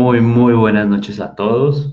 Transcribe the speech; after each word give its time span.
Muy, 0.00 0.20
muy 0.20 0.52
buenas 0.52 0.86
noches 0.86 1.18
a 1.18 1.34
todos. 1.34 1.92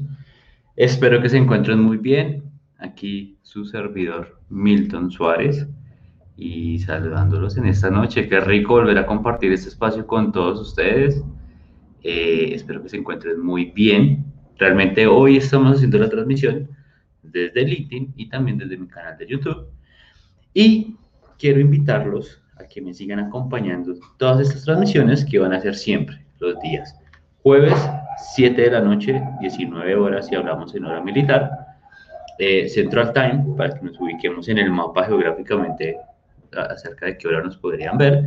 Espero 0.75 1.23
que 1.23 1.28
se 1.28 1.38
encuentren 1.38 1.80
muy 1.80 1.98
bien. 1.98 2.44
Aquí 2.78 3.39
su 3.42 3.66
servidor 3.66 4.39
Milton 4.47 5.09
Suárez 5.09 5.67
y 6.38 6.78
saludándolos 6.78 7.58
en 7.58 7.66
esta 7.66 7.89
noche. 7.89 8.30
Qué 8.30 8.39
rico 8.42 8.73
volver 8.73 9.00
a 9.00 9.08
compartir 9.08 9.52
este 9.52 9.70
espacio 9.70 10.06
con 10.06 10.31
todos 10.31 10.62
ustedes. 10.62 11.23
Eh, 12.03 12.52
espero 12.53 12.84
que 12.84 12.89
se 12.89 12.97
encuentren 12.97 13.39
muy 13.39 13.72
bien. 13.72 14.23
Realmente 14.59 15.08
hoy 15.08 15.38
estamos 15.38 15.75
haciendo 15.75 15.97
la 15.97 16.08
transmisión 16.08 16.69
desde 17.23 17.66
LinkedIn 17.66 18.14
y 18.16 18.30
también 18.30 18.59
desde 18.59 18.78
mi 18.78 18.88
canal 18.88 19.17
de 19.17 19.25
YouTube. 19.25 19.66
Y 20.53 20.95
quiero 21.40 21.59
invitarlos 21.59 22.40
a 22.58 22.66
que 22.66 22.84
me 22.84 22.94
sigan 22.94 23.19
acompañando 23.19 23.95
todas 24.17 24.42
estas 24.42 24.64
transmisiones 24.64 25.25
que 25.25 25.40
van 25.40 25.53
a 25.53 25.59
ser 25.59 25.73
siempre 25.73 26.23
los 26.40 26.59
días. 26.62 26.95
Jueves, 27.45 27.77
7 28.33 28.59
de 28.59 28.71
la 28.71 28.81
noche, 28.81 29.21
19 29.39 29.95
horas, 29.97 30.25
si 30.25 30.33
hablamos 30.33 30.73
en 30.73 30.83
hora 30.83 30.99
militar. 30.99 31.51
Eh, 32.39 32.67
Central 32.67 33.13
Time, 33.13 33.55
para 33.55 33.75
que 33.75 33.85
nos 33.85 34.01
ubiquemos 34.01 34.49
en 34.49 34.57
el 34.57 34.71
mapa 34.71 35.03
geográficamente 35.03 35.95
acerca 36.51 37.05
de 37.05 37.19
qué 37.19 37.27
hora 37.27 37.43
nos 37.43 37.55
podrían 37.55 37.99
ver, 37.99 38.25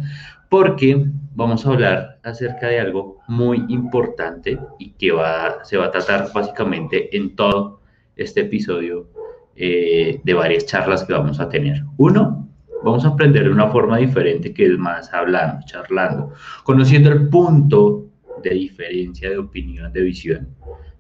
porque 0.49 1.05
vamos 1.35 1.67
a 1.67 1.71
hablar 1.71 2.21
acerca 2.23 2.69
de 2.69 2.79
algo 2.79 3.19
muy 3.27 3.65
importante 3.69 4.57
y 4.79 4.93
que 4.93 5.11
va, 5.11 5.65
se 5.65 5.77
va 5.77 5.87
a 5.87 5.91
tratar 5.91 6.33
básicamente 6.33 7.17
en 7.17 7.35
todo 7.35 7.81
este 8.15 8.43
episodio 8.43 9.09
eh, 9.57 10.21
de 10.23 10.35
varias 10.35 10.65
charlas 10.65 11.03
que 11.03 11.13
vamos 11.13 11.41
a 11.41 11.49
tener. 11.49 11.83
Uno, 11.97 12.49
Vamos 12.85 13.05
a 13.05 13.09
aprender 13.09 13.43
de 13.43 13.51
una 13.51 13.69
forma 13.71 13.97
diferente 13.97 14.55
que 14.55 14.67
es 14.67 14.79
más 14.79 15.13
hablando, 15.13 15.67
charlando, 15.67 16.33
conociendo 16.63 17.11
el 17.11 17.29
punto 17.29 18.08
de 18.43 18.51
diferencia 18.51 19.31
de 19.31 19.39
opinión, 19.39 19.93
de 19.93 20.01
visión 20.03 20.49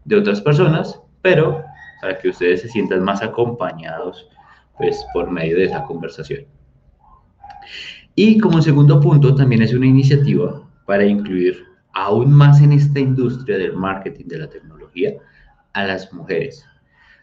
de 0.05 0.17
otras 0.17 0.41
personas, 0.41 1.01
pero 1.23 1.63
para 2.01 2.19
que 2.19 2.29
ustedes 2.31 2.63
se 2.63 2.69
sientan 2.69 3.03
más 3.03 3.23
acompañados 3.23 4.29
pues 4.77 5.05
por 5.13 5.31
medio 5.31 5.57
de 5.57 5.65
esa 5.65 5.83
conversación. 5.85 6.45
Y 8.15 8.39
como 8.39 8.63
segundo 8.63 9.01
punto, 9.01 9.35
también 9.35 9.63
es 9.63 9.75
una 9.75 9.87
iniciativa 9.87 10.63
para 10.87 11.05
incluir 11.05 11.65
aún 11.93 12.33
más 12.33 12.61
en 12.63 12.73
esta 12.73 13.01
industria 13.01 13.59
del 13.59 13.75
marketing 13.75 14.27
de 14.27 14.39
la 14.39 14.49
tecnología 14.49 15.15
a 15.73 15.85
las 15.85 16.13
mujeres. 16.13 16.65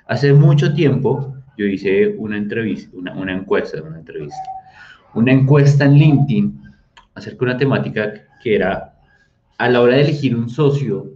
Hace 0.07 0.33
mucho 0.33 0.73
tiempo 0.73 1.35
yo 1.57 1.65
hice 1.65 2.09
una 2.17 2.37
entrevista, 2.37 2.95
una, 2.95 3.13
una 3.13 3.33
encuesta, 3.33 3.81
una 3.81 3.97
entrevista, 3.97 4.37
una 5.13 5.31
encuesta 5.31 5.85
en 5.85 5.93
LinkedIn 5.93 6.61
acerca 7.15 7.39
de 7.39 7.51
una 7.51 7.57
temática 7.57 8.13
que 8.43 8.55
era, 8.55 8.94
a 9.57 9.69
la 9.69 9.81
hora 9.81 9.95
de 9.95 10.01
elegir 10.01 10.35
un 10.35 10.49
socio, 10.49 11.11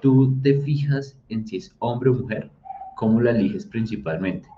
tú 0.00 0.40
te 0.42 0.60
fijas 0.60 1.18
en 1.28 1.46
si 1.46 1.56
es 1.56 1.74
hombre 1.78 2.10
o 2.10 2.14
mujer, 2.14 2.50
cómo 2.96 3.20
la 3.20 3.30
eliges 3.30 3.66
principalmente. 3.66 4.48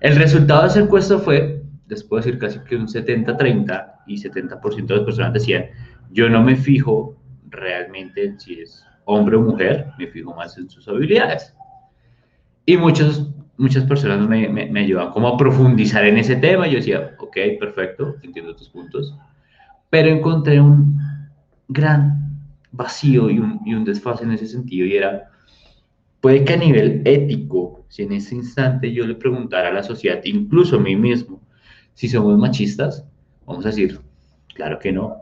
El 0.00 0.16
resultado 0.16 0.62
de 0.62 0.68
esa 0.68 0.80
encuesta 0.80 1.18
fue, 1.18 1.62
les 1.88 2.02
puedo 2.02 2.22
decir 2.22 2.38
casi 2.38 2.58
que 2.60 2.76
un 2.76 2.86
70-30 2.86 3.92
y 4.06 4.16
70% 4.16 4.86
de 4.86 4.96
las 4.96 5.04
personas 5.04 5.32
decían, 5.32 5.66
yo 6.10 6.28
no 6.28 6.42
me 6.42 6.56
fijo 6.56 7.16
realmente 7.48 8.24
en 8.24 8.40
si 8.40 8.60
es 8.60 8.84
hombre 9.04 9.36
o 9.36 9.42
mujer, 9.42 9.86
me 9.98 10.06
fijo 10.06 10.34
más 10.34 10.56
en 10.58 10.68
sus 10.68 10.86
habilidades. 10.88 11.54
Y 12.66 12.76
muchos 12.76 13.28
muchas 13.58 13.84
personas 13.84 14.26
me, 14.28 14.48
me, 14.48 14.80
ayudan 14.80 15.10
como 15.10 15.28
a 15.28 15.36
profundizar 15.36 16.04
en 16.04 16.18
ese 16.18 16.36
tema. 16.36 16.66
Yo 16.66 16.76
decía, 16.76 17.14
ok, 17.18 17.36
perfecto, 17.60 18.16
entiendo 18.22 18.56
tus 18.56 18.68
puntos. 18.68 19.14
Pero 19.90 20.08
encontré 20.08 20.60
un 20.60 20.98
gran 21.68 22.32
vacío 22.72 23.30
y 23.30 23.38
un, 23.38 23.60
y 23.64 23.74
un 23.74 23.84
desfase 23.84 24.24
en 24.24 24.32
ese 24.32 24.46
sentido 24.46 24.86
y 24.86 24.96
era, 24.96 25.30
puede 26.20 26.44
que 26.44 26.54
a 26.54 26.56
nivel 26.56 27.02
ético, 27.04 27.84
si 27.88 28.02
en 28.02 28.12
ese 28.12 28.34
instante 28.34 28.92
yo 28.92 29.06
le 29.06 29.14
preguntara 29.14 29.68
a 29.68 29.72
la 29.72 29.82
sociedad, 29.82 30.20
incluso 30.24 30.76
a 30.76 30.80
mí 30.80 30.96
mismo, 30.96 31.40
si 31.94 32.08
somos 32.08 32.38
machistas, 32.38 33.06
vamos 33.46 33.64
a 33.66 33.68
decir, 33.68 34.00
claro 34.54 34.78
que 34.78 34.92
no. 34.92 35.16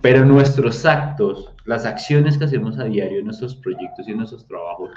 Pero 0.00 0.24
nuestros 0.24 0.86
actos, 0.86 1.52
las 1.64 1.84
acciones 1.84 2.38
que 2.38 2.44
hacemos 2.44 2.78
a 2.78 2.84
diario 2.84 3.18
en 3.18 3.26
nuestros 3.26 3.54
proyectos 3.56 4.08
y 4.08 4.12
en 4.12 4.18
nuestros 4.18 4.46
trabajos, 4.46 4.90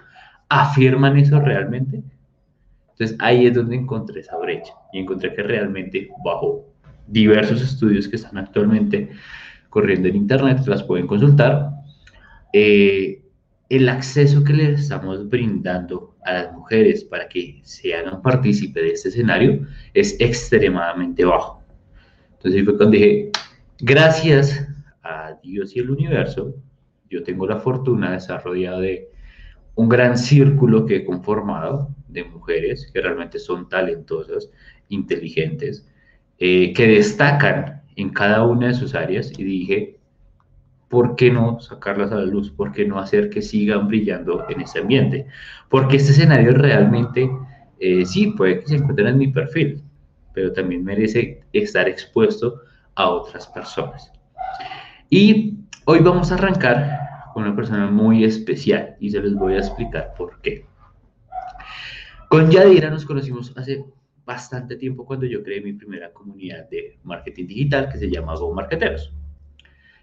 ¿afirman 0.50 1.18
eso 1.18 1.40
realmente? 1.40 2.04
Entonces 2.92 3.18
ahí 3.20 3.48
es 3.48 3.56
donde 3.56 3.76
encontré 3.76 4.22
esa 4.22 4.38
brecha 4.38 4.74
y 4.94 5.00
encontré 5.00 5.34
que 5.34 5.44
realmente 5.44 6.10
bajo 6.24 6.66
diversos 7.08 7.62
estudios 7.62 8.08
que 8.08 8.16
están 8.16 8.38
actualmente 8.38 9.10
corriendo 9.74 10.08
en 10.08 10.16
Internet, 10.16 10.60
las 10.68 10.84
pueden 10.84 11.08
consultar, 11.08 11.72
eh, 12.54 13.24
el 13.70 13.90
acceso 13.90 14.44
que 14.44 14.54
les 14.54 14.82
estamos 14.82 15.28
brindando 15.28 16.16
a 16.24 16.34
las 16.34 16.54
mujeres 16.54 17.04
para 17.04 17.28
que 17.28 17.60
sean 17.64 18.14
un 18.14 18.22
partícipe 18.22 18.80
de 18.80 18.92
este 18.92 19.10
escenario 19.10 19.66
es 19.96 20.16
extremadamente 20.20 21.26
bajo. 21.26 21.64
Entonces 22.34 22.64
fue 22.64 22.78
cuando 22.78 22.92
dije, 22.92 23.32
gracias 23.80 24.68
a 25.02 25.40
Dios 25.42 25.76
y 25.76 25.80
el 25.80 25.90
universo, 25.90 26.56
yo 27.10 27.24
tengo 27.24 27.48
la 27.48 27.58
fortuna 27.58 28.12
de 28.12 28.18
estar 28.18 28.44
rodeado 28.44 28.80
de 28.80 29.10
un 29.74 29.90
gran 29.90 30.20
círculo 30.20 30.86
que 30.86 30.98
he 30.98 31.04
conformado 31.04 31.90
de 32.10 32.26
mujeres 32.26 32.92
que 32.94 33.02
realmente 33.02 33.40
son 33.40 33.68
talentosas, 33.70 34.52
inteligentes, 34.90 35.88
eh, 36.38 36.74
que 36.74 36.88
destacan 36.90 37.83
en 37.96 38.10
cada 38.10 38.44
una 38.44 38.68
de 38.68 38.74
sus 38.74 38.96
áreas 38.96 39.32
y 39.38 39.44
dije, 39.44 39.98
¿por 40.90 41.16
qué 41.16 41.32
no 41.32 41.60
sacarlas 41.60 42.12
a 42.12 42.16
la 42.16 42.26
luz? 42.26 42.52
¿Por 42.52 42.72
qué 42.72 42.86
no 42.86 43.00
hacer 43.00 43.30
que 43.30 43.42
sigan 43.42 43.88
brillando 43.88 44.46
en 44.50 44.62
ese 44.62 44.80
ambiente? 44.80 45.28
Porque 45.70 45.98
este 45.98 46.12
escenario 46.12 46.52
realmente, 46.52 47.30
eh, 47.80 48.06
sí, 48.06 48.28
puede 48.28 48.60
que 48.60 48.68
se 48.68 48.76
encuentren 48.76 49.08
en 49.08 49.18
mi 49.18 49.28
perfil, 49.28 49.82
pero 50.34 50.54
también 50.54 50.84
merece 50.84 51.42
estar 51.52 51.88
expuesto 51.88 52.62
a 52.96 53.10
otras 53.10 53.48
personas. 53.48 54.12
Y 55.10 55.58
hoy 55.86 56.00
vamos 56.00 56.32
a 56.32 56.36
arrancar 56.36 57.00
con 57.34 57.44
una 57.44 57.56
persona 57.56 57.88
muy 57.90 58.24
especial 58.24 58.96
y 59.00 59.10
se 59.10 59.20
les 59.20 59.34
voy 59.34 59.56
a 59.56 59.60
explicar 59.60 60.14
por 60.18 60.40
qué. 60.42 60.66
Con 62.30 62.50
Yadira 62.50 62.90
nos 62.90 63.06
conocimos 63.06 63.54
hace 63.56 63.84
bastante 64.26 64.76
tiempo 64.76 65.06
cuando 65.06 65.26
yo 65.26 65.44
creé 65.44 65.62
mi 65.62 65.74
primera 65.74 66.12
comunidad 66.12 66.70
de 66.70 66.98
marketing 67.04 67.48
digital 67.48 67.90
que 67.90 67.98
se 67.98 68.10
llama 68.10 68.36
Go 68.36 68.54
Marketeros. 68.54 69.12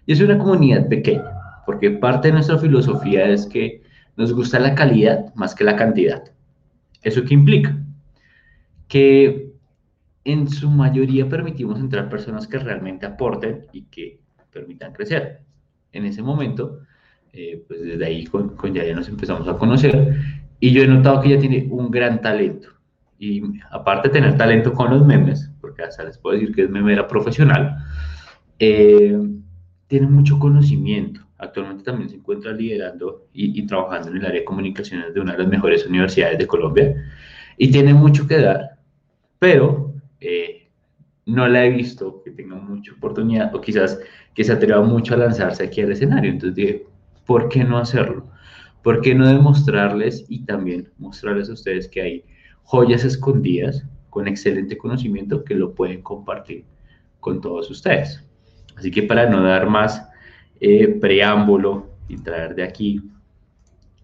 Y 0.05 0.13
es 0.13 0.21
una 0.21 0.37
comunidad 0.37 0.87
pequeña, 0.87 1.31
porque 1.65 1.91
parte 1.91 2.27
de 2.27 2.33
nuestra 2.33 2.57
filosofía 2.57 3.27
es 3.27 3.45
que 3.45 3.81
nos 4.17 4.33
gusta 4.33 4.59
la 4.59 4.75
calidad 4.75 5.33
más 5.35 5.55
que 5.55 5.63
la 5.63 5.75
cantidad. 5.75 6.23
¿Eso 7.01 7.23
qué 7.23 7.33
implica? 7.33 7.77
Que 8.87 9.51
en 10.23 10.47
su 10.49 10.69
mayoría 10.69 11.27
permitimos 11.27 11.79
entrar 11.79 12.09
personas 12.09 12.47
que 12.47 12.59
realmente 12.59 13.05
aporten 13.05 13.65
y 13.73 13.83
que 13.83 14.19
permitan 14.51 14.93
crecer. 14.93 15.41
En 15.93 16.05
ese 16.05 16.21
momento 16.21 16.81
eh, 17.33 17.63
pues 17.65 17.81
desde 17.81 18.05
ahí 18.05 18.25
con, 18.25 18.57
con 18.57 18.73
Yaya 18.73 18.93
nos 18.93 19.07
empezamos 19.07 19.47
a 19.47 19.57
conocer 19.57 20.17
y 20.59 20.71
yo 20.71 20.83
he 20.83 20.87
notado 20.87 21.21
que 21.21 21.29
ella 21.29 21.39
tiene 21.39 21.67
un 21.71 21.89
gran 21.89 22.21
talento. 22.21 22.69
Y 23.21 23.39
aparte 23.69 24.07
de 24.07 24.13
tener 24.13 24.35
talento 24.35 24.73
con 24.73 24.89
los 24.89 25.05
memes, 25.05 25.51
porque 25.61 25.83
hasta 25.83 26.03
les 26.03 26.17
puedo 26.17 26.33
decir 26.33 26.55
que 26.55 26.63
es 26.63 26.69
memera 26.71 27.07
profesional, 27.07 27.77
eh, 28.57 29.15
tiene 29.85 30.07
mucho 30.07 30.39
conocimiento. 30.39 31.21
Actualmente 31.37 31.83
también 31.83 32.09
se 32.09 32.15
encuentra 32.15 32.51
liderando 32.51 33.27
y, 33.31 33.59
y, 33.59 33.67
trabajando 33.67 34.09
en 34.09 34.17
el 34.17 34.25
área 34.25 34.39
de 34.39 34.45
comunicaciones 34.45 35.13
de 35.13 35.19
una 35.19 35.33
de 35.33 35.37
las 35.37 35.47
mejores 35.47 35.85
universidades 35.85 36.39
de 36.39 36.47
Colombia 36.47 36.95
y 37.57 37.69
tiene 37.69 37.93
mucho 37.93 38.27
que 38.27 38.39
dar, 38.39 38.79
pero 39.37 39.93
eh, 40.19 40.71
no 41.27 41.47
la 41.47 41.63
he 41.63 41.69
visto 41.69 42.23
que 42.23 42.31
tenga 42.31 42.55
mucha 42.55 42.91
oportunidad 42.93 43.53
o 43.53 43.61
quizás 43.61 43.99
que 44.33 44.43
se 44.43 44.53
atreva 44.53 44.81
mucho 44.81 45.13
a 45.13 45.17
lanzarse 45.17 45.65
aquí 45.65 45.81
al 45.81 45.91
escenario. 45.91 46.31
Entonces 46.31 46.55
dije, 46.55 46.87
¿por 47.27 47.49
qué 47.49 47.63
no 47.63 47.77
hacerlo? 47.77 48.31
¿Por 48.81 49.01
qué 49.01 49.13
no 49.13 49.27
demostrarles 49.27 50.25
y 50.27 50.43
también 50.43 50.89
mostrarles 50.97 51.51
a 51.51 51.53
ustedes 51.53 51.87
que 51.87 52.01
hay 52.01 52.25
joyas 52.63 53.03
escondidas 53.03 53.85
con 54.09 54.27
excelente 54.27 54.77
conocimiento 54.77 55.43
que 55.43 55.55
lo 55.55 55.73
pueden 55.73 56.01
compartir 56.01 56.65
con 57.19 57.41
todos 57.41 57.69
ustedes? 57.69 58.23
Así 58.75 58.91
que 58.91 59.03
para 59.03 59.29
no 59.29 59.43
dar 59.43 59.69
más 59.69 60.07
eh, 60.59 60.87
preámbulo 60.87 61.89
y 62.07 62.17
traer 62.17 62.55
de 62.55 62.63
aquí 62.63 63.01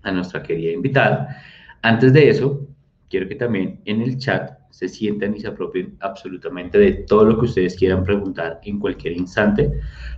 a 0.03 0.11
nuestra 0.11 0.43
querida 0.43 0.71
invitada, 0.71 1.37
antes 1.81 2.13
de 2.13 2.29
eso, 2.29 2.67
quiero 3.09 3.27
que 3.27 3.35
también 3.35 3.81
en 3.85 4.01
el 4.01 4.17
chat 4.17 4.57
se 4.69 4.87
sientan 4.87 5.35
y 5.35 5.39
se 5.39 5.47
apropien 5.47 5.97
absolutamente 6.01 6.77
de 6.77 6.91
todo 7.07 7.25
lo 7.25 7.39
que 7.39 7.45
ustedes 7.45 7.75
quieran 7.75 8.03
preguntar 8.03 8.59
en 8.63 8.79
cualquier 8.79 9.13
instante. 9.13 9.71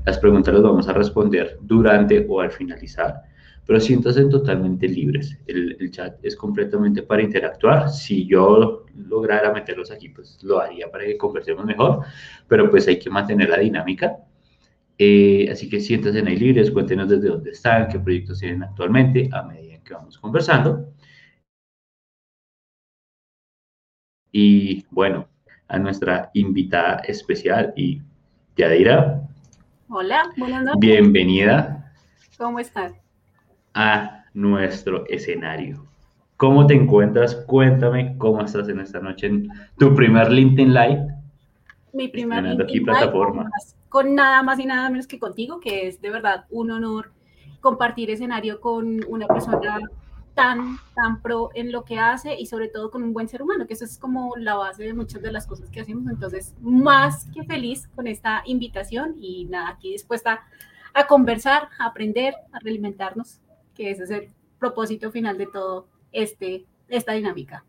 Las 0.05 0.17
preguntas 0.17 0.53
las 0.53 0.63
vamos 0.63 0.87
a 0.87 0.93
responder 0.93 1.57
durante 1.61 2.25
o 2.27 2.41
al 2.41 2.51
finalizar, 2.51 3.23
pero 3.65 3.79
siéntanse 3.79 4.25
totalmente 4.25 4.87
libres. 4.87 5.37
El, 5.47 5.77
el, 5.79 5.91
chat 5.91 6.17
es 6.23 6.35
completamente 6.35 7.03
para 7.03 7.21
interactuar. 7.21 7.89
Si 7.89 8.25
yo 8.25 8.85
lograra 8.95 9.51
meterlos 9.53 9.91
aquí, 9.91 10.09
pues 10.09 10.39
lo 10.43 10.59
haría 10.59 10.89
para 10.91 11.05
que 11.05 11.17
conversemos 11.17 11.65
mejor, 11.65 12.03
pero 12.47 12.69
pues 12.69 12.87
hay 12.87 12.99
que 12.99 13.09
mantener 13.09 13.49
la 13.49 13.59
dinámica. 13.59 14.17
Eh, 15.01 15.47
así 15.49 15.69
que 15.69 15.79
siéntense 15.79 16.19
ahí 16.19 16.35
libres, 16.35 16.71
cuéntenos 16.71 17.07
desde 17.07 17.29
dónde 17.29 17.51
están, 17.51 17.87
qué 17.87 17.99
proyectos 17.99 18.39
tienen 18.39 18.63
actualmente 18.63 19.29
a 19.31 19.43
medida 19.43 19.81
que 19.81 19.93
vamos 19.93 20.17
conversando. 20.17 20.93
Y 24.31 24.85
bueno, 24.91 25.27
a 25.69 25.79
nuestra 25.79 26.29
invitada 26.33 26.97
especial 27.07 27.73
y 27.77 28.01
Yadira. 28.57 29.21
Hola, 29.87 30.29
buenas 30.37 30.65
noches. 30.65 30.79
Bienvenida. 30.81 31.93
¿Cómo 32.37 32.59
estás? 32.59 32.93
A 33.81 34.25
nuestro 34.33 35.05
escenario. 35.07 35.85
¿Cómo 36.35 36.67
te 36.67 36.73
encuentras? 36.73 37.33
Cuéntame 37.47 38.17
cómo 38.17 38.41
estás 38.41 38.67
en 38.67 38.81
esta 38.81 38.99
noche 38.99 39.27
en 39.27 39.47
tu 39.77 39.95
primer 39.95 40.29
LinkedIn 40.29 40.73
Live. 40.73 41.07
Mi 41.93 42.09
primer 42.09 42.43
LinkedIn 42.43 42.61
aquí 42.61 42.81
plataforma. 42.81 43.49
con 43.87 44.15
nada 44.15 44.43
más 44.43 44.59
y 44.59 44.65
nada 44.65 44.89
menos 44.89 45.07
que 45.07 45.17
contigo, 45.17 45.61
que 45.61 45.87
es 45.87 46.01
de 46.01 46.09
verdad 46.09 46.43
un 46.49 46.71
honor 46.71 47.13
compartir 47.61 48.09
escenario 48.09 48.59
con 48.59 48.99
una 49.07 49.27
persona 49.27 49.79
tan, 50.33 50.75
tan 50.93 51.21
pro 51.21 51.49
en 51.53 51.71
lo 51.71 51.85
que 51.85 51.99
hace 51.99 52.37
y 52.37 52.47
sobre 52.47 52.67
todo 52.67 52.91
con 52.91 53.01
un 53.01 53.13
buen 53.13 53.29
ser 53.29 53.41
humano, 53.41 53.65
que 53.65 53.75
eso 53.75 53.85
es 53.85 53.97
como 53.97 54.35
la 54.35 54.55
base 54.55 54.83
de 54.83 54.93
muchas 54.93 55.21
de 55.21 55.31
las 55.31 55.47
cosas 55.47 55.69
que 55.69 55.79
hacemos. 55.79 56.11
Entonces, 56.11 56.53
más 56.59 57.27
que 57.33 57.45
feliz 57.45 57.87
con 57.95 58.07
esta 58.07 58.43
invitación 58.45 59.15
y 59.21 59.45
nada, 59.45 59.69
aquí 59.69 59.93
dispuesta 59.93 60.41
a 60.93 61.07
conversar, 61.07 61.69
a 61.79 61.85
aprender, 61.85 62.33
a 62.51 62.59
realimentarnos, 62.59 63.39
que 63.79 63.91
ese 63.91 64.03
es 64.03 64.11
el 64.11 64.27
propósito 64.59 65.09
final 65.09 65.37
de 65.37 65.47
todo 65.47 65.87
este, 66.11 66.65
esta 66.89 67.13
dinámica. 67.13 67.63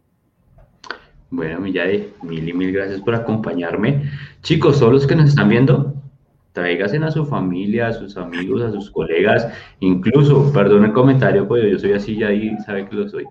Bueno, 1.31 1.61
Millay, 1.61 2.13
mil 2.25 2.49
y 2.49 2.53
mil 2.53 2.73
gracias 2.73 3.01
por 3.01 3.15
acompañarme. 3.15 4.11
Chicos, 4.43 4.81
todos 4.81 4.93
los 4.93 5.07
que 5.07 5.15
nos 5.15 5.29
están 5.29 5.49
viendo, 5.49 5.95
tráigasen 6.53 7.05
a 7.05 7.13
su 7.13 7.25
familia, 7.25 7.87
a 7.87 7.93
sus 7.93 8.17
amigos, 8.17 8.61
a 8.61 8.73
sus 8.73 8.91
colegas, 8.91 9.47
incluso, 9.79 10.53
perdón 10.53 10.85
el 10.87 10.93
comentario, 10.93 11.47
pues 11.47 11.71
yo 11.71 11.79
soy 11.79 11.93
así 11.93 12.17
ya 12.17 12.27
ahí, 12.27 12.57
sabe 12.67 12.89
que 12.89 12.97
lo 12.97 13.09
soy. 13.09 13.27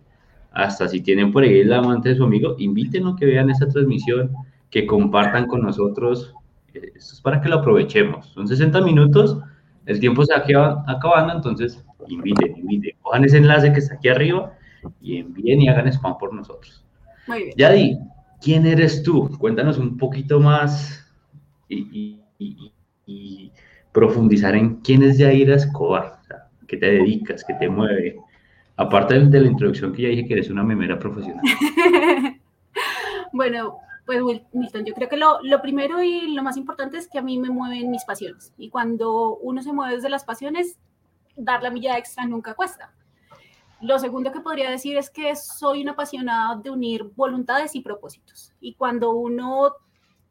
Hasta 0.54 0.88
si 0.88 1.02
tienen 1.02 1.34
por 1.34 1.44
ahí 1.44 1.60
el 1.60 1.74
amante 1.74 2.08
de 2.08 2.16
su 2.16 2.24
amigo, 2.24 2.56
invítenlo 2.60 3.18
que 3.18 3.26
vean 3.26 3.50
esta 3.50 3.68
transmisión, 3.68 4.32
que 4.70 4.86
compartan 4.86 5.48
con 5.48 5.64
nosotros. 5.64 6.34
Esto 6.74 7.14
es 7.14 7.20
para 7.20 7.42
que 7.42 7.50
lo 7.50 7.58
aprovechemos. 7.58 8.28
Son 8.28 8.48
60 8.48 8.80
minutos, 8.80 9.38
el 9.86 10.00
tiempo 10.00 10.24
se 10.26 10.34
va 10.34 10.84
acabando, 10.88 11.34
entonces 11.34 11.84
inviten, 12.08 12.58
inviten. 12.58 12.92
Cojan 13.02 13.26
ese 13.26 13.38
enlace 13.38 13.74
que 13.74 13.80
está 13.80 13.96
aquí 13.96 14.10
arriba 14.10 14.54
y 15.02 15.18
envíen 15.18 15.62
y 15.62 15.70
hagan 15.70 15.88
spam 15.88 16.18
por 16.18 16.34
nosotros. 16.34 16.86
Muy 17.28 17.44
bien. 17.46 17.54
Yadi, 17.58 18.00
¿quién 18.42 18.66
eres 18.66 19.04
tú? 19.04 19.30
Cuéntanos 19.38 19.78
un 19.78 19.98
poquito 19.98 20.40
más 20.40 21.06
y, 21.68 22.20
profundizar 23.92 24.56
en 24.56 24.76
quién 24.78 25.02
es 25.04 25.18
Yaira 25.18 25.56
Escobar, 25.56 26.20
qué 26.68 26.78
te 26.78 26.86
dedicas, 26.86 27.44
qué 27.44 27.56
te 27.56 27.68
mueve. 27.68 28.18
Aparte 28.78 29.20
de 29.20 29.42
la 29.42 29.48
introducción 29.48 29.92
que 29.92 30.04
ya 30.04 30.10
dije 30.10 30.26
que 30.26 30.34
eres 30.36 30.50
una 30.50 30.64
memera 30.64 30.98
profesional. 30.98 31.44
bueno, 33.34 33.80
pues 34.10 34.42
Milton, 34.54 34.86
yo 34.86 34.96
creo 34.96 35.08
que 35.08 35.18
lo, 35.18 35.40
lo, 35.44 35.62
primero 35.62 36.02
y 36.02 36.34
lo 36.34 36.42
más 36.42 36.58
importante 36.58 36.98
es 36.98 37.08
que 37.08 37.20
a 37.20 37.22
mí 37.22 37.38
me 37.38 37.52
mueven 37.52 37.92
mis 37.92 38.06
pasiones. 38.06 38.52
Y 38.58 38.72
cuando 38.72 39.38
uno 39.38 39.62
se 39.62 39.72
mueve 39.72 39.98
desde 39.98 40.10
las 40.10 40.24
pasiones, 40.24 40.80
dar 41.36 41.62
la 41.62 41.70
milla 41.70 41.96
extra 41.96 42.26
nunca 42.26 42.56
cuesta. 42.56 42.92
Lo 43.82 44.00
segundo 44.00 44.32
que 44.32 44.40
podría 44.40 44.72
decir 44.72 44.98
es 44.98 45.12
que 45.12 45.36
soy 45.36 45.84
una 45.84 45.92
apasionada 45.92 46.56
de 46.56 46.72
unir 46.72 47.04
voluntades 47.16 47.76
y 47.76 47.82
propósitos. 47.82 48.52
Y 48.60 48.74
cuando 48.74 49.12
uno 49.12 49.76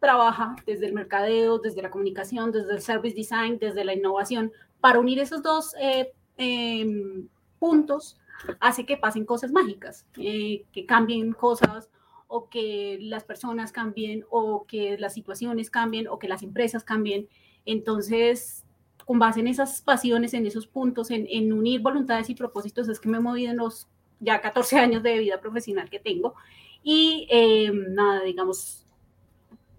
trabaja 0.00 0.56
desde 0.66 0.86
el 0.86 0.92
mercadeo, 0.92 1.60
desde 1.60 1.80
la 1.80 1.90
comunicación, 1.90 2.50
desde 2.50 2.72
el 2.72 2.82
service 2.82 3.14
design, 3.14 3.60
desde 3.60 3.84
la 3.84 3.94
innovación, 3.94 4.50
para 4.80 4.98
unir 4.98 5.20
esos 5.20 5.40
dos 5.40 5.72
eh, 5.80 6.12
em, 6.36 7.28
puntos, 7.60 8.19
hace 8.58 8.84
que 8.84 8.96
pasen 8.96 9.25
cosas 9.25 9.52
mágicas, 9.52 10.04
eh, 10.16 10.64
que 10.72 10.84
cambien 10.84 11.32
cosas 11.32 11.88
o 12.28 12.48
que 12.48 12.98
las 13.00 13.25
personas 13.25 13.72
cambien 13.72 14.25
o 14.30 14.66
que 14.66 14.96
las 14.98 15.14
situaciones 15.14 15.70
cambien 15.70 16.06
o 16.06 16.19
que 16.19 16.28
las 16.28 16.42
empresas 16.42 16.84
cambien. 16.84 17.28
Entonces, 17.64 18.64
con 19.04 19.19
base 19.19 19.40
en 19.40 19.48
esas 19.48 19.80
pasiones, 19.80 20.34
en 20.34 20.46
esos 20.46 20.66
puntos, 20.66 21.10
en, 21.10 21.52
unir 21.52 21.80
voluntades 21.80 22.28
y 22.30 22.34
propósitos, 22.34 22.88
es 22.88 23.00
que 23.00 23.08
me 23.08 23.16
he 23.16 23.20
movido 23.20 23.50
en 23.50 23.56
los 23.56 23.88
ya 24.20 24.40
14 24.40 24.78
años 24.78 25.02
de 25.02 25.19
vida 25.19 25.40
profesional 25.40 25.88
que 25.88 25.98
tengo. 25.98 26.34
Y 26.82 27.26
eh, 27.30 27.72
nada, 27.72 28.22
digamos, 28.22 28.84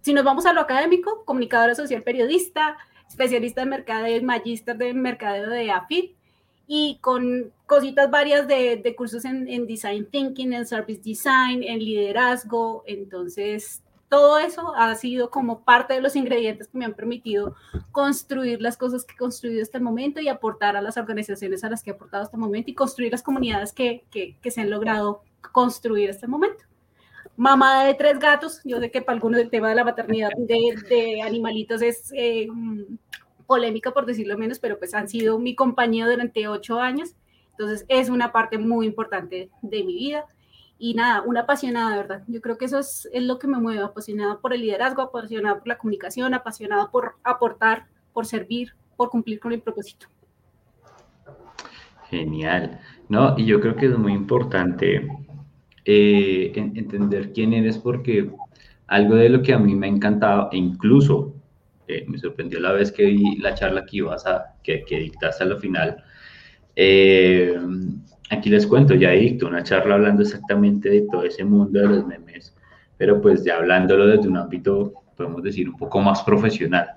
si 0.01 0.13
nos 0.13 0.23
vamos 0.23 0.45
a 0.45 0.53
lo 0.53 0.61
académico, 0.61 1.23
comunicadora 1.25 1.75
social 1.75 2.01
periodista, 2.01 2.77
especialista 3.07 3.61
en 3.61 3.69
mercadeo, 3.69 4.21
magíster 4.23 4.77
de 4.77 4.93
mercadeo 4.93 5.49
de 5.49 5.71
AFIT 5.71 6.15
y 6.67 6.97
con 7.01 7.51
cositas 7.69 8.09
varias 8.09 8.47
de, 8.47 8.77
de 8.77 8.95
cursos 8.95 9.23
en, 9.25 9.47
en, 9.47 9.67
design 9.67 10.07
thinking, 10.09 10.53
en 10.53 10.65
service 10.65 11.01
design, 11.05 11.61
en 11.63 11.77
liderazgo. 11.77 12.83
Entonces, 12.87 13.83
todo 14.09 14.39
eso 14.39 14.73
ha 14.75 14.95
sido 14.95 15.29
como 15.29 15.63
parte 15.63 15.93
de 15.93 16.01
los 16.01 16.15
ingredientes 16.15 16.67
que 16.67 16.77
me 16.79 16.85
han 16.85 16.95
permitido 16.95 17.55
construir 17.91 18.59
las 18.59 18.75
cosas 18.75 19.05
que 19.05 19.13
he 19.13 19.17
construido 19.17 19.61
hasta 19.61 19.77
el 19.77 19.83
momento 19.83 20.19
y 20.19 20.27
aportar 20.29 20.75
a 20.75 20.81
las 20.81 20.97
organizaciones 20.97 21.63
a 21.63 21.69
las 21.69 21.83
que 21.83 21.91
he 21.91 21.93
aportado 21.93 22.23
hasta 22.23 22.35
el 22.35 22.41
momento 22.41 22.71
y 22.71 22.73
construir 22.73 23.11
las 23.11 23.21
comunidades 23.21 23.71
que, 23.71 24.03
que, 24.09 24.51
se 24.51 24.61
han 24.61 24.71
logrado 24.71 25.21
construir 25.51 26.09
hasta 26.09 26.25
el 26.25 26.31
momento. 26.31 26.63
Mamá 27.37 27.85
de 27.85 27.93
tres 27.93 28.17
gatos, 28.17 28.61
yo 28.65 28.79
sé 28.79 28.89
que 28.89 29.03
para 29.03 29.13
algunos 29.13 29.39
el 29.39 29.51
tema 29.51 29.69
de 29.69 29.75
la 29.75 29.83
maternidad 29.83 30.31
de, 30.35 30.75
de 30.89 31.21
animalitos 31.21 31.83
es 31.83 32.11
eh, 32.15 32.47
polémica 33.45 33.91
por 33.91 34.07
decirlo 34.07 34.37
menos, 34.39 34.57
pero 34.57 34.79
pues 34.79 34.95
han 34.95 35.07
sido 35.07 35.37
mi 35.37 35.55
compañía 35.55 36.07
durante 36.07 36.47
ocho 36.47 36.79
años, 36.79 37.15
entonces 37.59 37.85
es 37.89 38.09
una 38.09 38.31
parte 38.31 38.57
muy 38.57 38.85
importante 38.85 39.49
de 39.61 39.83
mi 39.83 39.93
vida 39.93 40.25
y 40.77 40.93
nada, 40.93 41.23
una 41.23 41.41
apasionada, 41.41 41.97
¿verdad? 41.97 42.23
Yo 42.27 42.39
creo 42.39 42.57
que 42.57 42.63
eso 42.63 42.79
es, 42.79 43.09
es, 43.11 43.23
lo 43.23 43.37
que 43.37 43.47
me 43.47 43.59
mueve, 43.59 43.83
apasionada 43.83 44.39
por 44.39 44.53
el 44.53 44.61
liderazgo, 44.61 45.01
apasionada 45.01 45.59
por 45.59 45.67
la 45.67 45.77
comunicación, 45.77 46.33
apasionada 46.33 46.89
por 46.89 47.15
aportar, 47.21 47.87
por 48.13 48.25
servir, 48.25 48.75
por 48.95 49.09
cumplir 49.09 49.41
con 49.41 49.51
el 49.51 49.61
propósito. 49.61 50.07
Genial, 52.09 52.79
¿no? 53.09 53.37
Y 53.37 53.45
yo 53.45 53.59
creo 53.59 53.75
que 53.75 53.87
es 53.87 53.97
muy 53.97 54.13
importante 54.13 55.05
eh, 55.83 56.53
entender 56.55 57.33
quién 57.33 57.51
eres 57.51 57.77
porque 57.77 58.31
algo 58.87 59.15
de 59.15 59.27
lo 59.27 59.41
que 59.41 59.53
a 59.53 59.59
mí 59.59 59.75
me 59.75 59.87
ha 59.87 59.89
encantado 59.89 60.47
e 60.53 60.57
incluso 60.57 61.33
eh, 61.89 62.05
me 62.07 62.17
sorprendió 62.17 62.61
la 62.61 62.71
vez 62.71 62.93
que 62.93 63.03
vi 63.03 63.35
la 63.39 63.53
charla 63.53 63.85
que 63.85 63.97
ibas 63.97 64.25
a, 64.25 64.55
que, 64.63 64.85
que 64.85 64.97
dictaste 64.97 65.43
a 65.43 65.47
lo 65.47 65.57
final, 65.57 66.01
eh, 66.81 67.59
aquí 68.29 68.49
les 68.49 68.65
cuento, 68.65 68.95
ya 68.95 69.11
dicto 69.11 69.47
una 69.47 69.63
charla 69.63 69.95
hablando 69.95 70.21
exactamente 70.21 70.89
de 70.89 71.01
todo 71.11 71.23
ese 71.23 71.43
mundo 71.43 71.77
de 71.77 71.87
los 71.87 72.07
memes, 72.07 72.55
pero 72.97 73.21
pues 73.21 73.43
ya 73.43 73.57
hablándolo 73.57 74.07
desde 74.07 74.29
un 74.29 74.37
ámbito, 74.37 74.93
podemos 75.17 75.43
decir, 75.43 75.67
un 75.67 75.75
poco 75.75 75.99
más 75.99 76.23
profesional. 76.23 76.87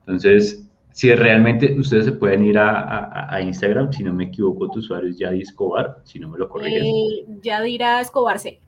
Entonces, 0.00 0.66
si 0.92 1.14
realmente 1.14 1.78
ustedes 1.78 2.06
se 2.06 2.12
pueden 2.12 2.42
ir 2.46 2.56
a, 2.56 3.28
a, 3.34 3.42
Instagram, 3.42 3.92
si 3.92 4.02
no 4.02 4.14
me 4.14 4.24
equivoco, 4.24 4.70
tu 4.70 4.78
usuario 4.78 5.10
es 5.10 5.18
Yadi 5.18 5.42
Escobar, 5.42 5.98
si 6.04 6.18
no 6.18 6.30
me 6.30 6.38
lo 6.38 6.48
corriges. 6.48 6.82
Eh, 6.82 7.26
Yadira 7.42 8.00
Escobar 8.00 8.38
C. 8.38 8.60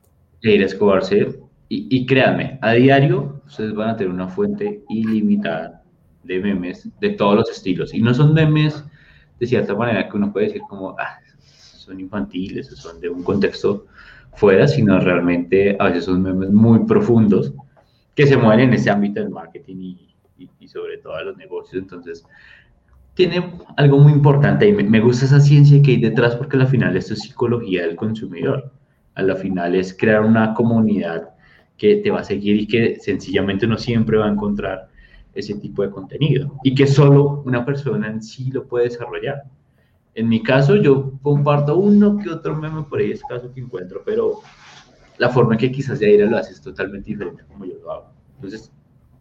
Yadira 0.42 0.66
Escobar 0.66 1.02
C. 1.02 1.40
Y, 1.70 1.86
y 1.90 2.04
créanme, 2.04 2.58
a 2.60 2.72
diario 2.72 3.40
ustedes 3.46 3.74
van 3.74 3.88
a 3.88 3.96
tener 3.96 4.12
una 4.12 4.28
fuente 4.28 4.82
ilimitada 4.90 5.82
de 6.22 6.38
memes 6.38 6.86
de 7.00 7.10
todos 7.10 7.36
los 7.36 7.50
estilos. 7.50 7.94
Y 7.94 8.02
no 8.02 8.12
son 8.12 8.34
memes 8.34 8.84
de 9.38 9.46
cierta 9.46 9.74
manera 9.74 10.08
que 10.08 10.16
uno 10.16 10.32
puede 10.32 10.46
decir 10.46 10.62
como, 10.68 10.96
ah, 10.98 11.18
son 11.84 12.00
infantiles 12.00 12.72
o 12.72 12.76
son 12.76 13.00
de 13.00 13.08
un 13.08 13.22
contexto 13.22 13.86
fuera, 14.34 14.66
sino 14.66 14.98
realmente 15.00 15.76
a 15.78 15.86
veces 15.86 16.04
son 16.06 16.22
memes 16.22 16.50
muy 16.50 16.80
profundos 16.86 17.52
que 18.14 18.26
se 18.26 18.36
mueven 18.36 18.68
en 18.68 18.74
ese 18.74 18.90
ámbito 18.90 19.20
del 19.20 19.30
marketing 19.30 19.96
y, 20.38 20.68
sobre 20.68 20.98
todo 20.98 21.14
a 21.14 21.22
los 21.22 21.36
negocios. 21.36 21.82
Entonces, 21.82 22.26
tiene 23.14 23.52
algo 23.76 23.98
muy 23.98 24.12
importante 24.12 24.66
y 24.66 24.72
me, 24.72 25.00
gusta 25.00 25.26
esa 25.26 25.40
ciencia 25.40 25.80
que 25.82 25.92
hay 25.92 26.00
detrás 26.00 26.34
porque 26.34 26.56
al 26.56 26.66
final 26.66 26.96
esto 26.96 27.14
es 27.14 27.20
psicología 27.20 27.82
del 27.82 27.96
consumidor. 27.96 28.72
A 29.14 29.22
la 29.22 29.36
final 29.36 29.74
es 29.76 29.96
crear 29.96 30.22
una 30.22 30.54
comunidad 30.54 31.30
que 31.76 31.96
te 31.96 32.10
va 32.10 32.20
a 32.20 32.24
seguir 32.24 32.56
y 32.56 32.66
que 32.66 32.98
sencillamente 32.98 33.66
no 33.66 33.78
siempre 33.78 34.16
va 34.16 34.26
a 34.26 34.32
encontrar 34.32 34.88
ese 35.34 35.54
tipo 35.54 35.82
de 35.82 35.90
contenido 35.90 36.58
y 36.62 36.74
que 36.74 36.86
solo 36.86 37.42
una 37.44 37.64
persona 37.64 38.08
en 38.08 38.22
sí 38.22 38.50
lo 38.50 38.66
puede 38.66 38.84
desarrollar. 38.84 39.42
En 40.14 40.28
mi 40.28 40.42
caso, 40.42 40.76
yo 40.76 41.18
comparto 41.22 41.76
uno 41.76 42.16
que 42.18 42.30
otro 42.30 42.54
meme 42.56 42.84
por 42.84 43.00
ahí 43.00 43.10
escaso 43.10 43.52
que 43.52 43.60
encuentro, 43.60 44.02
pero 44.04 44.40
la 45.18 45.28
forma 45.30 45.54
en 45.54 45.60
que 45.60 45.72
quizás 45.72 46.00
Yaira 46.00 46.26
lo 46.26 46.36
hace 46.36 46.52
es 46.52 46.60
totalmente 46.60 47.10
diferente 47.10 47.42
como 47.48 47.64
yo 47.64 47.74
lo 47.82 47.90
hago. 47.90 48.06
Entonces, 48.36 48.70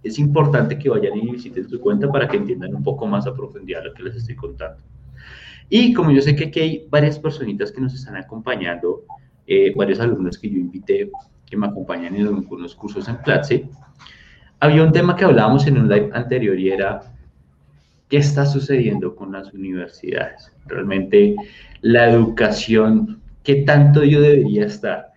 es 0.03 0.20
importante 0.20 0.77
que 0.77 0.89
vayan 0.89 1.17
y 1.17 1.32
visiten 1.32 1.67
su 1.67 1.79
cuenta 1.79 2.12
para 2.12 2.27
que 2.27 2.38
entiendan 2.38 2.75
un 2.75 2.84
poco 2.84 3.08
más 3.08 3.25
a 3.25 3.34
profundidad 3.34 3.84
lo 3.84 3.93
que 3.93 4.03
les 4.03 4.15
estoy 4.15 4.36
contando. 4.36 4.84
Y 5.70 5.93
como 5.93 6.12
yo 6.12 6.22
sé 6.22 6.36
que 6.36 6.46
aquí 6.46 6.60
hay 6.60 6.88
varias 6.89 7.17
personitas 7.17 7.72
que 7.72 7.82
nos 7.82 7.93
están 7.93 8.17
acompañando, 8.17 9.05
eh, 9.48 9.74
varios 9.75 10.00
alumnos 10.00 10.38
que 10.38 10.50
yo 10.50 10.58
invité 10.58 11.10
que 11.46 11.58
me 11.58 11.67
acompañan 11.67 12.15
en 12.15 12.27
algunos 12.27 12.75
cursos 12.75 13.08
en 13.08 13.17
Platzi, 13.17 13.65
había 14.63 14.82
un 14.82 14.93
tema 14.93 15.17
que 15.17 15.25
hablábamos 15.25 15.67
en 15.67 15.77
un 15.77 15.89
live 15.89 16.10
anterior 16.13 16.58
y 16.58 16.70
era 16.70 17.01
¿qué 18.08 18.15
está 18.15 18.46
sucediendo 18.46 19.13
con 19.13 19.34
las 19.34 19.53
universidades? 19.53 20.53
Realmente 20.67 21.36
la 21.82 22.10
educación, 22.10 23.20
¿qué 23.43 23.55
tanto 23.63 24.05
yo 24.05 24.22
debería 24.22 24.65
estar? 24.65 25.12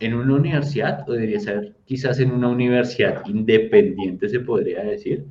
¿En 0.00 0.12
una 0.12 0.34
universidad 0.34 1.08
o 1.08 1.12
debería 1.12 1.40
ser 1.40 1.76
quizás 1.86 2.20
en 2.20 2.30
una 2.30 2.48
universidad 2.48 3.24
independiente, 3.24 4.28
se 4.28 4.40
podría 4.40 4.84
decir, 4.84 5.24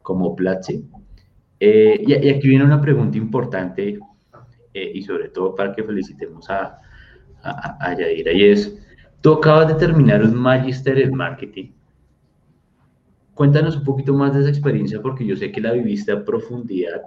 como 0.00 0.36
Platzi? 0.36 0.84
Eh, 1.58 2.00
y, 2.06 2.28
aquí 2.28 2.46
viene 2.46 2.64
una 2.64 2.80
pregunta 2.80 3.18
importante 3.18 3.98
eh, 4.72 4.92
y 4.94 5.02
sobre 5.02 5.30
todo 5.30 5.52
para 5.56 5.74
que 5.74 5.82
felicitemos 5.82 6.48
a, 6.48 6.78
a, 7.42 7.76
a 7.80 7.98
Yadira 7.98 8.32
y 8.32 8.44
es, 8.44 8.78
tú 9.20 9.32
acabas 9.32 9.66
de 9.66 9.74
terminar 9.74 10.22
un 10.22 10.36
magister 10.36 10.96
en 11.00 11.12
marketing. 11.16 11.72
Cuéntanos 13.34 13.76
un 13.76 13.84
poquito 13.84 14.14
más 14.14 14.34
de 14.34 14.40
esa 14.40 14.50
experiencia 14.50 15.02
porque 15.02 15.26
yo 15.26 15.36
sé 15.36 15.50
que 15.50 15.60
la 15.60 15.72
viviste 15.72 16.12
a 16.12 16.24
profundidad. 16.24 17.02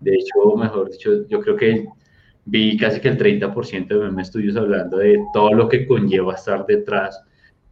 De 0.00 0.14
hecho, 0.14 0.56
mejor 0.56 0.90
dicho, 0.90 1.26
yo 1.28 1.40
creo 1.40 1.56
que 1.56 1.86
vi 2.44 2.76
casi 2.76 3.00
que 3.00 3.08
el 3.08 3.18
30% 3.18 3.86
de 3.88 4.10
mis 4.10 4.26
estudios 4.26 4.56
hablando 4.56 4.98
de 4.98 5.18
todo 5.32 5.54
lo 5.54 5.68
que 5.68 5.86
conlleva 5.86 6.34
estar 6.34 6.66
detrás 6.66 7.22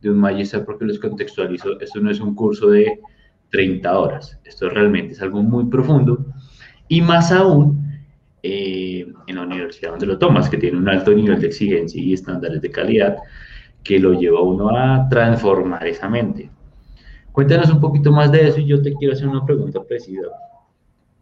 de 0.01 0.11
un 0.11 0.19
magister 0.19 0.65
porque 0.65 0.87
los 0.87 0.99
contextualizo. 0.99 1.79
Esto 1.81 2.01
no 2.01 2.11
es 2.11 2.21
un 2.21 2.35
curso 2.35 2.69
de 2.69 2.99
30 3.51 3.99
horas. 3.99 4.39
Esto 4.45 4.69
realmente 4.71 5.13
es 5.13 5.23
algo 5.23 5.43
muy 5.43 5.67
profundo 5.67 6.25
y 6.89 7.03
más 7.03 7.31
aún 7.33 7.89
eh, 8.43 9.07
en 9.27 9.37
la 9.37 9.43
universidad 9.43 9.91
donde 9.91 10.07
lo 10.07 10.19
tomas, 10.19 10.49
que 10.49 10.57
tiene 10.57 10.79
un 10.79 10.89
alto 10.89 11.13
nivel 11.13 11.41
de 11.41 11.49
exigencia 11.49 12.01
y 12.01 12.15
estándares 12.15 12.63
de 12.63 12.71
calidad 12.71 13.17
que 13.83 13.99
lo 13.99 14.13
lleva 14.13 14.39
a 14.39 14.43
uno 14.43 14.71
a 14.71 15.09
transformar 15.09 15.87
esa 15.87 16.09
mente. 16.09 16.51
Cuéntanos 17.33 17.71
un 17.71 17.81
poquito 17.81 18.11
más 18.11 18.33
de 18.33 18.49
eso 18.49 18.61
y 18.61 18.67
yo 18.67 18.83
te 18.83 18.95
quiero 18.95 19.15
hacer 19.15 19.29
una 19.29 19.45
pregunta 19.45 19.83
precisa, 19.83 20.23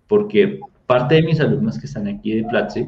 porque 0.07 0.61
parte 0.87 1.17
de 1.17 1.23
mis 1.23 1.41
alumnos 1.41 1.79
que 1.79 1.87
están 1.87 2.07
aquí 2.07 2.37
de 2.37 2.49
Platzi, 2.49 2.87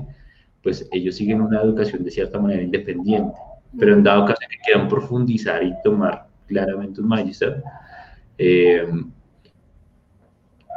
pues 0.63 0.89
ellos 0.93 1.17
siguen 1.17 1.41
una 1.41 1.61
educación 1.61 2.05
de 2.05 2.11
cierta 2.11 2.39
manera 2.39 2.63
independiente, 2.63 3.35
pero 3.79 3.95
en 3.95 4.03
dado 4.03 4.25
caso 4.25 4.41
que 4.49 4.57
quieran 4.59 4.89
profundizar 4.89 5.63
y 5.63 5.75
tomar 5.83 6.27
claramente 6.47 7.01
un 7.01 7.09
magister, 7.09 7.63
eh, 8.39 8.87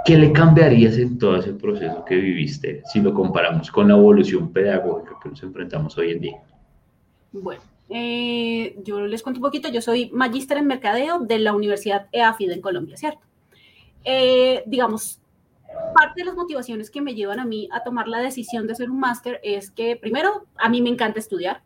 ¿qué 0.06 0.18
le 0.18 0.32
cambiarías 0.32 0.98
en 0.98 1.18
todo 1.18 1.38
ese 1.38 1.54
proceso 1.54 2.04
que 2.06 2.16
viviste 2.16 2.82
si 2.86 3.02
lo 3.02 3.14
comparamos 3.14 3.72
con 3.72 3.88
la 3.88 3.96
evolución 3.96 4.52
pedagógica 4.52 5.18
que 5.22 5.30
nos 5.30 5.44
enfrentamos 5.44 5.98
hoy 5.98 6.12
en 6.12 6.22
día? 6.22 6.38
Bueno, 7.32 7.62
eh, 7.92 8.76
yo 8.84 9.02
les 9.02 9.22
cuento 9.24 9.40
un 9.40 9.44
poquito, 9.44 9.70
yo 9.70 9.82
soy 9.82 10.10
magíster 10.12 10.58
en 10.58 10.68
mercadeo 10.68 11.20
de 11.20 11.40
la 11.40 11.54
Universidad 11.54 12.08
EAFID 12.12 12.52
en 12.52 12.62
Colombia, 12.62 12.98
¿cierto? 12.98 13.22
Eh, 14.04 14.64
digamos, 14.66 15.20
parte 15.94 16.22
de 16.22 16.26
las 16.26 16.36
motivaciones 16.36 16.90
que 16.90 17.02
me 17.02 17.14
llevan 17.14 17.40
a 17.40 17.46
mí 17.46 17.70
a 17.72 17.84
tomar 17.84 18.08
la 18.08 18.20
decisión 18.20 18.68
de 18.68 18.74
hacer 18.74 18.90
un 18.90 19.00
máster 19.00 19.40
es 19.44 19.72
que, 19.72 19.96
primero, 19.96 20.46
a 20.58 20.70
mí 20.70 20.82
me 20.82 20.90
encanta 20.90 21.20
estudiar, 21.20 21.62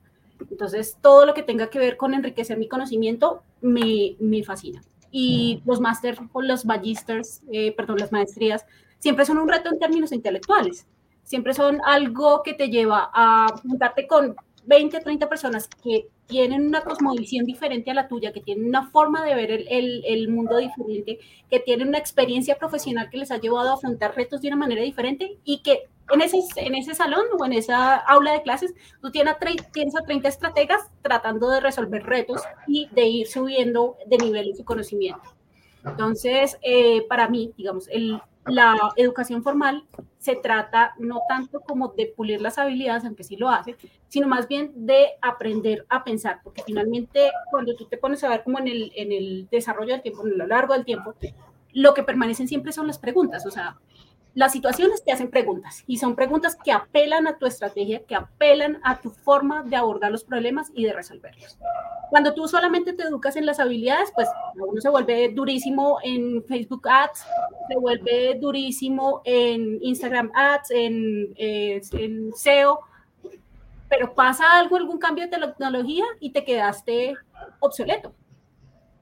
entonces 0.50 0.98
todo 1.02 1.26
lo 1.26 1.34
que 1.34 1.44
tenga 1.44 1.70
que 1.70 1.80
ver 1.80 1.98
con 1.98 2.14
enriquecer 2.14 2.58
mi 2.58 2.68
conocimiento 2.68 3.44
me, 3.62 4.16
me 4.20 4.44
fascina. 4.44 4.82
Y 5.12 5.62
los 5.66 5.80
máster 5.80 6.18
o 6.34 6.42
los 6.42 6.66
magisters, 6.66 7.42
eh, 7.52 7.72
perdón, 7.72 7.98
las 8.00 8.12
maestrías, 8.12 8.66
siempre 9.00 9.26
son 9.26 9.38
un 9.38 9.48
reto 9.48 9.70
en 9.72 9.80
términos 9.80 10.12
intelectuales 10.12 10.86
siempre 11.26 11.54
son 11.54 11.82
algo 11.84 12.42
que 12.44 12.54
te 12.54 12.70
lleva 12.70 13.10
a 13.14 13.48
juntarte 13.62 14.08
con 14.08 14.36
20, 14.66 15.00
30 15.00 15.30
personas 15.30 15.68
que 15.68 16.08
tienen 16.28 16.66
una 16.66 16.82
cosmovisión 16.82 17.46
diferente 17.46 17.92
a 17.92 17.94
la 17.94 18.08
tuya, 18.08 18.34
que 18.34 18.42
tienen 18.42 18.68
una 18.68 18.90
forma 18.90 19.24
de 19.24 19.36
ver 19.36 19.52
el, 19.52 20.04
el, 20.06 20.30
mundo 20.30 20.58
diferente, 20.58 21.20
que 21.50 21.60
tienen 21.60 21.90
una 21.90 21.98
experiencia 21.98 22.58
profesional 22.58 23.10
que 23.10 23.18
les 23.18 23.32
ha 23.32 23.38
llevado 23.38 23.70
a 23.70 23.74
afrontar 23.76 24.16
retos 24.16 24.42
de 24.42 24.48
una 24.48 24.58
manera 24.58 24.82
diferente 24.82 25.38
y 25.44 25.62
que 25.62 25.84
en 26.12 26.22
ese, 26.22 26.40
en 26.58 26.76
ese 26.76 26.94
salón 26.96 27.26
o 27.38 27.46
en 27.46 27.54
esa 27.54 27.96
aula 27.96 28.34
de 28.34 28.42
clases 28.44 28.74
tú 29.02 29.12
tienes 29.12 29.34
a, 29.34 29.38
tienes 29.72 29.96
a 29.96 30.02
30 30.02 30.28
estrategas 30.28 30.82
tratando 31.02 31.50
de 31.50 31.60
resolver 31.60 32.04
retos 32.04 32.42
y 32.68 32.88
de 32.92 33.06
ir 33.06 33.28
subiendo 33.28 33.98
de 34.06 34.18
nivel 34.18 34.48
de 34.48 34.56
su 34.56 34.66
conocimiento. 34.66 35.24
Entonces, 35.84 36.58
eh, 36.64 37.06
para 37.08 37.28
mí, 37.30 37.54
digamos, 37.58 37.88
el, 37.90 38.20
la 38.46 38.76
educación 38.96 39.44
formal 39.44 39.84
se 40.26 40.36
trata 40.36 40.96
no 40.98 41.22
tanto 41.30 41.60
como 41.60 41.90
de 41.90 42.08
pulir 42.08 42.42
las 42.42 42.58
habilidades, 42.58 43.06
aunque 43.06 43.24
sí 43.24 43.36
lo 43.36 43.48
hace, 43.48 43.76
sino 44.08 44.28
más 44.28 44.48
bien 44.48 44.72
de 44.74 45.10
aprender 45.22 45.86
a 45.88 46.04
pensar, 46.04 46.40
porque 46.44 46.64
finalmente 46.66 47.30
cuando 47.52 47.76
tú 47.76 47.86
te 47.86 47.98
pones 47.98 48.24
a 48.24 48.30
ver 48.30 48.44
como 48.44 48.58
en 48.58 48.68
el, 48.68 48.92
en 48.96 49.12
el 49.12 49.48
desarrollo 49.52 49.92
del 49.94 50.02
tiempo, 50.02 50.26
en 50.26 50.40
lo 50.40 50.48
largo 50.48 50.74
del 50.74 50.84
tiempo, 50.84 51.14
lo 51.74 51.94
que 51.94 52.02
permanecen 52.02 52.48
siempre 52.48 52.72
son 52.72 52.88
las 52.88 52.98
preguntas, 52.98 53.46
o 53.46 53.52
sea, 53.52 53.78
las 54.36 54.52
situaciones 54.52 55.02
te 55.02 55.14
hacen 55.14 55.30
preguntas 55.30 55.86
y 55.88 55.98
son 55.98 56.14
preguntas 56.14 56.58
que 56.62 56.74
apelan 56.74 57.26
a 57.26 57.38
tu 57.38 57.46
estrategia, 57.46 58.04
que 58.04 58.16
apelan 58.16 58.82
a 58.84 59.00
tu 59.00 59.10
forma 59.10 59.64
de 59.64 59.78
abordar 59.78 60.12
los 60.12 60.26
problemas 60.26 60.72
y 60.76 60.84
de 60.84 60.92
resolverlos. 60.92 61.58
Cuando 62.10 62.34
tú 62.34 62.46
solamente 62.50 62.92
te 62.92 63.04
educas 63.04 63.38
en 63.38 63.46
las 63.46 63.62
habilidades, 63.62 64.12
pues 64.14 64.28
uno 64.56 64.82
se 64.82 64.90
vuelve 64.90 65.30
durísimo 65.30 66.00
en 66.04 66.44
Facebook 66.44 66.86
Ads, 66.86 67.26
se 67.70 67.80
vuelve 67.80 68.38
durísimo 68.38 69.22
en 69.24 69.80
Instagram 69.82 70.30
Ads, 70.36 70.72
en, 70.72 71.34
eh, 71.38 71.82
en 71.94 72.34
SEO, 72.34 72.82
pero 73.88 74.14
pasa 74.14 74.60
algo, 74.60 74.76
algún 74.76 74.98
cambio 74.98 75.26
de 75.28 75.38
tecnología 75.38 76.04
y 76.20 76.32
te 76.32 76.44
quedaste 76.44 77.16
obsoleto. 77.62 78.14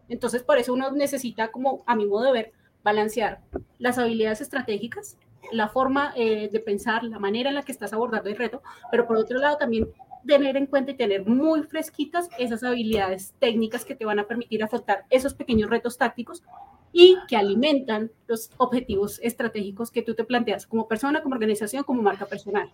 Entonces, 0.10 0.44
por 0.44 0.60
eso 0.60 0.74
uno 0.74 0.92
necesita, 0.92 1.52
como 1.52 1.84
a 1.88 1.96
mi 1.96 2.06
modo 2.06 2.26
de 2.26 2.32
ver, 2.34 2.52
balancear 2.84 3.42
las 3.80 3.98
habilidades 3.98 4.42
estratégicas, 4.42 5.18
la 5.52 5.68
forma 5.70 6.14
eh, 6.16 6.50
de 6.52 6.60
pensar, 6.60 7.04
la 7.04 7.20
manera 7.20 7.50
en 7.50 7.56
la 7.56 7.64
que 7.64 7.72
estás 7.72 7.94
abordando 7.94 8.30
el 8.30 8.38
reto, 8.38 8.62
pero 8.92 9.08
por 9.08 9.18
otro 9.18 9.40
lado 9.40 9.58
también 9.58 9.88
tener 10.26 10.56
en 10.58 10.68
cuenta 10.68 10.92
y 10.92 10.96
tener 10.96 11.26
muy 11.26 11.64
fresquitas 11.64 12.30
esas 12.38 12.64
habilidades 12.64 13.34
técnicas 13.40 13.84
que 13.86 13.96
te 13.96 14.06
van 14.06 14.20
a 14.20 14.28
permitir 14.28 14.64
afrontar 14.64 15.06
esos 15.10 15.34
pequeños 15.34 15.70
retos 15.70 15.98
tácticos 15.98 16.44
y 16.92 17.18
que 17.28 17.36
alimentan 17.36 18.12
los 18.28 18.52
objetivos 18.58 19.20
estratégicos 19.22 19.92
que 19.92 20.02
tú 20.02 20.16
te 20.16 20.24
planteas 20.24 20.68
como 20.68 20.88
persona, 20.88 21.22
como 21.22 21.36
organización, 21.36 21.84
como 21.84 22.02
marca 22.02 22.26
personal. 22.26 22.72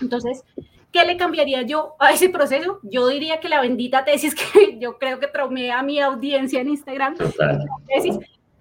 Entonces, 0.00 0.44
¿qué 0.92 1.04
le 1.04 1.16
cambiaría 1.16 1.62
yo 1.62 1.96
a 1.98 2.12
ese 2.12 2.28
proceso? 2.28 2.78
Yo 2.82 3.08
diría 3.08 3.40
que 3.40 3.48
la 3.48 3.60
bendita 3.60 4.04
tesis 4.04 4.34
que 4.34 4.78
yo 4.80 4.98
creo 4.98 5.18
que 5.18 5.26
traumé 5.26 5.72
a 5.72 5.82
mi 5.82 6.00
audiencia 6.00 6.60
en 6.60 6.68
Instagram, 6.68 7.16
tesis, 7.86 8.18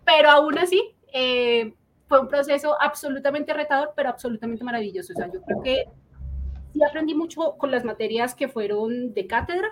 pero 0.08 0.30
aún 0.30 0.58
así 0.58 0.82
eh, 1.14 1.74
fue 2.08 2.22
un 2.22 2.30
proceso 2.30 2.82
absolutamente 2.82 3.54
retador, 3.54 3.92
pero 3.94 4.08
absolutamente 4.08 4.64
maravilloso. 4.64 5.12
O 5.12 5.18
sea, 5.18 5.30
yo 5.30 5.42
creo 5.42 5.62
que 5.62 5.86
sí 6.74 6.80
aprendí 6.82 7.14
mucho 7.14 7.58
con 7.58 7.72
las 7.72 7.84
materias 7.84 8.34
que 8.34 8.48
fueron 8.48 9.14
de 9.14 9.28
cátedra, 9.28 9.68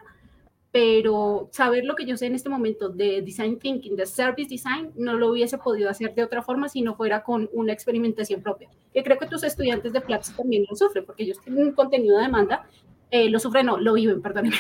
pero 0.73 1.47
saber 1.53 1.85
lo 1.85 1.95
que 1.95 2.05
yo 2.05 2.17
sé 2.17 2.25
en 2.25 2.35
este 2.35 2.49
momento 2.49 2.89
de 2.89 3.21
design 3.21 3.57
thinking, 3.59 3.95
de 3.95 4.05
service 4.05 4.49
design, 4.49 4.91
no 4.95 5.13
lo 5.13 5.31
hubiese 5.31 5.57
podido 5.57 5.89
hacer 5.89 6.13
de 6.13 6.25
otra 6.25 6.41
forma 6.41 6.67
si 6.67 6.81
no 6.81 6.95
fuera 6.95 7.23
con 7.23 7.49
una 7.53 7.71
experimentación 7.71 8.41
propia. 8.41 8.69
Que 8.93 9.05
creo 9.05 9.17
que 9.17 9.27
tus 9.27 9.43
estudiantes 9.43 9.93
de 9.93 10.01
Platzi 10.01 10.33
también 10.33 10.65
lo 10.69 10.75
sufren, 10.75 11.05
porque 11.05 11.23
ellos 11.23 11.39
tienen 11.39 11.67
un 11.67 11.71
contenido 11.71 12.17
de 12.17 12.23
demanda, 12.23 12.67
eh, 13.09 13.29
lo 13.29 13.39
sufren, 13.39 13.67
no, 13.67 13.77
lo 13.77 13.93
viven, 13.93 14.21
perdón, 14.21 14.51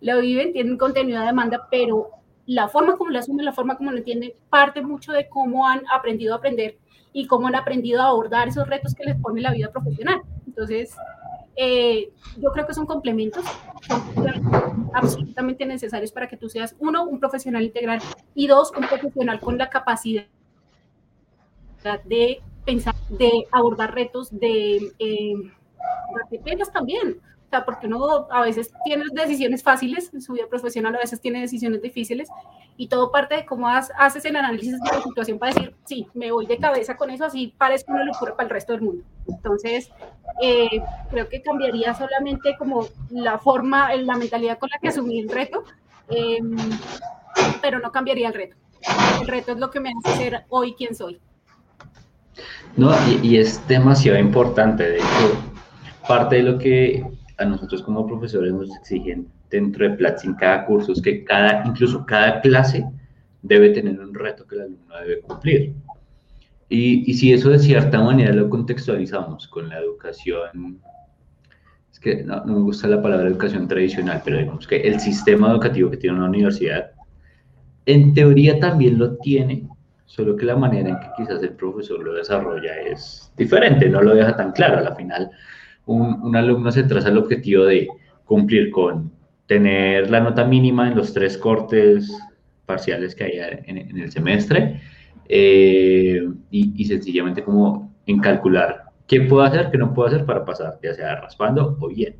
lo 0.00 0.20
viven, 0.22 0.54
tienen 0.54 0.78
contenido 0.78 1.20
de 1.20 1.26
demanda, 1.26 1.68
pero 1.70 2.15
la 2.46 2.68
forma 2.68 2.96
como 2.96 3.10
lo 3.10 3.18
asumen, 3.18 3.44
la 3.44 3.52
forma 3.52 3.76
como 3.76 3.90
lo 3.90 3.98
entienden, 3.98 4.32
parte 4.48 4.80
mucho 4.80 5.12
de 5.12 5.28
cómo 5.28 5.66
han 5.66 5.82
aprendido 5.92 6.34
a 6.34 6.38
aprender 6.38 6.78
y 7.12 7.26
cómo 7.26 7.48
han 7.48 7.54
aprendido 7.54 8.02
a 8.02 8.08
abordar 8.08 8.48
esos 8.48 8.68
retos 8.68 8.94
que 8.94 9.04
les 9.04 9.16
pone 9.16 9.40
la 9.40 9.52
vida 9.52 9.70
profesional. 9.70 10.20
Entonces, 10.46 10.94
eh, 11.56 12.10
yo 12.38 12.50
creo 12.52 12.66
que 12.66 12.74
son 12.74 12.86
complementos, 12.86 13.44
absolutamente 14.92 15.64
necesarios 15.66 16.12
para 16.12 16.28
que 16.28 16.36
tú 16.36 16.48
seas, 16.48 16.76
uno, 16.78 17.04
un 17.04 17.18
profesional 17.18 17.62
integral 17.62 18.00
y 18.34 18.46
dos, 18.46 18.72
un 18.76 18.86
profesional 18.86 19.40
con 19.40 19.58
la 19.58 19.70
capacidad 19.70 20.26
de 22.04 22.42
pensar, 22.64 22.94
de 23.08 23.46
abordar 23.52 23.94
retos, 23.94 24.28
de, 24.38 24.92
eh, 24.98 25.34
de 26.30 26.62
también. 26.72 27.20
Sea, 27.56 27.64
porque 27.64 27.86
uno 27.86 28.26
a 28.30 28.42
veces 28.42 28.72
tiene 28.84 29.04
decisiones 29.12 29.62
fáciles 29.62 30.10
en 30.12 30.20
su 30.20 30.32
vida 30.32 30.46
profesional, 30.48 30.94
a 30.94 30.98
veces 30.98 31.20
tiene 31.20 31.40
decisiones 31.40 31.80
difíciles 31.80 32.28
y 32.76 32.88
todo 32.88 33.10
parte 33.10 33.36
de 33.36 33.46
cómo 33.46 33.68
haces 33.68 34.24
el 34.24 34.36
análisis 34.36 34.72
de 34.72 34.96
la 34.96 35.02
situación 35.02 35.38
para 35.38 35.54
decir, 35.54 35.74
sí, 35.84 36.06
me 36.14 36.32
voy 36.32 36.46
de 36.46 36.58
cabeza 36.58 36.96
con 36.96 37.10
eso, 37.10 37.24
así 37.24 37.54
parezco 37.56 37.92
una 37.92 38.04
locura 38.04 38.34
para 38.34 38.44
el 38.44 38.50
resto 38.50 38.72
del 38.72 38.82
mundo. 38.82 39.04
Entonces, 39.28 39.90
eh, 40.42 40.82
creo 41.10 41.28
que 41.28 41.40
cambiaría 41.40 41.94
solamente 41.94 42.56
como 42.58 42.86
la 43.10 43.38
forma, 43.38 43.94
la 43.94 44.16
mentalidad 44.16 44.58
con 44.58 44.68
la 44.70 44.78
que 44.78 44.88
asumí 44.88 45.20
el 45.20 45.28
reto, 45.28 45.64
em, 46.08 46.56
pero 47.62 47.78
no 47.78 47.92
cambiaría 47.92 48.28
el 48.28 48.34
reto. 48.34 48.56
El 49.20 49.28
reto 49.28 49.52
es 49.52 49.58
lo 49.58 49.70
que 49.70 49.80
me 49.80 49.90
hace 49.90 50.16
ser 50.16 50.44
hoy 50.48 50.74
quien 50.74 50.94
soy. 50.94 51.20
No, 52.76 52.92
y, 53.08 53.20
y 53.22 53.38
es 53.38 53.66
demasiado 53.66 54.18
importante. 54.18 54.86
De 54.86 54.96
hecho, 54.98 55.42
parte 56.06 56.36
de 56.36 56.42
lo 56.42 56.58
que 56.58 57.04
a 57.38 57.44
nosotros 57.44 57.82
como 57.82 58.06
profesores 58.06 58.52
nos 58.52 58.74
exigen 58.76 59.28
dentro 59.50 59.88
de 59.88 59.96
Platzi 59.96 60.26
en 60.26 60.34
cada 60.34 60.64
curso 60.66 60.92
es 60.92 61.02
que 61.02 61.24
cada, 61.24 61.62
incluso 61.66 62.04
cada 62.06 62.40
clase 62.40 62.84
debe 63.42 63.70
tener 63.70 63.98
un 64.00 64.14
reto 64.14 64.46
que 64.46 64.56
el 64.56 64.62
alumno 64.62 64.96
debe 65.00 65.20
cumplir. 65.20 65.74
Y, 66.68 67.08
y 67.10 67.14
si 67.14 67.32
eso 67.32 67.50
de 67.50 67.58
cierta 67.58 68.02
manera 68.02 68.32
lo 68.32 68.48
contextualizamos 68.48 69.46
con 69.48 69.68
la 69.68 69.78
educación, 69.78 70.80
es 71.92 72.00
que 72.00 72.24
no, 72.24 72.44
no 72.44 72.54
me 72.54 72.60
gusta 72.60 72.88
la 72.88 73.00
palabra 73.00 73.28
educación 73.28 73.68
tradicional, 73.68 74.20
pero 74.24 74.38
digamos 74.38 74.66
que 74.66 74.80
el 74.80 74.98
sistema 74.98 75.50
educativo 75.50 75.90
que 75.90 75.96
tiene 75.96 76.16
una 76.16 76.28
universidad, 76.28 76.90
en 77.84 78.14
teoría 78.14 78.58
también 78.58 78.98
lo 78.98 79.16
tiene, 79.18 79.68
solo 80.06 80.36
que 80.36 80.44
la 80.44 80.56
manera 80.56 80.88
en 80.88 80.98
que 80.98 81.06
quizás 81.16 81.42
el 81.42 81.50
profesor 81.50 82.02
lo 82.02 82.14
desarrolla 82.14 82.80
es 82.80 83.32
diferente, 83.36 83.88
no 83.88 84.02
lo 84.02 84.14
deja 84.14 84.36
tan 84.36 84.52
claro. 84.52 84.78
A 84.78 84.80
la 84.80 84.94
final, 84.94 85.30
un, 85.86 86.20
un 86.22 86.36
alumno 86.36 86.70
se 86.70 86.84
traza 86.84 87.08
el 87.08 87.18
objetivo 87.18 87.64
de 87.64 87.88
cumplir 88.24 88.70
con 88.70 89.10
tener 89.46 90.10
la 90.10 90.20
nota 90.20 90.44
mínima 90.44 90.88
en 90.88 90.96
los 90.96 91.12
tres 91.12 91.38
cortes 91.38 92.12
parciales 92.66 93.14
que 93.14 93.24
hay 93.24 93.38
en, 93.66 93.78
en 93.78 93.98
el 93.98 94.10
semestre 94.10 94.80
eh, 95.28 96.28
y, 96.50 96.82
y, 96.82 96.84
sencillamente 96.84 97.42
como 97.42 97.92
en 98.06 98.18
calcular 98.18 98.84
qué 99.06 99.22
puedo 99.22 99.42
hacer, 99.42 99.70
qué 99.70 99.78
no 99.78 99.94
puedo 99.94 100.08
hacer 100.08 100.24
para 100.24 100.44
pasar, 100.44 100.78
ya 100.82 100.94
sea 100.94 101.20
raspando 101.20 101.76
o 101.80 101.88
bien. 101.88 102.16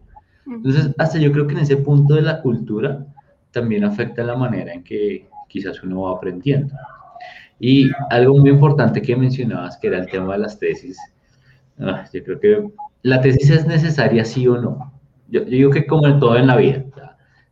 Entonces, 0.46 0.90
hasta 0.98 1.18
yo 1.18 1.32
creo 1.32 1.46
que 1.46 1.54
en 1.54 1.60
ese 1.60 1.76
punto 1.76 2.14
de 2.14 2.22
la 2.22 2.40
cultura 2.40 3.04
también 3.50 3.84
afecta 3.84 4.22
la 4.22 4.36
manera 4.36 4.72
en 4.72 4.84
que 4.84 5.28
quizás 5.48 5.82
uno 5.82 6.02
va 6.02 6.16
aprendiendo. 6.16 6.74
Y 7.58 7.90
algo 8.10 8.36
muy 8.38 8.50
importante 8.50 9.02
que 9.02 9.16
mencionabas, 9.16 9.76
que 9.78 9.88
era 9.88 9.98
el 9.98 10.06
tema 10.06 10.34
de 10.34 10.38
las 10.40 10.58
tesis, 10.58 10.98
ah, 11.80 12.04
yo 12.12 12.22
creo 12.22 12.40
que 12.40 12.68
la 13.06 13.20
tesis 13.20 13.50
es 13.50 13.66
necesaria 13.66 14.24
sí 14.24 14.48
o 14.48 14.60
no. 14.60 14.92
Yo, 15.28 15.42
yo 15.44 15.50
digo 15.50 15.70
que 15.70 15.86
como 15.86 16.08
en 16.08 16.18
todo 16.18 16.36
en 16.36 16.48
la 16.48 16.56
vida, 16.56 16.84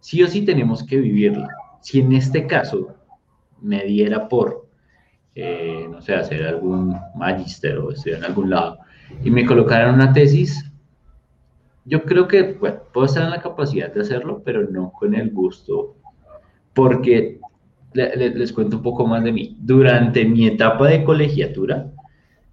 sí 0.00 0.20
o 0.20 0.26
sí 0.26 0.44
tenemos 0.44 0.82
que 0.82 0.96
vivirla. 0.96 1.48
Si 1.80 2.00
en 2.00 2.12
este 2.12 2.48
caso 2.48 2.96
me 3.60 3.84
diera 3.84 4.28
por, 4.28 4.66
eh, 5.36 5.86
no 5.88 6.02
sé, 6.02 6.16
hacer 6.16 6.44
algún 6.44 6.96
magister 7.14 7.78
o 7.78 7.92
estudiar 7.92 8.18
en 8.18 8.24
algún 8.24 8.50
lado 8.50 8.78
y 9.22 9.30
me 9.30 9.46
colocaran 9.46 9.94
una 9.94 10.12
tesis, 10.12 10.72
yo 11.84 12.02
creo 12.02 12.26
que, 12.26 12.54
bueno, 12.54 12.80
puedo 12.92 13.06
estar 13.06 13.22
en 13.22 13.30
la 13.30 13.40
capacidad 13.40 13.94
de 13.94 14.00
hacerlo, 14.00 14.42
pero 14.44 14.68
no 14.68 14.90
con 14.90 15.14
el 15.14 15.30
gusto, 15.30 15.94
porque 16.72 17.38
les 17.92 18.52
cuento 18.52 18.78
un 18.78 18.82
poco 18.82 19.06
más 19.06 19.22
de 19.22 19.30
mí. 19.30 19.56
Durante 19.60 20.24
mi 20.24 20.48
etapa 20.48 20.88
de 20.88 21.04
colegiatura, 21.04 21.92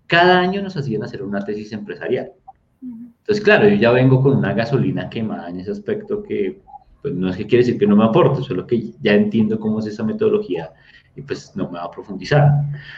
cada 0.06 0.40
año 0.40 0.62
nos 0.62 0.78
hacían 0.78 1.04
hacer 1.04 1.24
una 1.24 1.44
tesis 1.44 1.72
empresarial. 1.72 2.34
Entonces, 3.22 3.44
claro, 3.44 3.68
yo 3.70 3.76
ya 3.76 3.92
vengo 3.92 4.22
con 4.22 4.38
una 4.38 4.54
gasolina 4.54 5.10
quemada 5.10 5.50
en 5.50 5.60
ese 5.60 5.72
aspecto 5.72 6.22
que, 6.22 6.62
pues 7.02 7.14
no 7.14 7.30
es 7.30 7.38
que 7.38 7.48
quiere 7.48 7.64
decir 7.64 7.80
que 7.80 7.88
no 7.88 7.96
me 7.96 8.04
aporte, 8.04 8.44
solo 8.44 8.68
que 8.68 8.92
ya 9.02 9.14
entiendo 9.14 9.60
cómo 9.60 9.80
es 9.80 9.88
esa 9.88 10.04
metodología 10.04 10.72
y 11.16 11.22
pues 11.22 11.56
no 11.56 11.70
me 11.70 11.78
va 11.78 11.86
a 11.86 11.92
profundizar. 11.92 12.50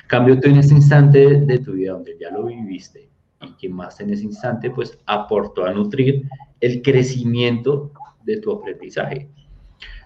Cambio 0.07 0.39
tú 0.39 0.49
en 0.49 0.57
este 0.57 0.73
instante 0.73 1.41
de 1.41 1.59
tu 1.59 1.73
vida 1.73 1.93
donde 1.93 2.17
ya 2.19 2.31
lo 2.31 2.45
viviste 2.45 3.09
y 3.41 3.51
que 3.53 3.69
más 3.69 3.99
en 3.99 4.11
ese 4.11 4.23
instante 4.23 4.71
pues 4.71 4.97
aportó 5.05 5.65
a 5.65 5.73
nutrir 5.73 6.27
el 6.61 6.81
crecimiento 6.81 7.91
de 8.23 8.37
tu 8.37 8.51
aprendizaje. 8.51 9.29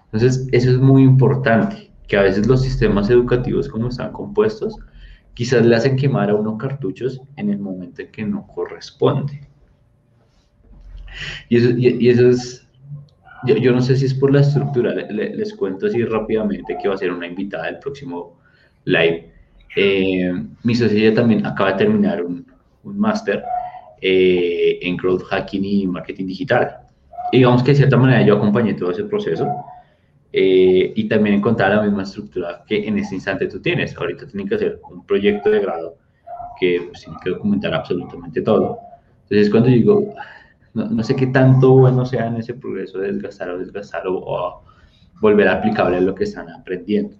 Entonces, 0.06 0.48
eso 0.52 0.70
es 0.70 0.78
muy 0.78 1.02
importante, 1.02 1.92
que 2.06 2.16
a 2.16 2.22
veces 2.22 2.46
los 2.46 2.62
sistemas 2.62 3.10
educativos 3.10 3.68
como 3.68 3.88
están 3.88 4.12
compuestos, 4.12 4.74
quizás 5.34 5.64
le 5.64 5.76
hacen 5.76 5.96
quemar 5.96 6.30
a 6.30 6.34
uno 6.34 6.56
cartuchos 6.56 7.20
en 7.36 7.50
el 7.50 7.58
momento 7.58 8.02
en 8.02 8.10
que 8.10 8.24
no 8.24 8.46
corresponde. 8.46 9.48
Y 11.48 11.56
eso, 11.56 11.70
y, 11.76 12.08
eso 12.08 12.28
es, 12.28 12.66
yo, 13.46 13.56
yo, 13.56 13.72
no 13.72 13.80
sé 13.80 13.96
si 13.96 14.06
es 14.06 14.14
por 14.14 14.32
la 14.32 14.40
estructura, 14.40 14.94
les 14.94 15.54
cuento 15.54 15.86
así 15.86 16.04
rápidamente 16.04 16.76
que 16.80 16.88
va 16.88 16.94
a 16.94 16.98
ser 16.98 17.12
una 17.12 17.26
invitada 17.26 17.66
del 17.66 17.78
próximo 17.78 18.38
live. 18.84 19.32
Eh, 19.76 20.32
mi 20.64 20.74
socia 20.74 21.14
también 21.14 21.44
acaba 21.46 21.72
de 21.72 21.78
terminar 21.78 22.24
un, 22.24 22.46
un 22.82 22.98
máster 22.98 23.42
eh, 24.00 24.78
en 24.82 24.96
growth 24.96 25.24
hacking 25.24 25.64
y 25.64 25.86
marketing 25.86 26.26
digital. 26.26 26.78
Y 27.32 27.38
digamos 27.38 27.62
que 27.62 27.72
de 27.72 27.78
cierta 27.78 27.96
manera 27.96 28.22
yo 28.22 28.36
acompañé 28.36 28.74
todo 28.74 28.90
ese 28.90 29.04
proceso 29.04 29.46
eh, 30.32 30.92
y 30.94 31.08
también 31.08 31.36
encontrar 31.36 31.74
la 31.74 31.82
misma 31.82 32.04
estructura 32.04 32.62
que 32.66 32.86
en 32.86 32.98
este 32.98 33.16
instante 33.16 33.46
tú 33.48 33.60
tienes. 33.60 33.96
Ahorita 33.96 34.26
tienen 34.26 34.48
que 34.48 34.54
hacer 34.54 34.80
un 34.90 35.04
proyecto 35.04 35.50
de 35.50 35.60
grado 35.60 35.96
que 36.60 36.82
pues, 36.88 37.02
tiene 37.02 37.18
que 37.22 37.30
documentar 37.30 37.74
absolutamente 37.74 38.40
todo. 38.40 38.78
Entonces 39.24 39.50
cuando 39.50 39.68
digo, 39.68 40.14
no, 40.86 41.02
sé 41.02 41.16
qué 41.16 41.26
tanto 41.28 41.72
bueno 41.72 42.06
sea 42.06 42.26
en 42.26 42.36
ese 42.36 42.54
progreso 42.54 42.98
de 42.98 43.12
desgastar 43.12 43.50
o 43.50 43.58
desgastar 43.58 44.06
o, 44.06 44.18
o 44.18 44.62
volver 45.20 45.48
aplicable 45.48 45.98
a 45.98 46.00
lo 46.00 46.14
que 46.14 46.24
están 46.24 46.48
aprendiendo. 46.50 47.16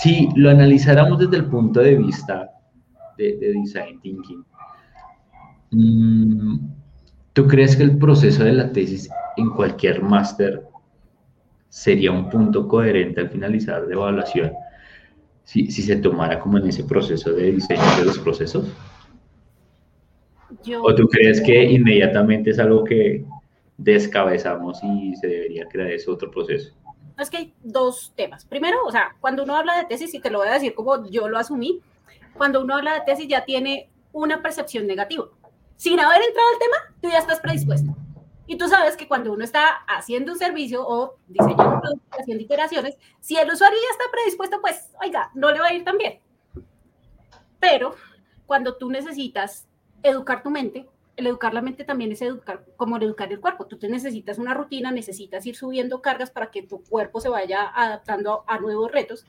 Si 0.00 0.28
lo 0.34 0.50
analizáramos 0.50 1.18
desde 1.18 1.36
el 1.36 1.46
punto 1.46 1.80
de 1.80 1.96
vista 1.96 2.50
de, 3.16 3.36
de 3.38 3.52
design 3.52 4.00
thinking, 4.00 4.44
Mm, 5.74 6.58
¿Tú 7.32 7.48
crees 7.48 7.76
que 7.76 7.82
el 7.82 7.98
proceso 7.98 8.44
de 8.44 8.52
la 8.52 8.70
tesis 8.70 9.08
en 9.36 9.50
cualquier 9.50 10.02
máster 10.02 10.62
sería 11.68 12.12
un 12.12 12.30
punto 12.30 12.68
coherente 12.68 13.22
al 13.22 13.30
finalizar 13.30 13.86
de 13.86 13.94
evaluación 13.94 14.52
si, 15.42 15.68
si, 15.70 15.82
se 15.82 15.96
tomara 15.96 16.38
como 16.38 16.58
en 16.58 16.68
ese 16.68 16.84
proceso 16.84 17.32
de 17.32 17.50
diseño 17.50 17.82
de 17.98 18.04
los 18.04 18.18
procesos? 18.20 18.66
Yo... 20.62 20.82
¿O 20.82 20.94
tú 20.94 21.08
crees 21.08 21.40
que 21.40 21.64
inmediatamente 21.64 22.50
es 22.50 22.58
algo 22.58 22.84
que 22.84 23.24
descabezamos 23.76 24.78
y 24.82 25.16
se 25.16 25.26
debería 25.26 25.66
crear 25.66 25.90
ese 25.90 26.10
otro 26.10 26.30
proceso? 26.30 26.72
Es 27.18 27.30
que 27.30 27.36
hay 27.36 27.54
dos 27.62 28.12
temas. 28.16 28.44
Primero, 28.44 28.78
o 28.86 28.90
sea, 28.90 29.16
cuando 29.20 29.44
uno 29.44 29.56
habla 29.56 29.76
de 29.78 29.84
tesis, 29.84 30.12
y 30.14 30.20
te 30.20 30.30
lo 30.30 30.38
voy 30.38 30.48
a 30.48 30.54
decir 30.54 30.74
como 30.74 31.08
yo 31.08 31.28
lo 31.28 31.38
asumí, 31.38 31.80
cuando 32.34 32.62
uno 32.62 32.76
habla 32.76 32.94
de 32.94 33.00
tesis 33.06 33.28
ya 33.28 33.44
tiene 33.44 33.88
una 34.12 34.42
percepción 34.42 34.86
negativa 34.86 35.26
sin 35.76 36.00
haber 36.00 36.22
entrado 36.22 36.48
al 36.52 36.58
tema, 36.58 36.76
tú 37.00 37.08
ya 37.08 37.18
estás 37.18 37.40
predispuesto. 37.40 37.94
Y 38.46 38.56
tú 38.58 38.68
sabes 38.68 38.96
que 38.96 39.08
cuando 39.08 39.32
uno 39.32 39.42
está 39.42 39.68
haciendo 39.86 40.32
un 40.32 40.38
servicio 40.38 40.86
o 40.86 41.16
diseñando 41.28 41.74
un 41.74 41.80
producto, 41.80 42.16
haciendo 42.18 42.44
iteraciones, 42.44 42.96
si 43.20 43.36
el 43.36 43.50
usuario 43.50 43.78
ya 43.78 43.90
está 43.90 44.04
predispuesto, 44.10 44.60
pues, 44.60 44.90
oiga, 45.02 45.30
no 45.34 45.50
le 45.50 45.60
va 45.60 45.68
a 45.68 45.74
ir 45.74 45.84
tan 45.84 45.96
bien. 45.96 46.20
Pero 47.58 47.94
cuando 48.46 48.76
tú 48.76 48.90
necesitas 48.90 49.66
educar 50.04 50.42
tu 50.42 50.50
mente, 50.50 50.86
el 51.16 51.26
educar 51.26 51.54
la 51.54 51.62
mente 51.62 51.84
también 51.84 52.10
es 52.12 52.22
educar, 52.22 52.64
como 52.76 52.96
educar 52.96 53.30
el 53.32 53.40
cuerpo. 53.40 53.66
Tú 53.66 53.78
te 53.78 53.88
necesitas 53.88 54.38
una 54.38 54.54
rutina, 54.54 54.90
necesitas 54.90 55.46
ir 55.46 55.54
subiendo 55.54 56.02
cargas 56.02 56.30
para 56.30 56.50
que 56.50 56.62
tu 56.62 56.82
cuerpo 56.82 57.20
se 57.20 57.28
vaya 57.28 57.70
adaptando 57.74 58.44
a, 58.46 58.58
nuevos 58.58 58.90
retos. 58.90 59.24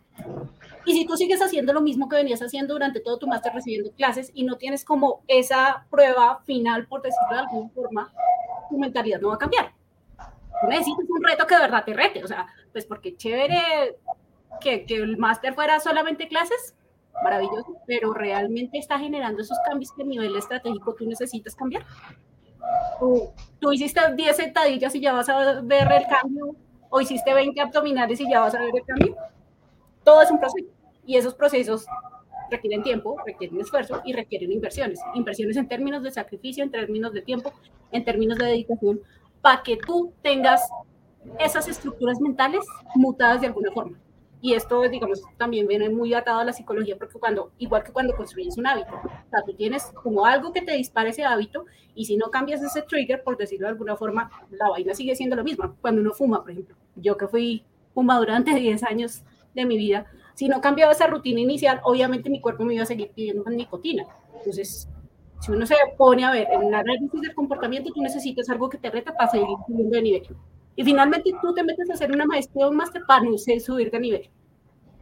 Y 0.85 0.93
si 0.93 1.05
tú 1.05 1.15
sigues 1.15 1.41
haciendo 1.41 1.73
lo 1.73 1.81
mismo 1.81 2.09
que 2.09 2.15
venías 2.15 2.41
haciendo 2.41 2.73
durante 2.73 2.99
todo 2.99 3.17
tu 3.17 3.27
máster, 3.27 3.53
recibiendo 3.53 3.91
clases, 3.91 4.31
y 4.33 4.43
no 4.43 4.57
tienes 4.57 4.83
como 4.83 5.23
esa 5.27 5.85
prueba 5.89 6.41
final, 6.45 6.87
por 6.87 7.01
decirlo 7.01 7.33
de 7.33 7.39
alguna 7.39 7.69
forma, 7.69 8.13
tu 8.69 8.77
mentalidad 8.77 9.21
no 9.21 9.29
va 9.29 9.35
a 9.35 9.39
cambiar. 9.39 9.73
Tú 10.17 10.67
necesitas 10.67 11.05
un 11.07 11.23
reto 11.23 11.45
que 11.45 11.55
de 11.55 11.61
verdad 11.61 11.85
te 11.85 11.93
rete. 11.93 12.23
O 12.23 12.27
sea, 12.27 12.47
pues 12.71 12.85
porque 12.85 13.15
chévere 13.15 13.97
que, 14.59 14.85
que 14.85 14.95
el 14.95 15.17
máster 15.17 15.53
fuera 15.53 15.79
solamente 15.79 16.27
clases, 16.27 16.75
maravilloso, 17.23 17.77
pero 17.85 18.13
realmente 18.13 18.77
está 18.77 18.99
generando 18.99 19.41
esos 19.41 19.57
cambios 19.65 19.91
que 19.91 20.03
a 20.03 20.05
nivel 20.05 20.35
estratégico 20.35 20.93
tú 20.95 21.05
necesitas 21.05 21.55
cambiar. 21.55 21.85
Tú, 22.99 23.29
tú 23.59 23.71
hiciste 23.71 24.01
10 24.15 24.35
sentadillas 24.35 24.95
y 24.95 25.01
ya 25.01 25.13
vas 25.13 25.29
a 25.29 25.61
ver 25.61 25.91
el 25.91 26.07
cambio, 26.07 26.55
o 26.89 27.01
hiciste 27.01 27.33
20 27.33 27.59
abdominales 27.61 28.19
y 28.19 28.29
ya 28.29 28.41
vas 28.41 28.55
a 28.55 28.59
ver 28.59 28.71
el 28.75 28.85
cambio. 28.85 29.15
Todo 30.03 30.21
es 30.21 30.31
un 30.31 30.39
proceso 30.39 30.67
y 31.05 31.17
esos 31.17 31.33
procesos 31.33 31.85
requieren 32.49 32.83
tiempo, 32.83 33.17
requieren 33.25 33.59
esfuerzo 33.59 34.01
y 34.05 34.13
requieren 34.13 34.51
inversiones. 34.51 34.99
Inversiones 35.13 35.57
en 35.57 35.67
términos 35.67 36.03
de 36.03 36.11
sacrificio, 36.11 36.63
en 36.63 36.71
términos 36.71 37.13
de 37.13 37.21
tiempo, 37.21 37.53
en 37.91 38.03
términos 38.03 38.37
de 38.37 38.45
dedicación, 38.45 39.01
para 39.41 39.63
que 39.63 39.77
tú 39.77 40.13
tengas 40.21 40.67
esas 41.39 41.67
estructuras 41.67 42.19
mentales 42.19 42.65
mutadas 42.95 43.41
de 43.41 43.47
alguna 43.47 43.71
forma. 43.71 43.97
Y 44.45 44.53
esto, 44.53 44.79
digamos, 44.87 45.23
también 45.37 45.65
viene 45.65 45.89
muy 45.89 46.13
atado 46.13 46.39
a 46.39 46.43
la 46.43 46.53
psicología, 46.53 46.95
porque 46.99 47.17
cuando, 47.17 47.51
igual 47.57 47.83
que 47.83 47.91
cuando 47.91 48.15
construyes 48.15 48.59
un 48.59 48.67
hábito, 48.67 48.93
o 48.93 49.29
sea, 49.31 49.41
tú 49.43 49.55
tienes 49.55 49.85
como 50.03 50.23
algo 50.23 50.53
que 50.53 50.61
te 50.61 50.73
dispara 50.73 51.09
ese 51.09 51.23
hábito, 51.23 51.65
y 51.95 52.05
si 52.05 52.15
no 52.15 52.29
cambias 52.29 52.61
ese 52.61 52.83
trigger, 52.83 53.23
por 53.23 53.37
decirlo 53.37 53.65
de 53.65 53.71
alguna 53.71 53.95
forma, 53.95 54.29
la 54.51 54.69
vaina 54.69 54.93
sigue 54.93 55.15
siendo 55.15 55.35
lo 55.35 55.43
mismo. 55.43 55.75
Cuando 55.81 55.99
uno 55.99 56.13
fuma, 56.13 56.43
por 56.43 56.51
ejemplo, 56.51 56.75
yo 56.95 57.17
que 57.17 57.27
fui 57.27 57.65
fuma 57.95 58.19
durante 58.19 58.53
10 58.59 58.83
años 58.83 59.23
de 59.55 59.65
mi 59.65 59.77
vida, 59.77 60.05
si 60.35 60.47
no 60.47 60.61
cambiaba 60.61 60.91
esa 60.91 61.07
rutina 61.07 61.39
inicial, 61.39 61.81
obviamente 61.83 62.29
mi 62.29 62.39
cuerpo 62.39 62.65
me 62.65 62.75
iba 62.75 62.83
a 62.83 62.85
seguir 62.85 63.09
pidiendo 63.15 63.43
más 63.43 63.55
nicotina. 63.55 64.05
Entonces, 64.37 64.87
si 65.41 65.51
uno 65.51 65.65
se 65.65 65.73
pone 65.97 66.23
a 66.23 66.31
ver 66.31 66.47
en 66.51 66.61
el 66.61 66.73
análisis 66.75 67.19
del 67.19 67.33
comportamiento, 67.33 67.91
tú 67.91 67.99
necesitas 68.03 68.47
algo 68.51 68.69
que 68.69 68.77
te 68.77 68.91
reta 68.91 69.11
para 69.11 69.31
seguir 69.31 69.47
subiendo 69.65 69.95
de 69.95 70.01
nivel. 70.03 70.27
Y 70.75 70.83
finalmente 70.83 71.31
tú 71.41 71.53
te 71.53 71.63
metes 71.63 71.89
a 71.89 71.93
hacer 71.93 72.11
una 72.11 72.25
maestría 72.25 72.67
o 72.67 72.69
un 72.69 72.75
máster 72.75 73.03
para 73.07 73.23
no 73.23 73.37
subir 73.37 73.89
de 73.91 73.99
nivel. 73.99 74.29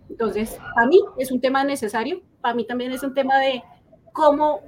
Entonces, 0.09 0.59
para 0.75 0.87
mí 0.87 0.99
es 1.17 1.31
un 1.31 1.41
tema 1.41 1.63
necesario, 1.63 2.21
para 2.41 2.55
mí 2.55 2.65
también 2.65 2.91
es 2.91 3.03
un 3.03 3.13
tema 3.13 3.39
de 3.39 3.63
cómo 4.11 4.61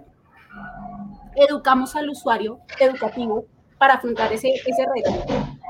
educamos 1.36 1.95
al 1.95 2.10
usuario 2.10 2.60
educativo 2.80 3.45
para 3.78 3.96
afrontar 3.96 4.32
ese, 4.32 4.50
ese 4.50 4.86
reto. 4.96 5.12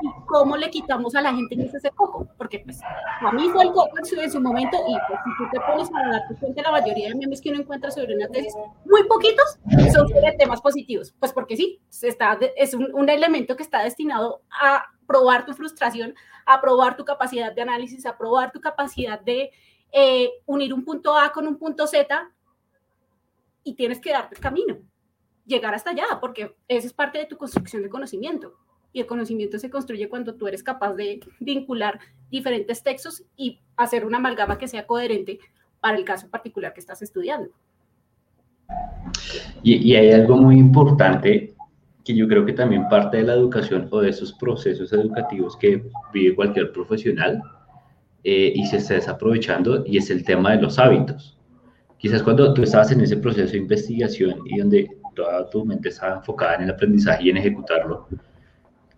¿Y 0.02 0.26
cómo 0.26 0.56
le 0.56 0.70
quitamos 0.70 1.14
a 1.14 1.22
la 1.22 1.34
gente 1.34 1.54
en 1.54 1.62
ese 1.62 1.90
coco? 1.90 2.28
Porque 2.36 2.60
pues 2.60 2.80
a 2.82 3.32
mí 3.32 3.48
fue 3.48 3.64
el 3.64 3.72
coco 3.72 3.98
en 3.98 4.30
su, 4.30 4.40
momento 4.40 4.76
y 4.88 4.96
pues, 5.08 5.20
si 5.24 5.30
tú 5.38 5.50
te 5.52 5.60
pones 5.60 5.88
a 5.88 6.10
darte 6.10 6.34
cuenta, 6.36 6.62
la 6.62 6.70
mayoría 6.72 7.08
de 7.08 7.14
memes 7.14 7.40
que 7.40 7.50
uno 7.50 7.60
encuentra 7.60 7.90
sobre 7.90 8.14
una 8.14 8.28
tesis, 8.28 8.54
muy 8.84 9.04
poquitos 9.04 9.58
son 9.92 10.08
sobre 10.08 10.32
temas 10.32 10.60
positivos. 10.60 11.14
Pues 11.18 11.32
porque 11.32 11.56
sí, 11.56 11.80
está, 12.02 12.38
es 12.56 12.74
un, 12.74 12.94
un 12.94 13.08
elemento 13.08 13.56
que 13.56 13.62
está 13.62 13.82
destinado 13.82 14.42
a 14.50 14.84
probar 15.06 15.46
tu 15.46 15.54
frustración, 15.54 16.14
a 16.44 16.60
probar 16.60 16.96
tu 16.96 17.04
capacidad 17.04 17.52
de 17.52 17.62
análisis, 17.62 18.04
a 18.06 18.16
probar 18.16 18.52
tu 18.52 18.60
capacidad 18.60 19.20
de 19.20 19.50
eh, 19.92 20.30
unir 20.46 20.74
un 20.74 20.84
punto 20.84 21.16
A 21.16 21.32
con 21.32 21.46
un 21.46 21.56
punto 21.56 21.86
Z 21.86 22.30
y 23.64 23.74
tienes 23.74 24.00
que 24.00 24.10
darte 24.10 24.34
el 24.34 24.40
camino 24.40 24.78
llegar 25.46 25.74
hasta 25.74 25.90
allá, 25.90 26.04
porque 26.20 26.54
eso 26.68 26.86
es 26.86 26.92
parte 26.92 27.18
de 27.18 27.26
tu 27.26 27.36
construcción 27.36 27.82
de 27.82 27.88
conocimiento. 27.88 28.54
Y 28.92 29.00
el 29.00 29.06
conocimiento 29.06 29.58
se 29.58 29.70
construye 29.70 30.08
cuando 30.08 30.34
tú 30.34 30.46
eres 30.48 30.62
capaz 30.62 30.94
de 30.94 31.20
vincular 31.40 32.00
diferentes 32.30 32.82
textos 32.82 33.24
y 33.36 33.60
hacer 33.76 34.04
una 34.04 34.18
amalgama 34.18 34.58
que 34.58 34.68
sea 34.68 34.86
coherente 34.86 35.38
para 35.80 35.98
el 35.98 36.04
caso 36.04 36.28
particular 36.28 36.72
que 36.72 36.80
estás 36.80 37.02
estudiando. 37.02 37.50
Y, 39.62 39.94
hay 39.94 40.12
algo 40.12 40.36
muy 40.36 40.58
importante 40.58 41.54
que 42.04 42.14
yo 42.14 42.28
creo 42.28 42.46
que 42.46 42.52
también 42.52 42.88
parte 42.88 43.18
de 43.18 43.24
la 43.24 43.34
educación 43.34 43.88
o 43.90 44.00
de 44.00 44.10
esos 44.10 44.32
procesos 44.32 44.92
educativos 44.92 45.56
que 45.56 45.84
vive 46.12 46.34
cualquier 46.34 46.72
profesional 46.72 47.42
eh, 48.24 48.52
y 48.54 48.66
se 48.66 48.78
está 48.78 48.94
desaprovechando, 48.94 49.84
y 49.86 49.98
es 49.98 50.10
el 50.10 50.24
tema 50.24 50.52
de 50.52 50.62
los 50.62 50.78
hábitos. 50.78 51.38
Quizás 51.98 52.22
cuando 52.22 52.52
tú 52.54 52.62
estabas 52.62 52.92
en 52.92 53.00
ese 53.00 53.16
proceso 53.16 53.52
de 53.52 53.58
investigación 53.58 54.40
y 54.46 54.58
donde 54.58 54.95
toda 55.16 55.50
tu 55.50 55.64
mente 55.64 55.88
estaba 55.88 56.16
enfocada 56.16 56.54
en 56.54 56.62
el 56.62 56.70
aprendizaje 56.70 57.24
y 57.24 57.30
en 57.30 57.38
ejecutarlo, 57.38 58.06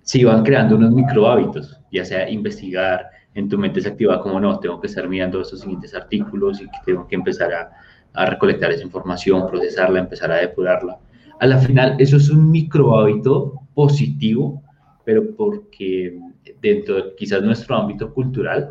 se 0.02 0.18
iban 0.18 0.42
creando 0.42 0.76
unos 0.76 0.92
micro 0.92 1.26
hábitos, 1.26 1.80
ya 1.90 2.04
sea 2.04 2.28
investigar, 2.28 3.08
en 3.34 3.48
tu 3.48 3.56
mente 3.56 3.80
se 3.80 3.88
activa 3.88 4.20
como 4.20 4.38
no, 4.38 4.58
tengo 4.58 4.78
que 4.80 4.88
estar 4.88 5.08
mirando 5.08 5.40
estos 5.40 5.60
siguientes 5.60 5.94
artículos 5.94 6.60
y 6.60 6.66
tengo 6.84 7.06
que 7.06 7.14
empezar 7.14 7.52
a, 7.54 7.70
a 8.12 8.26
recolectar 8.26 8.70
esa 8.72 8.84
información, 8.84 9.46
procesarla, 9.46 10.00
empezar 10.00 10.30
a 10.32 10.36
depurarla. 10.36 10.98
A 11.40 11.46
la 11.46 11.58
final, 11.58 11.96
eso 11.98 12.16
es 12.16 12.28
un 12.30 12.50
micro 12.50 12.98
hábito 12.98 13.60
positivo, 13.74 14.62
pero 15.04 15.34
porque 15.36 16.18
dentro 16.60 16.96
de 16.96 17.14
quizás 17.16 17.42
nuestro 17.42 17.76
ámbito 17.76 18.12
cultural 18.12 18.70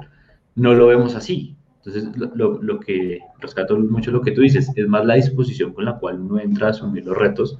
no 0.56 0.74
lo 0.74 0.88
vemos 0.88 1.16
así. 1.16 1.57
Entonces, 1.88 2.18
lo, 2.36 2.62
lo, 2.62 2.80
que 2.82 3.22
rescato 3.40 3.78
mucho 3.80 4.12
lo 4.12 4.22
que 4.22 4.32
tú 4.32 4.42
dices, 4.42 4.70
es 4.76 4.88
más 4.90 5.06
la 5.06 5.14
disposición 5.14 5.72
con 5.72 5.86
la 5.86 5.98
cual 5.98 6.20
uno 6.20 6.38
entra 6.38 6.68
a 6.68 6.70
asumir 6.72 7.06
los 7.06 7.16
retos, 7.16 7.58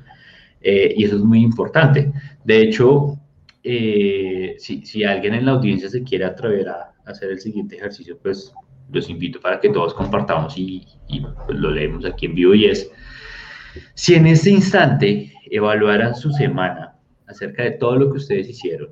eh, 0.60 0.94
y 0.98 1.06
eso 1.06 1.16
es 1.16 1.22
muy 1.22 1.42
importante. 1.42 2.12
De 2.44 2.62
hecho, 2.62 3.18
eh, 3.64 4.56
si, 4.60 4.86
si, 4.86 5.06
alguien 5.06 5.34
en 5.34 5.46
la 5.46 5.54
audiencia 5.54 5.90
se 5.90 6.04
quiere 6.04 6.26
atrever 6.26 6.68
a, 6.68 6.94
hacer 7.06 7.32
el 7.32 7.40
siguiente 7.40 7.78
ejercicio, 7.78 8.20
pues 8.22 8.52
los 8.92 9.10
invito 9.10 9.40
para 9.40 9.62
que 9.62 9.70
todos 9.70 9.94
compartamos 9.94 10.58
y, 10.58 10.86
y 11.08 11.22
pues, 11.22 11.58
lo 11.58 11.72
leemos 11.72 12.04
aquí 12.04 12.26
en 12.26 12.36
vivo, 12.36 12.54
y 12.54 12.66
es, 12.66 12.92
si 13.94 14.16
en 14.16 14.28
este 14.28 14.50
instante 14.50 15.32
evaluaran 15.50 16.14
su 16.16 16.34
semana 16.34 16.98
acerca 17.28 17.64
de 17.64 17.72
todo 17.72 17.96
lo 17.96 18.12
que 18.12 18.18
ustedes 18.18 18.50
hicieron 18.50 18.90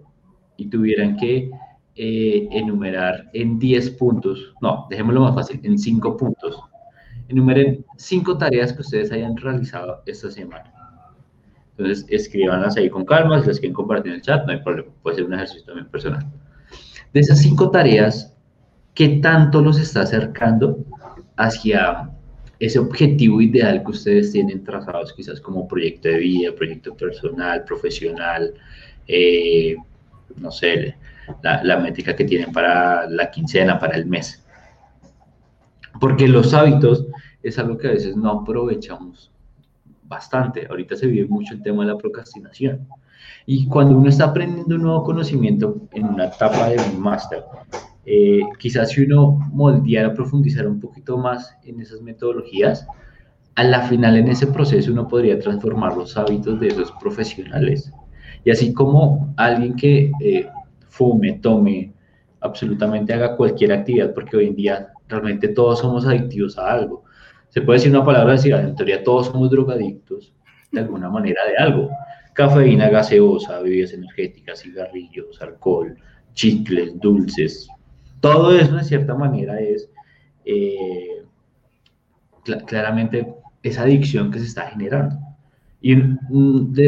y 0.56 0.70
tuvieran 0.70 1.18
que 1.18 1.52
eh, 1.96 2.48
enumerar 2.52 3.30
en 3.34 3.58
10 3.58 3.92
puntos, 3.92 4.54
no, 4.62 4.86
dejémoslo 4.90 5.22
más 5.22 5.36
fácil, 5.36 5.62
en 5.64 5.78
5 5.78 6.18
puntos. 6.18 6.60
Enumeren 7.30 7.86
5 7.98 8.38
tareas 8.38 8.74
que 8.74 8.82
ustedes 8.82 9.12
hayan 9.12 9.38
realizado 9.38 10.04
esta 10.06 10.30
semana. 10.30 10.74
Entonces, 11.78 12.06
escríbanlas 12.10 12.78
ahí 12.78 12.90
con 12.90 13.06
calma, 13.06 13.42
si 13.42 13.48
las 13.48 13.60
quieren 13.60 13.74
compartir 13.74 14.12
en 14.12 14.16
el 14.18 14.22
chat, 14.22 14.46
no 14.46 14.52
hay 14.52 14.62
problema, 14.62 14.90
puede 15.02 15.18
ser 15.18 15.26
un 15.26 15.34
ejercicio 15.34 15.66
también 15.66 15.88
personal. 15.88 16.26
De 17.14 17.20
esas 17.20 17.40
5 17.40 17.72
tareas, 17.72 18.36
¿qué 18.94 19.20
tanto 19.22 19.62
los 19.62 19.80
está 19.80 20.02
acercando 20.02 20.78
hacia 21.38 22.10
ese 22.60 22.80
objetivo 22.80 23.42
ideal 23.42 23.84
que 23.84 23.92
ustedes 23.92 24.32
tienen 24.32 24.64
trazados, 24.64 25.14
quizás 25.14 25.40
como 25.42 25.68
proyecto 25.68 26.10
de 26.10 26.18
vida, 26.18 26.56
proyecto 26.56 26.96
personal, 26.96 27.64
profesional, 27.66 28.54
eh, 29.08 29.76
no 30.38 30.52
sé, 30.52 30.96
la, 31.42 31.78
métrica 31.78 32.16
que 32.16 32.26
tienen 32.26 32.52
para 32.52 33.08
la 33.10 33.30
quincena, 33.32 33.80
para 33.80 33.96
el 33.96 34.06
mes. 34.06 34.44
Porque 36.00 36.28
los 36.28 36.54
hábitos 36.54 37.06
es 37.42 37.58
algo 37.60 37.78
que 37.78 37.88
a 37.88 37.92
veces 37.92 38.16
no 38.16 38.30
aprovechamos 38.32 39.32
bastante. 40.04 40.68
Ahorita 40.70 40.96
se 40.96 41.08
vive 41.08 41.28
mucho 41.28 41.54
el 41.54 41.64
tema 41.64 41.84
de 41.84 41.92
la 41.92 41.98
procrastinación. 41.98 42.88
Y 43.46 43.68
cuando 43.68 43.98
uno 43.98 44.10
está 44.10 44.26
aprendiendo 44.26 44.76
un 44.76 44.84
nuevo 44.84 45.04
conocimiento 45.04 45.82
en 45.92 46.06
una 46.06 46.26
etapa 46.26 46.70
de 46.70 46.78
un 46.78 47.00
máster, 47.00 47.44
eh, 48.06 48.42
quizás 48.60 48.92
si 48.92 49.04
uno 49.04 49.40
moldeara, 49.52 50.14
profundizar 50.14 50.68
un 50.68 50.80
poquito 50.80 51.18
más 51.18 51.56
en 51.64 51.80
esas 51.82 52.02
metodologías, 52.02 52.88
a 53.56 53.64
la 53.64 53.82
final 53.84 54.18
en 54.18 54.28
ese 54.28 54.48
proceso 54.48 54.92
uno 54.92 55.08
podría 55.08 55.40
transformar 55.40 55.96
los 55.96 56.18
hábitos 56.18 56.60
de 56.60 56.68
esos 56.68 56.92
profesionales. 56.94 57.92
Y 58.44 58.52
así 58.52 58.74
como 58.74 59.34
alguien 59.38 59.76
que 59.76 60.12
eh, 60.22 60.48
fume, 60.96 61.34
tome, 61.34 61.94
absolutamente 62.40 63.14
haga 63.14 63.36
cualquier 63.36 63.74
actividad, 63.74 64.14
porque 64.14 64.38
hoy 64.38 64.48
en 64.48 64.56
día 64.56 64.88
realmente 65.10 65.50
todos 65.50 65.80
somos 65.80 66.06
adictivos 66.06 66.58
a 66.58 66.72
algo. 66.72 67.04
Se 67.50 67.62
puede 67.62 67.80
decir 67.80 67.92
una 67.92 68.06
palabra 68.06 68.34
así, 68.34 68.52
en 68.52 68.76
teoría 68.76 69.04
todos 69.04 69.28
somos 69.28 69.50
drogadictos 69.50 70.34
de 70.72 70.82
alguna 70.82 71.10
manera 71.10 71.42
de 71.48 71.58
algo. 71.58 71.90
Cafeína, 72.34 72.90
gaseosa, 72.90 73.60
bebidas 73.60 73.94
energéticas, 73.94 74.62
cigarrillos, 74.62 75.42
alcohol, 75.42 75.98
chicles, 76.34 77.00
dulces. 77.00 77.68
Todo 78.22 78.58
eso 78.58 78.76
de 78.76 78.84
cierta 78.84 79.16
manera 79.16 79.60
es 79.60 79.90
eh, 80.46 81.24
claramente 82.68 83.34
esa 83.64 83.84
adicción 83.84 84.32
que 84.32 84.40
se 84.40 84.46
está 84.46 84.68
generando. 84.68 85.18
Y 85.82 85.96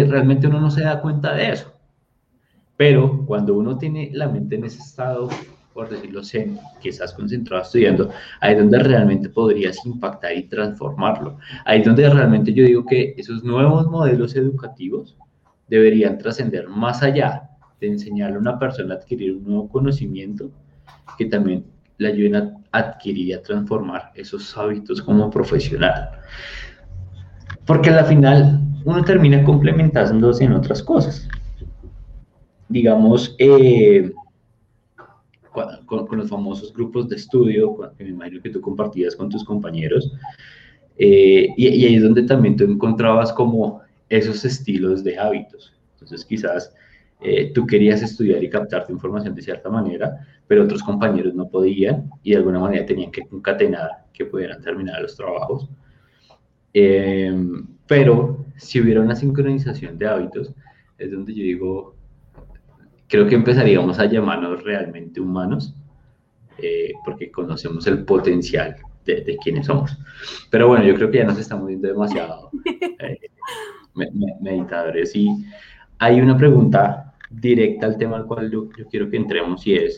realmente 0.06 0.48
uno 0.48 0.60
no 0.60 0.72
se 0.72 0.82
da 0.82 1.02
cuenta 1.02 1.34
de 1.34 1.52
eso. 1.52 1.77
Pero 2.78 3.26
cuando 3.26 3.56
uno 3.56 3.78
tiene 3.78 4.12
la 4.14 4.30
mente 4.30 4.56
en 4.56 4.66
ese 4.66 4.80
estado, 4.80 5.30
por 5.74 5.90
decirlo 5.90 6.22
así, 6.22 6.56
que 6.80 6.90
estás 6.90 7.12
concentrado 7.14 7.64
estudiando, 7.64 8.12
ahí 8.40 8.54
es 8.54 8.60
donde 8.60 8.80
realmente 8.80 9.30
podrías 9.30 9.84
impactar 9.86 10.38
y 10.38 10.44
transformarlo. 10.44 11.38
Ahí 11.66 11.80
es 11.80 11.86
donde 11.86 12.08
realmente 12.08 12.54
yo 12.54 12.64
digo 12.64 12.86
que 12.86 13.16
esos 13.18 13.44
nuevos 13.44 13.88
modelos 13.88 14.36
educativos 14.36 15.18
deberían 15.68 16.20
trascender 16.20 16.70
más 16.70 17.02
allá 17.02 17.50
de 17.82 17.88
enseñarle 17.88 18.38
a 18.38 18.40
una 18.40 18.60
persona 18.60 18.94
a 18.94 18.98
adquirir 18.98 19.34
un 19.34 19.44
nuevo 19.44 19.70
conocimiento, 19.70 20.52
que 21.18 21.26
también 21.26 21.66
le 21.98 22.10
ayuden 22.10 22.36
a 22.36 22.54
adquirir 22.72 23.28
y 23.28 23.34
a 23.34 23.42
transformar 23.42 24.12
esos 24.14 24.56
hábitos 24.56 25.02
como 25.02 25.32
profesional. 25.32 26.12
Porque 27.66 27.90
al 27.90 28.06
final 28.06 28.62
uno 28.86 29.04
termina 29.04 29.44
complementándose 29.44 30.44
en 30.44 30.54
otras 30.54 30.84
cosas 30.84 31.28
digamos, 32.70 33.36
eh, 33.40 34.12
con, 35.86 36.08
los 36.18 36.30
famosos 36.30 36.74
grupos 36.74 37.10
de 37.10 37.16
estudio, 37.16 37.78
que 37.98 38.04
me 38.04 38.12
imagino 38.12 38.42
que 38.42 38.50
tú 38.50 38.62
compartías 38.62 39.16
con 39.16 39.30
tus 39.30 39.44
compañeros, 39.44 40.12
eh, 40.98 41.50
y, 41.56 41.68
ahí 41.68 41.96
es 41.96 42.04
donde 42.04 42.24
también 42.24 42.56
tú 42.56 42.66
encontrabas 42.66 43.32
como 43.34 43.82
esos 44.10 44.46
estilos 44.46 45.04
de 45.04 45.18
hábitos. 45.18 45.74
Entonces 45.94 46.26
quizás 46.26 46.74
eh, 47.22 47.52
tú 47.54 47.66
querías 47.66 48.02
estudiar 48.02 48.44
y 48.44 48.50
captar 48.50 48.86
tu 48.86 48.94
información 48.94 49.34
de 49.34 49.42
cierta 49.42 49.70
manera, 49.70 50.28
pero 50.48 50.64
otros 50.64 50.84
compañeros 50.84 51.34
no 51.34 51.50
podían 51.50 52.10
y 52.24 52.32
de 52.32 52.38
alguna 52.38 52.60
manera 52.60 52.86
tenían 52.86 53.12
que 53.12 53.26
concatenar 53.28 54.06
que 54.14 54.26
pudieran 54.26 54.62
terminar 54.62 55.02
los 55.02 55.16
trabajos. 55.16 55.70
pero 57.88 58.46
si 58.58 58.80
hubiera 58.80 59.02
una 59.02 59.16
sincronización 59.16 59.98
de 59.98 60.08
hábitos, 60.08 60.54
es 60.98 61.12
donde 61.12 61.34
yo 61.34 61.44
digo, 61.44 61.97
creo 63.08 63.28
que 63.28 63.36
empezaríamos 63.36 64.00
a 64.00 64.06
llamarnos 64.06 64.64
realmente 64.64 65.22
humanos, 65.22 65.74
eh, 66.58 66.94
porque 67.06 67.32
conocemos 67.32 67.86
el 67.88 68.04
potencial 68.04 68.76
de, 69.06 69.22
de, 69.22 69.38
quienes 69.38 69.68
somos. 69.68 69.98
Pero 70.50 70.68
bueno, 70.68 70.84
yo 70.84 70.96
creo 70.96 71.12
que 71.12 71.20
ya 71.20 71.26
nos 71.26 71.38
estamos 71.38 71.68
viendo 71.68 71.88
demasiado 71.88 72.50
eh, 73.00 73.20
meditadores. 74.42 75.16
Y 75.16 75.30
hay 76.00 76.20
una 76.20 76.38
pregunta 76.38 77.14
directa 77.30 77.86
al 77.88 77.98
tema 77.98 78.18
al 78.18 78.26
cual 78.26 78.52
yo, 78.52 78.70
yo, 78.78 78.88
quiero 78.88 79.10
que 79.10 79.18
entremos 79.18 79.66
y 79.68 79.76
es, 79.76 79.98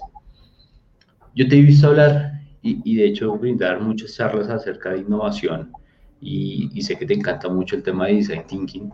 yo 1.35 1.47
te 1.47 1.57
he 1.57 1.61
visto 1.61 1.87
hablar 1.87 2.41
y, 2.61 2.81
y 2.83 2.95
de 2.95 3.05
hecho 3.05 3.35
brindar 3.37 3.81
muchas 3.81 4.15
charlas 4.15 4.49
acerca 4.49 4.91
de 4.91 4.99
innovación 4.99 5.71
y, 6.19 6.69
y 6.73 6.81
sé 6.81 6.97
que 6.97 7.05
te 7.05 7.13
encanta 7.13 7.47
mucho 7.49 7.75
el 7.75 7.83
tema 7.83 8.07
de 8.07 8.15
design 8.15 8.43
thinking. 8.47 8.91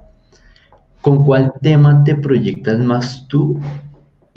¿Con 1.01 1.23
cuál 1.23 1.53
tema 1.61 2.03
te 2.03 2.15
proyectas 2.15 2.79
más 2.79 3.27
tú 3.27 3.59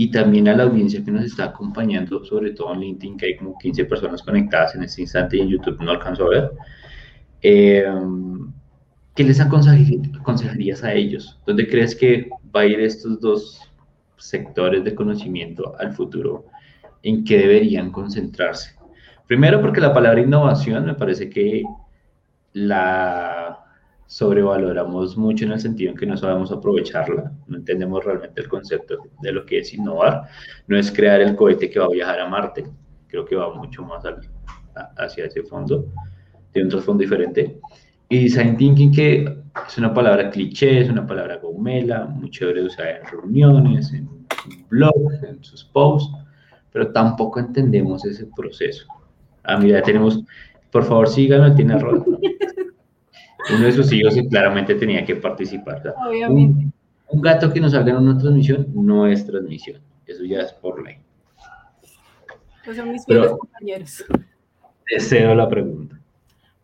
y 0.00 0.12
también 0.12 0.46
a 0.46 0.54
la 0.54 0.62
audiencia 0.62 1.04
que 1.04 1.10
nos 1.10 1.24
está 1.24 1.46
acompañando, 1.46 2.24
sobre 2.24 2.52
todo 2.52 2.72
en 2.72 2.80
LinkedIn, 2.80 3.16
que 3.16 3.26
hay 3.26 3.36
como 3.36 3.58
15 3.58 3.84
personas 3.86 4.22
conectadas 4.22 4.76
en 4.76 4.84
este 4.84 5.02
instante 5.02 5.36
y 5.36 5.40
en 5.40 5.48
YouTube 5.48 5.82
no 5.82 5.90
alcanzo 5.90 6.26
a 6.26 6.28
ver. 6.28 6.52
Eh, 7.42 7.84
¿qué 9.16 9.24
les 9.24 9.40
aconsejarías 9.40 10.84
a 10.84 10.94
ellos? 10.94 11.40
¿Dónde 11.44 11.66
crees 11.66 11.96
que 11.96 12.30
va 12.54 12.60
a 12.60 12.66
ir 12.66 12.78
estos 12.78 13.20
dos 13.20 13.60
sectores 14.16 14.84
de 14.84 14.94
conocimiento 14.94 15.74
al 15.80 15.92
futuro? 15.92 16.46
¿En 17.02 17.24
qué 17.24 17.36
deberían 17.38 17.90
concentrarse? 17.90 18.76
Primero 19.26 19.60
porque 19.60 19.80
la 19.80 19.92
palabra 19.92 20.20
innovación 20.20 20.86
me 20.86 20.94
parece 20.94 21.28
que 21.28 21.64
la 22.52 23.67
sobrevaloramos 24.08 25.18
mucho 25.18 25.44
en 25.44 25.52
el 25.52 25.60
sentido 25.60 25.90
en 25.90 25.96
que 25.98 26.06
no 26.06 26.16
sabemos 26.16 26.50
aprovecharla, 26.50 27.30
no 27.46 27.56
entendemos 27.58 28.02
realmente 28.02 28.40
el 28.40 28.48
concepto 28.48 28.96
de 29.20 29.32
lo 29.32 29.44
que 29.44 29.58
es 29.58 29.74
innovar, 29.74 30.22
no 30.66 30.78
es 30.78 30.90
crear 30.90 31.20
el 31.20 31.36
cohete 31.36 31.68
que 31.68 31.78
va 31.78 31.84
a 31.84 31.90
viajar 31.90 32.18
a 32.18 32.26
Marte, 32.26 32.66
creo 33.06 33.26
que 33.26 33.36
va 33.36 33.54
mucho 33.54 33.84
más 33.84 34.02
hacia 34.96 35.26
ese 35.26 35.42
fondo, 35.42 35.92
tiene 36.52 36.66
un 36.66 36.70
trasfondo 36.70 37.02
diferente. 37.02 37.60
Y 38.08 38.20
design 38.20 38.56
thinking 38.56 38.90
que 38.90 39.36
es 39.66 39.76
una 39.76 39.92
palabra 39.92 40.30
cliché, 40.30 40.80
es 40.80 40.88
una 40.88 41.06
palabra 41.06 41.36
gomela, 41.36 42.06
muy 42.06 42.30
chévere 42.30 42.62
usar 42.62 42.88
en 42.88 43.06
reuniones, 43.06 43.92
en 43.92 44.08
blogs, 44.70 45.22
en 45.22 45.44
sus 45.44 45.64
posts, 45.64 46.10
pero 46.72 46.90
tampoco 46.92 47.40
entendemos 47.40 48.06
ese 48.06 48.26
proceso. 48.34 48.86
Ah, 49.44 49.58
mira, 49.58 49.82
tenemos, 49.82 50.24
por 50.70 50.84
favor 50.84 51.08
síganlo, 51.08 51.54
tiene 51.54 51.74
arroz 51.74 52.02
uno 53.50 53.64
de 53.64 53.72
sus 53.72 53.92
hijos 53.92 54.14
claramente 54.30 54.74
tenía 54.74 55.04
que 55.04 55.16
participar. 55.16 55.94
Un, 56.28 56.72
gato 57.10 57.52
que 57.52 57.60
nos 57.60 57.72
salga 57.72 57.92
en 57.92 57.98
una 57.98 58.18
transmisión 58.18 58.66
no 58.74 59.06
es 59.06 59.26
transmisión, 59.26 59.80
eso 60.06 60.24
ya 60.24 60.40
es 60.40 60.52
por 60.52 60.82
ley. 60.82 60.98
Pues 62.64 62.76
son 62.76 62.92
mis 62.92 63.04
fieles 63.04 63.30
compañeros. 63.30 64.04
Deseo 64.90 65.34
la 65.34 65.48
pregunta. 65.48 65.98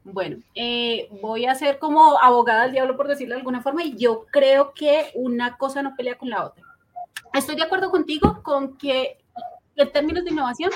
Bueno, 0.05 0.37
eh, 0.55 1.09
voy 1.23 1.47
a 1.47 1.55
ser 1.55 1.79
como 1.79 2.19
abogada 2.19 2.65
del 2.65 2.73
diablo, 2.73 2.95
por 2.95 3.09
decirlo 3.09 3.35
de 3.35 3.41
alguna 3.41 3.63
forma, 3.63 3.83
y 3.85 3.97
yo 3.97 4.27
creo 4.31 4.75
que 4.75 5.07
una 5.15 5.57
cosa 5.57 5.83
no 5.83 5.97
pelea 5.97 6.19
con 6.19 6.29
la 6.29 6.45
otra. 6.45 6.63
Estoy 7.33 7.57
de 7.57 7.63
acuerdo 7.63 7.91
contigo 7.91 8.43
con 8.43 8.77
que 8.77 9.17
en 9.77 9.93
términos 9.93 10.25
de 10.25 10.31
innovación 10.31 10.71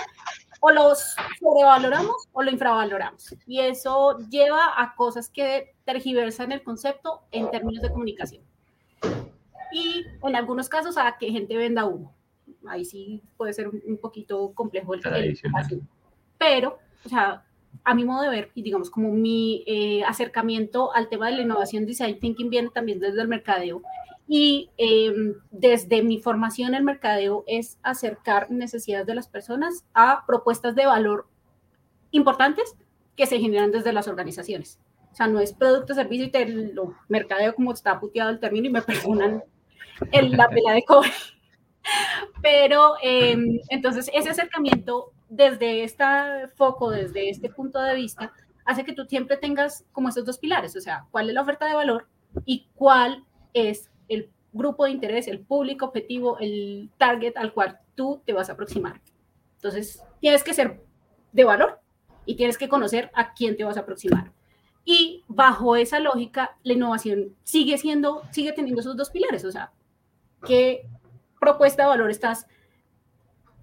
o 0.60 0.70
los 0.70 1.16
sobrevaloramos 1.38 2.28
o 2.32 2.42
lo 2.42 2.50
infravaloramos. 2.50 3.34
Y 3.46 3.60
eso 3.60 4.18
lleva 4.28 4.80
a 4.80 4.94
cosas 4.94 5.28
que 5.28 5.74
tergiversan 5.84 6.52
el 6.52 6.62
concepto 6.62 7.22
en 7.30 7.50
términos 7.50 7.82
de 7.82 7.90
comunicación. 7.90 8.42
Y 9.72 10.04
en 10.22 10.36
algunos 10.36 10.68
casos 10.68 10.96
a 10.96 11.16
que 11.18 11.30
gente 11.30 11.56
venda 11.56 11.84
humo. 11.84 12.14
Ahí 12.66 12.84
sí 12.84 13.22
puede 13.36 13.52
ser 13.52 13.68
un 13.68 13.98
poquito 14.00 14.52
complejo 14.54 14.94
el, 14.94 15.00
el 15.06 15.38
Pero, 16.38 16.78
o 17.04 17.08
sea, 17.08 17.44
a 17.84 17.94
mi 17.94 18.04
modo 18.04 18.22
de 18.22 18.30
ver, 18.30 18.50
y 18.54 18.62
digamos 18.62 18.90
como 18.90 19.12
mi 19.12 19.64
eh, 19.66 20.02
acercamiento 20.04 20.94
al 20.94 21.08
tema 21.08 21.26
de 21.26 21.36
la 21.36 21.42
innovación 21.42 21.86
design 21.86 22.18
thinking 22.18 22.50
viene 22.50 22.70
también 22.70 22.98
desde 22.98 23.20
el 23.20 23.28
mercadeo 23.28 23.82
y 24.28 24.70
em, 24.76 25.34
desde 25.50 26.02
mi 26.02 26.18
formación 26.18 26.74
en 26.74 26.84
mercadeo 26.84 27.44
es 27.46 27.78
acercar 27.82 28.50
necesidades 28.50 29.06
de 29.06 29.14
las 29.14 29.26
personas 29.26 29.86
a 29.94 30.24
propuestas 30.26 30.74
de 30.74 30.84
valor 30.84 31.26
importantes 32.10 32.76
que 33.16 33.26
se 33.26 33.40
generan 33.40 33.72
desde 33.72 33.92
las 33.92 34.06
organizaciones. 34.06 34.78
O 35.10 35.14
sea, 35.14 35.26
no 35.26 35.40
es 35.40 35.54
producto, 35.54 35.94
servicio 35.94 36.26
y 36.26 36.30
te 36.30 36.46
lo 36.46 36.94
mercadeo 37.08 37.54
como 37.54 37.72
está 37.72 37.98
puteado 37.98 38.28
el 38.28 38.38
término 38.38 38.66
y 38.66 38.70
me 38.70 38.82
perdonan 38.82 39.42
el, 40.12 40.32
la 40.32 40.48
pela 40.50 40.72
de 40.74 40.84
cobre. 40.84 41.10
Pero 42.42 42.96
em, 43.02 43.60
entonces 43.70 44.10
ese 44.12 44.28
acercamiento 44.28 45.12
desde 45.30 45.84
este 45.84 46.04
foco, 46.54 46.90
desde 46.90 47.30
este 47.30 47.48
punto 47.48 47.80
de 47.80 47.94
vista, 47.94 48.32
hace 48.66 48.84
que 48.84 48.92
tú 48.92 49.06
siempre 49.06 49.38
tengas 49.38 49.86
como 49.92 50.10
esos 50.10 50.26
dos 50.26 50.38
pilares, 50.38 50.76
o 50.76 50.80
sea, 50.82 51.06
cuál 51.10 51.30
es 51.30 51.34
la 51.34 51.40
oferta 51.40 51.64
de 51.64 51.74
valor 51.74 52.06
y 52.44 52.68
cuál 52.74 53.24
es 53.54 53.90
el 54.08 54.30
grupo 54.52 54.84
de 54.84 54.90
interés, 54.90 55.28
el 55.28 55.40
público 55.40 55.86
objetivo, 55.86 56.38
el 56.38 56.90
target 56.98 57.36
al 57.36 57.52
cual 57.52 57.78
tú 57.94 58.22
te 58.24 58.32
vas 58.32 58.48
a 58.48 58.52
aproximar. 58.52 59.00
Entonces, 59.56 60.02
tienes 60.20 60.42
que 60.42 60.54
ser 60.54 60.80
de 61.32 61.44
valor 61.44 61.80
y 62.24 62.36
tienes 62.36 62.58
que 62.58 62.68
conocer 62.68 63.10
a 63.14 63.34
quién 63.34 63.56
te 63.56 63.64
vas 63.64 63.76
a 63.76 63.80
aproximar. 63.80 64.32
Y 64.84 65.24
bajo 65.28 65.76
esa 65.76 66.00
lógica, 66.00 66.56
la 66.62 66.72
innovación 66.72 67.36
sigue 67.42 67.76
siendo, 67.76 68.22
sigue 68.30 68.52
teniendo 68.52 68.80
esos 68.80 68.96
dos 68.96 69.10
pilares, 69.10 69.44
o 69.44 69.50
sea, 69.50 69.72
qué 70.46 70.88
propuesta 71.38 71.82
de 71.82 71.88
valor 71.88 72.10
estás 72.10 72.46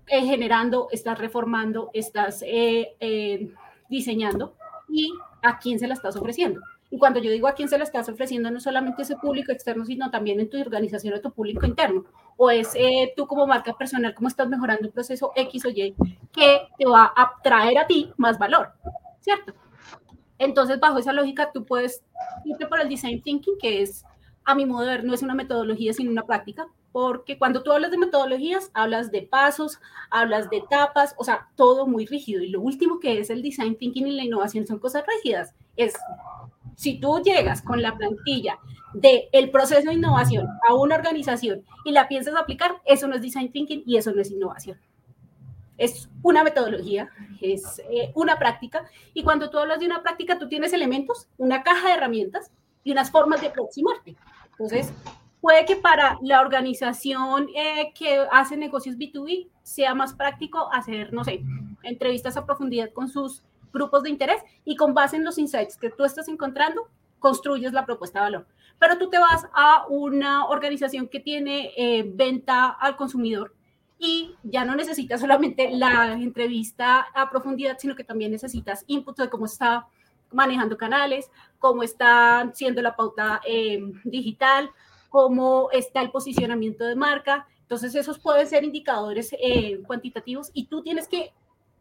eh, 0.07 0.21
generando, 0.21 0.87
estás 0.91 1.17
reformando, 1.17 1.89
estás 1.93 2.43
eh, 2.45 2.95
eh, 2.99 3.51
diseñando 3.89 4.55
y 4.87 5.11
a 5.41 5.57
quién 5.57 5.79
se 5.79 5.87
la 5.87 5.95
estás 5.95 6.15
ofreciendo. 6.15 6.61
Y 6.95 6.97
cuando 6.97 7.19
yo 7.19 7.29
digo 7.29 7.49
a 7.49 7.55
quién 7.55 7.67
se 7.67 7.77
la 7.77 7.83
estás 7.83 8.07
ofreciendo, 8.07 8.49
no 8.49 8.61
solamente 8.61 9.01
ese 9.01 9.17
público 9.17 9.51
externo, 9.51 9.83
sino 9.83 10.09
también 10.11 10.39
en 10.39 10.49
tu 10.49 10.57
organización 10.57 11.13
o 11.13 11.19
tu 11.19 11.29
público 11.29 11.65
interno. 11.65 12.05
O 12.37 12.49
es 12.49 12.71
eh, 12.73 13.11
tú 13.17 13.27
como 13.27 13.45
marca 13.45 13.73
personal, 13.73 14.15
cómo 14.15 14.29
estás 14.29 14.47
mejorando 14.47 14.87
un 14.87 14.93
proceso 14.93 15.33
X 15.35 15.65
o 15.65 15.69
Y 15.71 15.93
que 16.31 16.61
te 16.79 16.85
va 16.85 17.11
a 17.13 17.33
traer 17.43 17.79
a 17.79 17.85
ti 17.85 18.13
más 18.15 18.39
valor, 18.39 18.69
¿cierto? 19.19 19.53
Entonces, 20.37 20.79
bajo 20.79 20.97
esa 20.97 21.11
lógica, 21.11 21.51
tú 21.51 21.65
puedes 21.65 22.01
irte 22.45 22.65
por 22.65 22.79
el 22.79 22.87
design 22.87 23.21
thinking, 23.21 23.57
que 23.57 23.81
es, 23.81 24.05
a 24.45 24.55
mi 24.55 24.65
modo 24.65 24.83
de 24.83 24.91
ver, 24.91 25.03
no 25.03 25.13
es 25.13 25.21
una 25.21 25.35
metodología, 25.35 25.91
sino 25.91 26.11
una 26.11 26.23
práctica, 26.23 26.65
porque 26.93 27.37
cuando 27.37 27.61
tú 27.61 27.73
hablas 27.73 27.91
de 27.91 27.97
metodologías, 27.97 28.71
hablas 28.73 29.11
de 29.11 29.23
pasos, 29.23 29.81
hablas 30.09 30.49
de 30.49 30.59
etapas, 30.59 31.13
o 31.17 31.25
sea, 31.25 31.49
todo 31.57 31.87
muy 31.87 32.05
rígido. 32.05 32.41
Y 32.41 32.51
lo 32.51 32.61
último 32.61 33.01
que 33.01 33.19
es 33.19 33.29
el 33.29 33.41
design 33.41 33.75
thinking 33.75 34.07
y 34.07 34.11
la 34.11 34.23
innovación 34.23 34.65
son 34.65 34.79
cosas 34.79 35.03
rígidas. 35.05 35.53
Es 35.75 35.93
si 36.75 36.99
tú 36.99 37.21
llegas 37.23 37.61
con 37.61 37.81
la 37.81 37.95
plantilla 37.95 38.59
del 38.93 39.23
el 39.31 39.51
proceso 39.51 39.89
de 39.89 39.95
innovación 39.95 40.47
a 40.67 40.73
una 40.73 40.95
organización 40.95 41.63
y 41.83 41.91
la 41.91 42.07
piensas 42.07 42.35
aplicar, 42.35 42.81
eso 42.85 43.07
no 43.07 43.15
es 43.15 43.21
design 43.21 43.51
thinking 43.51 43.83
y 43.85 43.97
eso 43.97 44.11
no 44.11 44.21
es 44.21 44.31
innovación. 44.31 44.79
Es 45.77 46.09
una 46.21 46.43
metodología, 46.43 47.09
es 47.41 47.81
eh, 47.89 48.11
una 48.15 48.39
práctica 48.39 48.85
y 49.13 49.23
cuando 49.23 49.49
tú 49.49 49.57
hablas 49.57 49.79
de 49.79 49.85
una 49.85 50.01
práctica, 50.01 50.39
tú 50.39 50.47
tienes 50.47 50.71
elementos, 50.71 51.27
una 51.37 51.63
caja 51.63 51.87
de 51.87 51.93
herramientas 51.95 52.51
y 52.83 52.91
unas 52.91 53.11
formas 53.11 53.41
de 53.41 53.47
aproximarte. 53.47 54.15
Entonces, 54.51 54.93
puede 55.41 55.65
que 55.65 55.75
para 55.75 56.17
la 56.21 56.39
organización 56.39 57.49
eh, 57.55 57.91
que 57.93 58.25
hace 58.31 58.55
negocios 58.55 58.97
B2B 58.97 59.49
sea 59.63 59.93
más 59.93 60.13
práctico 60.13 60.71
hacer, 60.71 61.11
no 61.11 61.25
sé, 61.25 61.43
entrevistas 61.83 62.37
a 62.37 62.45
profundidad 62.45 62.91
con 62.93 63.09
sus 63.09 63.43
grupos 63.75 64.01
de 64.01 64.09
interés 64.09 64.41
y 64.63 64.75
con 64.75 64.95
base 64.95 65.17
en 65.17 65.23
los 65.23 65.37
insights 65.37 65.77
que 65.77 65.91
tú 65.91 66.03
estás 66.03 66.27
encontrando, 66.27 66.89
construyes 67.19 67.73
la 67.73 67.85
propuesta 67.85 68.19
de 68.19 68.23
valor. 68.23 68.47
Pero 68.79 68.97
tú 68.97 69.09
te 69.09 69.19
vas 69.19 69.47
a 69.53 69.85
una 69.87 70.47
organización 70.47 71.07
que 71.07 71.19
tiene 71.19 71.71
eh, 71.77 72.03
venta 72.07 72.69
al 72.69 72.95
consumidor 72.95 73.53
y 73.97 74.35
ya 74.43 74.65
no 74.65 74.75
necesitas 74.75 75.21
solamente 75.21 75.69
la 75.71 76.13
entrevista 76.13 77.07
a 77.13 77.29
profundidad, 77.29 77.77
sino 77.79 77.95
que 77.95 78.03
también 78.03 78.31
necesitas 78.31 78.83
input 78.87 79.17
de 79.17 79.29
cómo 79.29 79.45
está 79.45 79.87
manejando 80.31 80.77
canales, 80.77 81.31
cómo 81.59 81.83
está 81.83 82.51
siendo 82.53 82.81
la 82.81 82.95
pauta 82.95 83.41
eh, 83.47 83.79
digital, 84.03 84.69
cómo 85.09 85.69
está 85.71 86.01
el 86.01 86.11
posicionamiento 86.11 86.83
de 86.83 86.95
marca. 86.95 87.47
Entonces, 87.61 87.95
esos 87.95 88.19
pueden 88.19 88.45
ser 88.47 88.63
indicadores 88.63 89.33
eh, 89.39 89.81
cuantitativos 89.87 90.51
y 90.53 90.65
tú 90.65 90.83
tienes 90.83 91.07
que 91.07 91.33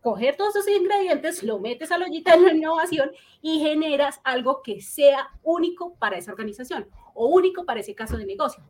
coger 0.04 0.36
todos 0.36 0.54
esos 0.54 0.68
ingredientes, 0.68 1.42
lo 1.42 1.58
metes 1.58 1.90
a 1.90 1.96
la 1.96 2.04
ollita 2.04 2.36
de 2.36 2.42
la 2.42 2.54
innovación 2.54 3.10
y 3.40 3.60
generas 3.60 4.20
algo 4.22 4.60
que 4.62 4.82
sea 4.82 5.30
único 5.42 5.94
para 5.94 6.18
esa 6.18 6.30
organización 6.30 6.86
o 7.14 7.28
único 7.28 7.64
para 7.64 7.80
ese 7.80 7.94
caso 7.94 8.18
de 8.18 8.26
negocio. 8.26 8.62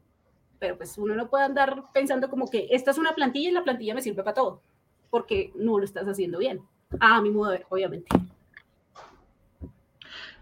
Pero 0.61 0.77
pues 0.77 0.97
uno 0.97 1.17
no 1.17 1.29
puede 1.29 1.43
andar 1.43 1.87
pensando 1.93 2.31
como 2.31 2.49
que 2.49 2.69
esta 2.71 2.93
es 2.93 2.99
una 2.99 3.17
plantilla 3.17 3.51
y 3.51 3.53
la 3.53 3.65
plantilla 3.65 3.97
me 3.97 4.01
sirve 4.01 4.23
para 4.23 4.35
todo, 4.35 4.63
porque 5.11 5.53
no 5.57 5.77
lo 5.77 5.85
estás 5.85 6.07
haciendo 6.07 6.39
bien. 6.39 6.61
A 7.01 7.21
mi 7.21 7.31
modo 7.31 7.51
de 7.51 7.59
ver, 7.59 7.67
obviamente. 7.69 8.07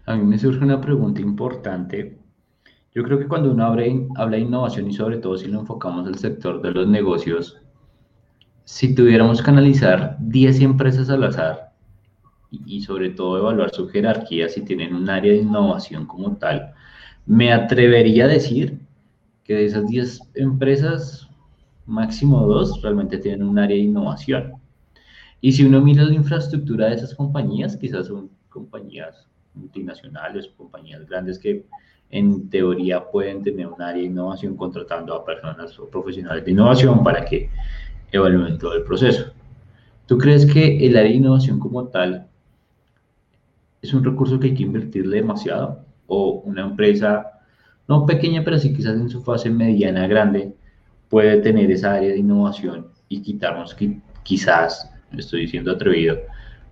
A 0.05 0.15
mí 0.15 0.23
me 0.23 0.37
surge 0.37 0.63
una 0.63 0.79
pregunta 0.79 1.21
importante. 1.21 2.19
Yo 2.93 3.03
creo 3.03 3.17
que 3.17 3.27
cuando 3.27 3.49
uno 3.49 3.65
habla, 3.65 3.85
habla 4.17 4.37
de 4.37 4.43
innovación 4.43 4.87
y 4.87 4.93
sobre 4.93 5.17
todo 5.17 5.37
si 5.37 5.47
lo 5.47 5.61
enfocamos 5.61 6.05
al 6.05 6.19
sector 6.19 6.61
de 6.61 6.69
los 6.69 6.87
negocios, 6.87 7.62
si 8.65 8.95
tuviéramos 8.95 9.41
que 9.41 9.49
analizar 9.49 10.17
10 10.19 10.61
empresas 10.61 11.09
al 11.09 11.23
azar 11.23 11.73
y, 12.51 12.81
sobre 12.81 13.09
todo 13.09 13.37
evaluar 13.37 13.71
su 13.71 13.89
jerarquía 13.89 14.47
si 14.47 14.61
tienen 14.61 14.95
un 14.95 15.09
área 15.09 15.33
de 15.33 15.39
innovación 15.39 16.05
como 16.05 16.35
tal, 16.37 16.73
me 17.25 17.51
atrevería 17.51 18.25
a 18.25 18.29
decir 18.29 18.79
que 19.43 19.55
de 19.55 19.65
esas 19.65 19.87
10 19.87 20.19
empresas, 20.35 21.29
máximo 21.85 22.45
dos 22.45 22.81
realmente 22.81 23.17
tienen 23.17 23.43
un 23.47 23.59
área 23.59 23.75
de 23.75 23.83
innovación. 23.83 24.53
Y 25.41 25.51
si 25.51 25.65
uno 25.65 25.81
mira 25.81 26.03
la 26.03 26.13
infraestructura 26.13 26.87
de 26.87 26.95
esas 26.95 27.13
compañías, 27.15 27.75
quizás 27.75 28.07
son 28.07 28.29
compañías 28.47 29.27
multinacionales, 29.53 30.47
compañías 30.55 31.05
grandes 31.05 31.37
que 31.37 31.65
en 32.09 32.49
teoría 32.49 33.03
pueden 33.11 33.41
tener 33.43 33.67
un 33.67 33.81
área 33.81 34.01
de 34.01 34.07
innovación 34.07 34.55
contratando 34.55 35.13
a 35.15 35.25
personas 35.25 35.77
o 35.79 35.89
profesionales 35.89 36.45
de 36.45 36.51
innovación 36.51 37.03
para 37.03 37.25
que 37.25 37.49
evalúen 38.13 38.57
todo 38.57 38.75
el 38.75 38.83
proceso. 38.83 39.33
¿Tú 40.05 40.17
crees 40.17 40.45
que 40.45 40.85
el 40.85 40.95
área 40.95 41.11
de 41.11 41.17
innovación 41.17 41.59
como 41.59 41.87
tal 41.87 42.27
es 43.81 43.93
un 43.93 44.03
recurso 44.03 44.39
que 44.39 44.47
hay 44.47 44.53
que 44.53 44.63
invertirle 44.63 45.17
demasiado? 45.17 45.83
o 46.07 46.43
una 46.45 46.63
empresa, 46.63 47.39
no 47.87 48.05
pequeña, 48.05 48.43
pero 48.43 48.57
sí 48.57 48.73
quizás 48.73 48.95
en 48.95 49.09
su 49.09 49.21
fase 49.21 49.49
mediana, 49.49 50.07
grande, 50.07 50.53
puede 51.09 51.37
tener 51.37 51.71
esa 51.71 51.93
área 51.95 52.09
de 52.09 52.17
innovación 52.17 52.87
y 53.09 53.21
quitarnos 53.21 53.75
quizás, 54.23 54.91
estoy 55.17 55.41
diciendo 55.41 55.71
atrevido, 55.71 56.17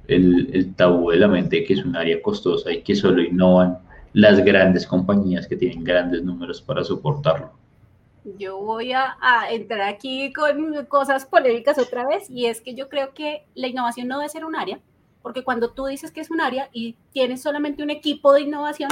el, 0.08 0.50
el 0.54 0.74
tabú 0.76 1.12
de 1.12 1.18
la 1.18 1.28
mente 1.28 1.64
que 1.64 1.74
es 1.74 1.86
un 1.86 1.96
área 1.96 2.22
costosa 2.22 2.72
y 2.72 2.82
que 2.82 2.96
solo 2.96 3.22
innovan 3.22 3.78
las 4.14 4.44
grandes 4.44 4.86
compañías 4.86 5.48
que 5.48 5.56
tienen 5.56 5.84
grandes 5.84 6.24
números 6.24 6.62
para 6.62 6.84
soportarlo. 6.84 7.52
Yo 8.24 8.58
voy 8.58 8.94
a, 8.94 9.18
entrar 9.50 9.82
aquí 9.82 10.32
con 10.32 10.86
cosas 10.86 11.26
polémicas 11.26 11.80
otra 11.80 12.06
vez 12.06 12.30
y 12.30 12.46
es 12.46 12.62
que 12.62 12.76
yo 12.76 12.88
creo 12.88 13.14
que 13.14 13.46
la 13.56 13.68
innovación 13.68 14.08
no 14.08 14.20
debe 14.20 14.30
ser 14.30 14.46
un 14.46 14.56
área, 14.56 14.80
porque 15.24 15.44
cuando 15.44 15.72
tú 15.72 15.86
dices 15.86 16.12
que 16.12 16.22
es 16.22 16.30
un 16.30 16.40
área 16.40 16.70
y 16.72 16.96
tienes 17.14 17.42
solamente 17.42 17.82
un 17.82 17.90
equipo 17.90 18.34
de 18.34 18.42
innovación, 18.42 18.92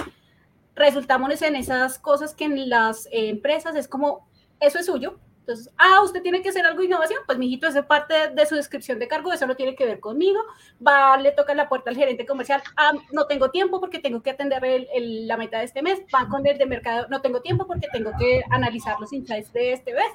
resultamos 0.76 1.42
en 1.44 1.56
esas 1.56 2.00
cosas 2.00 2.34
que 2.34 2.46
en 2.46 2.70
las 2.70 3.08
empresas 3.12 3.76
es 3.76 3.88
como, 3.88 4.28
eso 4.60 4.80
es 4.80 4.88
suyo, 4.88 5.20
entonces, 5.50 5.74
ah, 5.80 6.04
usted 6.04 6.22
tiene 6.22 6.44
que 6.44 6.50
hacer 6.50 6.64
algo 6.64 6.78
de 6.82 6.86
innovación, 6.86 7.22
pues 7.26 7.40
mijito, 7.40 7.66
eso 7.66 7.80
es 7.80 7.86
parte 7.88 8.14
de, 8.36 8.46
su 8.46 8.54
descripción 8.54 9.00
de 9.00 9.08
cargo, 9.08 9.34
eso 9.34 9.48
no 9.48 9.56
tiene 9.56 9.74
que 9.76 9.84
ver 9.84 10.00
conmigo. 10.00 10.40
Va, 10.86 11.18
le 11.18 11.32
toca 11.32 11.56
la 11.56 11.68
puerta 11.68 11.90
al 11.90 11.96
gerente 11.96 12.24
comercial, 12.24 12.62
ah, 12.78 12.92
no 13.12 13.26
tengo 13.26 13.50
tiempo 13.50 13.80
porque 13.80 13.98
tengo 13.98 14.22
que 14.22 14.30
atender 14.30 14.62
la 14.94 15.38
meta 15.38 15.58
de 15.58 15.66
este 15.66 15.82
mes. 15.82 16.02
Va 16.14 16.30
con 16.30 16.46
el 16.46 16.60
de 16.60 16.68
mercado, 16.68 17.08
no 17.10 17.20
tengo 17.22 17.42
tiempo 17.42 17.66
porque 17.66 17.88
tengo 17.92 18.12
que 18.20 18.44
analizar 18.52 19.00
los 19.00 19.12
insights 19.12 19.52
de 19.52 19.74
este 19.74 19.92
mes. 19.92 20.12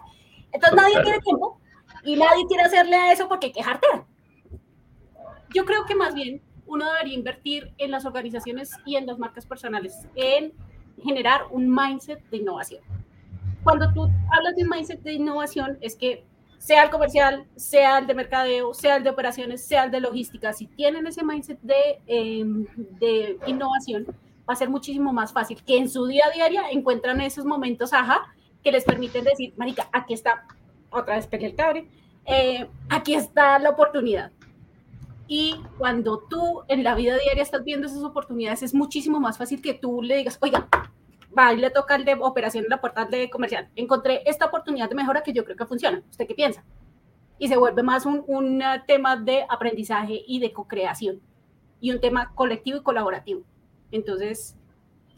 Entonces, 0.53 0.77
nadie 0.81 1.03
tiene 1.03 1.19
tiempo 1.19 1.61
y 2.05 2.15
nadie 2.15 2.47
quiere 2.47 2.63
hacerle 2.63 2.95
a 2.95 3.13
eso 3.13 3.27
porque 3.27 3.47
hay 3.47 3.53
que 3.53 3.65
Yo 5.53 5.65
creo 5.65 5.85
que 5.85 5.97
más 5.97 6.15
bien 6.15 6.43
uno 6.67 6.89
debería 6.93 7.15
invertir 7.15 7.75
en 7.79 7.91
las 7.91 8.05
organizaciones 8.05 8.71
y 8.87 8.95
en 8.95 9.07
las 9.07 9.19
marcas 9.19 9.47
personales, 9.47 10.07
en 10.15 10.53
generar 11.03 11.47
un 11.51 11.75
mindset 11.75 12.23
de 12.31 12.37
innovación 12.37 13.04
cuando 13.65 13.93
tú 13.93 14.09
hablas 14.31 14.55
de 14.55 14.63
un 14.63 14.69
mindset 14.69 15.03
de 15.03 15.15
innovación, 15.15 15.79
es 15.81 15.97
que 15.97 16.25
sea 16.59 16.85
el 16.85 16.91
comercial, 16.91 17.47
sea 17.57 17.99
el 17.99 18.07
de 18.07 18.15
mercadeo, 18.15 18.73
sea 18.73 18.97
el 18.97 19.05
de 19.05 19.11
operaciones, 19.11 19.67
sea 19.67 19.85
el 19.85 19.91
de 19.91 20.01
logística, 20.01 20.53
si 20.53 20.67
tienen 20.67 21.07
ese 21.07 21.25
mindset 21.25 21.61
de, 21.61 22.01
em, 22.07 22.67
de 22.77 23.39
innovación, 23.47 24.07
va 24.49 24.53
a 24.53 24.57
ser 24.57 24.71
muchísimo 24.71 25.13
más 25.13 25.33
fácil 25.33 25.63
que 25.63 25.77
en 25.77 25.89
su 25.89 26.07
día 26.07 26.25
a 26.27 26.49
día 26.49 26.63
encuentran 26.71 27.21
esos 27.21 27.45
momentos, 27.45 27.93
ajá, 27.93 28.23
que 28.63 28.73
les 28.73 28.85
permiten 28.85 29.25
decir, 29.25 29.53
marica, 29.57 29.89
aquí 29.93 30.15
está, 30.15 30.47
otra 30.91 31.17
vez 31.17 31.27
pegué 31.27 31.47
el 31.47 31.55
cable, 31.55 31.89
eh, 32.27 32.67
aquí 32.89 33.15
está 33.15 33.59
la 33.59 33.71
oportunidad. 33.71 34.31
Y 35.27 35.57
cuando 35.79 36.19
tú 36.19 36.63
en 36.69 36.85
la 36.85 36.95
vida 36.95 37.17
diaria 37.19 37.43
estás 37.43 37.65
viendo 37.65 37.87
esas 37.87 38.03
oportunidades, 38.03 38.63
es 38.63 38.75
muchísimo 38.75 39.21
más 39.21 39.39
fácil 39.39 39.63
que 39.63 39.75
tú 39.75 40.03
le 40.03 40.17
digas, 40.17 40.39
oiga, 40.41 40.69
va 41.37 41.53
y 41.53 41.57
le 41.57 41.71
toca 41.71 41.95
el 41.95 42.05
de 42.05 42.15
operación 42.15 42.65
en 42.65 42.71
la 42.71 42.81
puerta 42.81 43.05
de 43.05 43.31
comercial. 43.31 43.69
Encontré 43.77 44.23
esta 44.27 44.47
oportunidad 44.47 44.89
de 44.89 44.95
mejora 44.95 45.23
que 45.23 45.33
yo 45.33 45.45
creo 45.45 45.57
que 45.57 45.67
funciona. 45.67 46.03
¿Usted 46.11 46.27
qué 46.27 46.35
piensa? 46.35 46.65
Y 47.39 47.49
se 47.49 47.57
vuelve 47.57 47.83
más 47.83 48.07
un, 48.07 48.25
un 48.27 48.63
tema 48.87 49.17
de 49.17 49.45
aprendizaje 49.49 50.23
y 50.27 50.41
de 50.41 50.53
co-creación 50.53 51.21
y 51.81 51.91
un 51.91 52.01
tema 52.01 52.33
colectivo 52.35 52.79
y 52.79 52.83
colaborativo. 52.83 53.43
Entonces, 53.91 54.57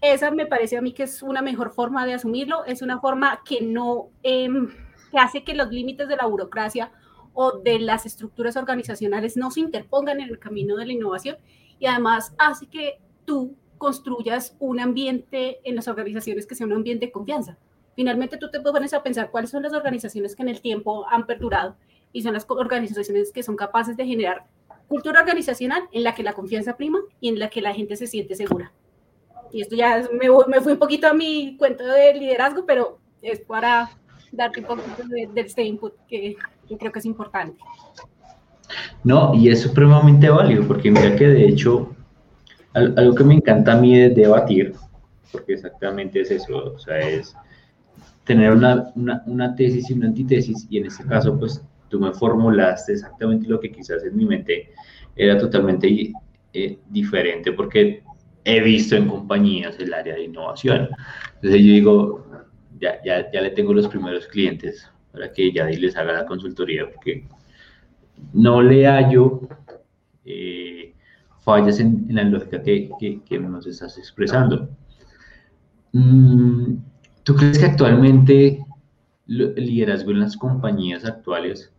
esa 0.01 0.31
me 0.31 0.47
parece 0.47 0.77
a 0.77 0.83
mí 0.83 0.93
que 0.93 1.05
es 1.05 1.23
una 1.23 1.43
mejor 1.43 1.73
forma 1.73 2.07
de 2.07 2.15
asumirlo, 2.15 2.65
es 2.65 2.83
una 2.83 3.01
forma 3.01 3.43
que 3.45 3.61
no, 3.61 4.11
em, 4.23 4.69
que 5.11 5.19
hace 5.19 5.45
que 5.45 5.55
los 5.55 5.71
límites 5.71 6.09
de 6.09 6.17
la 6.17 6.27
burocracia 6.27 6.93
o 7.33 7.59
de 7.59 7.79
las 7.79 8.07
estructuras 8.07 8.57
organizacionales 8.57 9.37
no 9.37 9.51
se 9.51 9.61
interpongan 9.61 10.21
en 10.21 10.29
el 10.29 10.39
camino 10.39 10.77
de 10.77 10.87
la 10.87 10.93
innovación 10.93 11.37
y 11.79 11.87
además 11.87 12.35
hace 12.39 12.67
que 12.67 13.01
tú 13.25 13.55
construyas 13.79 14.57
un 14.59 14.81
ambiente 14.81 15.61
en 15.65 15.77
las 15.77 15.89
organizaciones 15.89 16.47
que 16.47 16.55
sea 16.55 16.67
un 16.67 16.73
ambiente 16.73 17.07
de 17.07 17.13
confianza. 17.13 17.59
Finalmente 17.95 18.37
tú 18.37 18.51
te 18.51 18.61
pones 18.61 18.93
a 18.93 19.03
pensar 19.03 19.31
cuáles 19.31 19.51
son 19.51 19.63
las 19.63 19.73
organizaciones 19.73 20.37
que 20.37 20.43
en 20.43 20.51
el 20.51 20.61
tiempo 20.61 21.07
han 21.09 21.27
perdurado 21.27 21.77
y 22.13 22.23
son 22.23 22.35
las 22.35 22.47
organizaciones 22.49 23.33
que 23.33 23.43
son 23.43 23.57
capaces 23.57 23.97
de 23.97 24.07
generar 24.07 24.47
cultura 24.89 25.21
organizacional 25.21 25.83
en 25.93 26.05
la 26.05 26.15
que 26.15 26.23
la 26.23 26.35
confianza 26.35 26.77
prima 26.77 26.99
y 27.21 27.29
en 27.29 27.39
la 27.39 27.49
que 27.49 27.61
la 27.61 27.75
gente 27.75 27.97
se 27.97 28.07
siente 28.07 28.35
segura. 28.35 28.73
Y 29.53 29.63
esto 29.63 29.75
ya 29.77 30.07
me, 30.13 30.29
me 30.49 30.61
fui 30.61 30.73
un 30.73 30.79
poquito 30.79 31.07
a 31.07 31.15
mi 31.15 31.57
cuento 31.57 31.85
de 31.85 32.15
liderazgo, 32.15 32.67
pero 32.67 32.99
es 33.23 33.41
para 33.41 33.91
darte 34.33 34.61
un 34.61 34.67
poquito 34.67 35.03
de, 35.09 35.29
de 35.33 35.41
este 35.41 35.63
input 35.63 35.95
que 36.09 36.37
yo 36.69 36.77
creo 36.79 36.93
que 36.93 36.99
es 36.99 37.07
importante. 37.07 37.59
No, 39.05 39.33
y 39.35 39.49
es 39.49 39.63
supremamente 39.63 40.29
válido, 40.29 40.67
porque 40.67 40.91
mira 40.91 41.15
que 41.17 41.29
de 41.29 41.47
hecho 41.47 41.96
algo 42.77 43.15
que 43.15 43.25
me 43.25 43.35
encanta 43.35 43.73
a 43.73 43.81
mí 43.81 43.99
es 43.99 44.15
debatir, 44.15 44.75
porque 45.33 45.55
exactamente 45.55 46.21
es 46.21 46.31
eso, 46.31 46.75
o 46.75 46.79
sea, 46.79 46.99
es 46.99 47.35
tener 48.25 48.53
una, 48.53 48.93
una, 48.95 49.23
una, 49.27 49.55
tesis 49.55 49.89
y 49.89 49.95
una 49.95 50.09
antítesis, 50.09 50.67
y 50.69 50.79
en 50.79 50.87
este 50.87 51.05
caso, 51.05 51.39
pues 51.39 51.63
tú 51.89 51.99
me 51.99 52.13
formulaste 52.13 52.93
exactamente 52.93 53.49
lo 53.49 53.61
que 53.61 53.73
quizás 53.73 54.05
en 54.05 54.17
mi 54.17 54.27
mente 54.27 54.71
era 55.15 55.39
totalmente 55.39 56.13
eh, 56.53 56.79
diferente, 56.91 57.53
porque 57.53 58.03
he 58.45 58.61
visto 58.61 58.95
en 58.95 59.09
compañías 59.09 59.79
el 59.79 59.95
área 59.95 60.15
de 60.15 60.25
innovación. 60.25 60.89
Entonces 61.37 61.61
yo 61.61 61.73
digo, 61.73 62.27
ya, 62.79 63.03
ya, 63.05 63.31
ya 63.33 63.41
le 63.41 63.51
tengo 63.51 63.73
los 63.73 63.89
primeros 63.89 64.27
clientes 64.27 64.91
para 65.13 65.33
que 65.33 65.51
ya 65.51 65.65
les 65.65 65.97
haga 65.97 66.13
la 66.13 66.27
consultoría, 66.27 66.91
porque 66.93 67.25
no 68.35 68.61
le 68.61 68.87
hallo... 68.87 69.41
Eh, 70.29 70.66
fallas 71.47 71.79
en, 71.79 72.07
la 72.11 72.25
lógica 72.25 72.61
que, 72.61 72.91
que, 73.25 73.39
nos 73.39 73.69
estás 73.69 73.97
expresando. 73.99 74.69
Mm, 75.93 76.75
¿Tú 77.23 77.37
crees 77.37 77.57
que 77.57 77.67
actualmente 77.67 78.67
el 79.29 79.55
liderazgo 79.55 80.11
en 80.11 80.21
las 80.21 80.37
compañías 80.37 81.05
actuales 81.05 81.73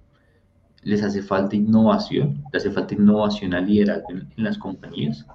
les 0.83 1.03
hace 1.03 1.21
falta 1.21 1.57
innovación? 1.57 2.41
¿Le 2.53 2.57
hace 2.57 2.71
falta 2.71 2.93
innovación 2.93 3.53
al 3.53 3.67
liderazgo 3.67 4.11
en, 4.11 4.31
las 4.37 4.57
compañías? 4.57 5.25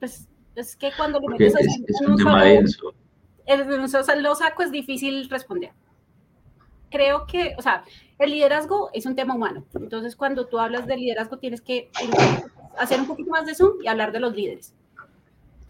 Pues 0.00 0.26
es 0.56 0.74
que 0.74 0.90
cuando 0.96 1.20
lo 1.20 1.28
metes 1.28 1.54
es, 1.54 1.82
es 1.86 2.00
un 2.00 2.16
tema 2.16 2.44
denso. 2.44 2.94
En 3.44 4.22
lo 4.22 4.34
saco 4.34 4.62
es 4.62 4.72
difícil 4.72 5.28
responder. 5.28 5.72
Creo 6.92 7.26
que, 7.26 7.54
o 7.58 7.62
sea, 7.62 7.84
el 8.18 8.30
liderazgo 8.30 8.90
es 8.92 9.06
un 9.06 9.16
tema 9.16 9.34
humano. 9.34 9.64
Entonces, 9.74 10.14
cuando 10.14 10.46
tú 10.46 10.58
hablas 10.58 10.86
de 10.86 10.96
liderazgo, 10.96 11.38
tienes 11.38 11.60
que 11.60 11.90
hacer 12.78 13.00
un 13.00 13.06
poquito 13.06 13.30
más 13.30 13.46
de 13.46 13.54
zoom 13.54 13.82
y 13.82 13.88
hablar 13.88 14.12
de 14.12 14.20
los 14.20 14.36
líderes. 14.36 14.74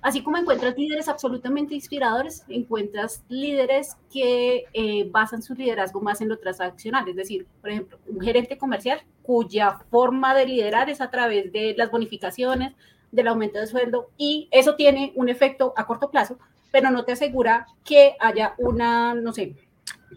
Así 0.03 0.25
como 0.25 0.37
encuentras 0.37 0.77
líderes 0.77 1.09
absolutamente 1.09 1.77
inspiradores, 1.77 2.45
encuentras 2.49 3.23
líderes 3.29 3.97
que 4.13 4.65
eh, 4.73 5.09
basan 5.09 5.43
su 5.43 5.55
liderazgo 5.55 6.01
más 6.01 6.21
en 6.21 6.29
lo 6.29 6.39
transaccional. 6.39 7.09
Es 7.09 7.15
decir, 7.15 7.47
por 7.61 7.71
ejemplo, 7.71 7.99
un 8.09 8.21
gerente 8.21 8.59
comercial 8.59 9.01
cuya 9.23 9.79
forma 9.93 10.35
de 10.35 10.47
liderar 10.47 10.91
es 10.91 11.01
a 11.01 11.11
través 11.11 11.53
de 11.53 11.77
las 11.79 11.93
bonificaciones, 11.93 12.75
del 13.13 13.29
aumento 13.29 13.61
de 13.61 13.67
sueldo, 13.67 14.09
y 14.17 14.49
eso 14.51 14.75
tiene 14.75 15.13
un 15.15 15.29
efecto 15.29 15.73
a 15.77 15.87
corto 15.87 16.11
plazo, 16.11 16.39
pero 16.73 16.91
no 16.91 17.05
te 17.05 17.13
asegura 17.13 17.67
que 17.85 18.17
haya 18.19 18.55
una, 18.59 19.15
no 19.15 19.33
sé, 19.33 19.55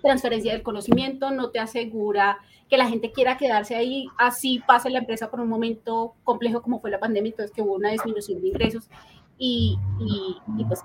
transferencia 0.02 0.54
del 0.54 0.64
conocimiento, 0.64 1.32
no 1.32 1.50
te 1.50 1.60
asegura 1.60 2.38
que 2.70 2.78
la 2.78 2.88
gente 2.88 3.12
quiera 3.12 3.38
quedarse 3.38 3.76
ahí, 3.76 4.08
así 4.18 4.62
pase 4.66 4.90
la 4.90 5.00
empresa 5.00 5.30
por 5.30 5.40
un 5.40 5.50
momento 5.50 6.16
complejo 6.24 6.62
como 6.62 6.80
fue 6.80 6.90
la 6.90 7.00
pandemia, 7.00 7.30
entonces 7.30 7.56
que 7.56 7.62
hubo 7.62 7.76
una 7.76 7.92
disminución 7.92 8.42
de 8.42 8.48
ingresos 8.48 8.90
y, 9.38 9.78
y, 10.00 10.66
pues 10.66 10.82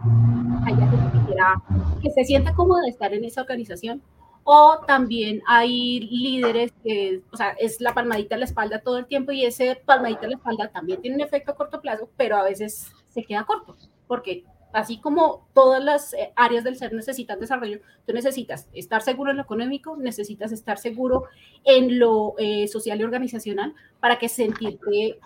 hay 0.67 0.75
gente 0.75 0.97
que 0.97 1.27
quiera, 1.27 1.63
que 2.03 2.11
se 2.11 2.25
sienta 2.25 2.55
cómoda 2.55 2.83
de 2.83 2.91
estar 2.91 3.15
en 3.15 3.25
esa 3.25 3.43
organización. 3.43 4.03
O 4.43 4.81
también 4.87 5.43
hay 5.47 6.01
líderes 6.01 6.73
que, 6.83 7.23
o 7.31 7.37
sea, 7.37 7.51
es 7.51 7.81
la 7.81 7.95
palmadita 7.95 8.35
en 8.35 8.41
la 8.41 8.47
espalda 8.47 8.81
todo 8.81 8.99
el 8.99 9.07
tiempo 9.07 9.33
y 9.33 9.45
ese 9.45 9.77
palmadita 9.85 10.25
en 10.25 10.31
la 10.31 10.37
espalda 10.39 10.69
también 10.73 11.01
tiene 11.01 11.17
un 11.17 11.23
efecto 11.23 11.53
a 11.53 11.57
corto 11.57 11.81
plazo, 11.81 12.09
pero 12.17 12.37
a 12.37 12.43
veces 12.43 12.91
se 13.09 13.23
queda 13.23 13.45
corto, 13.45 13.77
porque 14.09 14.45
así 14.73 14.99
como 14.99 15.47
todas 15.55 15.83
las 15.83 16.15
eh, 16.15 16.33
áreas 16.37 16.65
del 16.65 16.77
ser 16.77 16.93
necesitan 16.93 17.41
desarrollo, 17.41 17.81
tú 18.07 18.13
necesitas 18.13 18.69
estar 18.73 19.03
seguro 19.03 19.31
en 19.31 19.39
lo 19.39 19.43
económico, 19.43 19.97
necesitas 19.97 20.53
estar 20.53 20.79
seguro 20.79 21.25
en 21.65 21.99
lo 21.99 22.35
eh, 22.39 22.69
social 22.69 23.01
y 23.01 23.05
organizacional 23.05 23.75
para 24.01 24.19
que 24.19 24.29
sentirte 24.29 25.19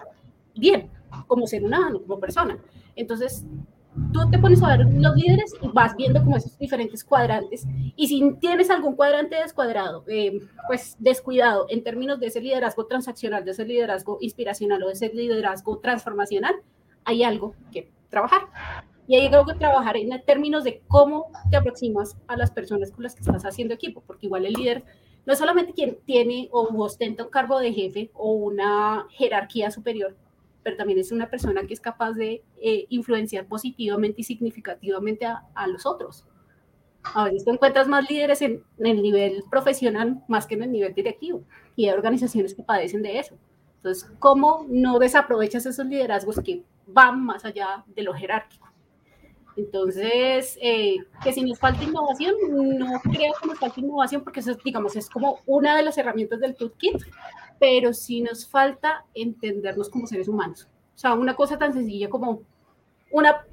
bien 0.54 0.90
como 1.26 1.46
ser 1.46 1.64
humano, 1.64 2.00
como 2.00 2.18
persona. 2.18 2.58
Entonces, 2.96 3.44
tú 4.12 4.28
te 4.30 4.38
pones 4.38 4.62
a 4.62 4.76
ver 4.76 4.86
los 4.86 5.16
líderes 5.16 5.54
y 5.60 5.68
vas 5.68 5.94
viendo 5.96 6.22
como 6.22 6.36
esos 6.36 6.58
diferentes 6.58 7.04
cuadrantes. 7.04 7.66
Y 7.96 8.08
si 8.08 8.34
tienes 8.40 8.70
algún 8.70 8.96
cuadrante 8.96 9.36
descuadrado, 9.36 10.04
eh, 10.08 10.40
pues 10.66 10.96
descuidado 10.98 11.66
en 11.68 11.82
términos 11.82 12.18
de 12.20 12.26
ese 12.26 12.40
liderazgo 12.40 12.86
transaccional, 12.86 13.44
de 13.44 13.52
ese 13.52 13.64
liderazgo 13.64 14.18
inspiracional 14.20 14.82
o 14.82 14.86
de 14.88 14.94
ese 14.94 15.10
liderazgo 15.12 15.78
transformacional, 15.78 16.54
hay 17.04 17.22
algo 17.22 17.54
que 17.72 17.90
trabajar. 18.08 18.42
Y 19.06 19.16
ahí 19.16 19.28
creo 19.28 19.44
que 19.44 19.54
trabajar 19.54 19.96
en 19.96 20.10
términos 20.24 20.64
de 20.64 20.82
cómo 20.88 21.30
te 21.50 21.56
aproximas 21.56 22.16
a 22.26 22.36
las 22.36 22.50
personas 22.50 22.90
con 22.90 23.02
las 23.02 23.14
que 23.14 23.20
estás 23.20 23.44
haciendo 23.44 23.74
equipo, 23.74 24.02
porque 24.06 24.26
igual 24.26 24.46
el 24.46 24.54
líder 24.54 24.84
no 25.26 25.32
es 25.32 25.38
solamente 25.38 25.72
quien 25.72 25.98
tiene 26.04 26.48
o 26.52 26.68
ostenta 26.82 27.24
un 27.24 27.30
cargo 27.30 27.58
de 27.58 27.72
jefe 27.72 28.10
o 28.14 28.32
una 28.32 29.06
jerarquía 29.10 29.70
superior, 29.70 30.16
pero 30.62 30.76
también 30.76 30.98
es 30.98 31.12
una 31.12 31.30
persona 31.30 31.66
que 31.66 31.74
es 31.74 31.80
capaz 31.80 32.12
de 32.12 32.42
eh, 32.60 32.86
influenciar 32.88 33.46
positivamente 33.46 34.22
y 34.22 34.24
significativamente 34.24 35.26
a, 35.26 35.66
los 35.66 35.84
otros. 35.86 36.24
A 37.02 37.24
veces 37.24 37.44
tú 37.44 37.52
encuentras 37.52 37.86
más 37.86 38.08
líderes 38.08 38.40
en, 38.40 38.64
en, 38.78 38.86
el 38.86 39.02
nivel 39.02 39.44
profesional 39.50 40.22
más 40.28 40.46
que 40.46 40.54
en 40.54 40.62
el 40.62 40.72
nivel 40.72 40.94
directivo 40.94 41.42
y 41.76 41.86
hay 41.86 41.94
organizaciones 41.94 42.54
que 42.54 42.62
padecen 42.62 43.02
de 43.02 43.18
eso. 43.18 43.36
Entonces, 43.76 44.10
¿cómo 44.18 44.64
no 44.68 44.98
desaprovechas 44.98 45.66
esos 45.66 45.84
liderazgos 45.84 46.40
que 46.40 46.62
van 46.86 47.22
más 47.22 47.44
allá 47.44 47.84
de 47.86 48.02
lo 48.02 48.14
jerárquico? 48.14 48.73
Entonces, 49.56 50.58
eh, 50.60 50.96
que 51.22 51.32
si 51.32 51.42
nos 51.42 51.58
falta 51.58 51.84
innovación, 51.84 52.34
no 52.50 53.00
creo 53.02 53.32
que 53.40 53.46
nos 53.46 53.58
falte 53.58 53.80
innovación 53.80 54.24
porque 54.24 54.40
eso, 54.40 54.56
digamos, 54.64 54.96
es 54.96 55.08
como 55.08 55.40
una 55.46 55.76
de 55.76 55.84
las 55.84 55.96
herramientas 55.96 56.40
del 56.40 56.56
toolkit, 56.56 57.02
pero 57.60 57.92
sí 57.92 58.20
nos 58.20 58.46
falta 58.46 59.04
entendernos 59.14 59.88
como 59.88 60.06
seres 60.06 60.28
humanos. 60.28 60.68
O 60.94 60.98
sea, 60.98 61.14
una 61.14 61.34
cosa 61.36 61.56
tan 61.56 61.72
sencilla 61.72 62.10
como 62.10 62.42
una 63.10 63.44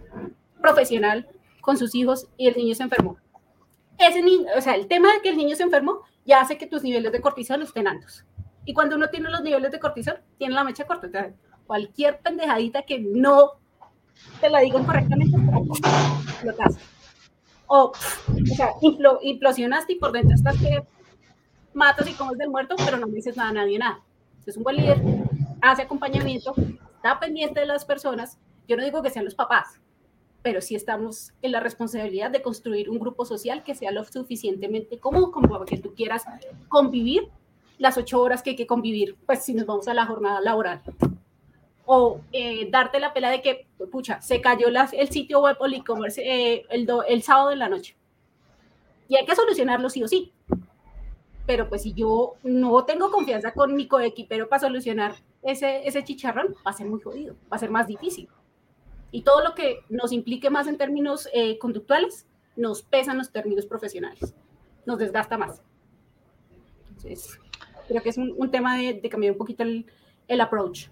profesional 0.59 1.27
con 1.61 1.77
sus 1.77 1.93
hijos 1.93 2.27
y 2.37 2.47
el 2.47 2.57
niño 2.57 2.73
se 2.73 2.83
enfermó. 2.83 3.17
Ese 3.97 4.23
niño, 4.23 4.47
o 4.57 4.61
sea, 4.61 4.75
el 4.75 4.87
tema 4.87 5.13
de 5.13 5.21
que 5.21 5.29
el 5.29 5.37
niño 5.37 5.55
se 5.55 5.63
enfermó 5.63 6.01
ya 6.25 6.41
hace 6.41 6.57
que 6.57 6.67
tus 6.67 6.81
niveles 6.81 7.11
de 7.11 7.21
cortisol 7.21 7.61
estén 7.61 7.87
altos. 7.87 8.25
Y 8.65 8.73
cuando 8.73 8.95
uno 8.95 9.09
tiene 9.09 9.29
los 9.29 9.41
niveles 9.43 9.71
de 9.71 9.79
cortisol, 9.79 10.19
tiene 10.37 10.55
la 10.55 10.63
mecha 10.63 10.85
corta. 10.85 11.07
O 11.07 11.11
sea, 11.11 11.33
cualquier 11.65 12.19
pendejadita 12.19 12.83
que 12.83 12.99
no 12.99 13.53
te 14.39 14.49
la 14.49 14.59
digo 14.59 14.83
correctamente, 14.83 15.37
lo 15.37 16.53
O, 17.67 17.91
o 17.91 18.55
sea, 18.55 18.71
implosionaste 19.21 19.93
y 19.93 19.95
por 19.99 20.11
dentro 20.11 20.35
estás 20.35 20.57
que 20.59 20.83
matas 21.73 22.09
y 22.09 22.13
comes 22.13 22.37
del 22.37 22.49
muerto, 22.49 22.75
pero 22.83 22.97
no 22.97 23.07
dices 23.07 23.37
nada 23.37 23.49
a 23.49 23.53
nadie, 23.53 23.79
nada. 23.79 24.01
Es 24.45 24.57
un 24.57 24.63
buen 24.63 24.75
líder, 24.75 25.01
hace 25.61 25.83
acompañamiento, 25.83 26.53
está 26.95 27.19
pendiente 27.19 27.59
de 27.59 27.67
las 27.67 27.85
personas. 27.85 28.39
Yo 28.67 28.75
no 28.75 28.83
digo 28.83 29.01
que 29.03 29.11
sean 29.11 29.25
los 29.25 29.35
papás, 29.35 29.79
pero 30.41 30.61
sí 30.61 30.75
estamos 30.75 31.31
en 31.41 31.51
la 31.51 31.59
responsabilidad 31.59 32.31
de 32.31 32.41
construir 32.41 32.89
un 32.89 32.99
grupo 32.99 33.25
social 33.25 33.63
que 33.63 33.75
sea 33.75 33.91
lo 33.91 34.03
suficientemente 34.03 34.99
cómodo 34.99 35.31
como 35.31 35.49
para 35.49 35.65
que 35.65 35.77
tú 35.77 35.93
quieras 35.93 36.25
convivir 36.67 37.29
las 37.77 37.97
ocho 37.97 38.21
horas 38.21 38.43
que 38.43 38.51
hay 38.51 38.55
que 38.55 38.67
convivir, 38.67 39.17
pues 39.25 39.43
si 39.43 39.53
nos 39.53 39.65
vamos 39.65 39.87
a 39.87 39.93
la 39.93 40.05
jornada 40.05 40.41
laboral 40.41 40.81
o 41.93 42.21
eh, 42.31 42.69
darte 42.71 43.01
la 43.01 43.11
pela 43.11 43.29
de 43.29 43.41
que, 43.41 43.67
pucha, 43.91 44.21
se 44.21 44.39
cayó 44.39 44.67
el 44.69 45.09
sitio 45.09 45.41
web 45.41 45.57
o 45.59 45.65
el 45.65 45.73
e-commerce 45.73 46.21
eh, 46.21 46.63
el, 46.69 46.87
el 47.05 47.21
sábado 47.21 47.51
en 47.51 47.59
la 47.59 47.67
noche. 47.67 47.97
Y 49.09 49.17
hay 49.17 49.25
que 49.25 49.35
solucionarlo 49.35 49.89
sí 49.89 50.01
o 50.01 50.07
sí. 50.07 50.31
Pero 51.45 51.67
pues 51.67 51.81
si 51.81 51.91
yo 51.91 52.35
no 52.43 52.85
tengo 52.85 53.11
confianza 53.11 53.51
con 53.51 53.75
mi 53.75 53.89
coequipero 53.89 54.47
para 54.47 54.61
solucionar 54.61 55.15
ese, 55.43 55.85
ese 55.85 56.01
chicharrón, 56.05 56.55
va 56.65 56.71
a 56.71 56.73
ser 56.73 56.87
muy 56.87 57.01
jodido, 57.01 57.35
va 57.51 57.57
a 57.57 57.59
ser 57.59 57.71
más 57.71 57.87
difícil. 57.87 58.29
Y 59.11 59.23
todo 59.23 59.43
lo 59.43 59.53
que 59.53 59.81
nos 59.89 60.13
implique 60.13 60.49
más 60.49 60.67
en 60.67 60.77
términos 60.77 61.27
eh, 61.33 61.57
conductuales, 61.57 62.25
nos 62.55 62.83
pesa 62.83 63.11
en 63.11 63.17
los 63.17 63.33
términos 63.33 63.65
profesionales, 63.65 64.33
nos 64.85 64.97
desgasta 64.97 65.37
más. 65.37 65.61
Entonces, 66.87 67.37
creo 67.89 68.01
que 68.01 68.09
es 68.11 68.17
un, 68.17 68.49
tema 68.49 68.77
de, 68.77 68.93
de, 68.93 69.09
cambiar 69.09 69.33
un 69.33 69.37
poquito 69.37 69.63
el, 69.63 69.85
el 70.29 70.39
approach. 70.39 70.87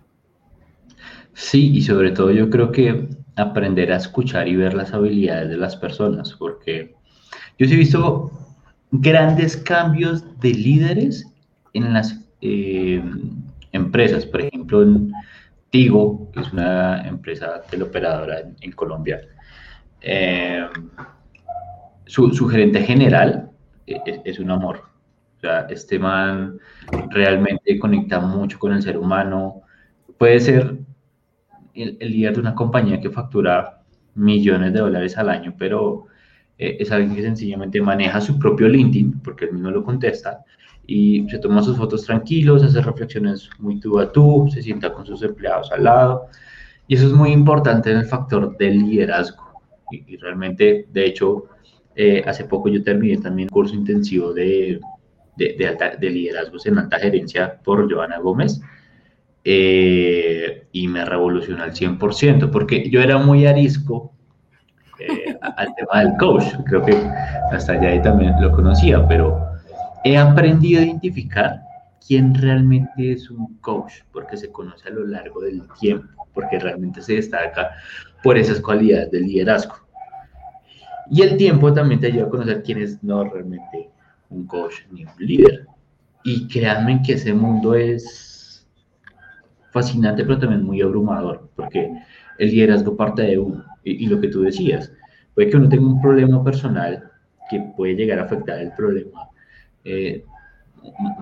Sí, 1.34 1.72
y 1.76 1.82
sobre 1.82 2.12
todo 2.12 2.32
yo 2.32 2.50
creo 2.50 2.72
que 2.72 3.08
aprender 3.36 3.92
a 3.92 3.98
escuchar 3.98 4.48
y 4.48 4.56
ver 4.56 4.74
las 4.74 4.94
habilidades 4.94 5.50
de 5.50 5.58
las 5.58 5.76
personas, 5.76 6.34
porque 6.34 6.96
yo 7.58 7.68
sí 7.68 7.74
he 7.74 7.78
visto 7.78 8.32
grandes 8.92 9.56
cambios 9.58 10.40
de 10.40 10.54
líderes 10.54 11.28
en 11.74 11.94
las 11.94 12.20
eh, 12.42 13.04
empresas, 13.72 14.26
por 14.26 14.42
ejemplo 14.42 14.82
en 14.84 15.12
Tigo, 15.70 16.30
que 16.32 16.42
es 16.42 16.52
una 16.52 17.08
empresa 17.08 17.62
teleoperadora 17.70 18.40
en, 18.40 18.56
en 18.62 18.72
Colombia. 18.72 19.22
Eh, 20.02 20.66
su, 22.06 22.34
su, 22.34 22.48
gerente 22.48 22.82
general 22.82 23.52
es, 23.86 24.02
e, 24.06 24.22
es 24.26 24.40
un 24.40 24.52
amor. 24.52 24.84
Este 25.70 25.98
man 25.98 26.60
realmente 27.12 27.80
conecta 27.80 28.20
mucho 28.20 28.60
con 28.60 28.74
el 28.74 28.82
ser 28.82 28.98
humano. 28.98 29.62
Puede 30.20 30.42
ser 30.42 30.78
el, 31.74 31.98
líder 31.98 32.34
de 32.34 32.42
una 32.42 32.54
compañía 32.54 33.00
que 33.00 33.10
factura 33.10 33.84
millones 34.16 34.74
de 34.74 34.80
dólares 34.80 35.18
al 35.18 35.30
año, 35.30 35.56
pero 35.58 36.08
eh, 36.58 36.76
es 36.78 36.92
alguien 36.92 37.16
que 37.16 37.22
sencillamente 37.22 37.82
maneja 37.82 38.20
su 38.20 38.38
propio 38.38 38.68
LinkedIn, 38.68 39.22
porque 39.22 39.46
él 39.46 39.54
mismo 39.54 39.72
lo 39.72 39.82
contesta, 39.82 40.44
y 40.86 41.26
se 41.30 41.40
toma 41.40 41.64
sus 41.64 41.78
fotos 41.78 42.04
tranquilos, 42.04 42.64
hace 42.64 42.82
reflexiones 42.82 43.50
muy 43.60 43.80
tú 43.80 43.98
a 43.98 44.12
tú, 44.12 44.50
se 44.52 44.62
sienta 44.62 44.92
con 44.92 45.06
sus 45.06 45.24
empleados 45.24 45.72
al 45.72 45.86
lado, 45.86 46.28
y 46.86 46.96
eso 46.96 47.08
es 47.08 47.14
muy 47.14 47.32
importante 47.32 47.90
en 47.90 48.00
el 48.00 48.06
factor 48.06 48.58
del 48.58 48.78
liderazgo. 48.78 49.62
Y, 49.90 50.18
realmente, 50.18 50.88
de 50.92 51.06
hecho, 51.06 51.46
eh, 51.96 52.22
hace 52.28 52.44
poco 52.44 52.68
yo 52.68 52.84
terminé 52.84 53.18
también 53.18 53.48
un 53.50 53.54
curso 53.54 53.74
intensivo 53.74 54.34
de, 54.34 54.82
de, 55.38 55.56
de, 55.58 55.98
de 55.98 56.10
liderazgos 56.10 56.66
en 56.66 56.78
alta 56.78 57.00
gerencia 57.00 57.58
por 57.64 57.90
Joana 57.90 58.20
Gómez, 58.20 58.62
eh, 59.44 60.68
y 60.72 60.88
me 60.88 61.06
revolucionó 61.06 61.64
al 61.64 61.74
100%, 61.74 62.50
porque 62.52 62.90
yo 62.90 63.02
era 63.02 63.18
muy 63.18 63.46
arisco 63.46 64.14
eh, 65.00 65.38
al 65.42 65.74
tema 65.76 66.04
del 66.04 66.18
coach, 66.18 66.44
creo 66.66 66.84
que 66.84 66.96
hasta 67.52 67.74
allá 67.74 67.90
ahí 67.90 68.02
también 68.02 68.34
lo 68.42 68.52
conocía, 68.52 69.08
pero 69.08 69.40
he 70.04 70.18
aprendido 70.18 70.82
a 70.82 70.86
identificar 70.86 71.62
quién 72.06 72.34
realmente 72.34 73.14
es 73.14 73.30
un 73.30 73.58
coach, 73.60 73.94
porque 74.12 74.36
se 74.36 74.52
conoce 74.52 74.90
a 74.90 74.92
lo 74.92 75.06
largo 75.06 75.42
del 75.42 75.64
tiempo, 75.80 76.28
porque 76.34 76.60
realmente 76.60 77.02
se 77.02 77.16
destaca 77.16 77.72
por 78.24 78.38
esas 78.38 78.60
cualidades 78.60 79.12
del 79.12 79.24
liderazgo. 79.24 79.76
Y 81.12 81.22
el 81.22 81.38
tiempo 81.38 81.74
también 81.74 82.00
te 82.00 82.08
ayuda 82.08 82.26
a 82.26 82.30
conocer 82.30 82.64
quién 82.64 82.80
es 82.80 83.04
no 83.04 83.24
realmente 83.24 83.90
un 84.30 84.46
coach 84.46 84.74
ni 84.92 85.06
un 85.06 85.12
líder. 85.18 85.66
Y 86.24 86.48
créanme 86.48 87.02
que 87.02 87.14
ese 87.14 87.34
mundo 87.34 87.74
es 87.74 88.29
fascinante, 89.72 90.24
pero 90.24 90.40
también 90.40 90.64
muy 90.64 90.82
abrumador, 90.82 91.50
porque 91.56 91.92
el 92.38 92.50
liderazgo 92.50 92.96
parte 92.96 93.24
de 93.24 93.38
uno. 93.38 93.64
Y, 93.84 94.08
lo 94.08 94.20
que 94.20 94.28
tú 94.28 94.42
decías, 94.42 94.92
puede 95.34 95.50
que 95.50 95.58
uno 95.58 95.70
tenga 95.70 95.88
un 95.88 96.02
problema 96.02 96.44
personal 96.44 97.10
que 97.50 97.60
puede 97.76 97.96
llegar 97.96 98.20
a 98.20 98.24
afectar 98.24 98.60
el 98.60 98.72
problema, 98.74 99.30
eh, 99.84 100.24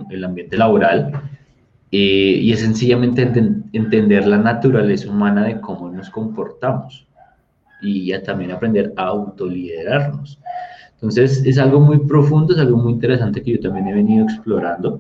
el 0.10 0.24
ambiente 0.24 0.58
laboral, 0.58 1.12
eh, 1.91 2.39
y 2.41 2.52
es 2.52 2.60
sencillamente 2.60 3.22
entender 3.72 4.28
la 4.28 4.38
naturaleza 4.38 5.10
humana 5.10 5.45
de 5.45 5.62
cómo 5.62 5.89
nos 5.89 6.10
comportamos 6.10 7.08
y 7.82 8.12
también 8.24 8.52
aprender 8.52 8.93
a 8.98 9.06
autoliderarnos. 9.06 10.39
Entonces 10.95 11.45
es 11.45 11.58
algo 11.60 11.80
muy 11.80 12.00
profundo, 12.00 12.54
es 12.54 12.60
algo 12.60 12.78
muy 12.78 12.93
interesante 12.93 13.41
que 13.41 13.52
yo 13.52 13.60
también 13.60 13.88
he 13.88 13.93
venido 13.93 14.26
explorando. 14.26 15.00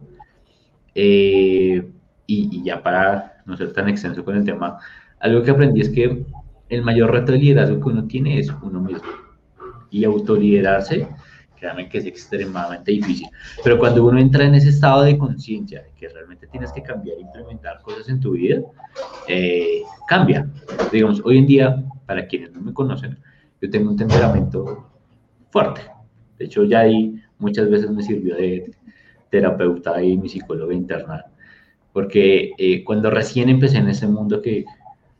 Eh, 0.93 1.83
y, 2.27 2.49
y, 2.51 2.63
ya 2.63 2.83
para 2.83 3.41
no 3.45 3.57
ser 3.57 3.73
tan 3.73 3.89
extenso 3.89 4.23
con 4.23 4.35
el 4.35 4.43
tema, 4.43 4.77
algo 5.19 5.41
que 5.41 5.51
aprendí 5.51 5.81
es 5.81 5.89
que 5.89 6.25
el 6.69 6.81
mayor 6.83 7.11
reto 7.11 7.31
de 7.31 7.39
liderazgo 7.39 7.79
que 7.79 7.89
uno 7.89 8.05
tiene 8.05 8.39
es 8.39 8.51
uno 8.61 8.81
mismo. 8.81 9.07
Y 9.89 10.03
autoliderarse, 10.03 11.07
créanme 11.57 11.87
que 11.87 11.99
es 11.99 12.05
extremadamente 12.05 12.91
difícil. 12.91 13.27
Pero 13.63 13.77
cuando 13.79 14.05
uno 14.05 14.19
entra 14.19 14.43
en 14.43 14.55
ese 14.55 14.69
estado 14.69 15.03
de 15.03 15.17
conciencia 15.17 15.81
de 15.81 15.91
que 15.97 16.09
realmente 16.09 16.47
tienes 16.47 16.71
que 16.71 16.83
cambiar 16.83 17.17
implementar 17.19 17.81
cosas 17.81 18.09
en 18.09 18.19
tu 18.19 18.31
vida, 18.31 18.61
eh, 19.27 19.81
cambia. 20.07 20.47
Digamos, 20.91 21.21
hoy 21.23 21.37
en 21.37 21.47
día, 21.47 21.83
para 22.05 22.27
quienes 22.27 22.51
no 22.51 22.61
me 22.61 22.73
conocen, 22.73 23.17
yo 23.61 23.69
tengo 23.69 23.89
un 23.89 23.97
temperamento 23.97 24.89
fuerte. 25.49 25.81
De 26.37 26.45
hecho, 26.45 26.65
ya 26.65 26.81
ahí 26.81 27.19
muchas 27.39 27.69
veces 27.69 27.89
me 27.89 28.03
sirvió 28.03 28.35
de 28.35 28.71
terapeuta 29.29 30.01
y 30.03 30.17
mi 30.17 30.29
psicóloga 30.29 30.73
interna 30.73 31.25
porque 31.97 32.51
eh, 32.59 32.83
cuando 32.83 33.09
recién 33.09 33.49
empecé 33.49 33.79
en 33.79 33.87
ese 33.89 34.05
mundo 34.05 34.39
que 34.39 34.65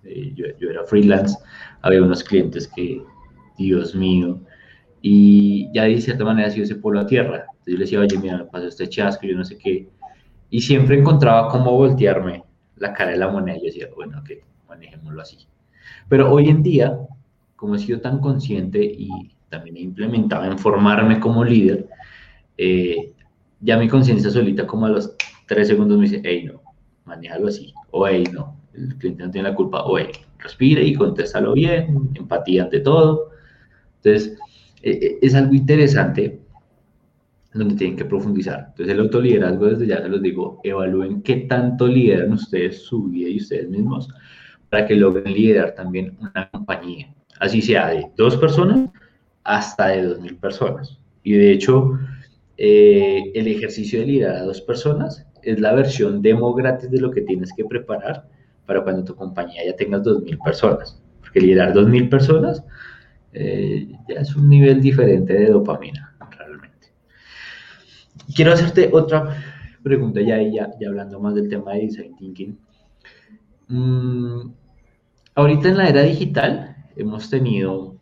eh, 0.03 0.31
yo, 0.35 0.45
yo, 0.59 0.69
era 0.69 0.83
freelance, 0.83 1.35
había 1.81 2.03
unos 2.03 2.23
clientes 2.23 2.67
que, 2.67 3.01
Dios 3.57 3.95
mío, 3.95 4.39
y 5.01 5.71
ya 5.73 5.85
de 5.85 5.99
cierta 5.99 6.23
manera 6.23 6.51
sido 6.51 6.65
ese 6.65 6.75
polo 6.75 6.99
a 6.99 7.07
tierra. 7.07 7.45
Entonces 7.49 7.65
yo 7.65 7.73
le 7.73 7.79
decía, 7.79 7.99
oye, 7.99 8.19
mira, 8.19 8.37
me 8.37 8.45
pasó 8.45 8.67
este 8.67 8.87
chasco, 8.87 9.25
yo 9.25 9.35
no 9.35 9.43
sé 9.43 9.57
qué, 9.57 9.89
y 10.51 10.61
siempre 10.61 10.99
encontraba 10.99 11.49
cómo 11.49 11.71
voltearme 11.71 12.43
la 12.75 12.93
cara 12.93 13.09
de 13.09 13.17
la 13.17 13.29
moneda, 13.29 13.57
yo 13.57 13.63
decía, 13.63 13.87
bueno, 13.95 14.19
ok, 14.19 14.33
manejémoslo 14.69 15.19
así. 15.19 15.47
Pero 16.07 16.31
hoy 16.31 16.47
en 16.47 16.61
día, 16.61 16.95
como 17.55 17.73
he 17.73 17.79
sido 17.79 18.01
tan 18.01 18.19
consciente 18.19 18.85
y 18.85 19.09
también 19.49 19.77
he 19.77 19.81
implementado 19.81 20.45
en 20.45 20.59
formarme 20.59 21.19
como 21.19 21.43
líder, 21.43 21.87
eh, 22.55 23.13
ya 23.61 23.79
mi 23.79 23.87
conciencia 23.87 24.29
solita 24.29 24.67
como 24.67 24.85
a 24.85 24.89
los 24.89 25.15
tres 25.47 25.69
segundos 25.69 25.97
me 25.97 26.03
dice, 26.03 26.21
hey, 26.23 26.43
no, 26.45 26.56
manéjalo 27.07 27.47
así, 27.47 27.73
o 27.91 28.07
hey, 28.07 28.25
no, 28.33 28.55
el 28.73 28.95
cliente 28.97 29.23
no 29.23 29.31
tiene 29.31 29.49
la 29.49 29.55
culpa, 29.55 29.83
o 29.83 29.97
hey, 29.97 30.11
respire 30.39 30.83
y 30.83 30.93
contéstalo 30.93 31.53
bien, 31.53 32.09
empatía 32.13 32.63
ante 32.63 32.81
todo. 32.81 33.31
Entonces, 34.03 34.37
e, 34.83 34.91
e, 34.91 35.17
es 35.21 35.33
algo 35.33 35.53
interesante 35.53 36.39
donde 37.53 37.75
tienen 37.75 37.97
que 37.97 38.05
profundizar. 38.05 38.67
Entonces, 38.69 38.93
el 38.93 38.99
autoliderazgo, 38.99 39.65
desde 39.65 39.87
ya 39.87 40.01
se 40.01 40.09
los 40.09 40.21
digo, 40.21 40.59
evalúen 40.63 41.21
qué 41.23 41.37
tanto 41.37 41.87
lideran 41.87 42.33
ustedes 42.33 42.83
su 42.83 43.05
vida 43.05 43.29
y 43.29 43.37
ustedes 43.37 43.69
mismos, 43.69 44.09
para 44.69 44.85
que 44.85 44.95
logren 44.95 45.33
liderar 45.33 45.73
también 45.75 46.17
una 46.19 46.49
compañía, 46.51 47.13
así 47.39 47.61
sea 47.61 47.89
de 47.89 48.07
dos 48.17 48.35
personas 48.35 48.89
hasta 49.43 49.87
de 49.87 50.03
dos 50.03 50.19
mil 50.19 50.35
personas. 50.35 50.99
Y 51.23 51.33
de 51.33 51.51
hecho, 51.53 51.97
eh, 52.57 53.31
el 53.33 53.47
ejercicio 53.47 53.99
de 53.99 54.07
liderar 54.07 54.35
a 54.37 54.43
dos 54.43 54.61
personas 54.61 55.26
es 55.51 55.59
la 55.59 55.73
versión 55.73 56.21
demo 56.21 56.53
gratis 56.53 56.91
de 56.91 56.99
lo 56.99 57.09
que 57.09 57.21
tienes 57.21 57.53
que 57.55 57.63
preparar 57.63 58.27
para 58.65 58.83
cuando 58.83 59.03
tu 59.03 59.15
compañía 59.15 59.65
ya 59.65 59.75
tengas 59.75 60.03
dos 60.03 60.21
mil 60.21 60.37
personas. 60.39 61.01
Porque 61.21 61.39
liderar 61.39 61.73
dos 61.73 61.87
mil 61.87 62.09
personas 62.09 62.63
eh, 63.31 63.87
ya 64.09 64.21
es 64.21 64.35
un 64.35 64.49
nivel 64.49 64.81
diferente 64.81 65.33
de 65.33 65.47
dopamina, 65.51 66.15
realmente. 66.37 66.87
Quiero 68.35 68.51
hacerte 68.53 68.89
otra 68.91 69.37
pregunta 69.83 70.19
ya, 70.21 70.41
ya, 70.41 70.69
ya 70.79 70.89
hablando 70.89 71.19
más 71.19 71.33
del 71.35 71.47
tema 71.47 71.73
de 71.73 71.81
design 71.81 72.15
thinking. 72.17 72.57
Mm, 73.69 74.51
ahorita 75.35 75.69
en 75.69 75.77
la 75.77 75.87
era 75.87 76.01
digital 76.01 76.75
hemos 76.97 77.29
tenido, 77.29 77.95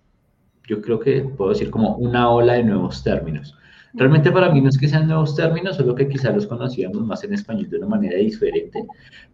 yo 0.67 0.81
creo 0.81 0.99
que 0.99 1.21
puedo 1.21 1.51
decir 1.51 1.69
como 1.69 1.95
una 1.97 2.29
ola 2.29 2.53
de 2.53 2.63
nuevos 2.63 3.03
términos. 3.03 3.55
Realmente 3.95 4.31
para 4.31 4.49
mí 4.49 4.61
no 4.61 4.69
es 4.69 4.77
que 4.77 4.87
sean 4.87 5.07
nuevos 5.07 5.35
términos, 5.35 5.77
solo 5.77 5.95
que 5.95 6.09
quizás 6.09 6.35
los 6.35 6.47
conocíamos 6.47 7.01
más 7.05 7.23
en 7.23 7.33
español 7.33 7.69
de 7.69 7.77
una 7.77 7.87
manera 7.87 8.17
diferente, 8.17 8.85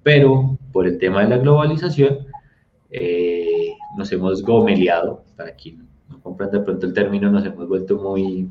pero 0.04 0.58
por 0.72 0.88
el 0.88 0.98
tema 1.00 1.24
de 1.24 1.30
la 1.30 1.38
globalización 1.38 2.20
eh, 2.92 3.74
nos 3.98 4.12
hemos 4.12 4.44
gomeleado, 4.44 5.24
para 5.36 5.56
quien 5.56 5.88
no 6.10 6.22
comprende 6.22 6.60
de 6.60 6.64
pronto 6.64 6.86
el 6.86 6.94
término, 6.94 7.32
nos 7.32 7.46
hemos 7.46 7.68
vuelto 7.68 7.98
muy 7.98 8.50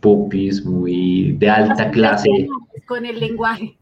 pupis, 0.00 0.64
muy 0.64 1.32
de 1.32 1.48
alta 1.48 1.90
clase. 1.90 2.28
Con 2.86 3.06
el 3.06 3.20
lenguaje. 3.20 3.76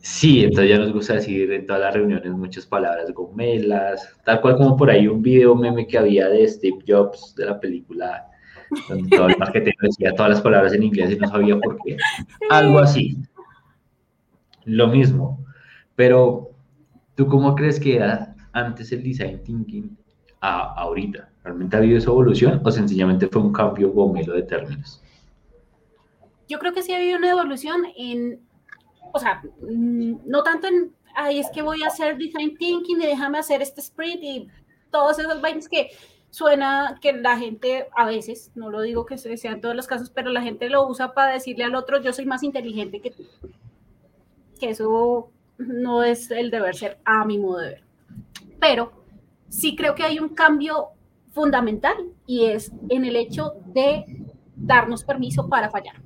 Sí, 0.00 0.44
entonces 0.44 0.70
ya 0.70 0.78
nos 0.78 0.92
gusta 0.92 1.14
decir 1.14 1.50
en 1.50 1.66
todas 1.66 1.82
las 1.82 1.94
reuniones 1.94 2.32
muchas 2.32 2.66
palabras 2.66 3.12
gomelas, 3.12 4.14
tal 4.24 4.40
cual 4.40 4.56
como 4.56 4.76
por 4.76 4.90
ahí 4.90 5.08
un 5.08 5.22
video 5.22 5.56
meme 5.56 5.88
que 5.88 5.98
había 5.98 6.28
de 6.28 6.46
Steve 6.46 6.78
Jobs 6.86 7.34
de 7.34 7.46
la 7.46 7.58
película, 7.58 8.28
donde 8.88 9.16
todo 9.16 9.28
el 9.28 9.38
marketing 9.38 9.72
decía 9.80 10.14
todas 10.14 10.30
las 10.32 10.40
palabras 10.40 10.72
en 10.72 10.82
inglés 10.82 11.12
y 11.12 11.16
no 11.16 11.28
sabía 11.28 11.58
por 11.58 11.78
qué. 11.84 11.96
Algo 12.50 12.78
así. 12.78 13.18
Lo 14.64 14.88
mismo. 14.88 15.44
Pero, 15.94 16.50
¿tú 17.14 17.26
cómo 17.26 17.54
crees 17.54 17.80
que 17.80 17.96
era 17.96 18.34
antes 18.52 18.92
el 18.92 19.02
design 19.02 19.42
thinking 19.42 19.96
a 20.40 20.74
ahorita? 20.74 21.30
¿Realmente 21.44 21.76
ha 21.76 21.78
habido 21.78 21.98
esa 21.98 22.10
evolución 22.10 22.60
o 22.64 22.70
sencillamente 22.70 23.26
fue 23.28 23.42
un 23.42 23.52
cambio 23.52 23.90
gomelo 23.90 24.34
de 24.34 24.42
términos? 24.42 25.02
Yo 26.48 26.58
creo 26.58 26.72
que 26.72 26.82
sí 26.82 26.92
ha 26.92 26.96
habido 26.96 27.18
una 27.18 27.30
evolución 27.30 27.82
en 27.96 28.40
o 29.12 29.18
sea, 29.18 29.42
mm, 29.60 30.16
no 30.26 30.42
tanto 30.42 30.66
en, 30.66 30.92
ay, 31.14 31.40
es 31.40 31.48
que 31.50 31.62
voy 31.62 31.82
a 31.82 31.88
hacer 31.88 32.16
design 32.16 32.56
thinking 32.56 33.00
y 33.00 33.06
déjame 33.06 33.38
hacer 33.38 33.62
este 33.62 33.80
sprint 33.80 34.22
y 34.22 34.48
todos 34.90 35.18
esos 35.18 35.40
vainas 35.40 35.68
que 35.68 35.90
suena 36.30 36.98
que 37.00 37.12
la 37.12 37.38
gente 37.38 37.88
a 37.96 38.06
veces, 38.06 38.52
no 38.54 38.70
lo 38.70 38.82
digo 38.82 39.06
que 39.06 39.18
sea 39.18 39.52
en 39.52 39.60
todos 39.60 39.74
los 39.74 39.86
casos, 39.86 40.10
pero 40.10 40.30
la 40.30 40.42
gente 40.42 40.68
lo 40.68 40.86
usa 40.86 41.14
para 41.14 41.32
decirle 41.32 41.64
al 41.64 41.74
otro, 41.74 42.00
yo 42.00 42.12
soy 42.12 42.26
más 42.26 42.42
inteligente 42.42 43.00
que 43.00 43.10
tú. 43.10 43.24
Que 44.60 44.70
eso 44.70 45.30
no 45.58 46.02
es 46.02 46.30
el 46.30 46.50
deber 46.50 46.74
ser 46.74 46.98
a 47.04 47.24
mi 47.24 47.38
modo 47.38 47.58
de 47.58 47.68
ver. 47.68 47.84
Pero 48.60 48.92
sí 49.48 49.76
creo 49.76 49.94
que 49.94 50.04
hay 50.04 50.18
un 50.18 50.30
cambio 50.30 50.88
fundamental 51.32 51.96
y 52.26 52.46
es 52.46 52.72
en 52.88 53.04
el 53.04 53.16
hecho 53.16 53.54
de 53.66 54.04
darnos 54.56 55.04
permiso 55.04 55.48
para 55.48 55.70
fallar. 55.70 56.02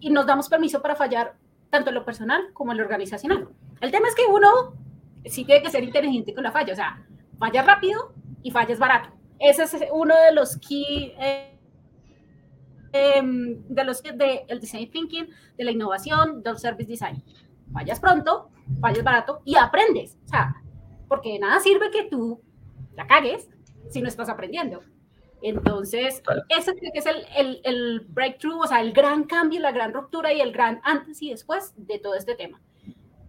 Y 0.00 0.10
nos 0.10 0.26
damos 0.26 0.48
permiso 0.48 0.82
para 0.82 0.96
fallar 0.96 1.36
tanto 1.70 1.90
en 1.90 1.94
lo 1.94 2.04
personal 2.04 2.50
como 2.52 2.72
en 2.72 2.78
lo 2.78 2.84
organizacional. 2.84 3.48
El 3.80 3.90
tema 3.90 4.08
es 4.08 4.14
que 4.14 4.24
uno 4.26 4.74
sí 5.24 5.44
tiene 5.44 5.62
que 5.62 5.70
ser 5.70 5.84
inteligente 5.84 6.34
con 6.34 6.44
la 6.44 6.52
falla, 6.52 6.72
o 6.72 6.76
sea, 6.76 7.04
falla 7.38 7.62
rápido 7.62 8.12
y 8.46 8.50
fallas 8.52 8.78
barato. 8.78 9.08
Ese 9.40 9.64
es 9.64 9.76
uno 9.92 10.14
de 10.16 10.32
los 10.32 10.56
key 10.58 11.12
eh, 11.18 11.58
em, 12.92 13.60
de 13.66 13.84
los 13.84 14.00
de 14.00 14.44
el 14.46 14.60
design 14.60 14.88
thinking, 14.88 15.26
de 15.58 15.64
la 15.64 15.72
innovación, 15.72 16.44
del 16.44 16.56
service 16.56 16.88
design. 16.88 17.24
Fallas 17.72 17.98
pronto, 17.98 18.50
fallas 18.80 19.02
barato 19.02 19.42
y 19.44 19.56
aprendes. 19.56 20.16
O 20.26 20.28
sea, 20.28 20.54
porque 21.08 21.40
nada 21.40 21.58
sirve 21.58 21.90
que 21.90 22.04
tú 22.04 22.40
la 22.94 23.08
cagues 23.08 23.48
si 23.90 24.00
no 24.00 24.06
estás 24.06 24.28
aprendiendo. 24.28 24.80
Entonces, 25.42 26.22
ese 26.48 26.76
creo 26.76 26.92
que 26.92 27.00
es 27.00 27.06
el, 27.06 27.26
el, 27.36 27.60
el, 27.64 28.06
breakthrough, 28.08 28.62
o 28.62 28.66
sea, 28.68 28.80
el 28.80 28.92
gran 28.92 29.24
cambio, 29.24 29.58
la 29.60 29.72
gran 29.72 29.92
ruptura 29.92 30.32
y 30.32 30.40
el 30.40 30.52
gran 30.52 30.80
antes 30.84 31.20
y 31.20 31.30
después 31.30 31.74
de 31.76 31.98
todo 31.98 32.14
este 32.14 32.36
tema. 32.36 32.62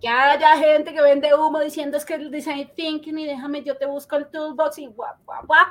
Que 0.02 0.08
haya 0.08 0.58
gente 0.58 0.93
que 0.93 1.02
vende 1.02 1.34
humo 1.34 1.60
diciendo 1.60 1.98
es 1.98 2.06
que 2.06 2.16
el 2.16 2.30
design 2.30 2.70
thinking 2.76 3.18
y 3.18 3.26
déjame, 3.26 3.64
yo 3.64 3.78
te 3.78 3.86
busco 3.86 4.16
el 4.16 4.28
toolbox 4.28 4.78
y 4.80 4.88
guap, 4.88 5.18
guap, 5.26 5.45
guap. 5.45 5.68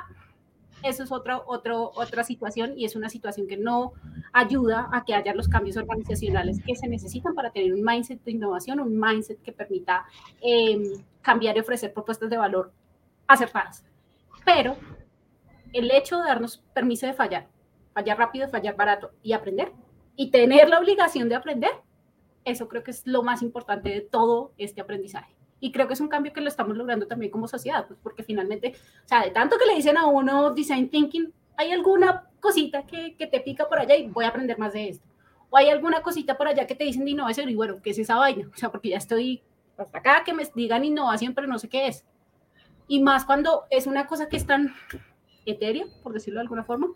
Eso 0.83 1.03
es 1.03 1.11
otra, 1.11 1.41
otro, 1.45 1.91
otra 1.95 2.23
situación 2.23 2.73
y 2.77 2.85
es 2.85 2.95
una 2.95 3.09
situación 3.09 3.47
que 3.47 3.57
no 3.57 3.93
ayuda 4.31 4.89
a 4.91 5.05
que 5.05 5.15
haya 5.15 5.33
los 5.33 5.47
cambios 5.47 5.75
organizacionales 5.77 6.61
que 6.63 6.75
se 6.75 6.87
necesitan 6.87 7.33
para 7.33 7.51
tener 7.51 7.73
un 7.73 7.83
mindset 7.83 8.23
de 8.23 8.31
innovación, 8.31 8.79
un 8.79 8.99
mindset 8.99 9.41
que 9.41 9.51
permita 9.51 10.05
eh, 10.41 10.77
cambiar 11.21 11.57
y 11.57 11.61
ofrecer 11.61 11.93
propuestas 11.93 12.29
de 12.29 12.37
valor 12.37 12.71
acertadas. 13.27 13.83
Pero 14.45 14.77
el 15.73 15.89
hecho 15.91 16.19
de 16.19 16.25
darnos 16.25 16.63
permiso 16.73 17.07
de 17.07 17.13
fallar, 17.13 17.47
fallar 17.93 18.17
rápido, 18.17 18.47
fallar 18.49 18.75
barato 18.75 19.11
y 19.23 19.33
aprender, 19.33 19.71
y 20.15 20.31
tener 20.31 20.69
la 20.69 20.79
obligación 20.79 21.29
de 21.29 21.35
aprender, 21.35 21.71
eso 22.47 22.67
creo 22.67 22.83
que 22.83 22.91
es 22.91 23.05
lo 23.05 23.23
más 23.23 23.41
importante 23.41 23.89
de 23.89 24.01
todo 24.01 24.53
este 24.57 24.81
aprendizaje. 24.81 25.35
Y 25.59 25.71
creo 25.71 25.87
que 25.87 25.93
es 25.93 26.01
un 26.01 26.07
cambio 26.07 26.33
que 26.33 26.41
lo 26.41 26.47
estamos 26.47 26.77
logrando 26.77 27.07
también 27.07 27.31
como 27.31 27.47
sociedad, 27.47 27.87
pues 27.87 27.99
porque 28.01 28.23
finalmente, 28.23 28.73
o 29.03 29.07
sea, 29.07 29.23
de 29.23 29.31
tanto 29.31 29.57
que 29.57 29.65
le 29.65 29.75
dicen 29.75 29.97
a 29.97 30.05
uno 30.05 30.51
design 30.51 30.89
thinking, 30.89 31.33
hay 31.57 31.71
alguna 31.71 32.29
cosita 32.39 32.85
que, 32.85 33.15
que 33.15 33.27
te 33.27 33.39
pica 33.41 33.67
por 33.67 33.79
allá 33.79 33.95
y 33.95 34.07
voy 34.07 34.25
a 34.25 34.29
aprender 34.29 34.57
más 34.59 34.73
de 34.73 34.89
esto. 34.89 35.05
O 35.49 35.57
hay 35.57 35.69
alguna 35.69 36.01
cosita 36.01 36.37
por 36.37 36.47
allá 36.47 36.67
que 36.67 36.75
te 36.75 36.83
dicen 36.83 37.07
innovación 37.07 37.49
y 37.49 37.55
bueno, 37.55 37.81
¿qué 37.81 37.89
es 37.89 37.99
esa 37.99 38.15
vaina? 38.15 38.47
O 38.53 38.57
sea, 38.57 38.69
porque 38.69 38.89
ya 38.89 38.97
estoy 38.97 39.41
hasta 39.77 39.97
acá 39.97 40.23
que 40.23 40.33
me 40.33 40.43
digan 40.55 40.85
innovación, 40.85 41.33
pero 41.33 41.47
no 41.47 41.57
sé 41.57 41.69
qué 41.69 41.87
es. 41.87 42.05
Y 42.87 43.01
más 43.01 43.25
cuando 43.25 43.65
es 43.69 43.87
una 43.87 44.07
cosa 44.07 44.29
que 44.29 44.37
es 44.37 44.45
tan 44.45 44.73
etérea, 45.45 45.85
por 46.03 46.13
decirlo 46.13 46.39
de 46.39 46.43
alguna 46.43 46.63
forma, 46.63 46.87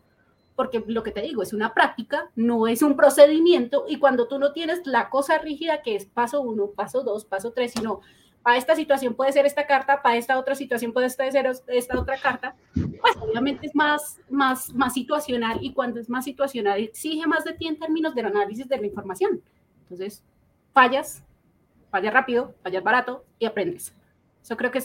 porque 0.56 0.84
lo 0.88 1.04
que 1.04 1.12
te 1.12 1.22
digo 1.22 1.42
es 1.42 1.54
una 1.54 1.74
práctica, 1.74 2.30
no 2.36 2.68
es 2.68 2.82
un 2.82 2.96
procedimiento, 2.96 3.86
y 3.88 3.98
cuando 3.98 4.28
tú 4.28 4.40
no 4.40 4.54
tienes 4.54 4.86
la 4.86 5.10
cosa 5.10 5.38
rígida 5.38 5.82
que 5.82 5.96
es 5.96 6.06
paso 6.06 6.42
uno, 6.42 6.68
paso 6.68 7.04
dos, 7.04 7.26
paso 7.26 7.52
tres, 7.52 7.72
sino 7.74 8.02
para 8.44 8.58
esta 8.58 8.76
situación 8.76 9.14
puede 9.14 9.32
ser 9.32 9.46
esta 9.46 9.68
carta, 9.68 10.02
para 10.02 10.18
esta 10.18 10.40
otra 10.40 10.56
situación 10.56 10.94
puede 10.94 11.10
ser 11.10 11.48
esta 11.68 12.00
otra 12.00 12.18
carta, 12.18 12.56
pues 12.74 13.16
obviamente 13.20 13.68
es 13.68 13.76
más, 13.76 14.20
más, 14.30 14.74
más 14.74 14.94
situacional 14.94 15.60
y 15.62 15.74
cuando 15.74 16.00
es 16.00 16.10
más 16.10 16.26
situacional 16.26 16.80
exige 16.80 17.28
más 17.28 17.44
de 17.44 17.54
ti 17.54 17.68
en 17.68 17.78
términos 17.78 18.16
del 18.16 18.26
análisis 18.26 18.68
de 18.68 18.78
la 18.78 18.88
información. 18.88 19.42
Entonces, 19.84 20.24
fallas, 20.74 21.24
fallas 21.92 22.14
rápido, 22.14 22.56
fallas 22.64 22.84
barato 22.84 23.26
y 23.38 23.46
aprendes. 23.46 23.94
Eso 24.42 24.58
creo 24.58 24.72
que 24.72 24.82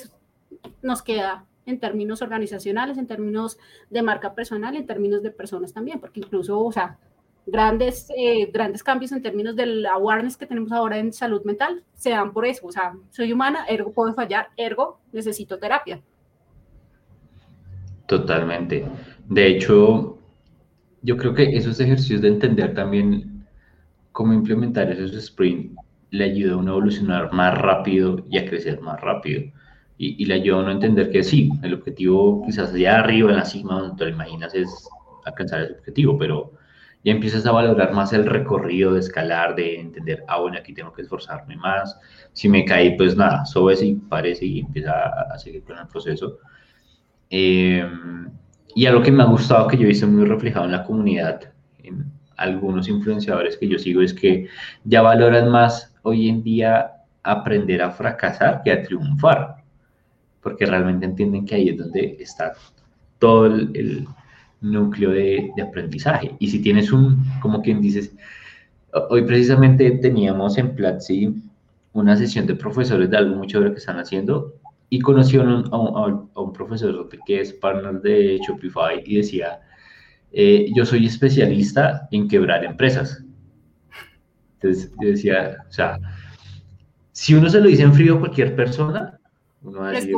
nos 0.83 1.03
queda 1.03 1.47
en 1.67 1.81
términos 1.81 2.23
organizacionales, 2.23 2.97
en 2.97 3.07
términos 3.07 3.59
de 3.91 4.03
marca 4.03 4.35
personal, 4.35 4.77
en 4.77 4.87
términos 4.87 5.23
de 5.23 5.31
personas 5.31 5.73
también, 5.73 6.01
porque 6.01 6.21
incluso, 6.21 6.59
o 6.59 6.73
sea, 6.73 6.99
grandes, 7.47 8.09
eh, 8.17 8.51
grandes 8.53 8.83
cambios 8.83 9.13
en 9.13 9.23
términos 9.23 9.55
del 9.57 9.85
awareness 9.87 10.37
que 10.37 10.47
tenemos 10.47 10.73
ahora 10.73 10.99
en 10.99 11.13
salud 11.13 11.43
mental 11.45 11.83
se 11.95 12.11
dan 12.11 12.33
por 12.33 12.47
eso, 12.47 12.67
o 12.67 12.73
sea, 12.73 12.95
soy 13.11 13.33
humana, 13.33 13.67
ergo 13.69 13.93
puedo 13.93 14.15
fallar, 14.15 14.49
ergo 14.57 15.01
necesito 15.13 15.59
terapia. 15.59 16.01
Totalmente. 18.07 18.87
De 19.29 19.47
hecho, 19.49 20.19
yo 21.03 21.17
creo 21.17 21.35
que 21.35 21.57
esos 21.57 21.81
ejercicios 21.81 22.21
de 22.21 22.29
entender 22.29 22.75
también 22.75 23.47
cómo 24.13 24.33
implementar 24.33 24.91
esos 24.91 25.13
sprints 25.25 25.77
le 26.11 26.25
ayuda 26.25 26.55
a 26.55 26.57
uno 26.57 26.73
a 26.73 26.77
evolucionar 26.77 27.33
más 27.33 27.59
rápido 27.59 28.25
y 28.31 28.39
a 28.39 28.47
crecer 28.47 28.81
más 28.81 29.01
rápido 29.01 29.53
y, 29.99 30.23
y, 30.23 30.27
le 30.27 30.35
ayuda 30.35 30.65
a 30.65 30.69
a 30.69 30.73
entender 30.73 31.11
que 31.11 31.23
sí, 31.23 31.51
el 31.63 31.75
objetivo 31.75 32.43
quizás 32.45 32.73
allá 32.73 33.01
arriba 33.01 33.31
en 33.31 33.37
la 33.37 33.45
cima, 33.45 33.81
donde 33.81 33.97
te 33.97 34.05
lo 34.05 34.11
imaginas, 34.11 34.55
es 34.55 34.89
alcanzar 35.25 35.63
ese 35.63 35.73
objetivo, 35.75 36.19
pero 36.19 36.53
ya 37.05 37.13
empiezas 37.13 37.47
a 37.47 37.53
valorar 37.53 37.93
más 37.93 38.13
el 38.13 38.27
recorrido 38.27 38.95
de 38.95 39.01
escalar, 39.01 39.55
de 39.55 39.81
entender, 39.81 40.25
ah, 40.29 40.41
bueno, 40.41 40.59
aquí 40.59 40.75
tengo 40.75 40.93
que 40.93 41.03
esforzarme 41.03 41.57
más, 41.57 41.99
si 42.33 42.49
me 42.49 42.65
caí, 42.65 42.97
pues 42.97 43.17
nada, 43.17 43.47
sube 43.47 43.75
y 43.81 43.95
parece 43.95 44.45
y 44.45 44.61
empieza 44.61 44.93
a, 45.33 45.39
seguir 45.39 45.63
con 45.63 45.79
el 45.79 45.87
proceso. 45.87 46.39
Eh, 47.31 47.89
y 48.75 48.87
algo 48.87 49.03
que 49.03 49.13
me 49.13 49.23
ha 49.23 49.27
gustado, 49.27 49.69
que 49.69 49.77
yo 49.77 49.85
he 49.85 49.87
visto 49.87 50.07
muy 50.07 50.25
reflejado 50.25 50.65
en 50.65 50.73
la 50.73 50.85
comunidad, 50.85 51.53
en 51.83 52.11
algunos 52.37 52.89
influenciadores 52.89 53.57
que 53.57 53.69
yo 53.69 53.79
sigo, 53.79 54.03
es 54.03 54.13
que 54.13 54.49
ya 54.85 55.01
valoran 55.01 55.49
más 55.49 55.95
hoy 56.03 56.29
en 56.29 56.43
día 56.43 56.93
aprender 57.23 57.83
a 57.83 57.91
fracasar 57.91 58.63
que 58.63 58.73
a 58.73 58.83
triunfar 58.83 59.56
porque 60.47 60.65
realmente 60.65 61.05
entienden 61.05 61.45
que 61.45 61.57
ahí 61.57 61.71
es 61.71 61.77
donde 61.77 62.19
está 62.21 62.53
todo 63.19 63.47
el, 63.47 64.07
núcleo 64.61 65.11
de, 65.11 65.51
aprendizaje. 65.61 66.37
Y 66.39 66.47
si 66.47 66.63
tienes 66.63 66.93
un, 66.93 67.25
como 67.43 67.63
quien 67.63 67.81
dices, 67.81 68.15
hoy 69.11 69.23
precisamente 69.23 69.91
teníamos 69.91 70.57
en 70.57 70.77
Platzi 70.77 71.35
una 71.95 72.17
sesión 72.17 72.47
de 72.47 72.55
profesores 72.55 73.11
de 73.11 73.17
algo 73.17 73.35
mucho 73.35 73.59
de 73.59 73.67
lo 73.67 73.73
que 73.73 73.81
están 73.81 73.99
haciendo 73.99 74.55
y 74.89 75.01
conocí 75.01 75.37
a 75.37 75.43
un, 75.43 76.53
profesor 76.53 77.09
que 77.27 77.41
es 77.41 77.53
partner 77.53 78.01
de 78.01 78.39
Shopify 78.47 79.03
y 79.05 79.17
decía, 79.17 79.59
eh, 80.31 80.71
yo 80.77 80.87
soy 80.87 81.07
especialista 81.07 82.07
en 82.13 82.29
quebrar 82.29 82.65
empresas. 82.65 83.21
Entonces 84.55 84.93
yo 85.03 85.09
decía, 85.09 85.57
o 85.69 85.73
sea, 85.73 85.99
si 87.11 87.35
uno 87.35 87.49
se 87.49 87.61
lo 87.61 87.67
dice 87.67 87.83
en 87.83 87.95
frío 87.95 88.15
a 88.15 88.21
cualquier 88.21 88.55
persona, 88.55 89.19
uno 89.67 89.81
va 89.81 89.89
a 89.89 89.93
decir, 89.93 90.15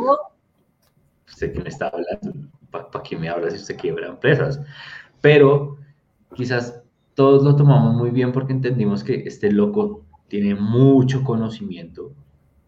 ¿usted 1.27 1.53
qué 1.53 1.61
me 1.61 1.69
está 1.69 1.89
hablando? 1.89 2.49
¿Para 2.71 3.03
qué 3.03 3.17
me 3.17 3.29
habla 3.29 3.51
si 3.51 3.57
usted 3.57 3.77
quiebra 3.77 4.09
empresas? 4.09 4.61
Pero 5.21 5.79
quizás 6.35 6.83
todos 7.15 7.43
lo 7.43 7.57
tomamos 7.57 7.95
muy 7.95 8.11
bien 8.11 8.31
porque 8.31 8.53
entendimos 8.53 9.03
que 9.03 9.25
este 9.27 9.51
loco 9.51 10.05
tiene 10.29 10.55
mucho 10.55 11.25
conocimiento, 11.25 12.13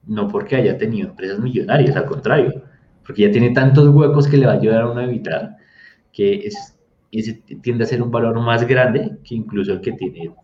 no 0.07 0.27
porque 0.29 0.57
haya 0.57 0.79
tenido 0.79 1.11
empresas 1.11 1.39
millonarias, 1.39 1.95
al 1.97 2.07
contrario, 2.07 2.63
porque 3.07 3.23
ya 3.23 3.31
tiene 3.31 3.51
tantos 3.51 3.89
huecos 3.89 4.27
que 4.27 4.39
le 4.39 4.47
va 4.47 4.53
a 4.53 4.57
ayudar 4.57 4.83
a 4.83 4.91
uno 4.91 5.01
a 5.01 5.05
evitar, 5.05 5.59
que 6.13 6.47
es, 6.47 6.79
tiende 7.63 7.85
a 7.85 7.87
ser 7.87 8.03
un 8.03 8.11
valor 8.11 8.41
más 8.41 8.67
grande 8.67 9.19
que 9.23 9.35
incluso 9.35 9.75
el 9.75 9.81
que 9.83 9.93
tiene 9.93 10.35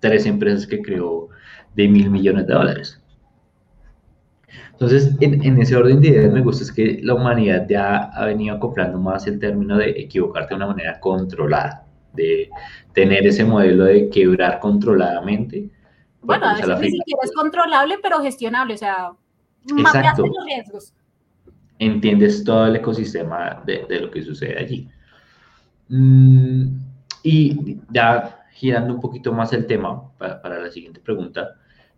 tres 0.00 0.26
empresas 0.26 0.66
que 0.66 0.82
creó 0.82 1.28
de 1.74 1.88
mil 1.88 2.10
millones 2.10 2.46
de 2.46 2.54
dólares. 2.54 3.02
Entonces, 4.80 5.16
en, 5.20 5.44
en, 5.44 5.60
ese 5.60 5.74
orden 5.74 6.00
de 6.00 6.08
ideas 6.08 6.32
me 6.32 6.40
gusta 6.40 6.62
es 6.62 6.70
que 6.70 7.00
la 7.02 7.14
humanidad 7.14 7.66
ya 7.68 8.04
ha 8.04 8.24
venido 8.26 8.54
acoplando 8.54 8.98
más 8.98 9.26
el 9.26 9.40
término 9.40 9.76
de 9.76 9.90
equivocarte 9.90 10.50
de 10.50 10.56
una 10.56 10.68
manera 10.68 11.00
controlada, 11.00 11.84
de 12.12 12.48
tener 12.92 13.26
ese 13.26 13.44
modelo 13.44 13.84
de 13.84 14.08
quebrar 14.08 14.60
controladamente 14.60 15.70
bueno, 16.22 16.46
a 16.46 16.54
veces 16.54 16.78
ni 16.80 16.90
siquiera 16.90 17.20
es 17.22 17.32
controlable, 17.32 17.96
pero 18.02 18.20
gestionable, 18.20 18.74
o 18.74 18.78
sea, 18.78 19.12
mapeaste 19.72 20.22
los 20.22 20.44
riesgos. 20.44 20.94
Entiendes 21.78 22.44
todo 22.44 22.66
el 22.66 22.76
ecosistema 22.76 23.62
de, 23.64 23.86
de 23.88 24.00
lo 24.00 24.10
que 24.10 24.22
sucede 24.22 24.58
allí. 24.58 24.88
Mm, 25.88 26.80
y 27.22 27.78
ya 27.90 28.44
girando 28.52 28.94
un 28.94 29.00
poquito 29.00 29.32
más 29.32 29.52
el 29.52 29.66
tema 29.66 30.10
para, 30.18 30.42
para, 30.42 30.58
la 30.60 30.70
siguiente 30.70 31.00
pregunta, 31.00 31.54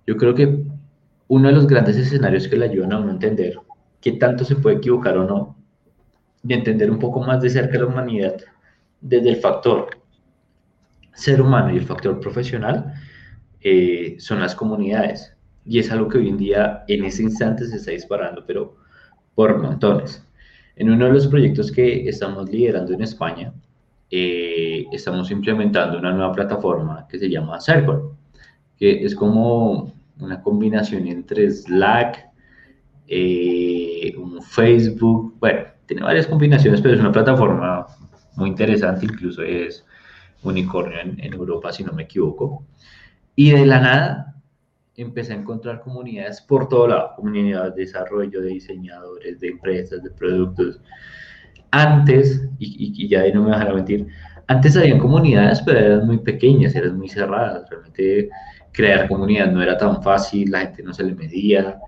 yo 0.07 0.16
creo 0.16 0.35
que 0.35 0.64
uno 1.31 1.47
de 1.49 1.55
los 1.55 1.68
grandes 1.68 1.97
escenarios 1.97 2.49
que 2.49 2.57
le 2.57 2.64
ayudan 2.64 2.93
a 2.93 2.99
uno 2.99 3.11
a 3.11 3.12
entender 3.12 3.57
qué 4.01 4.12
tanto 4.12 4.45
se 4.45 4.57
puede 4.57 4.76
equivocar 4.76 5.16
o 5.16 5.24
no, 5.24 5.57
y 6.43 6.53
entender 6.53 6.91
un 6.91 6.99
poco 6.99 7.20
más 7.20 7.41
de 7.41 7.51
cerca 7.51 7.78
la 7.78 7.87
humanidad 7.87 8.35
desde 9.01 9.28
el 9.31 9.37
factor 9.37 9.91
ser 11.12 11.41
humano 11.41 11.72
y 11.72 11.76
el 11.76 11.85
factor 11.85 12.18
profesional, 12.18 12.95
eh, 13.61 14.16
son 14.18 14.41
las 14.41 14.57
comunidades. 14.57 15.33
Y 15.64 15.78
es 15.78 15.93
algo 15.93 16.09
que 16.09 16.18
hoy 16.18 16.31
en 16.31 16.37
día, 16.37 16.83
en 16.89 17.05
ese 17.05 17.22
instante, 17.22 17.64
se 17.64 17.76
está 17.76 17.93
disparando, 17.93 18.43
pero 18.45 18.76
por 19.37 19.57
montones. 19.62 20.26
En 20.74 20.91
uno 20.91 21.05
de 21.07 21.12
los 21.12 21.28
proyectos 21.28 21.70
que 21.70 22.09
estamos 22.09 22.51
liderando 22.51 22.93
en 22.93 23.03
España, 23.03 23.53
eh, 24.11 24.85
estamos 24.91 25.31
implementando 25.31 25.97
una 25.97 26.12
nueva 26.12 26.33
plataforma 26.33 27.07
que 27.09 27.20
se 27.20 27.31
llama 27.31 27.61
Circle, 27.61 28.01
que 28.76 29.05
es 29.05 29.14
como 29.14 29.99
una 30.21 30.43
combinación 30.43 31.07
entre 31.07 31.51
Slack, 31.51 32.29
eh, 33.09 34.14
un 34.16 34.43
Facebook, 34.43 35.37
bueno, 35.41 35.61
tiene 35.87 36.03
varias 36.03 36.27
combinaciones, 36.27 36.81
pero 36.81 36.95
es 36.95 37.01
una 37.01 37.12
plataforma 37.12 37.87
muy 38.37 38.51
interesante, 38.51 39.07
incluso 39.07 39.43
es 39.43 39.85
unicornio 40.43 41.01
en, 41.01 41.18
en 41.21 41.33
Europa, 41.33 41.73
si 41.73 41.85
no 41.85 41.93
me 41.93 42.05
equivoco. 42.05 42.64
Y 43.35 43.51
de 43.51 43.66
la 43.66 43.81
nada 43.81 44.31
empecé 45.03 45.33
a 45.33 45.37
encontrar 45.37 45.81
comunidades 45.81 46.41
por 46.43 46.68
todo 46.68 46.89
lado, 46.89 47.12
comunidades 47.16 47.75
de 47.75 47.83
desarrollo, 47.83 48.41
de 48.41 48.49
diseñadores, 48.49 49.41
de 49.41 49.49
empresas, 49.49 50.03
de 50.03 50.11
productos. 50.11 50.81
Antes, 51.71 52.49
y, 52.59 52.93
y, 52.97 53.09
ya 53.09 53.21
ahí 53.21 53.33
no 53.33 53.45
me 53.45 53.51
vas 53.51 53.61
a 53.61 53.73
mentir, 53.73 54.07
antes 54.49 54.77
había 54.77 54.99
comunidades, 54.99 55.62
pero 55.62 55.79
eran 55.79 56.07
muy 56.07 56.18
pequeñas, 56.18 56.75
eran 56.75 56.99
muy 56.99 57.09
cerradas. 57.09 57.68
Realmente 57.71 58.29
crear 58.73 59.09
comunidad 59.09 59.51
no 59.51 59.62
era 59.62 59.77
tan 59.77 60.03
fácil, 60.03 60.51
la 60.51 60.61
gente 60.61 60.83
no 60.83 60.93
se 60.93 61.05
le 61.05 61.14
medía. 61.14 61.79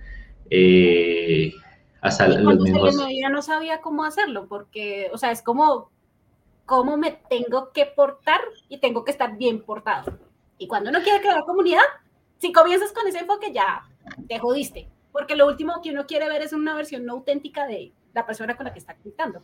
Eh, 0.50 1.52
hasta 2.00 2.28
los 2.28 2.58
mismos... 2.58 2.94
se 2.94 2.98
le 3.00 3.04
medía 3.04 3.28
no 3.28 3.42
sabía 3.42 3.80
cómo 3.80 4.04
hacerlo, 4.04 4.46
porque, 4.48 5.10
o 5.12 5.18
sea, 5.18 5.30
es 5.30 5.42
como 5.42 5.90
cómo 6.66 6.96
me 6.96 7.18
tengo 7.28 7.70
que 7.72 7.86
portar 7.86 8.40
y 8.68 8.78
tengo 8.78 9.04
que 9.04 9.10
estar 9.10 9.36
bien 9.36 9.62
portado. 9.62 10.18
Y 10.58 10.66
cuando 10.66 10.90
uno 10.90 11.00
quiere 11.02 11.20
crear 11.20 11.44
comunidad, 11.44 11.82
si 12.38 12.52
comienzas 12.52 12.92
con 12.92 13.06
ese 13.06 13.18
enfoque, 13.18 13.52
ya 13.52 13.82
te 14.28 14.38
jodiste. 14.38 14.88
Porque 15.12 15.36
lo 15.36 15.46
último 15.46 15.80
que 15.82 15.90
uno 15.90 16.06
quiere 16.06 16.28
ver 16.28 16.42
es 16.42 16.52
una 16.52 16.74
versión 16.74 17.04
no 17.04 17.14
auténtica 17.14 17.66
de 17.66 17.92
la 18.14 18.24
persona 18.24 18.56
con 18.56 18.64
la 18.64 18.72
que 18.72 18.78
está 18.78 18.94
conectando. 18.94 19.42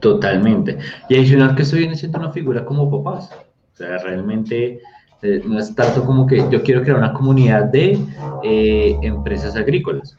Totalmente. 0.00 0.78
Y 1.08 1.16
adicional 1.16 1.54
que 1.54 1.62
estoy 1.62 1.94
siendo 1.96 2.18
una 2.18 2.32
figura 2.32 2.64
como 2.64 2.90
papás. 3.02 3.30
O 3.72 3.76
sea, 3.76 3.98
realmente 3.98 4.80
no 5.22 5.58
es 5.58 5.74
tanto 5.74 6.04
como 6.04 6.26
que 6.26 6.38
yo 6.50 6.62
quiero 6.62 6.82
crear 6.82 6.98
una 6.98 7.12
comunidad 7.12 7.64
de 7.64 7.98
eh, 8.42 8.96
empresas 9.02 9.56
agrícolas. 9.56 10.16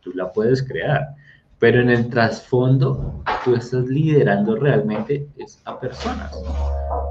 Tú 0.00 0.12
la 0.14 0.32
puedes 0.32 0.62
crear. 0.62 1.14
Pero 1.58 1.80
en 1.80 1.88
el 1.88 2.10
trasfondo, 2.10 3.22
tú 3.42 3.54
estás 3.54 3.86
liderando 3.86 4.56
realmente 4.56 5.26
es 5.38 5.58
a 5.64 5.80
personas 5.80 6.36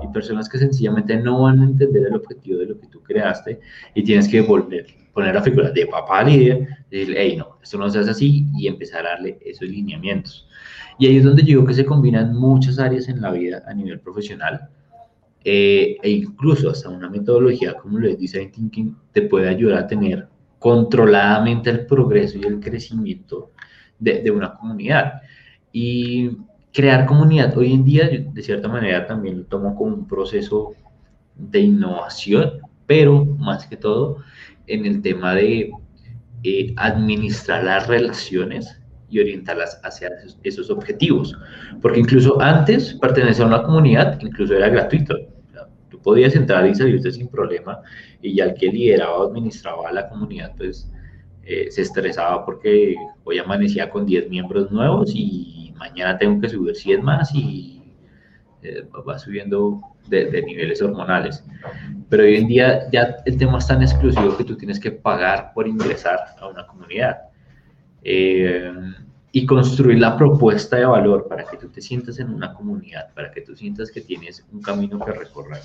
y 0.04 0.08
personas 0.14 0.48
que 0.48 0.60
sencillamente 0.60 1.18
no 1.18 1.42
van 1.42 1.62
a 1.62 1.64
entender 1.64 2.06
el 2.06 2.16
objetivo 2.16 2.60
de 2.60 2.68
lo 2.68 2.80
que 2.80 2.86
tú 2.88 3.02
creaste 3.02 3.60
y 3.96 4.04
tienes 4.04 4.28
que 4.28 4.42
volver, 4.42 4.86
poner 5.14 5.34
la 5.34 5.42
figura 5.42 5.72
de 5.72 5.88
papá 5.88 6.24
líder, 6.24 6.68
decirle, 6.92 7.16
hey, 7.18 7.36
no, 7.38 7.58
esto 7.64 7.80
no 7.80 7.90
se 7.90 7.98
hace 7.98 8.12
así 8.12 8.48
y 8.56 8.68
empezar 8.68 9.08
a 9.08 9.12
darle 9.12 9.40
esos 9.44 9.68
lineamientos. 9.68 10.48
Y 11.00 11.08
ahí 11.08 11.18
es 11.18 11.24
donde 11.24 11.42
yo 11.42 11.48
digo 11.48 11.66
que 11.66 11.74
se 11.74 11.86
combinan 11.86 12.36
muchas 12.36 12.78
áreas 12.78 13.10
en 13.10 13.22
la 13.22 13.32
vida 13.32 13.64
a 13.68 13.74
nivel 13.74 14.00
profesional 14.00 14.70
eh, 15.46 15.98
e 16.02 16.10
incluso 16.10 16.72
hasta 16.72 16.90
una 16.90 17.10
metodología 17.10 17.76
como 17.76 18.00
lo 18.00 18.08
es 18.10 18.20
Design 18.20 18.52
Thinking 18.52 18.96
te 19.14 19.22
puede 19.22 19.48
ayudar 19.48 19.78
a 19.78 19.88
tener 19.88 20.28
controladamente 20.60 21.70
el 21.70 21.86
progreso 21.86 22.40
y 22.40 22.44
el 22.44 22.60
crecimiento 22.60 23.52
de, 24.00 24.22
de 24.24 24.32
una 24.32 24.54
comunidad. 24.54 25.22
Y 25.72 26.32
crear 26.74 27.06
comunidad 27.06 27.58
hoy 27.58 27.74
en 27.74 27.86
día, 27.86 28.10
de 28.10 28.42
cierta 28.42 28.68
manera, 28.68 29.06
también 29.06 29.38
lo 29.38 29.46
tomo 29.46 29.76
como 29.76 29.96
un 29.96 30.08
proceso 30.08 30.74
de 31.36 31.60
innovación, 31.60 32.60
pero 32.86 33.24
más 33.24 33.66
que 33.68 33.78
todo 33.78 34.18
en 34.68 34.86
el 34.86 35.02
tema 35.02 35.36
de 35.36 35.72
eh, 36.44 36.74
administrar 36.78 37.64
las 37.64 37.88
relaciones 37.88 38.82
y 39.10 39.20
orientarlas 39.20 39.80
hacia 39.84 40.10
esos, 40.44 40.70
objetivos. 40.70 41.38
Porque 41.82 42.00
incluso 42.00 42.42
antes 42.42 42.94
pertenecer 42.96 43.46
a 43.46 43.48
una 43.48 43.64
comunidad, 43.64 44.20
incluso 44.22 44.56
era 44.56 44.70
gratuito. 44.70 45.16
Podías 46.06 46.36
entrar 46.36 46.68
y 46.68 46.76
salirte 46.76 47.12
sin 47.12 47.28
problema 47.28 47.82
y 48.22 48.36
ya 48.36 48.46
el 48.46 48.54
que 48.54 48.68
lideraba 48.68 49.18
o 49.18 49.28
administraba 49.28 49.92
la 49.92 50.08
comunidad, 50.08 50.54
pues 50.56 50.88
eh, 51.44 51.66
se 51.72 51.82
estresaba 51.82 52.46
porque 52.46 52.96
hoy 53.24 53.40
amanecía 53.40 53.90
con 53.90 54.06
10 54.06 54.30
miembros 54.30 54.72
nuevos 54.72 55.12
y 55.16 55.74
mañana 55.76 56.16
tengo 56.20 56.40
que 56.40 56.50
subir 56.50 56.76
100 56.76 57.04
más 57.04 57.34
y 57.34 57.82
eh, 58.62 58.88
va 59.08 59.18
subiendo 59.18 59.82
de, 60.08 60.44
niveles 60.44 60.80
hormonales. 60.80 61.44
Pero 62.08 62.22
hoy 62.22 62.36
en 62.36 62.48
día 62.50 62.88
ya 62.92 63.16
el 63.26 63.38
tema 63.38 63.58
es 63.58 63.66
tan 63.66 63.82
exclusivo 63.82 64.38
que 64.38 64.44
tú 64.44 64.56
tienes 64.56 64.80
que 64.80 64.92
pagar 64.92 65.54
por 65.56 65.68
ingresar 65.68 66.20
a 66.40 66.48
una 66.48 66.68
comunidad. 66.68 67.18
Eh, 68.04 68.72
y 69.36 69.46
construir 69.46 70.00
la 70.00 70.16
propuesta 70.16 70.78
de 70.78 70.86
valor 70.86 71.28
para 71.28 71.44
que 71.44 71.58
tú 71.58 71.68
te 71.68 71.82
sientas 71.82 72.20
en 72.20 72.30
una 72.30 72.54
comunidad, 72.54 73.14
para 73.14 73.32
que 73.32 73.42
tú 73.42 73.54
sientas 73.54 73.92
que 73.92 74.00
tienes 74.00 74.46
un 74.54 74.62
camino 74.62 74.98
que 74.98 75.12
recorrer, 75.12 75.60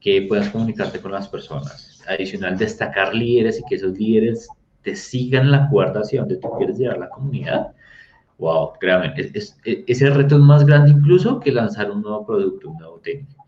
que 0.00 0.22
puedas 0.22 0.48
comunicarte 0.48 1.00
con 1.00 1.12
las 1.12 1.28
personas. 1.28 2.02
Adicional, 2.08 2.56
destacar 2.56 3.14
líderes 3.14 3.60
y 3.60 3.64
que 3.68 3.76
esos 3.76 3.96
líderes 3.98 4.48
te 4.82 4.96
sigan 4.96 5.50
la 5.50 5.68
cuerda 5.68 6.00
hacia 6.00 6.20
donde 6.20 6.36
tú 6.36 6.48
quieres 6.56 6.78
llevar 6.78 6.98
la 6.98 7.10
comunidad 7.10 7.72
wow, 8.40 8.72
créanme, 8.80 9.12
es, 9.16 9.56
ese 9.64 10.10
reto 10.10 10.36
es 10.36 10.40
más 10.40 10.64
grande 10.64 10.90
incluso 10.90 11.38
que 11.38 11.52
lanzar 11.52 11.90
un 11.90 12.02
nuevo 12.02 12.26
producto, 12.26 12.70
un 12.70 12.78
nuevo 12.78 12.98
técnico. 12.98 13.46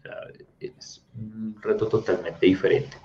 es 0.61 1.03
un 1.19 1.57
reto 1.61 1.89
totalmente 1.89 2.47
diferente. 2.47 2.97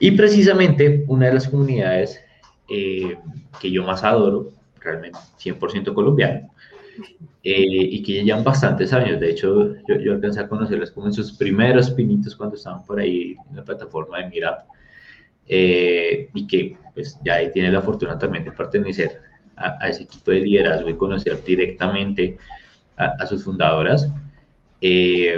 Y 0.00 0.10
precisamente 0.12 1.04
una 1.06 1.26
de 1.26 1.34
las 1.34 1.48
comunidades 1.48 2.20
eh, 2.68 3.16
que 3.60 3.70
yo 3.70 3.84
más 3.84 4.02
adoro, 4.02 4.50
realmente 4.80 5.18
100% 5.38 5.94
colombiano, 5.94 6.47
eh, 7.42 7.88
y 7.90 8.02
que 8.02 8.14
ya 8.14 8.22
llevan 8.22 8.44
bastantes 8.44 8.92
años. 8.92 9.20
De 9.20 9.30
hecho, 9.30 9.74
yo, 9.86 9.96
yo, 10.00 10.12
alcancé 10.12 10.40
a 10.40 10.48
conocerlas 10.48 10.90
como 10.90 11.06
en 11.06 11.12
sus 11.12 11.32
primeros 11.32 11.90
pinitos 11.90 12.34
cuando 12.36 12.56
estaban 12.56 12.84
por 12.84 13.00
ahí 13.00 13.36
en 13.50 13.56
la 13.56 13.64
plataforma 13.64 14.18
de 14.18 14.28
Mira, 14.28 14.64
eh, 15.46 16.28
y 16.34 16.46
que 16.46 16.76
pues 16.94 17.18
ya 17.24 17.34
ahí 17.34 17.50
tiene 17.52 17.72
la 17.72 17.80
fortuna 17.80 18.18
también 18.18 18.44
de 18.44 18.52
pertenecer 18.52 19.22
a, 19.56 19.88
ese 19.88 20.02
equipo 20.04 20.30
de 20.30 20.40
liderazgo 20.40 20.88
y 20.90 20.96
conocer 20.96 21.42
directamente 21.42 22.36
a, 22.96 23.26
sus 23.26 23.44
fundadoras. 23.44 24.10
Eh, 24.80 25.36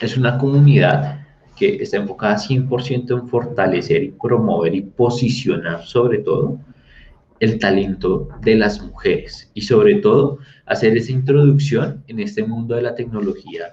es 0.00 0.16
una 0.16 0.38
comunidad 0.38 1.20
que 1.56 1.82
está 1.82 1.96
enfocada 1.96 2.36
100% 2.36 3.10
en 3.10 3.28
fortalecer 3.28 4.02
y 4.02 4.10
promover 4.10 4.74
y 4.74 4.82
posicionar 4.82 5.84
sobre 5.84 6.18
todo 6.18 6.58
el 7.40 7.58
talento 7.58 8.28
de 8.42 8.56
las 8.56 8.80
mujeres 8.80 9.50
y 9.54 9.62
sobre 9.62 9.96
todo 9.96 10.38
hacer 10.66 10.96
esa 10.96 11.12
introducción 11.12 12.02
en 12.08 12.20
este 12.20 12.44
mundo 12.44 12.76
de 12.76 12.82
la 12.82 12.94
tecnología 12.94 13.72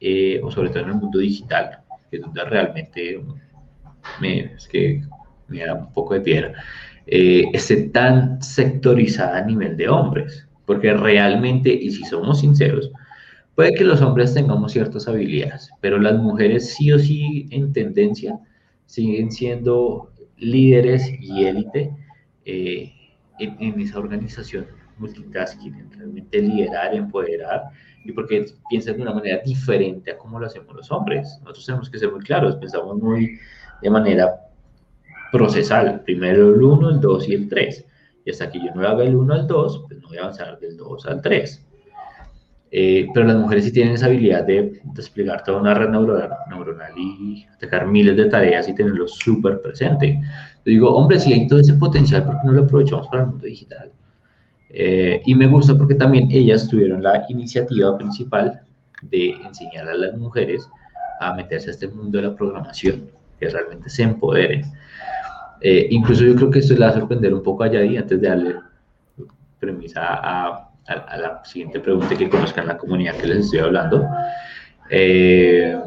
eh, 0.00 0.40
o 0.42 0.50
sobre 0.50 0.70
todo 0.70 0.84
en 0.84 0.90
el 0.90 0.94
mundo 0.96 1.18
digital, 1.18 1.80
que 2.10 2.16
es 2.16 2.22
donde 2.22 2.44
realmente 2.44 3.22
me, 4.20 4.54
es 4.54 4.66
que 4.68 5.02
me 5.48 5.64
da 5.64 5.74
un 5.74 5.92
poco 5.92 6.14
de 6.14 6.20
piedra, 6.20 6.54
eh, 7.06 7.44
esté 7.52 7.88
tan 7.88 8.40
sectorizada 8.42 9.38
a 9.38 9.44
nivel 9.44 9.76
de 9.76 9.88
hombres, 9.88 10.46
porque 10.64 10.92
realmente, 10.94 11.72
y 11.72 11.90
si 11.90 12.04
somos 12.04 12.40
sinceros, 12.40 12.90
puede 13.54 13.74
que 13.74 13.84
los 13.84 14.00
hombres 14.00 14.32
tengamos 14.32 14.72
ciertas 14.72 15.08
habilidades, 15.08 15.70
pero 15.80 15.98
las 15.98 16.18
mujeres 16.18 16.74
sí 16.74 16.92
o 16.92 16.98
sí 16.98 17.48
en 17.50 17.72
tendencia 17.72 18.38
siguen 18.86 19.30
siendo 19.30 20.12
líderes 20.36 21.10
y 21.20 21.44
élite 21.44 21.92
eh, 22.44 22.92
en, 23.38 23.80
esa 23.80 23.98
organización 23.98 24.66
multitasking, 24.98 25.90
realmente 25.92 26.40
liderar, 26.40 26.94
empoderar, 26.94 27.64
y 28.04 28.12
porque 28.12 28.46
piensan 28.68 28.96
de 28.96 29.02
una 29.02 29.14
manera 29.14 29.40
diferente 29.44 30.10
a 30.10 30.18
como 30.18 30.38
lo 30.38 30.46
hacemos 30.46 30.74
los 30.74 30.90
hombres. 30.90 31.38
Nosotros 31.40 31.66
tenemos 31.66 31.90
que 31.90 31.98
ser 31.98 32.10
muy 32.12 32.20
claros, 32.20 32.56
pensamos 32.56 32.96
muy 32.98 33.38
de 33.80 33.90
manera 33.90 34.40
procesal, 35.32 36.02
primero 36.04 36.54
el 36.54 36.62
1, 36.62 36.90
el 36.90 37.00
2 37.00 37.28
y 37.28 37.34
el 37.34 37.48
3. 37.48 37.86
Y 38.24 38.30
hasta 38.30 38.50
que 38.50 38.58
yo 38.58 38.74
no 38.74 38.86
haga 38.86 39.04
el 39.04 39.16
1 39.16 39.34
al 39.34 39.46
2, 39.46 39.84
pues 39.88 40.00
no 40.00 40.08
voy 40.08 40.18
a 40.18 40.22
avanzar 40.22 40.58
del 40.58 40.76
2 40.76 41.06
al 41.06 41.22
3. 41.22 41.66
Eh, 42.72 43.08
pero 43.12 43.26
las 43.26 43.36
mujeres 43.36 43.64
sí 43.64 43.72
tienen 43.72 43.94
esa 43.94 44.06
habilidad 44.06 44.44
de 44.44 44.80
desplegar 44.94 45.42
toda 45.42 45.60
una 45.60 45.74
red 45.74 45.88
neuronal, 45.88 46.30
neuronal 46.48 46.92
y 46.96 47.44
atacar 47.52 47.86
miles 47.86 48.16
de 48.16 48.26
tareas 48.26 48.68
y 48.68 48.74
tenerlo 48.74 49.08
súper 49.08 49.60
presente. 49.60 50.20
Yo 50.64 50.70
digo, 50.70 50.94
hombre, 50.94 51.18
si 51.18 51.32
hay 51.32 51.48
todo 51.48 51.58
ese 51.58 51.74
potencial, 51.74 52.24
¿por 52.24 52.34
qué 52.34 52.40
no 52.44 52.52
lo 52.52 52.62
aprovechamos 52.62 53.08
para 53.08 53.24
el 53.24 53.28
mundo 53.30 53.46
digital? 53.46 53.90
Eh, 54.68 55.20
y 55.26 55.34
me 55.34 55.48
gusta 55.48 55.76
porque 55.76 55.96
también 55.96 56.30
ellas 56.30 56.68
tuvieron 56.68 57.02
la 57.02 57.26
iniciativa 57.28 57.98
principal 57.98 58.60
de 59.02 59.30
enseñar 59.30 59.88
a 59.88 59.94
las 59.94 60.16
mujeres 60.16 60.68
a 61.20 61.34
meterse 61.34 61.70
a 61.70 61.72
este 61.72 61.88
mundo 61.88 62.18
de 62.18 62.28
la 62.28 62.36
programación, 62.36 63.10
que 63.40 63.48
realmente 63.48 63.90
se 63.90 64.04
empoderen. 64.04 64.64
Eh, 65.60 65.88
incluso 65.90 66.24
yo 66.24 66.36
creo 66.36 66.50
que 66.50 66.60
esto 66.60 66.74
le 66.74 66.80
va 66.80 66.88
a 66.88 66.94
sorprender 66.94 67.34
un 67.34 67.42
poco 67.42 67.64
a 67.64 67.68
Yadi 67.68 67.96
antes 67.96 68.20
de 68.20 68.28
darle 68.28 68.54
premisa 69.58 70.00
a 70.02 70.69
a, 70.90 71.16
la 71.16 71.44
siguiente 71.44 71.80
pregunta 71.80 72.16
que 72.16 72.28
conozcan 72.28 72.66
la 72.66 72.76
comunidad 72.76 73.16
que 73.16 73.26
les 73.26 73.44
estoy 73.44 73.60
hablando. 73.60 74.06
Eh, 74.90 75.78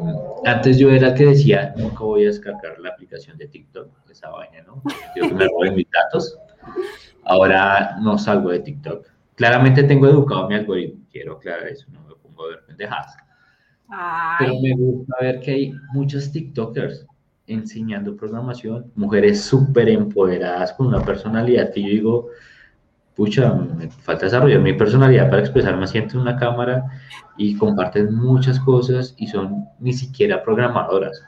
antes 0.46 0.78
yo 0.78 0.90
era 0.90 1.08
el 1.08 1.14
que 1.14 1.26
decía, 1.26 1.74
nunca 1.76 2.04
voy 2.04 2.24
a 2.24 2.28
descargar 2.28 2.78
la 2.80 2.90
aplicación 2.90 3.36
de 3.36 3.48
TikTok, 3.48 3.88
esa 4.10 4.30
vaina, 4.30 4.62
¿no? 4.62 4.82
Quiero 5.12 5.28
que 5.28 5.34
me 5.34 5.44
roben 5.44 5.74
mis 5.74 5.90
datos. 5.90 6.38
Ahora 7.24 7.96
no 8.00 8.16
salgo 8.18 8.50
de 8.50 8.60
TikTok. 8.60 9.06
Claramente 9.34 9.82
tengo 9.82 10.06
educado 10.06 10.48
mi 10.48 10.54
algoritmo, 10.54 11.04
quiero 11.10 11.34
aclarar 11.34 11.68
eso, 11.68 11.86
no 11.90 12.02
me 12.02 12.14
pongo 12.14 12.44
a 12.44 12.48
ver 12.50 12.64
pendejadas. 12.66 13.16
Pero 14.38 14.60
me 14.60 14.74
gusta 14.74 15.16
ver 15.20 15.40
que 15.40 15.50
hay 15.50 15.74
muchos 15.92 16.32
TikTokers 16.32 17.06
enseñando 17.46 18.16
programación, 18.16 18.90
mujeres 18.94 19.42
súper 19.42 19.88
empoderadas 19.88 20.72
con 20.72 20.86
una 20.86 21.04
personalidad 21.04 21.72
que 21.72 21.82
yo 21.82 21.88
digo, 21.88 22.28
pucha, 23.14 23.52
me 23.52 23.88
falta 23.90 24.26
desarrollar 24.26 24.60
mi 24.60 24.72
personalidad 24.72 25.30
para 25.30 25.42
expresarme 25.42 25.84
así 25.84 25.98
ante 25.98 26.18
una 26.18 26.36
cámara 26.36 26.84
y 27.36 27.56
comparten 27.56 28.14
muchas 28.14 28.58
cosas 28.60 29.14
y 29.18 29.26
son 29.26 29.66
ni 29.78 29.92
siquiera 29.92 30.42
programadoras, 30.42 31.22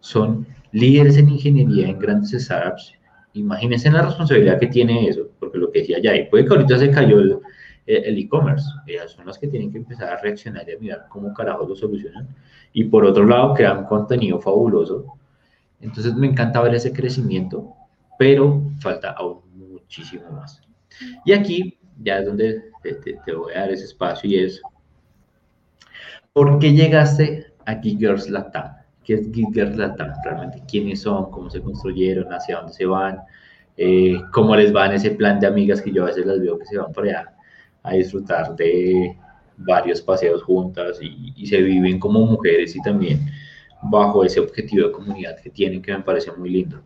son 0.00 0.46
líderes 0.72 1.16
en 1.16 1.28
ingeniería 1.28 1.88
en 1.88 1.98
grandes 1.98 2.30
startups. 2.32 2.94
Imagínense 3.34 3.90
la 3.90 4.02
responsabilidad 4.02 4.58
que 4.58 4.66
tiene 4.66 5.08
eso, 5.08 5.28
porque 5.38 5.58
lo 5.58 5.70
que 5.70 5.80
decía 5.80 5.98
ya, 6.02 6.12
puede 6.30 6.44
que 6.44 6.54
ahorita 6.54 6.78
se 6.78 6.90
cayó 6.90 7.20
el 7.86 8.18
e-commerce, 8.18 8.66
ellas 8.86 9.12
son 9.12 9.26
las 9.26 9.38
que 9.38 9.48
tienen 9.48 9.70
que 9.72 9.78
empezar 9.78 10.10
a 10.10 10.20
reaccionar 10.20 10.68
y 10.68 10.72
a 10.72 10.78
mirar 10.78 11.06
cómo 11.08 11.32
carajo 11.32 11.66
lo 11.66 11.74
solucionan. 11.74 12.28
Y 12.72 12.84
por 12.84 13.04
otro 13.04 13.24
lado, 13.24 13.54
crean 13.54 13.84
contenido 13.86 14.40
fabuloso. 14.40 15.14
Entonces 15.80 16.14
me 16.14 16.26
encanta 16.28 16.60
ver 16.60 16.74
ese 16.74 16.92
crecimiento, 16.92 17.72
pero 18.18 18.62
falta 18.80 19.10
aún 19.12 19.40
muchísimo 19.54 20.30
más. 20.30 20.60
Y 21.24 21.32
aquí 21.32 21.78
ya 22.02 22.18
es 22.18 22.26
donde 22.26 22.64
te, 22.82 23.34
voy 23.34 23.52
a 23.54 23.60
dar 23.60 23.70
ese 23.70 23.84
espacio 23.84 24.28
y 24.30 24.38
es, 24.38 24.60
¿por 26.32 26.58
qué 26.58 26.72
llegaste 26.72 27.52
a 27.66 27.74
Girls 27.80 28.28
Latam? 28.28 28.76
¿Qué 29.04 29.14
es 29.14 29.30
Girls 29.32 29.76
Latam 29.76 30.12
realmente? 30.24 30.62
¿Quiénes 30.68 31.02
son? 31.02 31.30
¿Cómo 31.30 31.50
se 31.50 31.60
construyeron? 31.60 32.32
¿Hacia 32.32 32.58
dónde 32.58 32.72
se 32.72 32.86
van? 32.86 33.18
Eh, 33.76 34.20
¿Cómo 34.32 34.56
les 34.56 34.74
va 34.74 34.86
en 34.86 34.92
ese 34.92 35.12
plan 35.12 35.40
de 35.40 35.46
amigas 35.46 35.80
que 35.80 35.92
yo 35.92 36.04
a 36.04 36.06
veces 36.06 36.26
las 36.26 36.40
veo 36.40 36.58
que 36.58 36.66
se 36.66 36.78
van 36.78 36.92
por 36.92 37.04
allá 37.04 37.34
a 37.82 37.94
disfrutar 37.94 38.54
de 38.56 39.16
varios 39.56 40.00
paseos 40.02 40.42
juntas 40.42 40.98
y 41.00 41.46
se 41.46 41.60
viven 41.62 41.98
como 41.98 42.20
mujeres 42.20 42.76
y 42.76 42.82
también 42.82 43.30
bajo 43.82 44.24
ese 44.24 44.40
objetivo 44.40 44.88
de 44.88 44.92
comunidad 44.92 45.38
que 45.40 45.50
tienen 45.50 45.82
que 45.82 45.92
me 45.92 46.00
parece 46.00 46.32
muy 46.32 46.50
lindo? 46.50 46.82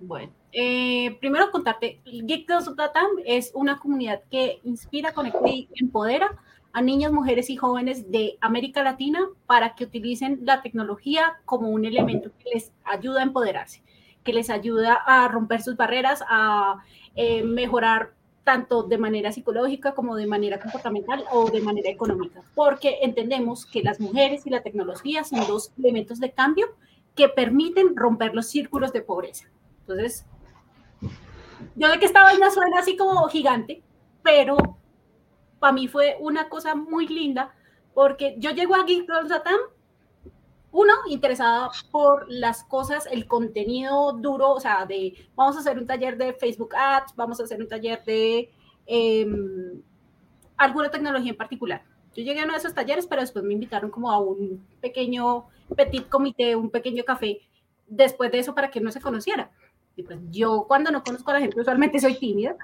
Bueno, 0.00 0.32
eh, 0.52 1.16
primero 1.20 1.50
contarte, 1.50 2.00
Geek 2.04 2.48
Latam 2.76 3.06
es 3.24 3.50
una 3.54 3.78
comunidad 3.78 4.22
que 4.30 4.60
inspira, 4.64 5.12
conecta 5.12 5.48
y 5.48 5.68
empodera 5.74 6.36
a 6.72 6.82
niñas, 6.82 7.12
mujeres 7.12 7.50
y 7.50 7.56
jóvenes 7.56 8.10
de 8.10 8.38
América 8.40 8.82
Latina 8.82 9.20
para 9.46 9.74
que 9.74 9.84
utilicen 9.84 10.40
la 10.44 10.62
tecnología 10.62 11.34
como 11.44 11.68
un 11.68 11.84
elemento 11.84 12.30
que 12.38 12.50
les 12.54 12.72
ayuda 12.84 13.20
a 13.20 13.24
empoderarse, 13.24 13.82
que 14.22 14.32
les 14.32 14.50
ayuda 14.50 14.94
a 14.94 15.28
romper 15.28 15.62
sus 15.62 15.76
barreras, 15.76 16.22
a 16.28 16.82
eh, 17.16 17.42
mejorar 17.42 18.12
tanto 18.44 18.82
de 18.82 18.96
manera 18.96 19.32
psicológica 19.32 19.94
como 19.94 20.16
de 20.16 20.26
manera 20.26 20.58
comportamental 20.58 21.24
o 21.32 21.50
de 21.50 21.60
manera 21.60 21.90
económica, 21.90 22.42
porque 22.54 22.98
entendemos 23.02 23.66
que 23.66 23.82
las 23.82 24.00
mujeres 24.00 24.46
y 24.46 24.50
la 24.50 24.62
tecnología 24.62 25.24
son 25.24 25.46
dos 25.46 25.72
elementos 25.78 26.18
de 26.18 26.32
cambio 26.32 26.68
que 27.14 27.28
permiten 27.28 27.94
romper 27.94 28.34
los 28.34 28.46
círculos 28.46 28.92
de 28.92 29.02
pobreza. 29.02 29.50
Entonces, 29.80 30.24
yo 31.76 31.88
sé 31.88 31.98
que 31.98 32.06
esta 32.06 32.22
vaina 32.22 32.50
suena 32.50 32.78
así 32.78 32.96
como 32.96 33.28
gigante, 33.28 33.82
pero 34.22 34.56
para 35.58 35.72
mí 35.72 35.88
fue 35.88 36.16
una 36.20 36.48
cosa 36.48 36.74
muy 36.74 37.06
linda 37.08 37.54
porque 37.94 38.36
yo 38.38 38.50
llego 38.50 38.74
a 38.74 38.84
Geek 38.84 39.08
Satam, 39.26 39.58
uno, 40.70 40.92
interesada 41.08 41.70
por 41.90 42.26
las 42.28 42.62
cosas, 42.62 43.08
el 43.10 43.26
contenido 43.26 44.12
duro, 44.12 44.52
o 44.52 44.60
sea, 44.60 44.86
de 44.86 45.14
vamos 45.34 45.56
a 45.56 45.60
hacer 45.60 45.78
un 45.78 45.86
taller 45.86 46.16
de 46.16 46.34
Facebook 46.34 46.74
Ads, 46.76 47.16
vamos 47.16 47.40
a 47.40 47.44
hacer 47.44 47.60
un 47.60 47.68
taller 47.68 48.04
de 48.04 48.50
em, 48.86 49.82
alguna 50.56 50.90
tecnología 50.90 51.30
en 51.30 51.36
particular. 51.36 51.82
Yo 52.14 52.22
llegué 52.22 52.40
a 52.40 52.44
uno 52.44 52.52
de 52.52 52.58
esos 52.58 52.74
talleres, 52.74 53.06
pero 53.06 53.22
después 53.22 53.44
me 53.44 53.54
invitaron 53.54 53.90
como 53.90 54.10
a 54.10 54.18
un 54.18 54.64
pequeño 54.80 55.46
petit 55.74 56.08
comité, 56.08 56.54
un 56.54 56.70
pequeño 56.70 57.04
café, 57.04 57.40
después 57.86 58.30
de 58.30 58.40
eso 58.40 58.54
para 58.54 58.70
que 58.70 58.80
no 58.80 58.90
se 58.90 59.00
conociera. 59.00 59.50
Pues 60.02 60.18
yo 60.30 60.64
cuando 60.68 60.90
no 60.90 61.02
conozco 61.02 61.30
a 61.30 61.34
la 61.34 61.40
gente 61.40 61.60
usualmente 61.60 61.98
soy 61.98 62.14
tímida. 62.14 62.56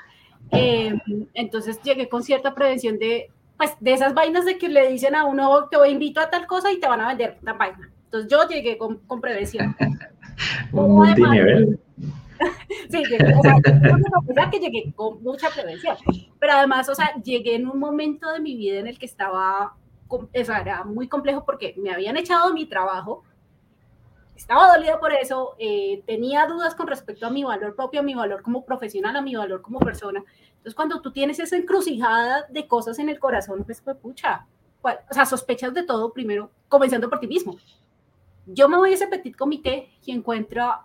Eh, 0.50 0.94
entonces 1.34 1.80
llegué 1.82 2.08
con 2.08 2.22
cierta 2.22 2.54
prevención 2.54 2.98
de, 2.98 3.30
pues, 3.56 3.72
de 3.80 3.92
esas 3.92 4.14
vainas 4.14 4.44
de 4.44 4.58
que 4.58 4.68
le 4.68 4.88
dicen 4.90 5.14
a 5.14 5.24
uno, 5.24 5.68
te 5.68 5.88
invito 5.88 6.20
a 6.20 6.30
tal 6.30 6.46
cosa 6.46 6.70
y 6.70 6.78
te 6.78 6.86
van 6.86 7.00
a 7.00 7.08
vender 7.08 7.38
la 7.42 7.54
vaina. 7.54 7.90
Entonces 8.04 8.30
yo 8.30 8.46
llegué 8.48 8.78
con, 8.78 8.98
con 9.06 9.20
prevención. 9.20 9.74
Un 10.72 10.94
multinivel. 10.94 11.80
sí, 12.90 13.02
o 13.38 14.34
sea, 14.34 14.50
que 14.50 14.58
llegué 14.58 14.92
con 14.94 15.22
mucha 15.22 15.50
prevención. 15.50 15.96
Pero 16.38 16.52
además, 16.52 16.88
o 16.88 16.94
sea, 16.94 17.14
llegué 17.22 17.56
en 17.56 17.68
un 17.68 17.78
momento 17.78 18.30
de 18.32 18.40
mi 18.40 18.56
vida 18.56 18.80
en 18.80 18.86
el 18.86 18.98
que 18.98 19.06
estaba, 19.06 19.74
o 20.08 20.28
sea, 20.32 20.60
era 20.60 20.84
muy 20.84 21.08
complejo 21.08 21.44
porque 21.44 21.74
me 21.76 21.92
habían 21.92 22.16
echado 22.16 22.52
mi 22.52 22.66
trabajo, 22.66 23.24
estaba 24.36 24.74
dolida 24.74 24.98
por 24.98 25.12
eso, 25.12 25.54
eh, 25.58 26.02
tenía 26.06 26.46
dudas 26.46 26.74
con 26.74 26.86
respecto 26.86 27.26
a 27.26 27.30
mi 27.30 27.44
valor 27.44 27.74
propio, 27.76 28.00
a 28.00 28.02
mi 28.02 28.14
valor 28.14 28.42
como 28.42 28.64
profesional, 28.64 29.16
a 29.16 29.22
mi 29.22 29.34
valor 29.34 29.62
como 29.62 29.78
persona. 29.78 30.22
Entonces, 30.48 30.74
cuando 30.74 31.00
tú 31.00 31.12
tienes 31.12 31.38
esa 31.38 31.56
encrucijada 31.56 32.46
de 32.48 32.66
cosas 32.66 32.98
en 32.98 33.08
el 33.08 33.18
corazón, 33.18 33.64
pues, 33.64 33.80
pues 33.80 33.96
pucha, 33.96 34.46
o 34.82 35.14
sea, 35.14 35.24
sospechas 35.24 35.72
de 35.72 35.84
todo 35.84 36.12
primero, 36.12 36.50
comenzando 36.68 37.08
por 37.08 37.20
ti 37.20 37.26
mismo. 37.26 37.56
Yo 38.46 38.68
me 38.68 38.76
voy 38.76 38.90
a 38.90 38.94
ese 38.94 39.06
petit 39.06 39.36
comité 39.36 39.90
y 40.04 40.12
encuentro 40.12 40.84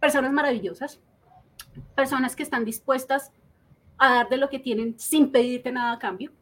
personas 0.00 0.32
maravillosas, 0.32 1.00
personas 1.94 2.34
que 2.34 2.42
están 2.42 2.64
dispuestas 2.64 3.32
a 3.98 4.14
dar 4.14 4.28
de 4.28 4.36
lo 4.36 4.48
que 4.48 4.58
tienen 4.58 4.98
sin 4.98 5.30
pedirte 5.30 5.70
nada 5.72 5.92
a 5.92 5.98
cambio. 5.98 6.32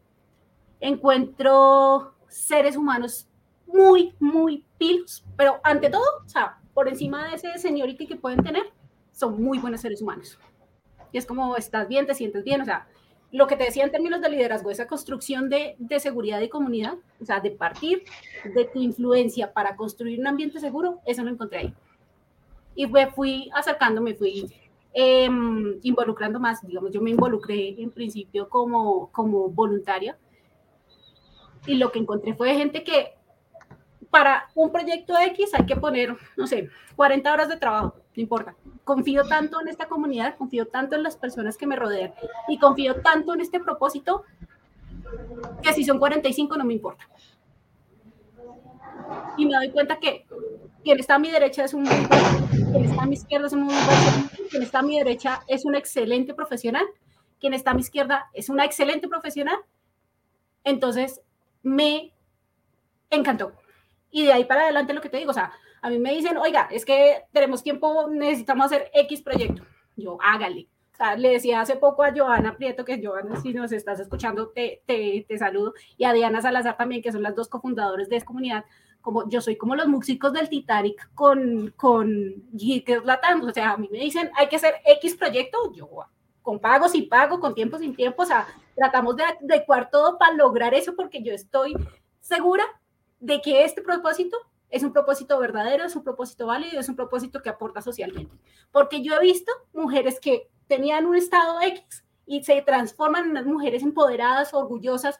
Encuentro 0.79 2.15
seres 2.27 2.75
humanos 2.75 3.27
muy, 3.67 4.13
muy 4.19 4.64
pilos, 4.77 5.23
pero 5.37 5.59
ante 5.63 5.89
todo, 5.89 6.03
o 6.25 6.29
sea, 6.29 6.59
por 6.73 6.87
encima 6.87 7.27
de 7.27 7.35
ese 7.35 7.57
seniority 7.57 8.07
que 8.07 8.15
pueden 8.15 8.43
tener, 8.43 8.63
son 9.11 9.41
muy 9.41 9.59
buenos 9.59 9.81
seres 9.81 10.01
humanos. 10.01 10.37
Y 11.11 11.17
es 11.17 11.25
como, 11.25 11.55
estás 11.55 11.87
bien, 11.87 12.05
te 12.05 12.13
sientes 12.13 12.43
bien, 12.43 12.61
o 12.61 12.65
sea, 12.65 12.87
lo 13.31 13.47
que 13.47 13.55
te 13.55 13.65
decía 13.65 13.83
en 13.83 13.91
términos 13.91 14.21
de 14.21 14.29
liderazgo, 14.29 14.71
esa 14.71 14.87
construcción 14.87 15.49
de, 15.49 15.75
de 15.77 15.99
seguridad 15.99 16.39
y 16.41 16.49
comunidad, 16.49 16.95
o 17.21 17.25
sea, 17.25 17.39
de 17.39 17.51
partir 17.51 18.03
de 18.53 18.65
tu 18.65 18.81
influencia 18.81 19.51
para 19.51 19.75
construir 19.75 20.19
un 20.19 20.27
ambiente 20.27 20.59
seguro, 20.59 21.01
eso 21.05 21.23
lo 21.23 21.31
encontré 21.31 21.59
ahí. 21.59 21.73
Y 22.75 22.87
me 22.87 23.07
fui 23.07 23.49
acercándome, 23.53 24.15
fui 24.15 24.53
em, 24.93 25.79
involucrando 25.81 26.39
más. 26.39 26.65
Digamos, 26.65 26.91
yo 26.91 27.01
me 27.01 27.09
involucré 27.11 27.81
en 27.81 27.89
principio 27.91 28.49
como, 28.49 29.09
como 29.11 29.49
voluntaria 29.49 30.17
y 31.65 31.75
lo 31.75 31.91
que 31.91 31.99
encontré 31.99 32.35
fue 32.35 32.55
gente 32.55 32.83
que 32.83 33.15
para 34.15 34.47
un 34.55 34.71
proyecto 34.71 35.13
X 35.19 35.49
hay 35.55 35.65
que 35.65 35.75
poner, 35.75 36.15
no 36.37 36.47
sé, 36.47 36.69
40 36.95 37.33
horas 37.33 37.49
de 37.49 37.57
trabajo, 37.57 37.95
no 38.15 38.21
importa. 38.21 38.55
Confío 38.85 39.27
tanto 39.27 39.59
en 39.59 39.67
esta 39.67 39.89
comunidad, 39.89 40.37
confío 40.37 40.67
tanto 40.67 40.95
en 40.95 41.03
las 41.03 41.17
personas 41.17 41.57
que 41.57 41.67
me 41.67 41.75
rodean 41.75 42.13
y 42.47 42.57
confío 42.57 43.01
tanto 43.01 43.33
en 43.33 43.41
este 43.41 43.59
propósito 43.59 44.23
que 45.61 45.73
si 45.73 45.83
son 45.83 45.99
45 45.99 46.55
no 46.55 46.63
me 46.63 46.71
importa. 46.71 47.09
Y 49.35 49.47
me 49.47 49.57
doy 49.57 49.71
cuenta 49.71 49.99
que 49.99 50.25
quien 50.81 50.97
está 50.97 51.15
a 51.15 51.19
mi 51.19 51.29
derecha 51.29 51.65
es 51.65 51.73
un 51.73 51.83
muy 51.83 52.07
quien 52.71 52.85
está 52.85 53.03
a 53.03 53.07
mi 53.07 53.15
izquierda 53.15 53.47
es 53.47 53.53
un 53.53 53.63
muy 53.63 53.73
bueno, 53.73 54.29
quien 54.49 54.63
está 54.63 54.79
a 54.79 54.83
mi 54.83 54.97
derecha 54.97 55.41
es 55.49 55.65
un 55.65 55.75
excelente 55.75 56.33
profesional, 56.33 56.85
quien 57.41 57.53
está 57.53 57.71
a 57.71 57.73
mi 57.73 57.81
izquierda 57.81 58.29
es 58.31 58.47
una 58.47 58.63
excelente 58.63 59.09
profesional. 59.09 59.57
Entonces, 60.63 61.19
me 61.63 62.13
encantó. 63.09 63.51
Y 64.15 64.23
de 64.23 64.31
ahí 64.31 64.45
para 64.45 64.61
adelante 64.61 64.93
lo 64.93 65.01
que 65.01 65.09
te 65.09 65.17
digo, 65.17 65.31
o 65.31 65.33
sea, 65.33 65.51
a 65.81 65.89
mí 65.89 65.99
me 65.99 66.13
dicen, 66.13 66.37
oiga, 66.37 66.69
es 66.71 66.85
que 66.85 67.25
tenemos 67.33 67.61
tiempo, 67.61 68.07
necesitamos 68.09 68.67
hacer 68.67 68.89
X 68.93 69.21
proyecto. 69.21 69.61
Yo, 69.97 70.17
hágale. 70.21 70.69
O 70.93 70.95
sea, 70.95 71.17
le 71.17 71.31
decía 71.31 71.59
hace 71.59 71.75
poco 71.75 72.01
a 72.01 72.13
Joana 72.15 72.55
Prieto, 72.55 72.85
que 72.85 73.05
Joana, 73.05 73.35
si 73.41 73.53
nos 73.53 73.73
estás 73.73 73.99
escuchando, 73.99 74.51
te, 74.51 74.81
te, 74.85 75.25
te 75.27 75.37
saludo, 75.37 75.73
y 75.97 76.05
a 76.05 76.13
Diana 76.13 76.41
Salazar 76.41 76.77
también, 76.77 77.01
que 77.01 77.11
son 77.11 77.23
las 77.23 77.35
dos 77.35 77.49
cofundadores 77.49 78.07
de 78.07 78.15
esta 78.15 78.27
comunidad, 78.27 78.63
como 79.01 79.27
yo 79.27 79.41
soy 79.41 79.57
como 79.57 79.75
los 79.75 79.89
músicos 79.89 80.31
del 80.31 80.47
Titanic 80.47 81.13
con, 81.13 81.73
con 81.75 82.35
Jickers 82.55 83.03
Latam, 83.03 83.41
o 83.41 83.51
sea, 83.51 83.71
a 83.71 83.77
mí 83.77 83.89
me 83.91 83.99
dicen, 83.99 84.31
hay 84.37 84.47
que 84.47 84.55
hacer 84.55 84.75
X 84.85 85.17
proyecto, 85.17 85.73
yo 85.73 85.89
con 86.41 86.57
pago, 86.59 86.87
sin 86.87 87.09
pago, 87.09 87.41
con 87.41 87.53
tiempo, 87.53 87.77
sin 87.77 87.93
tiempo, 87.93 88.23
o 88.23 88.25
sea, 88.25 88.47
tratamos 88.77 89.17
de 89.17 89.25
adecuar 89.25 89.89
todo 89.89 90.17
para 90.17 90.31
lograr 90.35 90.73
eso, 90.73 90.95
porque 90.95 91.21
yo 91.21 91.33
estoy 91.33 91.75
segura 92.21 92.63
de 93.25 93.41
que 93.41 93.63
este 93.65 93.81
propósito 93.81 94.37
es 94.69 94.83
un 94.83 94.93
propósito 94.93 95.39
verdadero, 95.39 95.85
es 95.85 95.95
un 95.95 96.03
propósito 96.03 96.45
válido, 96.45 96.79
es 96.79 96.89
un 96.89 96.95
propósito 96.95 97.41
que 97.41 97.49
aporta 97.49 97.81
socialmente. 97.81 98.37
Porque 98.71 99.01
yo 99.01 99.15
he 99.15 99.19
visto 99.19 99.51
mujeres 99.73 100.19
que 100.19 100.47
tenían 100.67 101.07
un 101.07 101.15
estado 101.15 101.59
X 101.61 102.05
y 102.27 102.43
se 102.43 102.61
transforman 102.61 103.35
en 103.35 103.47
mujeres 103.47 103.81
empoderadas, 103.81 104.53
orgullosas, 104.53 105.19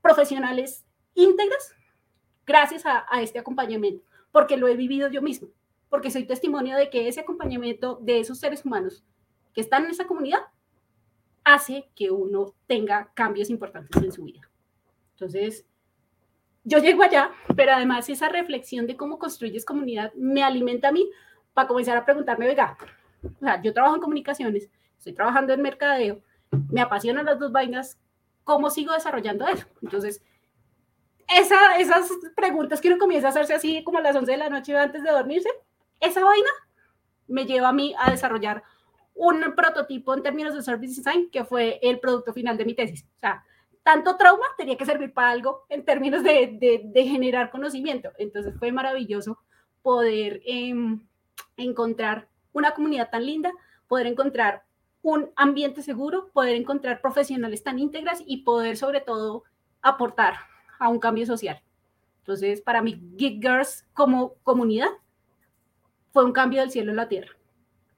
profesionales, 0.00 0.84
íntegras, 1.14 1.74
gracias 2.46 2.84
a, 2.86 3.04
este 3.20 3.40
acompañamiento, 3.40 4.04
porque 4.30 4.56
lo 4.56 4.68
he 4.68 4.76
vivido 4.76 5.08
yo 5.08 5.20
mismo, 5.20 5.48
porque 5.88 6.12
soy 6.12 6.24
testimonio 6.24 6.76
de 6.76 6.90
que 6.90 7.08
ese 7.08 7.20
acompañamiento 7.20 7.98
de 8.02 8.20
esos 8.20 8.38
seres 8.38 8.64
humanos 8.64 9.04
que 9.52 9.60
están 9.60 9.84
en 9.84 9.90
esa 9.90 10.06
comunidad 10.06 10.40
hace 11.42 11.90
que 11.96 12.12
uno 12.12 12.54
tenga 12.68 13.12
cambios 13.14 13.50
importantes 13.50 14.00
en 14.00 14.12
su 14.12 14.22
vida. 14.24 14.48
Entonces, 15.14 15.66
yo 16.64 16.78
llego 16.78 17.02
allá, 17.02 17.30
pero 17.56 17.72
además 17.72 18.08
esa 18.08 18.28
reflexión 18.28 18.86
de 18.86 18.96
cómo 18.96 19.18
construyes 19.18 19.64
comunidad 19.64 20.12
me 20.14 20.42
alimenta 20.42 20.88
a 20.88 20.92
mí 20.92 21.10
para 21.54 21.68
comenzar 21.68 21.96
a 21.96 22.04
preguntarme, 22.04 22.48
oiga, 22.48 22.76
o 23.24 23.44
sea, 23.44 23.60
yo 23.62 23.72
trabajo 23.72 23.96
en 23.96 24.00
comunicaciones, 24.00 24.70
estoy 24.98 25.12
trabajando 25.12 25.52
en 25.52 25.62
mercadeo, 25.62 26.22
me 26.70 26.80
apasionan 26.80 27.26
las 27.26 27.38
dos 27.38 27.52
vainas, 27.52 27.98
¿cómo 28.44 28.70
sigo 28.70 28.92
desarrollando 28.92 29.46
eso? 29.46 29.66
Entonces, 29.82 30.22
esa, 31.28 31.78
esas 31.78 32.10
preguntas 32.36 32.80
que 32.80 32.88
uno 32.88 32.98
comienza 32.98 33.28
a 33.28 33.30
hacerse 33.30 33.54
así 33.54 33.82
como 33.84 33.98
a 33.98 34.02
las 34.02 34.14
11 34.16 34.30
de 34.30 34.38
la 34.38 34.50
noche 34.50 34.76
antes 34.76 35.02
de 35.02 35.10
dormirse, 35.10 35.48
esa 36.00 36.24
vaina 36.24 36.50
me 37.26 37.46
lleva 37.46 37.68
a 37.68 37.72
mí 37.72 37.94
a 37.98 38.10
desarrollar 38.10 38.62
un 39.14 39.54
prototipo 39.54 40.14
en 40.14 40.22
términos 40.22 40.54
de 40.54 40.62
service 40.62 40.96
design 40.96 41.30
que 41.30 41.44
fue 41.44 41.78
el 41.82 42.00
producto 42.00 42.32
final 42.32 42.56
de 42.56 42.64
mi 42.64 42.74
tesis. 42.74 43.04
O 43.16 43.20
sea, 43.20 43.44
tanto 43.82 44.16
trauma 44.16 44.46
tenía 44.56 44.76
que 44.76 44.86
servir 44.86 45.12
para 45.12 45.30
algo 45.30 45.64
en 45.68 45.84
términos 45.84 46.22
de, 46.22 46.90
generar 46.94 47.50
conocimiento. 47.50 48.10
Entonces 48.18 48.54
fue 48.58 48.72
maravilloso 48.72 49.38
poder 49.82 50.40
em, 50.44 51.06
encontrar 51.56 52.28
una 52.52 52.72
comunidad 52.72 53.10
tan 53.10 53.26
linda, 53.26 53.52
poder 53.88 54.06
encontrar 54.06 54.64
un 55.02 55.30
ambiente 55.34 55.82
seguro, 55.82 56.30
poder 56.32 56.54
encontrar 56.54 57.00
profesionales 57.00 57.64
tan 57.64 57.78
íntegras 57.78 58.22
y 58.24 58.38
poder 58.38 58.76
sobre 58.76 59.00
todo 59.00 59.42
aportar 59.80 60.34
a 60.78 60.88
un 60.88 61.00
cambio 61.00 61.26
social. 61.26 61.60
Entonces, 62.18 62.60
para 62.60 62.82
mí, 62.82 63.00
Geek 63.16 63.42
Girls 63.42 63.84
como 63.94 64.34
comunidad 64.44 64.88
fue 66.12 66.24
un 66.24 66.32
cambio 66.32 66.60
del 66.60 66.70
cielo 66.70 66.92
a 66.92 66.94
la 66.94 67.08
tierra. 67.08 67.32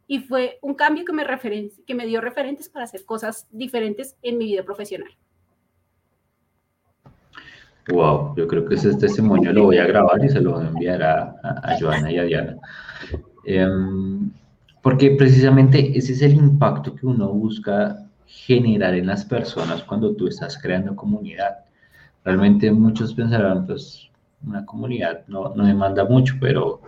Y 0.07 0.21
fue 0.21 0.59
un 0.63 0.75
cambio 0.75 1.05
que 1.05 1.13
me, 1.13 1.27
que 1.87 1.95
me 1.95 2.07
dio 2.07 2.23
referentes 2.23 2.71
para 2.71 2.85
hacer 2.85 3.05
cosas 3.05 3.47
diferentes 3.51 4.17
en 4.23 4.39
mi 4.39 4.47
vida 4.47 4.63
profesional. 4.63 5.15
Wow, 7.89 8.35
yo 8.37 8.49
creo 8.49 8.65
que 8.65 8.77
ese 8.77 8.95
testimonio 8.95 9.53
lo 9.53 9.65
voy 9.65 9.77
a 9.77 9.87
grabar 9.87 10.25
y 10.25 10.29
se 10.31 10.41
lo 10.41 10.53
voy 10.53 10.65
a 10.65 10.69
enviar 10.69 11.03
a, 11.03 11.37
a, 11.43 11.79
Joana 11.79 12.11
y 12.11 12.19
a 12.19 12.25
Diana. 12.25 12.57
Em, 13.45 14.31
porque 14.81 15.11
precisamente 15.13 15.97
ese 15.97 16.13
es 16.13 16.23
el 16.23 16.35
impacto 16.35 16.95
que 16.95 17.07
uno 17.07 17.29
busca 17.29 18.07
generar 18.27 18.95
en 18.95 19.07
las 19.07 19.25
personas 19.27 19.83
cuando 19.83 20.15
tú 20.15 20.29
estás 20.29 20.57
creando 20.57 20.97
comunidad. 20.97 21.59
Realmente 22.25 22.73
muchos 22.73 23.13
pensarán, 23.13 23.67
pues 23.67 24.09
una 24.47 24.65
comunidad 24.65 25.27
no, 25.27 25.55
no 25.55 25.67
demanda 25.67 26.07
mucho, 26.07 26.37
pero 26.41 26.81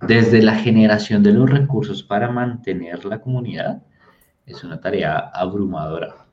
desde 0.00 0.42
la 0.42 0.56
generación 0.56 1.22
de 1.22 1.32
los 1.32 1.48
recursos 1.48 2.02
para 2.02 2.28
mantener 2.28 3.04
la 3.04 3.20
comunidad 3.20 3.82
es 4.46 4.64
una 4.64 4.80
tarea 4.80 5.30
abrumadora 5.32 6.29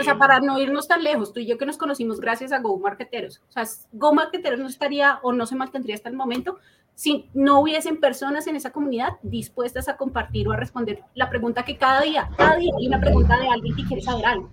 o 0.00 0.04
sea, 0.04 0.18
para 0.18 0.40
no 0.40 0.58
irnos 0.58 0.88
tan 0.88 1.02
lejos, 1.02 1.32
tú 1.32 1.40
y 1.40 1.46
yo 1.46 1.58
que 1.58 1.66
nos 1.66 1.78
conocimos 1.78 2.20
gracias 2.20 2.52
a 2.52 2.58
Go 2.60 2.78
Marketeros. 2.78 3.42
O 3.48 3.52
sea, 3.52 3.64
Go 3.92 4.12
Marketeros 4.12 4.60
no 4.60 4.68
estaría 4.68 5.18
o 5.22 5.32
no 5.32 5.46
se 5.46 5.56
mantendría 5.56 5.94
hasta 5.94 6.08
el 6.08 6.16
momento 6.16 6.58
si 6.98 7.30
no 7.32 7.60
hubiesen 7.60 8.00
personas 8.00 8.48
en 8.48 8.56
esa 8.56 8.72
comunidad 8.72 9.18
dispuestas 9.22 9.88
a 9.88 9.96
compartir 9.96 10.48
o 10.48 10.52
a 10.52 10.56
responder 10.56 11.04
la 11.14 11.30
pregunta 11.30 11.64
que 11.64 11.76
cada 11.76 12.00
día, 12.00 12.28
cada 12.36 12.56
día 12.56 12.72
hay 12.76 12.88
una 12.88 12.98
pregunta 12.98 13.38
de 13.38 13.46
alguien 13.46 13.76
que 13.76 13.84
quiere 13.84 14.02
saber 14.02 14.26
algo. 14.26 14.50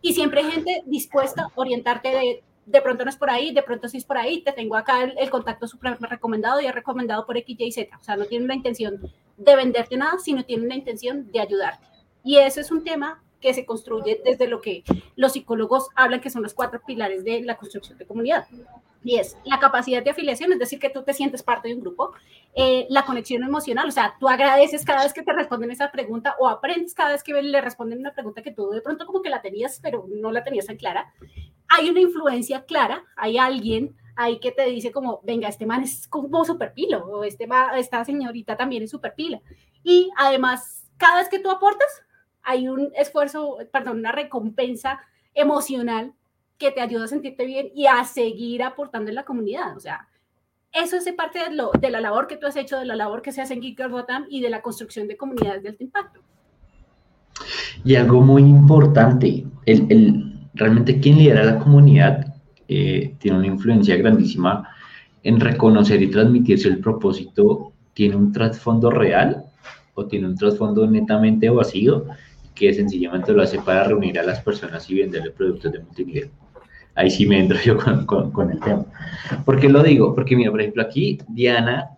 Y 0.00 0.12
siempre 0.12 0.40
hay 0.40 0.52
gente 0.52 0.84
dispuesta 0.86 1.42
a 1.42 1.50
orientarte 1.56 2.10
de, 2.10 2.44
de 2.64 2.80
pronto 2.80 3.02
no 3.02 3.10
es 3.10 3.16
por 3.16 3.28
ahí, 3.28 3.52
de 3.52 3.64
pronto 3.64 3.88
sí 3.88 3.96
es 3.96 4.04
por 4.04 4.18
ahí, 4.18 4.40
te 4.42 4.52
tengo 4.52 4.76
acá 4.76 5.02
el, 5.02 5.18
el 5.18 5.30
contacto 5.30 5.66
súper 5.66 5.98
recomendado 5.98 6.60
y 6.60 6.66
es 6.66 6.74
recomendado 6.74 7.26
por 7.26 7.36
X, 7.36 7.56
Y, 7.58 7.72
Z. 7.72 7.98
O 7.98 8.04
sea, 8.04 8.14
no 8.14 8.24
tienen 8.26 8.46
la 8.46 8.54
intención 8.54 9.00
de 9.36 9.56
venderte 9.56 9.96
nada, 9.96 10.16
sino 10.20 10.44
tienen 10.44 10.68
la 10.68 10.76
intención 10.76 11.28
de 11.32 11.40
ayudarte. 11.40 11.84
Y 12.22 12.36
eso 12.36 12.60
es 12.60 12.70
un 12.70 12.84
tema 12.84 13.20
que 13.40 13.54
se 13.54 13.64
construye 13.64 14.20
desde 14.24 14.46
lo 14.46 14.60
que 14.60 14.84
los 15.16 15.32
psicólogos 15.32 15.88
hablan 15.94 16.20
que 16.20 16.30
son 16.30 16.42
los 16.42 16.54
cuatro 16.54 16.80
pilares 16.86 17.24
de 17.24 17.42
la 17.42 17.56
construcción 17.56 17.98
de 17.98 18.06
comunidad. 18.06 18.46
Y 19.02 19.16
es 19.16 19.36
la 19.44 19.58
capacidad 19.58 20.02
de 20.02 20.10
afiliación, 20.10 20.52
es 20.52 20.58
decir, 20.58 20.78
que 20.78 20.90
tú 20.90 21.02
te 21.02 21.14
sientes 21.14 21.42
parte 21.42 21.68
de 21.68 21.74
un 21.74 21.80
grupo, 21.80 22.12
eh, 22.54 22.86
la 22.90 23.06
conexión 23.06 23.42
emocional, 23.42 23.88
o 23.88 23.92
sea, 23.92 24.14
tú 24.20 24.28
agradeces 24.28 24.84
cada 24.84 25.04
vez 25.04 25.14
que 25.14 25.22
te 25.22 25.32
responden 25.32 25.70
esa 25.70 25.90
pregunta 25.90 26.36
o 26.38 26.48
aprendes 26.48 26.94
cada 26.94 27.12
vez 27.12 27.22
que 27.22 27.32
le 27.40 27.60
responden 27.62 28.00
una 28.00 28.12
pregunta 28.12 28.42
que 28.42 28.52
tú 28.52 28.70
de 28.70 28.82
pronto 28.82 29.06
como 29.06 29.22
que 29.22 29.30
la 29.30 29.40
tenías, 29.40 29.80
pero 29.82 30.06
no 30.08 30.30
la 30.32 30.44
tenías 30.44 30.66
tan 30.66 30.76
clara. 30.76 31.14
Hay 31.68 31.88
una 31.88 32.00
influencia 32.00 32.64
clara, 32.64 33.04
hay 33.16 33.38
alguien 33.38 33.96
ahí 34.16 34.38
que 34.38 34.52
te 34.52 34.66
dice 34.66 34.92
como, 34.92 35.20
venga, 35.22 35.48
este 35.48 35.64
man 35.64 35.82
es 35.82 36.06
como 36.06 36.44
super 36.44 36.74
pilo, 36.74 37.04
o 37.06 37.24
este 37.24 37.48
esta 37.76 38.04
señorita 38.04 38.56
también 38.56 38.82
es 38.82 38.90
super 38.90 39.14
pila. 39.14 39.40
Y 39.82 40.10
además, 40.16 40.86
cada 40.98 41.20
vez 41.20 41.28
que 41.30 41.38
tú 41.38 41.50
aportas, 41.50 41.88
hay 42.42 42.68
un 42.68 42.90
esfuerzo, 42.94 43.58
perdón, 43.72 43.98
una 43.98 44.12
recompensa 44.12 45.00
emocional 45.34 46.12
que 46.58 46.70
te 46.70 46.80
ayuda 46.80 47.04
a 47.04 47.08
sentirte 47.08 47.46
bien 47.46 47.68
y 47.74 47.86
a 47.86 48.04
seguir 48.04 48.62
aportando 48.62 49.08
en 49.08 49.14
la 49.14 49.24
comunidad. 49.24 49.76
O 49.76 49.80
sea, 49.80 50.08
eso 50.72 50.96
es 50.96 51.10
parte 51.14 51.38
de, 51.38 51.54
lo, 51.54 51.70
de 51.72 51.90
la 51.90 52.00
labor 52.00 52.26
que 52.26 52.36
tú 52.36 52.46
has 52.46 52.56
hecho, 52.56 52.78
de 52.78 52.84
la 52.84 52.96
labor 52.96 53.22
que 53.22 53.32
se 53.32 53.40
hace 53.40 53.54
en 53.54 53.60
Geek 53.60 53.80
y 54.28 54.40
de 54.40 54.50
la 54.50 54.62
construcción 54.62 55.08
de 55.08 55.16
comunidades 55.16 55.62
de 55.62 55.70
alto 55.70 55.82
impacto. 55.82 56.20
Y 57.84 57.94
algo 57.94 58.20
muy 58.20 58.42
importante, 58.42 59.46
el, 59.66 59.86
el 59.90 60.48
realmente 60.54 61.00
quien 61.00 61.18
lidera 61.18 61.44
la 61.44 61.58
comunidad 61.58 62.34
eh, 62.68 63.16
tiene 63.18 63.38
una 63.38 63.46
influencia 63.46 63.96
grandísima 63.96 64.68
en 65.22 65.40
reconocer 65.40 66.02
y 66.02 66.10
transmitir 66.10 66.58
si 66.58 66.68
el 66.68 66.78
propósito 66.78 67.72
tiene 67.94 68.16
un 68.16 68.32
trasfondo 68.32 68.90
real 68.90 69.44
o 69.94 70.06
tiene 70.06 70.28
un 70.28 70.36
trasfondo 70.36 70.86
netamente 70.86 71.50
vacío 71.50 72.06
que 72.60 72.74
sencillamente 72.74 73.32
lo 73.32 73.42
hace 73.42 73.58
para 73.58 73.84
reunir 73.84 74.18
a 74.18 74.22
las 74.22 74.42
personas 74.42 74.88
y 74.90 75.00
venderle 75.00 75.30
productos 75.30 75.72
de 75.72 75.78
multinivel. 75.78 76.30
Ahí 76.94 77.10
sí 77.10 77.24
me 77.24 77.38
entro 77.38 77.58
yo 77.64 77.78
con, 78.06 78.50
el 78.50 78.60
tema. 78.60 78.84
¿Por 79.46 79.58
qué 79.58 79.70
lo 79.70 79.82
digo? 79.82 80.14
Porque 80.14 80.36
mira, 80.36 80.50
por 80.50 80.60
ejemplo, 80.60 80.82
aquí 80.82 81.18
Diana, 81.28 81.96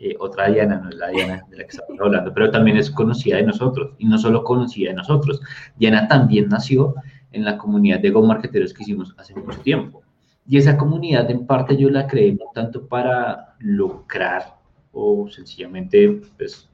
eh, 0.00 0.16
otra 0.18 0.50
Diana, 0.50 0.80
no 0.82 0.88
es 0.88 0.96
la 0.96 1.10
Diana 1.10 1.44
de 1.48 1.58
la 1.58 1.62
que 1.62 1.70
estamos 1.70 1.96
hablando, 2.00 2.34
pero 2.34 2.50
también 2.50 2.76
es 2.76 2.90
conocida 2.90 3.36
de 3.36 3.44
nosotros, 3.44 3.92
y 3.98 4.06
no 4.06 4.18
solo 4.18 4.42
conocida 4.42 4.90
de 4.90 4.96
nosotros. 4.96 5.40
Diana 5.76 6.08
también 6.08 6.48
nació 6.48 6.96
en 7.30 7.44
la 7.44 7.56
comunidad 7.56 8.00
de 8.00 8.10
Go 8.10 8.26
Marketeros 8.26 8.74
que 8.74 8.82
hicimos 8.82 9.14
hace 9.16 9.32
mucho 9.36 9.60
tiempo. 9.60 10.02
Y 10.48 10.56
esa 10.56 10.76
comunidad 10.76 11.30
en 11.30 11.46
parte 11.46 11.76
yo 11.76 11.88
la 11.88 12.08
creé 12.08 12.32
no 12.32 12.46
tanto 12.52 12.88
para 12.88 13.54
lucrar 13.60 14.56
o 14.90 15.28
sencillamente 15.30 16.20
pues, 16.36 16.68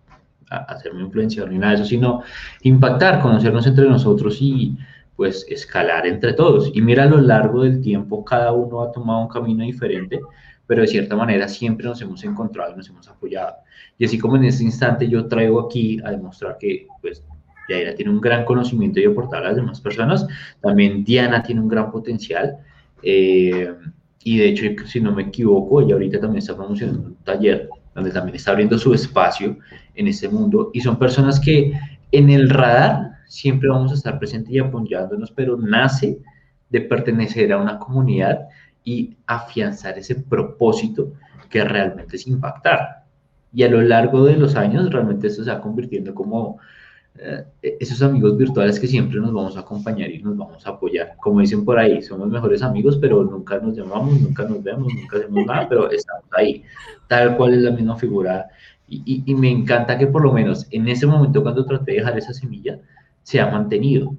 un 0.92 1.00
influenciador 1.00 1.50
ni 1.50 1.58
nada 1.58 1.72
de 1.72 1.78
eso, 1.80 1.84
sino 1.84 2.22
impactar, 2.62 3.20
conocernos 3.20 3.66
entre 3.66 3.88
nosotros 3.88 4.38
y 4.40 4.76
pues 5.16 5.46
escalar 5.48 6.06
entre 6.06 6.34
todos. 6.34 6.70
Y 6.74 6.82
mira, 6.82 7.04
a 7.04 7.06
lo 7.06 7.20
largo 7.20 7.62
del 7.62 7.80
tiempo 7.80 8.24
cada 8.24 8.52
uno 8.52 8.82
ha 8.82 8.92
tomado 8.92 9.22
un 9.22 9.28
camino 9.28 9.64
diferente, 9.64 10.20
pero 10.66 10.82
de 10.82 10.88
cierta 10.88 11.16
manera 11.16 11.48
siempre 11.48 11.86
nos 11.86 12.00
hemos 12.02 12.22
encontrado 12.24 12.72
y 12.72 12.76
nos 12.76 12.88
hemos 12.88 13.08
apoyado. 13.08 13.54
Y 13.98 14.04
así 14.04 14.18
como 14.18 14.36
en 14.36 14.44
este 14.44 14.64
instante 14.64 15.08
yo 15.08 15.26
traigo 15.26 15.60
aquí 15.60 15.98
a 16.04 16.10
demostrar 16.10 16.58
que 16.58 16.86
pues 17.00 17.24
Yaira 17.68 17.94
tiene 17.94 18.10
un 18.10 18.20
gran 18.20 18.44
conocimiento 18.44 19.00
y 19.00 19.06
aportar 19.06 19.42
a 19.42 19.48
las 19.48 19.56
demás 19.56 19.80
personas, 19.80 20.26
también 20.60 21.02
Diana 21.04 21.42
tiene 21.42 21.60
un 21.60 21.68
gran 21.68 21.90
potencial. 21.90 22.58
Eh, 23.02 23.74
y 24.22 24.38
de 24.38 24.48
hecho, 24.48 24.66
si 24.86 25.00
no 25.00 25.12
me 25.12 25.22
equivoco, 25.22 25.80
ella 25.80 25.94
ahorita 25.94 26.20
también 26.20 26.38
está 26.38 26.56
promocionando 26.56 27.08
un 27.08 27.16
taller 27.24 27.68
donde 27.94 28.10
también 28.10 28.36
está 28.36 28.50
abriendo 28.50 28.78
su 28.78 28.92
espacio 28.92 29.56
en 29.96 30.08
este 30.08 30.28
mundo. 30.28 30.70
Y 30.72 30.80
son 30.80 30.98
personas 30.98 31.40
que 31.40 31.72
en 32.12 32.30
el 32.30 32.48
radar 32.48 33.16
siempre 33.26 33.68
vamos 33.68 33.90
a 33.92 33.94
estar 33.94 34.18
presentes 34.18 34.52
y 34.52 34.58
apoyándonos, 34.58 35.30
pero 35.32 35.56
nace 35.56 36.18
de 36.70 36.80
pertenecer 36.80 37.52
a 37.52 37.58
una 37.58 37.78
comunidad 37.78 38.46
y 38.84 39.16
afianzar 39.26 39.98
ese 39.98 40.14
propósito 40.14 41.12
que 41.50 41.64
realmente 41.64 42.16
es 42.16 42.26
impactar. 42.26 43.04
Y 43.52 43.62
a 43.62 43.68
lo 43.68 43.80
largo 43.82 44.24
de 44.24 44.36
los 44.36 44.54
años 44.54 44.90
realmente 44.90 45.26
esto 45.26 45.44
se 45.44 45.50
va 45.50 45.60
convirtiendo 45.60 46.14
como 46.14 46.58
eh, 47.18 47.44
esos 47.80 48.02
amigos 48.02 48.36
virtuales 48.36 48.78
que 48.78 48.86
siempre 48.86 49.18
nos 49.18 49.32
vamos 49.32 49.56
a 49.56 49.60
acompañar 49.60 50.10
y 50.10 50.22
nos 50.22 50.36
vamos 50.36 50.66
a 50.66 50.70
apoyar. 50.70 51.16
Como 51.18 51.40
dicen 51.40 51.64
por 51.64 51.78
ahí, 51.78 52.02
somos 52.02 52.28
mejores 52.28 52.62
amigos, 52.62 52.98
pero 52.98 53.24
nunca 53.24 53.58
nos 53.58 53.76
llamamos, 53.76 54.20
nunca 54.20 54.44
nos 54.44 54.62
vemos, 54.62 54.92
nunca 54.92 55.16
hacemos 55.16 55.46
nada, 55.46 55.68
pero 55.68 55.90
estamos 55.90 56.24
ahí. 56.32 56.62
Tal 57.08 57.36
cual 57.36 57.54
es 57.54 57.62
la 57.62 57.70
misma 57.70 57.96
figura. 57.96 58.46
Y, 58.88 59.22
y, 59.26 59.34
me 59.34 59.50
encanta 59.50 59.98
que 59.98 60.06
por 60.06 60.22
lo 60.22 60.32
menos 60.32 60.66
en 60.70 60.86
ese 60.88 61.06
momento 61.06 61.42
cuando 61.42 61.66
traté 61.66 61.92
de 61.92 61.98
dejar 61.98 62.16
esa 62.18 62.32
semilla, 62.32 62.78
se 63.22 63.40
ha 63.40 63.50
mantenido. 63.50 64.14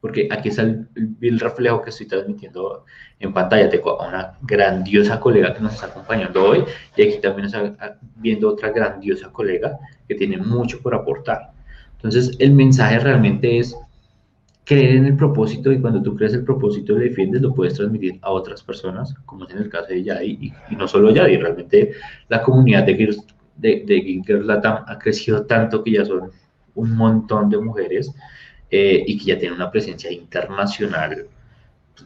Porque 0.00 0.28
aquí 0.30 0.48
está 0.48 0.62
el, 0.62 0.88
el, 1.20 1.40
reflejo 1.40 1.82
que 1.82 1.90
estoy 1.90 2.06
transmitiendo 2.06 2.84
en 3.18 3.32
pantalla. 3.32 3.68
Tengo 3.68 4.00
a 4.00 4.08
una 4.08 4.32
grandiosa 4.42 5.20
colega 5.20 5.52
que 5.52 5.60
nos 5.60 5.74
está 5.74 5.86
acompañando 5.86 6.44
hoy 6.44 6.64
y 6.96 7.02
aquí 7.02 7.18
también 7.20 7.46
está 7.46 7.98
viendo 8.16 8.48
otra 8.48 8.70
grandiosa 8.70 9.30
colega 9.32 9.78
que 10.08 10.14
tiene 10.14 10.38
mucho 10.38 10.80
por 10.80 10.94
aportar. 10.94 11.50
Entonces, 11.96 12.36
el 12.38 12.52
mensaje 12.52 12.98
realmente 13.00 13.58
es 13.58 13.76
creer 14.66 14.96
en 14.96 15.06
el 15.06 15.16
propósito 15.16 15.72
y 15.72 15.80
cuando 15.80 16.02
tú 16.02 16.16
crees 16.16 16.34
el 16.34 16.44
propósito 16.44 16.92
y 16.92 16.96
lo 16.96 17.02
defiendes, 17.02 17.40
lo 17.40 17.54
puedes 17.54 17.74
transmitir 17.74 18.18
a 18.22 18.32
otras 18.32 18.62
personas, 18.62 19.14
como 19.24 19.44
es 19.46 19.52
en 19.52 19.58
el 19.58 19.70
caso 19.70 19.86
de 19.88 20.02
Yadi, 20.02 20.52
y, 20.70 20.76
no 20.76 20.88
solo 20.88 21.10
Yadi, 21.10 21.36
realmente 21.36 21.92
la 22.28 22.42
comunidad 22.42 22.84
de, 22.84 23.16
de, 23.56 23.84
de 23.86 24.40
Latam 24.44 24.84
ha 24.86 24.98
crecido 24.98 25.44
tanto 25.46 25.82
que 25.82 25.92
ya 25.92 26.04
son 26.04 26.30
un 26.74 26.96
montón 26.96 27.48
de 27.48 27.58
mujeres 27.58 28.12
eh, 28.70 29.02
y 29.06 29.18
que 29.18 29.24
ya 29.24 29.38
tienen 29.38 29.56
una 29.56 29.70
presencia 29.70 30.10
internacional 30.12 31.26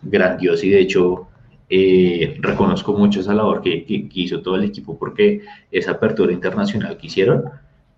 grandiosa 0.03 0.67
y 0.67 0.71
de 0.71 0.81
hecho 0.81 1.29
eh, 1.69 2.37
reconozco 2.41 2.93
mucho 2.93 3.21
esa 3.21 3.35
labor 3.35 3.63
que, 3.63 3.85
que, 3.85 4.09
hizo 4.15 4.43
todo 4.43 4.57
el 4.57 4.65
equipo 4.65 4.99
porque 4.99 5.43
esa 5.71 5.93
apertura 5.93 6.33
internacional 6.33 6.97
que 6.97 7.07
hicieron 7.07 7.45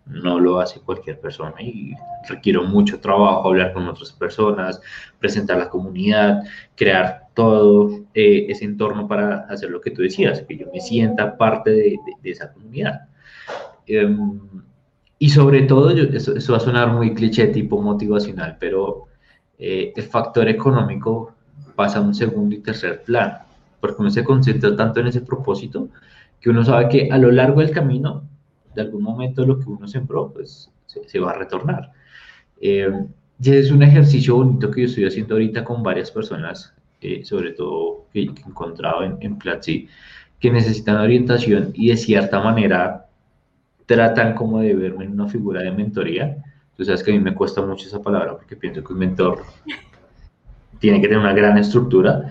no 0.07 0.41
lo 0.41 0.61
hace 0.61 0.81
cualquier 0.81 1.21
persona 1.21 1.55
y 1.61 1.95
requiero 2.29 2.65
mucho 2.65 3.01
trabajo 3.01 3.49
hablar 3.49 3.73
con 3.73 3.87
otras 3.89 4.13
personas, 4.13 4.81
presentar 5.19 5.59
la 5.59 5.69
comunidad, 5.69 6.43
crear 6.75 7.29
todo 7.35 8.01
eh, 8.15 8.47
ese 8.49 8.65
entorno 8.65 9.07
para 9.09 9.41
hacer 9.49 9.71
lo 9.71 9.81
que 9.81 9.91
tú 9.91 10.03
decías, 10.03 10.43
que 10.43 10.57
yo 10.57 10.67
me 10.73 10.81
sienta 10.81 11.37
parte 11.37 11.71
de, 11.71 11.99
esa 12.25 12.53
comunidad. 12.53 13.09
Em, 13.87 14.41
y 15.19 15.31
sobre 15.31 15.63
todo, 15.63 15.91
eso, 15.91 16.53
va 16.53 16.57
a 16.57 16.61
sonar 16.61 16.93
muy 16.93 17.15
cliché 17.15 17.47
tipo 17.49 17.81
motivacional, 17.81 18.57
pero 18.59 19.07
eh, 19.59 19.93
el 19.95 20.03
factor 20.03 20.49
económico 20.49 21.35
pasa 21.77 21.99
a 21.99 22.03
un 22.03 22.15
segundo 22.15 22.55
y 22.55 22.59
tercer 22.59 23.03
plano, 23.05 23.39
porque 23.81 24.01
uno 24.01 24.11
se 24.11 24.25
concentra 24.25 24.75
tanto 24.77 25.01
en 25.01 25.07
ese 25.09 25.21
propósito 25.21 25.89
que 26.41 26.51
uno 26.51 26.65
sabe 26.65 26.89
que 26.89 27.09
a 27.11 27.19
lo 27.19 27.31
largo 27.31 27.61
del 27.61 27.71
camino 27.71 28.25
de 28.75 28.83
algún 28.83 29.03
momento 29.03 29.47
lo 29.47 29.59
que 29.61 29.69
uno 29.69 29.87
sembró, 29.87 30.33
pues 30.33 30.71
se, 30.87 31.21
va 31.21 31.31
a 31.31 31.39
retornar. 31.39 31.93
Eh, 32.61 32.91
y 33.41 33.51
es 33.51 33.71
un 33.71 33.83
ejercicio 33.83 34.37
bonito 34.37 34.71
que 34.71 34.83
yo 34.83 34.87
estoy 34.87 35.05
haciendo 35.05 35.35
ahorita 35.35 35.65
con 35.65 35.83
varias 35.83 36.11
personas, 36.11 36.75
eh, 37.01 37.25
sobre 37.25 37.53
todo 37.53 38.07
que, 38.13 38.23
he 38.23 38.25
encontrado 38.25 39.05
en, 39.05 39.19
en 39.21 39.39
Platzi, 39.39 39.89
que 40.41 40.51
necesitan 40.51 40.97
orientación 40.97 41.71
y 41.75 41.91
de 41.91 41.97
cierta 41.97 42.41
manera 42.41 43.02
tratan 43.93 44.35
como 44.35 44.61
de 44.61 44.75
verme 44.75 45.05
en 45.05 45.13
una 45.13 45.29
figura 45.29 45.63
de 45.63 45.71
mentoría. 45.71 46.43
Tú 46.77 46.85
sabes 46.85 47.03
que 47.03 47.11
a 47.11 47.15
mí 47.15 47.21
me 47.21 47.35
cuesta 47.35 47.61
mucho 47.61 47.87
esa 47.87 48.01
palabra 48.01 48.37
porque 48.37 48.57
pienso 48.57 48.83
que 48.83 48.93
un 48.95 48.99
mentor 48.99 49.43
tiene 50.79 50.99
que 51.01 51.09
tener 51.09 51.19
una 51.19 51.35
gran 51.35 51.59
estructura, 51.59 52.31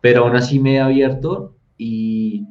pero 0.00 0.24
aún 0.24 0.36
así 0.36 0.60
me 0.60 0.76
he 0.76 0.80
abierto 0.80 1.56
y 1.76 2.46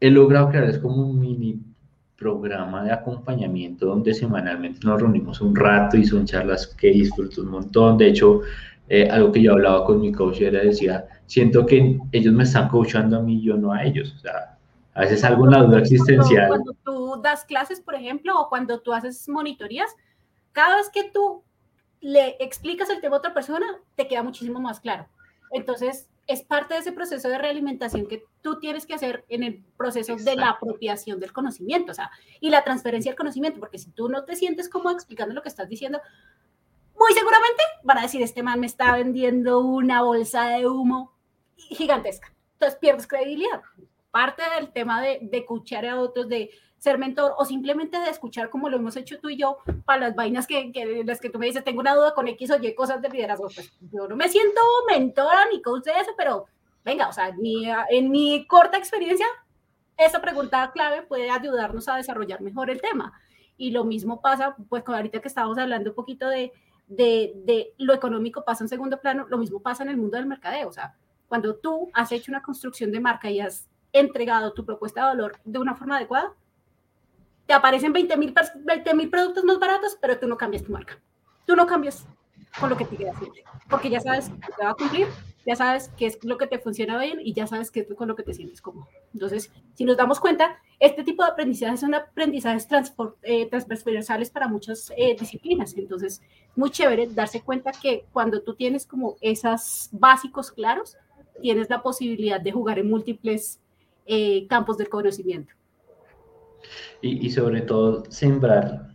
he 0.00 0.10
logrado 0.10 0.48
crear 0.48 0.64
es 0.64 0.78
como 0.78 0.96
un 0.96 1.20
mini 1.20 1.60
programa 2.16 2.82
de 2.82 2.90
acompañamiento 2.90 3.86
donde 3.86 4.12
semanalmente 4.12 4.80
nos 4.82 5.00
reunimos 5.00 5.40
un 5.40 5.54
rato 5.54 5.96
y 5.96 6.04
son 6.04 6.26
charlas 6.26 6.66
que 6.66 6.88
disfruto 6.88 7.42
un 7.42 7.50
montón. 7.50 7.96
De 7.96 8.08
hecho, 8.08 8.40
eh, 8.88 9.08
algo 9.08 9.30
que 9.30 9.42
yo 9.42 9.52
hablaba 9.52 9.84
con 9.84 10.00
mi 10.00 10.10
coach 10.10 10.40
era, 10.40 10.60
decía, 10.60 11.06
siento 11.26 11.64
que 11.64 11.98
ellos 12.10 12.34
me 12.34 12.42
están 12.42 12.68
coachando 12.68 13.18
a 13.18 13.22
mí, 13.22 13.40
yo 13.40 13.56
no 13.56 13.72
a 13.72 13.84
ellos. 13.84 14.12
O 14.16 14.18
sea, 14.18 14.57
a 14.98 15.02
veces 15.02 15.22
alguna 15.22 15.62
duda 15.62 15.78
existencial. 15.78 16.48
Cuando, 16.48 16.72
tú 16.84 17.20
das 17.22 17.44
clases, 17.44 17.80
por 17.80 17.94
ejemplo, 17.94 18.38
o 18.38 18.48
cuando 18.48 18.80
tú 18.80 18.92
haces 18.92 19.28
monitorías, 19.28 19.94
cada 20.50 20.74
vez 20.74 20.90
que 20.90 21.08
tú 21.08 21.44
le 22.00 22.36
explicas 22.40 22.90
el 22.90 23.00
tema 23.00 23.14
a 23.14 23.18
otra 23.20 23.32
persona, 23.32 23.64
te 23.94 24.08
queda 24.08 24.24
muchísimo 24.24 24.58
más 24.58 24.80
claro. 24.80 25.06
Entonces, 25.52 26.08
es 26.26 26.42
parte 26.42 26.74
de 26.74 26.80
ese 26.80 26.90
proceso 26.90 27.28
de 27.28 27.38
realimentación 27.38 28.08
que 28.08 28.24
tú 28.42 28.58
tienes 28.58 28.86
que 28.86 28.94
hacer 28.94 29.24
en 29.28 29.44
el 29.44 29.62
proceso 29.76 30.16
de 30.16 30.34
la 30.34 30.50
apropiación 30.50 31.20
del 31.20 31.32
conocimiento, 31.32 31.92
o 31.92 31.94
sea, 31.94 32.10
y 32.40 32.50
la 32.50 32.64
transferencia 32.64 33.12
del 33.12 33.18
conocimiento, 33.18 33.60
porque 33.60 33.78
si 33.78 33.92
tú 33.92 34.08
no 34.08 34.24
te 34.24 34.34
sientes 34.34 34.68
como 34.68 34.90
explicando 34.90 35.32
lo 35.32 35.42
que 35.42 35.48
estás 35.48 35.68
diciendo, 35.68 36.00
muy 36.98 37.12
seguramente 37.12 37.62
van 37.84 37.98
a 37.98 38.02
decir, 38.02 38.20
este 38.20 38.42
man 38.42 38.58
me 38.58 38.66
está 38.66 38.96
vendiendo 38.96 39.60
una 39.60 40.02
bolsa 40.02 40.48
de 40.48 40.66
humo 40.66 41.14
gigantesca. 41.56 42.34
Entonces 42.54 42.80
pierdes 42.80 43.06
credibilidad. 43.06 43.62
Parte 44.18 44.42
del 44.56 44.72
tema 44.72 45.00
de, 45.00 45.20
de 45.22 45.38
escuchar 45.38 45.86
a 45.86 46.00
otros, 46.00 46.28
de 46.28 46.50
ser 46.76 46.98
mentor 46.98 47.34
o 47.38 47.44
simplemente 47.44 48.00
de 48.00 48.10
escuchar 48.10 48.50
como 48.50 48.68
lo 48.68 48.76
hemos 48.76 48.96
hecho 48.96 49.20
tú 49.20 49.28
y 49.28 49.36
yo 49.36 49.58
para 49.84 50.08
las 50.08 50.16
vainas 50.16 50.48
que, 50.48 50.72
que 50.72 51.04
las 51.04 51.20
que 51.20 51.30
tú 51.30 51.38
me 51.38 51.46
dices, 51.46 51.62
tengo 51.62 51.78
una 51.78 51.94
duda 51.94 52.14
con 52.14 52.26
X 52.26 52.50
o 52.50 52.56
Y 52.60 52.74
cosas 52.74 53.00
de 53.00 53.10
liderazgo, 53.10 53.46
pues 53.54 53.72
yo 53.92 54.08
no 54.08 54.16
me 54.16 54.28
siento 54.28 54.60
mentora 54.88 55.44
ni 55.52 55.62
coach 55.62 55.84
de 55.84 55.92
eso, 55.92 56.10
pero 56.16 56.46
venga, 56.84 57.08
o 57.08 57.12
sea, 57.12 57.32
en 57.90 58.10
mi 58.10 58.44
corta 58.48 58.76
experiencia, 58.76 59.26
esa 59.96 60.20
pregunta 60.20 60.68
clave 60.72 61.02
puede 61.02 61.30
ayudarnos 61.30 61.86
a 61.86 61.94
desarrollar 61.94 62.40
mejor 62.40 62.70
el 62.70 62.80
tema. 62.80 63.12
Y 63.56 63.70
lo 63.70 63.84
mismo 63.84 64.20
pasa, 64.20 64.56
pues 64.68 64.82
con 64.82 64.96
ahorita 64.96 65.20
que 65.20 65.28
estábamos 65.28 65.58
hablando 65.58 65.90
un 65.90 65.94
poquito 65.94 66.28
de, 66.28 66.52
de, 66.88 67.34
de 67.44 67.72
lo 67.78 67.94
económico 67.94 68.44
pasa 68.44 68.64
en 68.64 68.68
segundo 68.68 69.00
plano, 69.00 69.26
lo 69.28 69.38
mismo 69.38 69.62
pasa 69.62 69.84
en 69.84 69.90
el 69.90 69.96
mundo 69.96 70.16
del 70.16 70.26
mercadeo, 70.26 70.68
o 70.68 70.72
sea, 70.72 70.96
cuando 71.28 71.54
tú 71.54 71.88
has 71.92 72.10
hecho 72.10 72.32
una 72.32 72.42
construcción 72.42 72.90
de 72.90 72.98
marca 72.98 73.30
y 73.30 73.38
has 73.38 73.68
entregado 73.92 74.52
tu 74.52 74.64
propuesta 74.64 75.00
de 75.00 75.06
valor 75.08 75.38
de 75.44 75.58
una 75.58 75.74
forma 75.74 75.96
adecuada, 75.96 76.32
te 77.46 77.54
aparecen 77.54 77.92
20 77.92 78.16
mil 78.16 79.10
productos 79.10 79.44
más 79.44 79.58
baratos, 79.58 79.96
pero 80.00 80.18
tú 80.18 80.28
no 80.28 80.36
cambias 80.36 80.62
tu 80.62 80.72
marca. 80.72 80.98
Tú 81.46 81.56
no 81.56 81.66
cambias 81.66 82.06
con 82.60 82.68
lo 82.68 82.76
que 82.76 82.84
te 82.84 82.96
queda 82.96 83.14
siempre, 83.18 83.44
porque 83.70 83.90
ya 83.90 84.00
sabes 84.00 84.28
que 84.28 84.52
te 84.52 84.64
va 84.64 84.70
a 84.70 84.74
cumplir, 84.74 85.06
ya 85.46 85.56
sabes 85.56 85.90
qué 85.96 86.06
es 86.06 86.22
lo 86.24 86.36
que 86.36 86.46
te 86.46 86.58
funciona 86.58 86.98
bien 86.98 87.20
y 87.22 87.32
ya 87.32 87.46
sabes 87.46 87.70
qué 87.70 87.80
es 87.80 87.94
con 87.94 88.08
lo 88.08 88.16
que 88.16 88.22
te 88.22 88.34
sientes 88.34 88.60
cómodo. 88.60 88.86
Entonces, 89.14 89.50
si 89.74 89.84
nos 89.84 89.96
damos 89.96 90.20
cuenta, 90.20 90.58
este 90.78 91.04
tipo 91.04 91.24
de 91.24 91.30
aprendizajes 91.30 91.80
son 91.80 91.94
aprendizajes 91.94 92.68
eh, 93.22 93.48
transversales 93.48 94.30
para 94.30 94.48
muchas 94.48 94.92
eh, 94.96 95.16
disciplinas. 95.18 95.74
Entonces, 95.76 96.20
muy 96.54 96.70
chévere 96.70 97.06
darse 97.06 97.40
cuenta 97.40 97.72
que 97.72 98.04
cuando 98.12 98.42
tú 98.42 98.54
tienes 98.54 98.86
como 98.86 99.16
esos 99.20 99.88
básicos 99.92 100.50
claros, 100.50 100.96
tienes 101.40 101.70
la 101.70 101.82
posibilidad 101.82 102.40
de 102.40 102.52
jugar 102.52 102.78
en 102.78 102.90
múltiples 102.90 103.60
eh, 104.08 104.46
campos 104.48 104.78
del 104.78 104.88
conocimiento 104.88 105.52
y, 107.00 107.30
sobre 107.30 107.62
todo 107.62 108.04
sembrar 108.08 108.88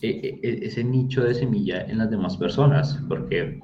e, 0.00 0.08
e, 0.08 0.40
e, 0.42 0.66
ese 0.66 0.84
nicho 0.84 1.24
de 1.24 1.34
semilla 1.34 1.82
en 1.82 1.98
las 1.98 2.10
demás 2.10 2.36
personas, 2.36 3.00
porque 3.08 3.60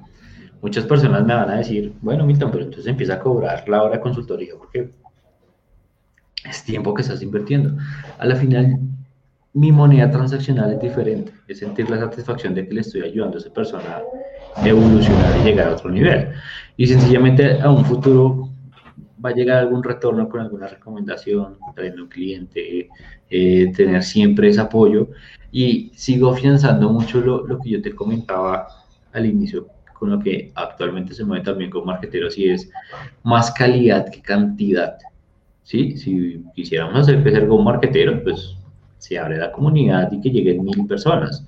muchas 0.61 0.85
personas 0.85 1.25
me 1.25 1.33
van 1.33 1.49
a 1.49 1.57
decir, 1.57 1.93
bueno, 2.01 2.25
Milton, 2.25 2.51
pero 2.51 2.63
entonces 2.65 2.87
empieza 2.87 3.15
a 3.15 3.19
cobrar 3.19 3.67
la 3.69 3.83
hora 3.83 3.95
de 3.95 4.01
consultoría, 4.01 4.53
porque 4.57 4.89
es 6.49 6.63
tiempo 6.63 6.93
que 6.93 7.03
estás 7.03 7.21
invirtiendo. 7.21 7.77
A 8.17 8.25
la 8.25 8.35
final, 8.35 8.79
mi 9.53 9.71
moneda 9.71 10.09
transaccional 10.11 10.73
es 10.73 10.81
diferente, 10.81 11.31
es 11.47 11.59
sentir 11.59 11.89
la 11.89 11.99
satisfacción 11.99 12.53
de 12.55 12.67
que 12.67 12.73
le 12.73 12.81
estoy 12.81 13.01
ayudando 13.01 13.37
a 13.37 13.39
esa 13.39 13.53
persona 13.53 14.01
a 14.55 14.67
evolucionar 14.67 15.39
y 15.39 15.43
llegar 15.43 15.69
a 15.69 15.73
otro 15.73 15.89
nivel. 15.89 16.29
Y 16.75 16.87
sencillamente 16.87 17.61
a 17.61 17.69
un 17.69 17.85
futuro 17.85 18.49
va 19.23 19.29
a 19.29 19.33
llegar 19.33 19.59
algún 19.59 19.83
retorno 19.83 20.27
con 20.27 20.41
alguna 20.41 20.67
recomendación, 20.67 21.57
trayendo 21.75 22.03
un 22.03 22.09
cliente, 22.09 22.89
eh, 23.29 23.71
tener 23.75 24.03
siempre 24.03 24.49
ese 24.49 24.61
apoyo. 24.61 25.09
Y 25.51 25.91
sigo 25.95 26.31
afianzando 26.31 26.89
mucho 26.89 27.21
lo, 27.21 27.45
lo, 27.45 27.59
que 27.59 27.69
yo 27.69 27.81
te 27.81 27.93
comentaba 27.93 28.67
al 29.13 29.25
inicio, 29.25 29.67
con 29.93 30.09
lo 30.09 30.19
que 30.19 30.51
actualmente 30.55 31.13
se 31.13 31.23
mueve 31.23 31.45
también 31.45 31.69
con 31.69 31.85
marqueteros, 31.85 32.37
y 32.37 32.49
es 32.49 32.69
más 33.23 33.51
calidad 33.51 34.09
que 34.09 34.21
cantidad. 34.21 34.97
¿Sí? 35.63 35.95
Si 35.95 36.43
quisiéramos 36.55 37.07
crecer 37.07 37.47
con 37.47 37.63
marqueteros, 37.63 38.21
pues 38.23 38.57
se 38.97 39.17
abre 39.17 39.37
la 39.37 39.51
comunidad 39.51 40.11
y 40.11 40.19
que 40.19 40.29
lleguen 40.29 40.63
mil 40.63 40.85
personas. 40.87 41.47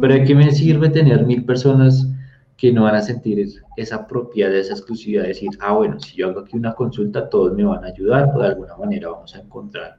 Pero 0.00 0.14
¿de 0.14 0.24
qué 0.24 0.34
me 0.34 0.50
sirve 0.50 0.88
tener 0.88 1.24
mil 1.26 1.44
personas 1.44 2.08
que 2.56 2.72
no 2.72 2.84
van 2.84 2.94
a 2.94 3.02
sentir 3.02 3.46
esa 3.76 4.06
propiedad, 4.06 4.54
esa 4.54 4.74
exclusividad? 4.74 5.24
Decir, 5.24 5.50
ah, 5.60 5.72
bueno, 5.72 5.98
si 6.00 6.16
yo 6.16 6.28
hago 6.28 6.40
aquí 6.40 6.56
una 6.56 6.74
consulta, 6.74 7.28
todos 7.28 7.54
me 7.54 7.64
van 7.64 7.84
a 7.84 7.88
ayudar 7.88 8.30
o 8.34 8.40
de 8.40 8.48
alguna 8.48 8.76
manera 8.76 9.08
vamos 9.10 9.34
a 9.34 9.40
encontrar 9.40 9.96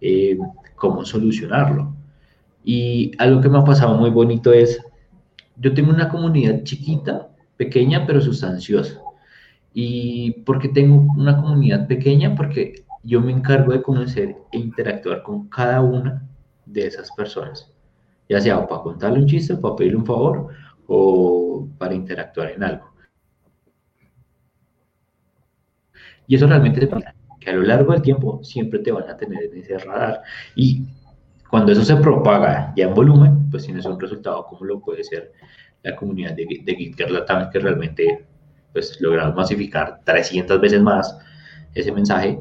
eh, 0.00 0.38
cómo 0.76 1.04
solucionarlo. 1.04 1.94
Y 2.64 3.12
algo 3.18 3.40
que 3.40 3.48
me 3.48 3.58
ha 3.58 3.64
pasado 3.64 3.96
muy 3.96 4.10
bonito 4.10 4.52
es, 4.52 4.80
yo 5.56 5.74
tengo 5.74 5.90
una 5.90 6.08
comunidad 6.08 6.62
chiquita, 6.64 7.28
pequeña, 7.56 8.06
pero 8.06 8.20
sustanciosa. 8.20 9.00
¿Y 9.72 10.32
por 10.44 10.58
qué 10.58 10.68
tengo 10.68 11.12
una 11.16 11.36
comunidad 11.36 11.86
pequeña? 11.86 12.34
Porque 12.34 12.84
yo 13.02 13.20
me 13.20 13.32
encargo 13.32 13.72
de 13.72 13.82
conocer 13.82 14.36
e 14.52 14.58
interactuar 14.58 15.22
con 15.22 15.48
cada 15.48 15.80
una 15.80 16.26
de 16.66 16.86
esas 16.86 17.10
personas, 17.12 17.70
ya 18.28 18.40
sea 18.40 18.66
para 18.66 18.82
contarle 18.82 19.20
un 19.20 19.26
chiste, 19.26 19.56
para 19.56 19.76
pedirle 19.76 19.98
un 19.98 20.06
favor 20.06 20.48
o 20.92 21.68
para 21.78 21.94
interactuar 21.94 22.50
en 22.50 22.64
algo. 22.64 22.90
Y 26.26 26.34
eso 26.34 26.48
realmente 26.48 26.84
pasa, 26.88 27.14
que 27.38 27.50
a 27.50 27.52
lo 27.52 27.62
largo 27.62 27.92
del 27.92 28.02
tiempo 28.02 28.42
siempre 28.42 28.80
te 28.80 28.90
van 28.90 29.08
a 29.08 29.16
tener 29.16 29.44
en 29.44 29.58
ese 29.58 29.78
radar. 29.78 30.22
Y 30.56 30.84
cuando 31.48 31.70
eso 31.70 31.84
se 31.84 31.94
propaga 31.96 32.72
ya 32.76 32.86
en 32.86 32.94
volumen, 32.94 33.48
pues 33.50 33.66
tienes 33.66 33.86
un 33.86 34.00
resultado 34.00 34.44
como 34.46 34.64
lo 34.64 34.80
puede 34.80 35.04
ser 35.04 35.32
la 35.84 35.94
comunidad 35.94 36.32
de, 36.32 36.60
de 36.64 36.74
GitKer 36.74 37.12
Latam, 37.12 37.50
que 37.50 37.60
realmente 37.60 38.26
pues 38.72 39.00
logramos 39.00 39.36
masificar 39.36 40.00
300 40.04 40.60
veces 40.60 40.82
más 40.82 41.16
ese 41.74 41.92
mensaje 41.92 42.36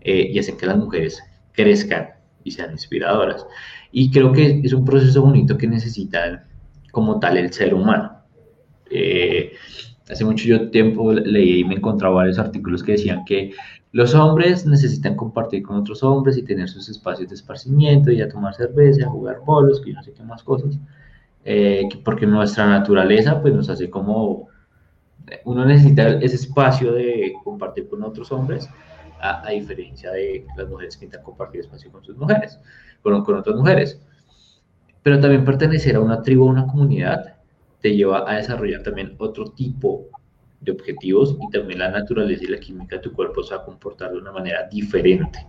eh, 0.00 0.30
y 0.32 0.38
hacen 0.38 0.56
que 0.56 0.66
las 0.66 0.76
mujeres 0.76 1.20
crezcan 1.52 2.10
y 2.44 2.52
sean 2.52 2.70
inspiradoras. 2.70 3.44
Y 3.90 4.12
creo 4.12 4.32
que 4.32 4.60
es 4.62 4.72
un 4.72 4.84
proceso 4.84 5.22
bonito 5.22 5.58
que 5.58 5.66
necesita 5.66 6.46
como 6.90 7.20
tal 7.20 7.36
el 7.36 7.52
ser 7.52 7.74
humano. 7.74 8.18
Eh, 8.90 9.52
hace 10.10 10.24
mucho 10.24 10.44
yo 10.44 10.70
tiempo 10.70 11.12
leí 11.12 11.60
y 11.60 11.64
me 11.64 11.74
encontraba 11.74 12.16
varios 12.16 12.38
artículos 12.38 12.82
que 12.82 12.92
decían 12.92 13.24
que 13.24 13.52
los 13.92 14.14
hombres 14.14 14.66
necesitan 14.66 15.16
compartir 15.16 15.62
con 15.62 15.76
otros 15.76 16.02
hombres 16.02 16.36
y 16.36 16.42
tener 16.42 16.68
sus 16.68 16.88
espacios 16.88 17.28
de 17.28 17.34
esparcimiento 17.34 18.10
y 18.10 18.20
a 18.20 18.28
tomar 18.28 18.54
cerveza, 18.54 19.06
a 19.06 19.10
jugar 19.10 19.40
bolos, 19.44 19.80
que 19.80 19.92
no 19.92 20.02
sé 20.02 20.12
qué 20.12 20.22
más 20.22 20.42
cosas, 20.44 20.78
eh, 21.44 21.88
porque 22.04 22.26
nuestra 22.26 22.66
naturaleza 22.66 23.40
pues 23.40 23.52
nos 23.52 23.68
hace 23.68 23.90
como, 23.90 24.48
uno 25.44 25.64
necesita 25.64 26.08
ese 26.20 26.36
espacio 26.36 26.92
de 26.92 27.32
compartir 27.42 27.88
con 27.88 28.02
otros 28.04 28.30
hombres 28.30 28.68
a, 29.20 29.50
diferencia 29.50 30.12
de 30.12 30.46
las 30.56 30.68
mujeres 30.68 30.96
que 30.96 31.06
intentan 31.06 31.24
compartir 31.24 31.60
espacio 31.60 31.90
con 31.90 32.04
sus 32.04 32.16
mujeres, 32.16 32.58
con, 33.02 33.22
con 33.24 33.36
otras 33.36 33.56
mujeres. 33.56 34.00
Pero 35.02 35.20
también 35.20 35.44
pertenecer 35.44 35.96
a 35.96 36.00
una 36.00 36.22
tribu, 36.22 36.48
a 36.48 36.52
una 36.52 36.66
comunidad, 36.66 37.36
te 37.80 37.96
lleva 37.96 38.30
a 38.30 38.36
desarrollar 38.36 38.82
también 38.82 39.14
otro 39.18 39.46
tipo 39.52 40.08
de 40.60 40.72
objetivos 40.72 41.36
y 41.40 41.50
también 41.50 41.78
la 41.78 41.90
naturaleza 41.90 42.44
y 42.44 42.48
la 42.48 42.58
química 42.58 42.96
de 42.96 43.02
tu 43.02 43.12
cuerpo 43.12 43.42
se 43.42 43.54
va 43.54 43.62
a 43.62 43.64
comportar 43.64 44.12
de 44.12 44.18
una 44.18 44.32
manera 44.32 44.68
diferente. 44.70 45.46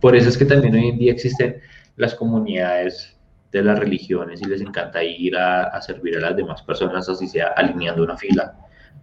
Por 0.00 0.16
eso 0.16 0.28
es 0.28 0.36
que 0.36 0.44
también 0.44 0.74
hoy 0.74 0.88
en 0.88 0.98
día 0.98 1.12
existen 1.12 1.60
las 1.96 2.14
comunidades 2.14 3.16
de 3.52 3.62
las 3.62 3.78
religiones 3.78 4.40
y 4.40 4.46
les 4.46 4.60
encanta 4.60 5.02
ir 5.02 5.36
a, 5.36 5.80
servir 5.82 6.16
a 6.16 6.20
las 6.20 6.36
demás 6.36 6.62
personas, 6.62 7.08
así 7.08 7.26
sea 7.26 7.48
alineando 7.56 8.02
una 8.02 8.16
fila, 8.16 8.56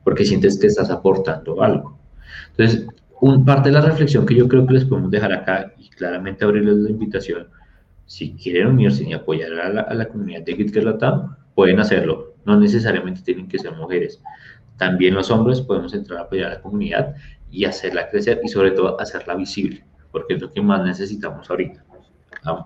porque 0.04 0.26
sientes 0.26 0.60
que 0.60 0.68
estás 0.68 0.90
aportando 0.90 1.62
algo. 1.62 1.98
Entonces, 2.52 2.88
un, 3.20 3.46
parte 3.46 3.70
de 3.70 3.74
la 3.74 3.82
reflexión 3.82 4.26
que 4.26 4.36
yo 4.36 4.48
creo 4.48 4.66
que 4.66 4.74
les 4.74 4.86
podemos 4.86 5.12
dejar 5.12 5.34
acá 5.34 5.74
y 5.78 5.90
claramente 5.90 6.46
abrirles 6.46 6.78
la 6.78 6.90
invitación, 6.90 7.48
si 8.08 8.34
quieren 8.34 8.68
unirse 8.68 9.04
y 9.04 9.14
apoyar 9.14 9.54
a 9.54 9.94
la, 9.94 10.08
comunidad 10.08 10.42
de 10.42 10.56
GitKer 10.56 10.86
Latam, 10.86 11.36
pueden 11.54 11.80
hacerlo. 11.80 12.34
No 12.46 12.58
necesariamente 12.58 13.22
tienen 13.22 13.48
que 13.48 13.60
ser 13.60 13.74
mujeres. 13.74 14.22
También 14.78 15.14
los 15.14 15.30
hombres 15.30 15.62
podemos 15.62 15.94
entrar 15.94 16.20
a 16.20 16.22
apoyar 16.24 16.52
a 16.52 16.54
la 16.56 16.62
comunidad 16.62 17.16
y 17.52 17.66
hacerla 17.66 18.10
crecer 18.10 18.40
y 18.44 18.48
sobre 18.48 18.72
todo 18.72 19.00
hacerla 19.00 19.36
visible, 19.36 19.84
porque 20.12 20.36
es 20.36 20.42
lo 20.42 20.52
que 20.54 20.62
más 20.62 20.84
necesitamos 20.86 21.50
ahorita, 21.50 21.84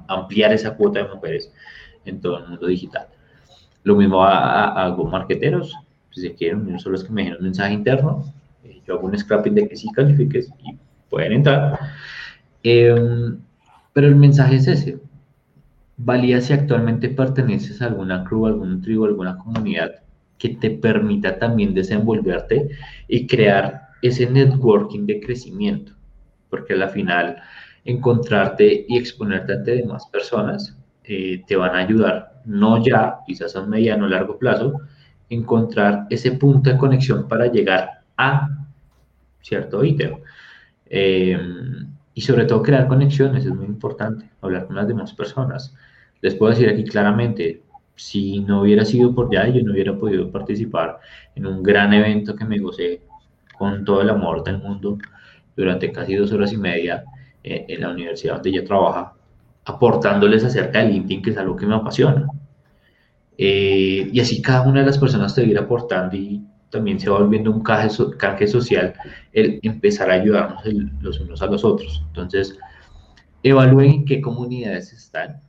ampliar 0.08 0.54
esa 0.54 0.76
cuota 0.76 1.04
de 1.04 1.14
mujeres 1.14 1.52
en 2.06 2.22
todo 2.22 2.38
el 2.38 2.48
mundo 2.48 2.68
digital. 2.68 3.08
Lo 3.84 3.96
mismo 3.96 4.24
a, 4.24 4.96
marqueteros, 5.10 5.76
si 6.12 6.22
se 6.22 6.36
quieren 6.36 6.62
unir, 6.62 6.80
solo 6.80 6.98
es 6.98 7.04
que 7.04 7.12
me 7.12 7.24
dejen 7.24 7.38
un 7.38 7.44
mensaje 7.44 7.74
interno, 7.74 8.32
yo 8.86 8.96
hago 8.96 9.08
un 9.08 9.18
scrapping 9.18 9.56
de 9.56 9.68
que 9.68 9.76
sí 9.76 9.90
califiques 9.92 10.52
y 10.64 10.78
pueden 11.10 11.34
entrar. 11.34 11.80
Em, 12.64 13.40
pero 13.94 14.08
el 14.08 14.16
mensaje 14.16 14.56
es 14.56 14.68
ese. 14.68 15.00
Valía 16.04 16.42
si 16.42 16.54
actualmente 16.54 17.10
perteneces 17.10 17.80
a 17.82 17.86
alguna 17.86 18.24
crew, 18.24 18.48
algún 18.48 18.82
tribu, 18.82 19.06
alguna 19.06 19.38
comunidad 19.38 20.02
que 20.40 20.50
te 20.50 20.72
permita 20.72 21.38
también 21.38 21.76
desenvolverte 21.76 22.70
y 23.08 23.28
crear 23.28 23.90
ese 24.02 24.28
networking 24.28 25.06
de 25.06 25.20
crecimiento. 25.20 25.94
Porque 26.50 26.74
al 26.74 26.90
final 26.90 27.38
encontrarte 27.86 28.86
y 28.90 28.98
exponerte 28.98 29.54
ante 29.54 29.76
demás 29.76 30.08
personas 30.08 30.76
eh, 31.04 31.44
te 31.46 31.56
van 31.56 31.76
a 31.76 31.80
ayudar, 31.80 32.42
no 32.46 32.84
ya, 32.84 33.18
quizás 33.28 33.56
a 33.56 33.62
un 33.62 33.70
mediano 33.70 34.06
o 34.06 34.10
largo 34.10 34.40
plazo, 34.40 34.82
encontrar 35.30 36.08
ese 36.10 36.32
punto 36.32 36.72
de 36.72 36.78
conexión 36.78 37.28
para 37.28 37.46
llegar 37.46 38.02
a 38.18 38.50
cierto 39.42 39.84
ítem. 39.84 40.18
Eh, 40.88 41.38
y 42.14 42.22
sobre 42.22 42.46
todo 42.46 42.64
crear 42.64 42.88
conexiones 42.88 43.46
es 43.46 43.54
muy 43.54 43.68
importante, 43.68 44.30
hablar 44.42 44.66
con 44.66 44.76
las 44.76 44.88
demás 44.88 45.14
personas. 45.14 45.76
Les 46.22 46.36
puedo 46.36 46.52
decir 46.52 46.70
aquí 46.70 46.84
claramente, 46.84 47.64
si 47.96 48.40
no 48.40 48.62
hubiera 48.62 48.86
sido 48.86 49.14
por 49.14 49.32
ya, 49.32 49.48
yo 49.48 49.62
no 49.64 49.74
hubiera 49.74 49.98
podido 49.98 50.32
participar 50.32 51.00
en 51.36 51.46
un 51.46 51.62
gran 51.62 51.94
evento 51.94 52.36
que 52.36 52.46
me 52.46 52.60
gocé 52.60 53.02
con 53.58 53.86
todo 53.86 54.02
el 54.02 54.10
amor 54.10 54.44
del 54.44 54.58
mundo 54.60 54.98
durante 55.56 55.92
casi 55.92 56.16
dos 56.16 56.32
horas 56.32 56.54
y 56.54 56.58
media 56.58 57.04
eh, 57.44 57.66
en 57.68 57.82
la 57.82 57.90
universidad 57.90 58.36
donde 58.36 58.50
ella 58.50 58.66
trabaja, 58.66 59.14
aportándoles 59.66 60.44
acerca 60.44 60.80
del 60.80 60.94
LinkedIn, 60.94 61.22
que 61.22 61.30
es 61.32 61.38
algo 61.38 61.56
que 61.56 61.66
me 61.66 61.76
apasiona. 61.76 62.28
Eh, 63.38 64.10
y 64.12 64.20
así 64.20 64.42
cada 64.42 64.62
una 64.62 64.82
de 64.82 64.88
las 64.88 64.98
personas 64.98 65.34
te 65.34 65.44
irá 65.44 65.62
aportando 65.62 66.16
y 66.16 66.44
también 66.70 67.00
se 67.00 67.10
va 67.10 67.20
volviendo 67.20 67.52
un 67.52 67.62
canje, 67.62 68.48
social 68.48 68.94
el 69.34 69.60
empezar 69.64 70.10
a 70.10 70.16
ayudarnos 70.16 70.64
los 71.02 71.20
unos 71.20 71.42
a 71.42 71.48
los 71.48 71.64
otros. 71.64 72.04
Entonces, 72.08 72.58
evalúen 73.44 74.06
qué 74.06 74.22
comunidades 74.22 74.94
están 74.94 75.42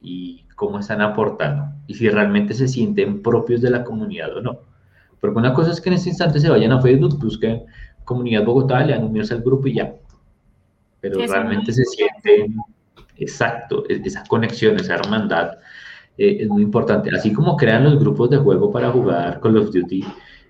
y 0.00 0.44
cómo 0.56 0.78
están 0.78 1.00
aportando 1.00 1.72
y 1.86 1.94
si 1.94 2.08
realmente 2.08 2.54
se 2.54 2.68
sienten 2.68 3.22
propios 3.22 3.60
de 3.60 3.70
la 3.70 3.84
comunidad 3.84 4.36
o 4.36 4.40
no. 4.40 4.60
Porque 5.20 5.38
una 5.38 5.52
cosa 5.52 5.70
es 5.72 5.80
que 5.80 5.90
en 5.90 5.96
este 5.96 6.10
instante 6.10 6.40
se 6.40 6.48
vayan 6.48 6.72
a 6.72 6.80
Facebook, 6.80 7.18
busquen 7.18 7.64
Comunidad 8.04 8.44
Bogotá, 8.44 8.84
le 8.84 8.94
dan 8.94 9.04
unirse 9.04 9.34
al 9.34 9.42
grupo 9.42 9.68
y 9.68 9.74
ya. 9.74 9.92
Pero 11.00 11.18
realmente 11.26 11.72
se 11.72 11.84
sienten, 11.84 12.56
exacto, 13.16 13.84
e-, 13.88 14.00
esa 14.04 14.24
conexión, 14.24 14.76
esa 14.76 14.94
hermandad 14.94 15.58
eh, 16.16 16.38
es 16.40 16.48
muy 16.48 16.62
importante. 16.62 17.10
Así 17.14 17.32
como 17.32 17.56
crean 17.56 17.84
los 17.84 17.98
grupos 17.98 18.30
de 18.30 18.38
juego 18.38 18.70
para 18.70 18.90
jugar 18.90 19.40
Call 19.40 19.58
of 19.58 19.72
Duty 19.72 20.04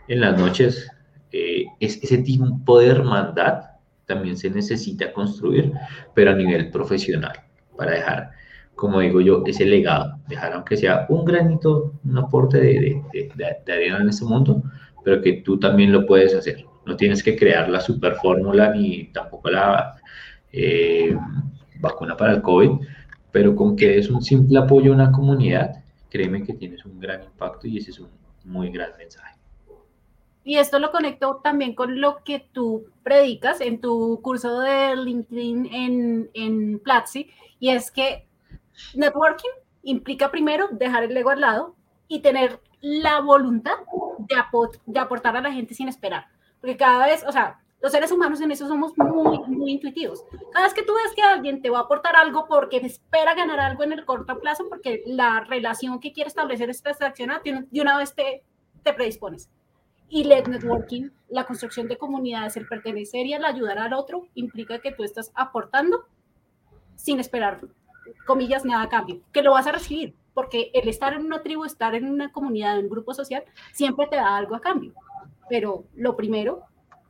en 0.08 0.20
las 0.20 0.38
noches, 0.38 0.90
eh, 1.32 1.64
es, 1.80 2.02
ese 2.02 2.18
tipo 2.18 2.78
de 2.78 2.88
hermandad 2.88 3.62
también 4.06 4.36
se 4.36 4.50
necesita 4.50 5.12
construir, 5.12 5.72
pero 6.14 6.32
a 6.32 6.34
nivel 6.34 6.70
profesional, 6.70 7.32
para 7.76 7.92
dejar, 7.92 8.30
como 8.80 9.00
digo 9.00 9.20
yo, 9.20 9.42
ese 9.44 9.66
legado, 9.66 10.16
dejar 10.26 10.54
aunque 10.54 10.74
sea 10.74 11.04
un 11.10 11.26
granito, 11.26 11.92
un 12.02 12.16
aporte 12.16 12.58
de, 12.58 13.02
de, 13.12 13.72
arena 13.72 13.98
en 13.98 14.08
este 14.08 14.24
mundo, 14.24 14.62
pero 15.04 15.20
que 15.20 15.34
tú 15.44 15.58
también 15.58 15.92
lo 15.92 16.06
puedes 16.06 16.34
hacer. 16.34 16.64
No 16.86 16.96
tienes 16.96 17.22
que 17.22 17.36
crear 17.36 17.68
la 17.68 17.82
super 17.82 18.14
fórmula 18.14 18.70
ni 18.74 19.12
tampoco 19.12 19.50
la 19.50 19.96
eh, 20.50 21.14
vacuna 21.78 22.16
para 22.16 22.32
el 22.32 22.40
COVID, 22.40 22.70
pero 23.30 23.54
con 23.54 23.76
que 23.76 23.98
es 23.98 24.08
un 24.08 24.22
simple 24.22 24.58
apoyo 24.58 24.92
a 24.92 24.94
una 24.94 25.12
comunidad, 25.12 25.84
créeme 26.08 26.42
que 26.42 26.54
tienes 26.54 26.82
un 26.86 26.98
gran 26.98 27.22
impacto 27.22 27.68
y 27.68 27.76
ese 27.76 27.90
es 27.90 28.00
un 28.00 28.08
muy 28.44 28.70
gran 28.70 28.96
mensaje. 28.96 29.38
Y 30.42 30.56
esto 30.56 30.78
lo 30.78 30.90
conecto 30.90 31.38
también 31.44 31.74
con 31.74 32.00
lo 32.00 32.24
que 32.24 32.46
tú 32.50 32.86
predicas 33.02 33.60
en 33.60 33.78
tu 33.78 34.22
curso 34.22 34.58
de 34.60 34.96
LinkedIn 34.96 35.66
en, 35.66 36.30
en 36.32 36.78
Platzi, 36.78 37.28
y 37.58 37.68
es 37.68 37.90
que 37.90 38.29
networking 38.94 39.50
implica 39.82 40.30
primero 40.30 40.68
dejar 40.70 41.04
el 41.04 41.16
ego 41.16 41.30
al 41.30 41.40
lado 41.40 41.74
y 42.08 42.20
tener 42.20 42.60
la 42.80 43.20
voluntad 43.20 43.76
de, 44.18 44.36
de 44.86 44.98
aportar 44.98 45.36
a 45.36 45.40
la 45.40 45.52
gente 45.52 45.74
sin 45.74 45.88
esperar. 45.88 46.26
Porque 46.60 46.76
cada 46.76 47.06
vez, 47.06 47.24
o 47.26 47.32
sea, 47.32 47.60
Los 47.82 47.92
seres 47.92 48.12
humanos 48.12 48.40
en 48.42 48.50
eso 48.50 48.68
somos 48.68 48.92
muy, 48.98 49.38
muy 49.46 49.70
intuitivos. 49.72 50.22
Cada 50.52 50.66
vez 50.66 50.74
que 50.74 50.82
tú 50.82 50.92
ves 50.92 51.14
que 51.14 51.22
alguien 51.22 51.62
te 51.62 51.70
va 51.70 51.78
a 51.78 51.82
aportar 51.82 52.14
algo 52.14 52.46
porque 52.46 52.76
espera 52.76 53.34
ganar 53.34 53.58
algo 53.58 53.82
en 53.84 53.92
el 53.92 54.04
corto 54.04 54.38
plazo, 54.38 54.68
porque 54.68 55.02
la 55.06 55.40
relación 55.48 55.98
que 55.98 56.12
quiere 56.12 56.28
establecer 56.28 56.68
está 56.68 56.90
transaccionada, 56.90 57.40
de 57.42 57.80
una 57.80 57.96
vez 57.96 58.14
te, 58.14 58.44
te 58.82 58.92
predispones. 58.92 59.48
Y 60.10 60.30
el 60.30 60.50
networking, 60.50 61.08
la 61.28 61.46
construcción 61.46 61.88
de 61.88 61.96
comunidades, 61.96 62.56
el 62.58 62.66
pertenecer 62.66 63.24
y 63.26 63.32
el 63.32 63.44
ayudar 63.44 63.78
al 63.78 63.94
otro, 63.94 64.26
implica 64.34 64.80
que 64.80 64.92
tú 64.92 65.02
estás 65.02 65.32
aportando 65.34 66.04
sin 66.96 67.18
esperar, 67.18 67.60
comillas, 68.26 68.64
nada 68.64 68.84
a 68.84 68.88
cambio, 68.88 69.20
que 69.32 69.42
lo 69.42 69.52
vas 69.52 69.66
a 69.66 69.72
recibir, 69.72 70.14
porque 70.34 70.70
el 70.74 70.88
estar 70.88 71.12
en 71.12 71.24
una 71.24 71.42
tribu, 71.42 71.64
estar 71.64 71.94
en 71.94 72.10
una 72.10 72.32
comunidad, 72.32 72.78
en 72.78 72.84
un 72.84 72.90
grupo 72.90 73.14
social, 73.14 73.44
siempre 73.72 74.06
te 74.06 74.16
da 74.16 74.36
algo 74.36 74.54
a 74.54 74.60
cambio. 74.60 74.94
Pero 75.48 75.84
lo 75.94 76.16
primero 76.16 76.64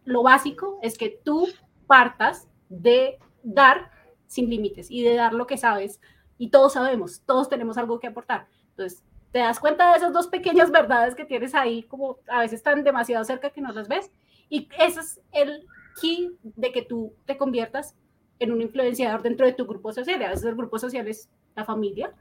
lo 0.04 0.22
básico 0.22 0.78
es 0.82 0.98
que 0.98 1.20
tú 1.24 1.48
partas 1.86 2.48
de 2.68 3.18
dar 3.42 3.90
sin 4.26 4.48
límites 4.48 4.90
y 4.90 5.02
de 5.02 5.14
dar 5.14 5.34
lo 5.34 5.46
que 5.46 5.56
sabes. 5.56 6.00
Y 6.38 6.50
todos 6.50 6.74
sabemos, 6.74 7.22
todos 7.26 7.48
tenemos 7.48 7.76
algo 7.78 8.00
que 8.00 8.06
aportar. 8.06 8.48
Entonces, 8.70 9.02
te 9.32 9.40
das 9.40 9.60
cuenta 9.60 9.90
de 9.90 9.98
esas 9.98 10.12
dos 10.12 10.28
pequeñas 10.28 10.70
verdades 10.70 11.14
que 11.14 11.24
tienes 11.24 11.54
ahí, 11.54 11.82
como 11.84 12.18
a 12.28 12.40
veces 12.40 12.58
están 12.58 12.82
demasiado 12.82 13.24
cerca 13.24 13.50
que 13.50 13.60
no 13.60 13.72
las 13.72 13.88
ves. 13.88 14.10
Y 14.48 14.68
ese 14.78 15.00
es 15.00 15.20
el 15.32 15.66
key 16.00 16.30
de 16.42 16.72
que 16.72 16.82
tú 16.82 17.14
te 17.26 17.36
conviertas 17.36 17.94
en 18.40 18.50
un 18.50 18.62
influenciador 18.62 19.22
dentro 19.22 19.46
de 19.46 19.52
tu 19.52 19.66
grupo 19.66 19.92
social. 19.92 20.20
A 20.22 20.30
veces 20.30 20.44
el 20.44 20.56
grupo 20.56 20.78
social 20.78 21.06
es 21.06 21.28
la 21.54 21.64
familia, 21.64 22.12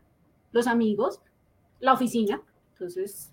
los 0.52 0.68
amigos, 0.68 1.22
la 1.80 1.94
oficina. 1.94 2.42
Entonces, 2.74 3.32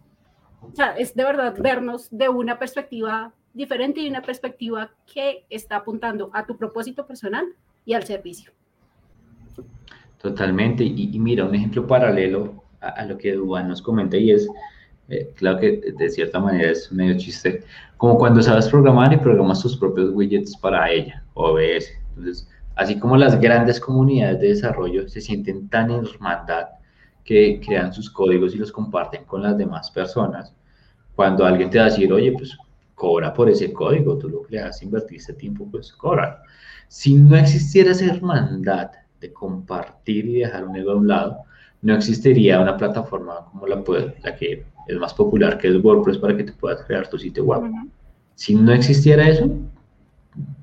o 0.62 0.74
sea, 0.74 0.96
es 0.96 1.14
de 1.14 1.24
verdad 1.24 1.54
vernos 1.58 2.08
de 2.10 2.28
una 2.28 2.58
perspectiva 2.58 3.34
diferente 3.52 4.00
y 4.00 4.08
una 4.08 4.22
perspectiva 4.22 4.90
que 5.12 5.44
está 5.50 5.76
apuntando 5.76 6.30
a 6.32 6.46
tu 6.46 6.56
propósito 6.56 7.06
personal 7.06 7.46
y 7.84 7.94
al 7.94 8.04
servicio. 8.04 8.52
Totalmente. 10.20 10.84
Y, 10.84 11.18
mira, 11.18 11.44
un 11.44 11.54
ejemplo 11.54 11.86
paralelo 11.86 12.62
a, 12.80 13.04
lo 13.04 13.16
que 13.18 13.32
Duan 13.32 13.68
nos 13.68 13.82
comenta 13.82 14.16
y 14.16 14.30
es, 14.30 14.48
eh, 15.08 15.32
claro 15.36 15.58
que 15.58 15.94
de 15.96 16.10
cierta 16.10 16.38
manera 16.40 16.70
es 16.70 16.90
medio 16.92 17.16
chiste, 17.16 17.62
como 17.96 18.18
cuando 18.18 18.42
sabes 18.42 18.68
programar 18.68 19.12
y 19.12 19.16
programas 19.16 19.62
tus 19.62 19.76
propios 19.76 20.10
widgets 20.12 20.56
para 20.56 20.90
ella, 20.90 21.22
OBS. 21.34 21.90
Entonces, 22.16 22.48
así 22.76 22.98
como 22.98 23.16
las 23.16 23.40
grandes 23.40 23.80
comunidades 23.80 24.40
de 24.40 24.48
desarrollo 24.48 25.08
se 25.08 25.20
sienten 25.20 25.68
tan 25.68 25.90
en 25.90 26.04
hermandad 26.04 26.66
que 27.24 27.60
crean 27.64 27.92
sus 27.92 28.08
códigos 28.08 28.54
y 28.54 28.58
los 28.58 28.70
comparten 28.70 29.24
con 29.24 29.42
las 29.42 29.58
demás 29.58 29.90
personas, 29.90 30.54
cuando 31.16 31.44
alguien 31.44 31.70
te 31.70 31.78
va 31.78 31.86
a 31.86 31.88
decir, 31.88 32.12
oye, 32.12 32.32
pues 32.32 32.56
cobra 32.94 33.32
por 33.34 33.50
ese 33.50 33.72
código, 33.72 34.16
tú 34.16 34.28
lo 34.28 34.42
creas, 34.42 34.82
invertiste 34.82 35.32
tiempo, 35.32 35.68
pues 35.70 35.92
cobra. 35.92 36.42
Si 36.88 37.14
no 37.14 37.36
existiera 37.36 37.90
esa 37.90 38.06
hermandad 38.06 38.90
de 39.20 39.32
compartir 39.32 40.26
y 40.26 40.40
dejar 40.40 40.66
un 40.66 40.76
ego 40.76 40.92
a 40.92 40.96
un 40.96 41.08
lado, 41.08 41.38
no 41.82 41.94
existiría 41.94 42.60
una 42.60 42.76
plataforma 42.76 43.46
como 43.50 43.66
la, 43.66 43.82
la 44.22 44.36
que 44.36 44.64
es 44.86 44.96
más 44.98 45.14
popular, 45.14 45.58
que 45.58 45.68
es 45.68 45.82
WordPress, 45.82 46.18
para 46.18 46.36
que 46.36 46.44
te 46.44 46.52
puedas 46.52 46.82
crear 46.84 47.08
tu 47.08 47.18
sitio 47.18 47.44
web. 47.44 47.62
Si 48.34 48.54
no 48.54 48.72
existiera 48.72 49.28
eso, 49.28 49.50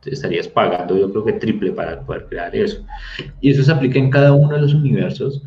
estarías 0.05 0.47
pagando 0.47 0.97
yo 0.97 1.09
creo 1.11 1.25
que 1.25 1.33
triple 1.33 1.71
para 1.71 2.01
poder 2.01 2.27
crear 2.27 2.55
eso. 2.55 2.85
Y 3.41 3.51
eso 3.51 3.63
se 3.63 3.71
aplica 3.71 3.99
en 3.99 4.09
cada 4.09 4.33
uno 4.33 4.55
de 4.55 4.61
los 4.61 4.73
universos 4.73 5.43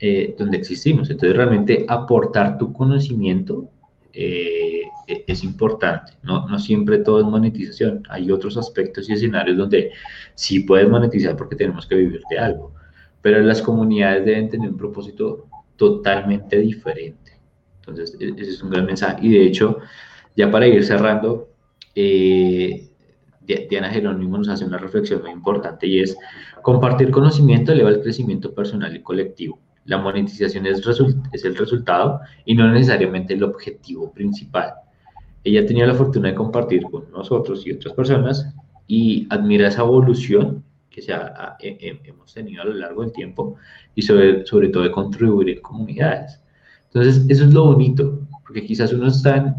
eh, 0.00 0.34
donde 0.38 0.58
existimos. 0.58 1.10
Entonces 1.10 1.36
realmente 1.36 1.84
aportar 1.88 2.58
tu 2.58 2.72
conocimiento 2.72 3.68
eh, 4.12 4.82
e-, 5.06 5.24
es 5.26 5.44
importante. 5.44 6.12
¿no? 6.22 6.46
no 6.48 6.58
siempre 6.58 6.98
todo 6.98 7.20
es 7.20 7.26
monetización. 7.26 8.02
Hay 8.08 8.30
otros 8.30 8.56
aspectos 8.56 9.08
y 9.08 9.12
escenarios 9.14 9.56
donde 9.56 9.92
sí 10.34 10.60
puedes 10.60 10.88
monetizar 10.88 11.36
porque 11.36 11.56
tenemos 11.56 11.86
que 11.86 11.96
vivir 11.96 12.20
de 12.30 12.38
algo. 12.38 12.74
Pero 13.22 13.40
las 13.40 13.62
comunidades 13.62 14.24
deben 14.24 14.48
tener 14.48 14.70
un 14.70 14.76
propósito 14.76 15.46
totalmente 15.76 16.58
diferente. 16.58 17.32
Entonces, 17.80 18.16
e-, 18.20 18.34
ese 18.36 18.50
es 18.50 18.62
un 18.62 18.70
gran 18.70 18.86
mensaje. 18.86 19.18
Y 19.22 19.30
de 19.30 19.46
hecho, 19.46 19.78
ya 20.36 20.50
para 20.50 20.66
ir 20.68 20.84
cerrando, 20.84 21.48
eh, 21.94 22.87
Diana 23.70 23.90
Jerónimo 23.90 24.38
nos 24.38 24.48
hace 24.48 24.64
una 24.64 24.78
reflexión 24.78 25.22
muy 25.22 25.30
importante 25.30 25.86
y 25.86 26.00
es 26.00 26.16
compartir 26.62 27.10
conocimiento 27.10 27.72
eleva 27.72 27.90
el 27.90 28.02
crecimiento 28.02 28.54
personal 28.54 28.94
y 28.94 29.02
colectivo. 29.02 29.58
La 29.86 29.98
monetización 29.98 30.66
es, 30.66 30.86
es 31.32 31.44
el 31.44 31.56
resultado 31.56 32.20
y 32.44 32.54
no 32.54 32.70
necesariamente 32.70 33.34
el 33.34 33.42
objetivo 33.42 34.12
principal. 34.12 34.74
Ella 35.44 35.64
tenía 35.64 35.86
la 35.86 35.94
fortuna 35.94 36.28
de 36.28 36.34
compartir 36.34 36.82
con 36.82 37.10
nosotros 37.10 37.66
y 37.66 37.72
otras 37.72 37.94
personas 37.94 38.54
y 38.86 39.26
admira 39.30 39.68
esa 39.68 39.82
evolución 39.82 40.62
que 40.90 41.00
se 41.00 41.12
ha, 41.12 41.56
hemos 41.60 42.34
tenido 42.34 42.62
a 42.62 42.66
lo 42.66 42.74
largo 42.74 43.02
del 43.02 43.12
tiempo 43.12 43.56
y 43.94 44.02
sobre, 44.02 44.44
sobre 44.44 44.68
todo 44.68 44.82
de 44.82 44.90
contribuir 44.90 45.50
en 45.50 45.60
comunidades. 45.60 46.40
Entonces, 46.86 47.24
eso 47.28 47.44
es 47.44 47.54
lo 47.54 47.66
bonito, 47.66 48.26
porque 48.42 48.64
quizás 48.64 48.92
uno 48.92 49.06
está 49.06 49.36
en, 49.36 49.54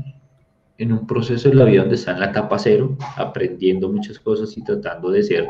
en 0.80 0.94
un 0.94 1.06
proceso 1.06 1.50
de 1.50 1.56
la 1.56 1.66
vida 1.66 1.82
donde 1.82 1.96
está 1.96 2.14
en 2.14 2.22
la 2.22 2.28
etapa 2.28 2.58
cero, 2.58 2.98
aprendiendo 3.18 3.90
muchas 3.90 4.18
cosas 4.18 4.58
y 4.58 4.64
tratando 4.64 5.12
de 5.12 5.22
ser 5.22 5.50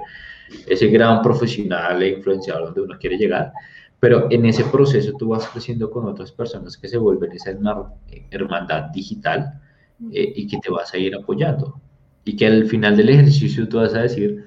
ese 0.68 0.88
gran 0.88 1.22
profesional 1.22 2.01
e 2.01 2.10
influenciador 2.10 2.65
donde 2.65 2.81
uno 2.81 2.97
quiere 2.99 3.15
llegar, 3.15 3.53
pero 3.99 4.27
en 4.31 4.45
ese 4.47 4.64
proceso 4.65 5.14
tú 5.19 5.30
vas 5.30 5.47
creciendo 5.47 5.91
con 5.91 6.07
otras 6.07 6.31
personas 6.31 6.76
que 6.77 6.88
se 6.88 6.97
vuelven 6.97 7.31
esa 7.34 7.51
hermandad 8.31 8.85
digital 8.91 9.61
eh, 10.11 10.34
y 10.35 10.47
que 10.47 10.57
te 10.57 10.72
vas 10.72 10.91
a 10.93 10.97
ir 10.97 11.14
apoyando. 11.15 11.80
Y 12.26 12.35
que 12.35 12.47
al 12.47 12.65
final 12.65 12.97
del 12.97 13.10
ejercicio 13.10 13.68
tú 13.69 13.77
vas 13.77 13.93
a 13.93 14.01
decir, 14.01 14.45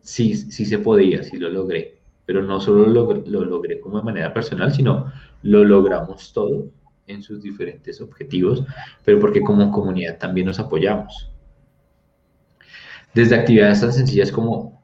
sí, 0.00 0.34
sí 0.34 0.64
se 0.64 0.78
podía, 0.78 1.22
sí 1.22 1.36
lo 1.36 1.50
logré. 1.50 1.98
Pero 2.26 2.42
no 2.42 2.60
solo 2.60 2.86
lo, 2.86 3.12
lo 3.26 3.44
logré 3.44 3.80
como 3.80 3.98
de 3.98 4.04
manera 4.04 4.34
personal, 4.34 4.72
sino 4.72 5.12
lo 5.42 5.64
logramos 5.64 6.32
todo 6.32 6.68
en 7.10 7.22
sus 7.22 7.42
diferentes 7.42 8.00
objetivos, 8.00 8.64
pero 9.04 9.18
porque 9.18 9.40
como 9.40 9.70
comunidad 9.70 10.18
también 10.18 10.46
nos 10.46 10.58
apoyamos. 10.58 11.30
Desde 13.14 13.34
actividades 13.34 13.80
tan 13.80 13.92
sencillas 13.92 14.30
como 14.30 14.80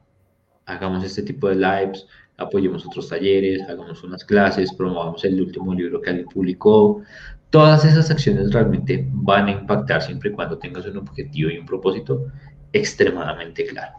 hagamos 0.65 1.03
este 1.03 1.23
tipo 1.23 1.47
de 1.47 1.55
lives, 1.55 2.05
apoyemos 2.37 2.85
otros 2.85 3.09
talleres, 3.09 3.61
hagamos 3.67 4.03
unas 4.03 4.23
clases, 4.23 4.73
promovamos 4.73 5.23
el 5.25 5.41
último 5.41 5.73
libro 5.73 6.01
que 6.01 6.09
alguien 6.09 6.27
publicó. 6.27 7.01
Todas 7.49 7.85
esas 7.85 8.11
acciones 8.11 8.51
realmente 8.51 9.07
van 9.09 9.47
a 9.47 9.51
impactar 9.51 10.01
siempre 10.01 10.29
y 10.29 10.33
cuando 10.33 10.57
tengas 10.57 10.85
un 10.85 10.97
objetivo 10.97 11.49
y 11.49 11.57
un 11.57 11.65
propósito 11.65 12.25
extremadamente 12.73 13.65
claro. 13.65 13.93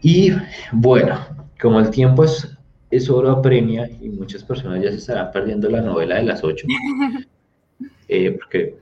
Y 0.00 0.32
bueno, 0.72 1.20
como 1.60 1.78
el 1.78 1.90
tiempo 1.90 2.24
es, 2.24 2.51
es 2.92 3.08
oro 3.08 3.30
apremia 3.30 3.88
y 4.00 4.10
muchas 4.10 4.44
personas 4.44 4.82
ya 4.82 4.90
se 4.90 4.98
estarán 4.98 5.32
perdiendo 5.32 5.68
la 5.70 5.80
novela 5.80 6.16
de 6.16 6.24
las 6.24 6.44
ocho, 6.44 6.66
eh, 8.08 8.32
porque 8.32 8.76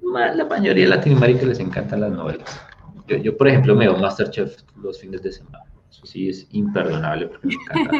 la 0.00 0.44
mayoría 0.44 0.84
de 0.84 0.90
Latinoamérica 0.90 1.44
les 1.44 1.58
encantan 1.58 2.02
las 2.02 2.12
novelas. 2.12 2.60
Yo, 3.08 3.16
yo, 3.16 3.36
por 3.36 3.48
ejemplo, 3.48 3.74
me 3.74 3.88
veo 3.88 3.98
Masterchef 3.98 4.62
los 4.80 5.00
fines 5.00 5.22
de 5.22 5.32
semana. 5.32 5.64
Eso 5.90 6.06
sí 6.06 6.28
es 6.28 6.46
imperdonable 6.52 7.26
porque 7.26 7.48
me 7.48 7.54
encanta 7.54 7.90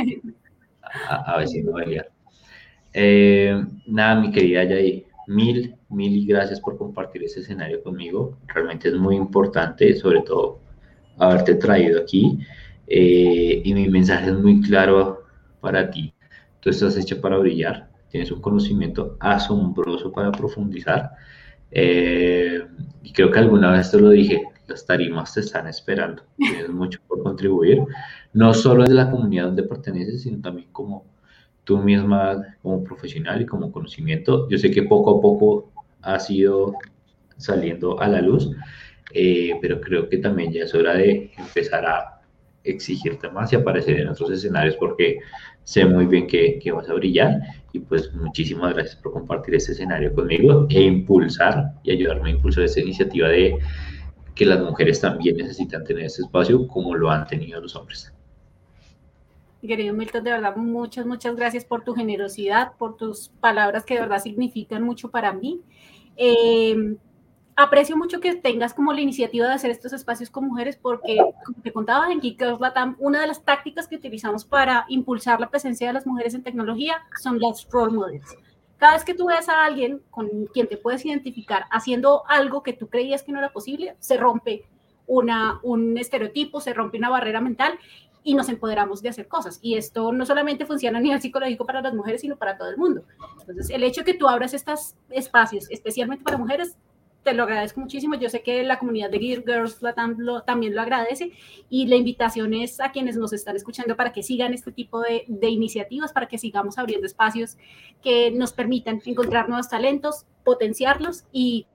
a, 1.08 1.34
a 1.34 1.38
veces 1.38 1.64
no 1.64 1.74
eh, 2.94 3.64
nada, 3.86 4.20
mi 4.20 4.30
querida 4.30 4.64
Yay, 4.64 5.06
mil, 5.26 5.74
mil 5.88 6.26
gracias 6.26 6.60
por 6.60 6.76
compartir 6.76 7.24
ese 7.24 7.40
escenario 7.40 7.82
conmigo. 7.82 8.38
Realmente 8.46 8.88
es 8.88 8.94
muy 8.94 9.16
importante, 9.16 9.96
sobre 9.96 10.20
todo, 10.20 10.60
haberte 11.18 11.54
traído 11.54 12.00
aquí. 12.00 12.38
Eh, 12.86 13.62
y 13.64 13.74
mi 13.74 13.88
mensaje 13.88 14.30
es 14.30 14.38
muy 14.38 14.60
claro 14.60 15.21
para 15.62 15.90
ti. 15.90 16.12
Tú 16.60 16.68
estás 16.68 16.98
hecha 16.98 17.18
para 17.18 17.38
brillar, 17.38 17.88
tienes 18.10 18.30
un 18.30 18.42
conocimiento 18.42 19.16
asombroso 19.20 20.12
para 20.12 20.30
profundizar. 20.30 21.12
Eh, 21.70 22.60
y 23.02 23.12
creo 23.14 23.30
que 23.30 23.38
alguna 23.38 23.72
vez 23.72 23.90
te 23.90 23.98
lo 23.98 24.10
dije, 24.10 24.42
las 24.66 24.84
tarimas 24.84 25.32
te 25.32 25.40
están 25.40 25.66
esperando. 25.68 26.24
Tienes 26.36 26.68
mucho 26.68 27.00
por 27.08 27.22
contribuir, 27.22 27.82
no 28.34 28.52
solo 28.52 28.84
de 28.84 28.92
la 28.92 29.10
comunidad 29.10 29.46
donde 29.46 29.62
perteneces, 29.62 30.22
sino 30.22 30.42
también 30.42 30.68
como 30.72 31.06
tú 31.64 31.78
misma, 31.78 32.56
como 32.62 32.84
profesional 32.84 33.40
y 33.40 33.46
como 33.46 33.72
conocimiento. 33.72 34.48
Yo 34.50 34.58
sé 34.58 34.70
que 34.70 34.82
poco 34.82 35.18
a 35.18 35.20
poco 35.22 35.72
ha 36.02 36.18
ido 36.28 36.74
saliendo 37.36 38.00
a 38.00 38.08
la 38.08 38.20
luz, 38.20 38.50
eh, 39.14 39.52
pero 39.60 39.80
creo 39.80 40.08
que 40.08 40.18
también 40.18 40.52
ya 40.52 40.64
es 40.64 40.74
hora 40.74 40.94
de 40.94 41.32
empezar 41.38 41.86
a 41.86 42.11
exigirte 42.64 43.28
más 43.30 43.52
y 43.52 43.56
aparecer 43.56 44.00
en 44.00 44.08
otros 44.08 44.30
escenarios 44.30 44.76
porque 44.76 45.18
sé 45.64 45.84
muy 45.84 46.06
bien 46.06 46.26
que, 46.26 46.60
vas 46.72 46.88
a 46.88 46.94
brillar 46.94 47.40
y 47.72 47.80
pues 47.80 48.12
muchísimas 48.14 48.74
gracias 48.74 48.96
por 48.96 49.12
compartir 49.12 49.54
este 49.54 49.72
escenario 49.72 50.14
conmigo 50.14 50.66
e 50.70 50.82
impulsar 50.82 51.74
y 51.82 51.92
ayudarme 51.92 52.30
a 52.30 52.32
impulsar 52.34 52.64
esta 52.64 52.80
iniciativa 52.80 53.28
de 53.28 53.58
que 54.34 54.46
las 54.46 54.60
mujeres 54.60 55.00
también 55.00 55.36
necesitan 55.36 55.84
tener 55.84 56.04
ese 56.04 56.22
espacio 56.22 56.66
como 56.66 56.94
lo 56.94 57.10
han 57.10 57.26
tenido 57.26 57.60
los 57.60 57.76
hombres. 57.76 58.12
Querido 59.60 59.94
Milton, 59.94 60.24
de 60.24 60.32
verdad, 60.32 60.56
muchas, 60.56 61.06
muchas 61.06 61.36
gracias 61.36 61.64
por 61.64 61.84
tu 61.84 61.94
generosidad, 61.94 62.72
por 62.78 62.96
tus 62.96 63.28
palabras 63.40 63.84
que 63.84 63.94
de 63.94 64.00
verdad 64.00 64.18
significan 64.18 64.82
mucho 64.82 65.10
para 65.10 65.32
mí. 65.32 65.60
Eh, 66.16 66.96
aprecio 67.56 67.96
mucho 67.96 68.20
que 68.20 68.34
tengas 68.34 68.74
como 68.74 68.92
la 68.92 69.00
iniciativa 69.00 69.46
de 69.46 69.54
hacer 69.54 69.70
estos 69.70 69.92
espacios 69.92 70.30
con 70.30 70.46
mujeres 70.46 70.76
porque, 70.76 71.18
como 71.44 71.60
te 71.62 71.72
contaba, 71.72 72.10
en 72.10 72.20
Geek 72.20 72.38
Girls 72.38 72.60
Latam, 72.60 72.96
una 72.98 73.20
de 73.20 73.26
las 73.26 73.42
tácticas 73.44 73.88
que 73.88 73.96
utilizamos 73.96 74.44
para 74.44 74.86
impulsar 74.88 75.40
la 75.40 75.50
presencia 75.50 75.88
de 75.88 75.92
las 75.92 76.06
mujeres 76.06 76.34
en 76.34 76.42
tecnología 76.42 76.96
son 77.20 77.38
las 77.38 77.68
role 77.70 77.92
models. 77.92 78.36
Cada 78.78 78.94
vez 78.94 79.04
que 79.04 79.14
tú 79.14 79.26
ves 79.26 79.48
a 79.48 79.64
alguien 79.64 80.02
con 80.10 80.46
quien 80.52 80.66
te 80.66 80.76
puedes 80.76 81.04
identificar 81.06 81.66
haciendo 81.70 82.24
algo 82.28 82.62
que 82.62 82.72
tú 82.72 82.88
creías 82.88 83.22
que 83.22 83.32
no 83.32 83.38
era 83.38 83.52
posible, 83.52 83.96
se 84.00 84.16
rompe 84.16 84.64
una, 85.06 85.60
un 85.62 85.98
estereotipo, 85.98 86.60
se 86.60 86.74
rompe 86.74 86.98
una 86.98 87.10
barrera 87.10 87.40
mental 87.40 87.78
y 88.24 88.34
nos 88.34 88.48
empoderamos 88.48 89.02
de 89.02 89.08
hacer 89.08 89.28
cosas. 89.28 89.58
Y 89.62 89.76
esto 89.76 90.12
no 90.12 90.26
solamente 90.26 90.66
funciona 90.66 90.98
a 90.98 91.00
nivel 91.00 91.20
psicológico 91.20 91.66
para 91.66 91.80
las 91.80 91.94
mujeres, 91.94 92.20
sino 92.20 92.36
para 92.36 92.56
todo 92.56 92.70
el 92.70 92.76
mundo. 92.76 93.02
Entonces, 93.40 93.70
el 93.70 93.82
hecho 93.84 94.02
de 94.02 94.12
que 94.12 94.18
tú 94.18 94.28
abras 94.28 94.54
estos 94.54 94.94
espacios, 95.10 95.70
especialmente 95.70 96.24
para 96.24 96.38
mujeres, 96.38 96.76
te 97.22 97.34
lo 97.34 97.44
agradezco 97.44 97.80
muchísimo. 97.80 98.14
Yo 98.16 98.28
sé 98.28 98.42
que 98.42 98.62
la 98.64 98.78
comunidad 98.78 99.10
de 99.10 99.18
Gear 99.18 99.44
Girls 99.44 99.78
también 100.44 100.74
lo 100.74 100.80
agradece 100.80 101.32
y 101.68 101.86
la 101.86 101.96
invitación 101.96 102.54
es 102.54 102.80
a 102.80 102.90
quienes 102.90 103.16
nos 103.16 103.32
están 103.32 103.56
escuchando 103.56 103.96
para 103.96 104.12
que 104.12 104.22
sigan 104.22 104.52
este 104.52 104.72
tipo 104.72 105.00
de, 105.00 105.24
de, 105.28 105.48
iniciativas, 105.48 106.12
para 106.12 106.26
que 106.26 106.38
sigamos 106.38 106.78
abriendo 106.78 107.06
espacios 107.06 107.56
que 108.02 108.30
nos 108.30 108.52
permitan 108.52 109.00
encontrar 109.04 109.48
nuevos 109.48 109.68
talentos, 109.68 110.26
potenciarlos 110.44 111.24
y 111.32 111.66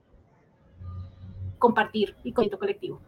compartir 1.58 2.14
y 2.22 2.32
con 2.32 2.48
colectivo. 2.48 3.00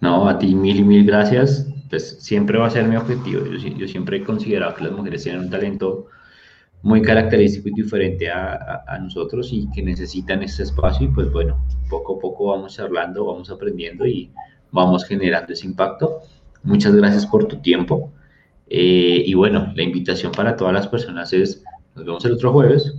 No, 0.00 0.28
a 0.28 0.38
ti 0.38 0.54
mil 0.54 0.76
y 0.76 0.84
mil 0.84 1.06
gracias. 1.06 1.66
Pues 1.88 2.18
siempre 2.20 2.58
va 2.58 2.66
a 2.66 2.70
ser 2.70 2.86
mi 2.86 2.96
objetivo. 2.96 3.46
Yo, 3.46 3.56
yo 3.56 3.86
siempre 3.86 4.18
he 4.18 4.24
considerado 4.24 4.74
que 4.74 4.84
las 4.84 4.92
mujeres 4.92 5.22
tienen 5.22 5.42
un 5.42 5.50
talento 5.50 6.08
muy 6.84 7.00
característico 7.00 7.70
y 7.70 7.72
diferente 7.72 8.30
a, 8.30 8.84
a, 8.86 8.98
nosotros 8.98 9.48
y 9.52 9.70
que 9.70 9.82
necesitan 9.82 10.42
este 10.42 10.64
espacio 10.64 11.06
y 11.06 11.08
pues 11.08 11.32
bueno, 11.32 11.66
poco 11.88 12.16
a 12.16 12.18
poco 12.20 12.48
vamos 12.48 12.76
charlando, 12.76 13.24
vamos 13.24 13.50
aprendiendo 13.50 14.06
y 14.06 14.30
vamos 14.70 15.06
generando 15.06 15.54
ese 15.54 15.66
impacto. 15.66 16.20
Muchas 16.62 16.94
gracias 16.94 17.26
por 17.26 17.46
tu 17.46 17.56
tiempo. 17.62 18.12
Eh, 18.66 19.22
y 19.24 19.32
bueno, 19.32 19.72
la 19.74 19.82
invitación 19.82 20.30
para 20.32 20.56
todas 20.56 20.74
las 20.74 20.86
personas 20.86 21.32
es, 21.32 21.64
nos 21.94 22.04
vemos 22.04 22.22
el 22.26 22.32
otro 22.32 22.52
jueves 22.52 22.94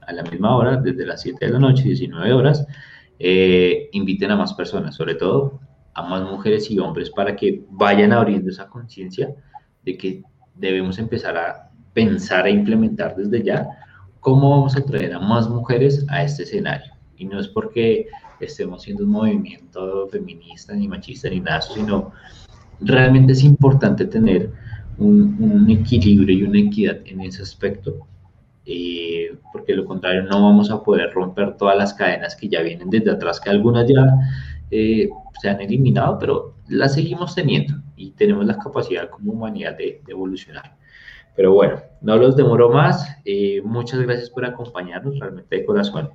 a 0.00 0.14
la 0.14 0.22
misma 0.22 0.56
hora, 0.56 0.78
desde 0.78 1.04
las 1.04 1.20
7 1.20 1.44
de 1.44 1.52
la 1.52 1.58
noche, 1.58 1.82
19 1.82 2.32
horas. 2.32 2.66
Eh, 3.18 3.90
inviten 3.92 4.30
a 4.30 4.36
más 4.36 4.54
personas, 4.54 4.94
sobre 4.94 5.14
todo 5.14 5.60
a 5.92 6.02
más 6.02 6.22
mujeres 6.22 6.70
y 6.70 6.78
hombres 6.78 7.10
para 7.10 7.36
que 7.36 7.64
vayan 7.68 8.14
abriendo 8.14 8.48
esa 8.48 8.66
conciencia 8.68 9.34
de 9.82 9.98
que 9.98 10.22
debemos 10.54 10.98
empezar 10.98 11.36
a 11.36 11.65
pensar 11.96 12.46
e 12.46 12.50
implementar 12.50 13.16
desde 13.16 13.42
ya 13.42 13.66
cómo 14.20 14.50
vamos 14.50 14.76
a 14.76 14.84
traer 14.84 15.14
a 15.14 15.18
más 15.18 15.48
mujeres 15.48 16.04
a 16.08 16.22
este 16.22 16.42
escenario. 16.42 16.92
Y 17.16 17.24
no 17.24 17.40
es 17.40 17.48
porque 17.48 18.06
estemos 18.38 18.82
haciendo 18.82 19.04
un 19.04 19.10
movimiento 19.10 20.06
feminista 20.08 20.74
ni 20.74 20.86
machista 20.88 21.30
ni 21.30 21.40
nada, 21.40 21.62
sino 21.62 22.12
realmente 22.80 23.32
es 23.32 23.42
importante 23.42 24.04
tener 24.04 24.50
un, 24.98 25.36
un 25.40 25.70
equilibrio 25.70 26.36
y 26.36 26.42
una 26.42 26.60
equidad 26.60 26.98
en 27.06 27.22
ese 27.22 27.42
aspecto, 27.42 27.96
eh, 28.66 29.34
porque 29.50 29.72
de 29.72 29.78
lo 29.78 29.86
contrario 29.86 30.24
no 30.24 30.42
vamos 30.42 30.70
a 30.70 30.82
poder 30.82 31.10
romper 31.14 31.56
todas 31.56 31.78
las 31.78 31.94
cadenas 31.94 32.36
que 32.36 32.48
ya 32.50 32.60
vienen 32.60 32.90
desde 32.90 33.12
atrás, 33.12 33.40
que 33.40 33.48
algunas 33.48 33.88
ya 33.88 34.04
eh, 34.70 35.08
se 35.40 35.48
han 35.48 35.62
eliminado, 35.62 36.18
pero 36.18 36.56
las 36.68 36.92
seguimos 36.92 37.34
teniendo 37.34 37.74
y 37.96 38.10
tenemos 38.10 38.44
la 38.44 38.58
capacidad 38.58 39.08
como 39.08 39.32
humanidad 39.32 39.78
de, 39.78 40.02
evolucionar. 40.06 40.76
Pero 41.36 41.52
bueno, 41.52 41.80
no 42.00 42.16
los 42.16 42.34
demoro 42.34 42.70
más. 42.70 43.06
Eh, 43.24 43.60
muchas 43.62 44.00
gracias 44.00 44.30
por 44.30 44.44
acompañarnos, 44.44 45.18
realmente 45.18 45.56
de 45.56 45.64
corazón. 45.64 46.10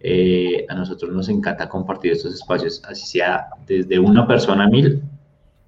Eh, 0.00 0.64
a 0.68 0.74
nosotros 0.74 1.12
nos 1.12 1.28
encanta 1.28 1.68
compartir 1.68 2.12
estos 2.12 2.34
espacios, 2.34 2.82
así 2.88 3.06
sea 3.06 3.46
desde 3.66 3.98
una 3.98 4.26
persona 4.26 4.64
a 4.64 4.68
mil. 4.68 5.02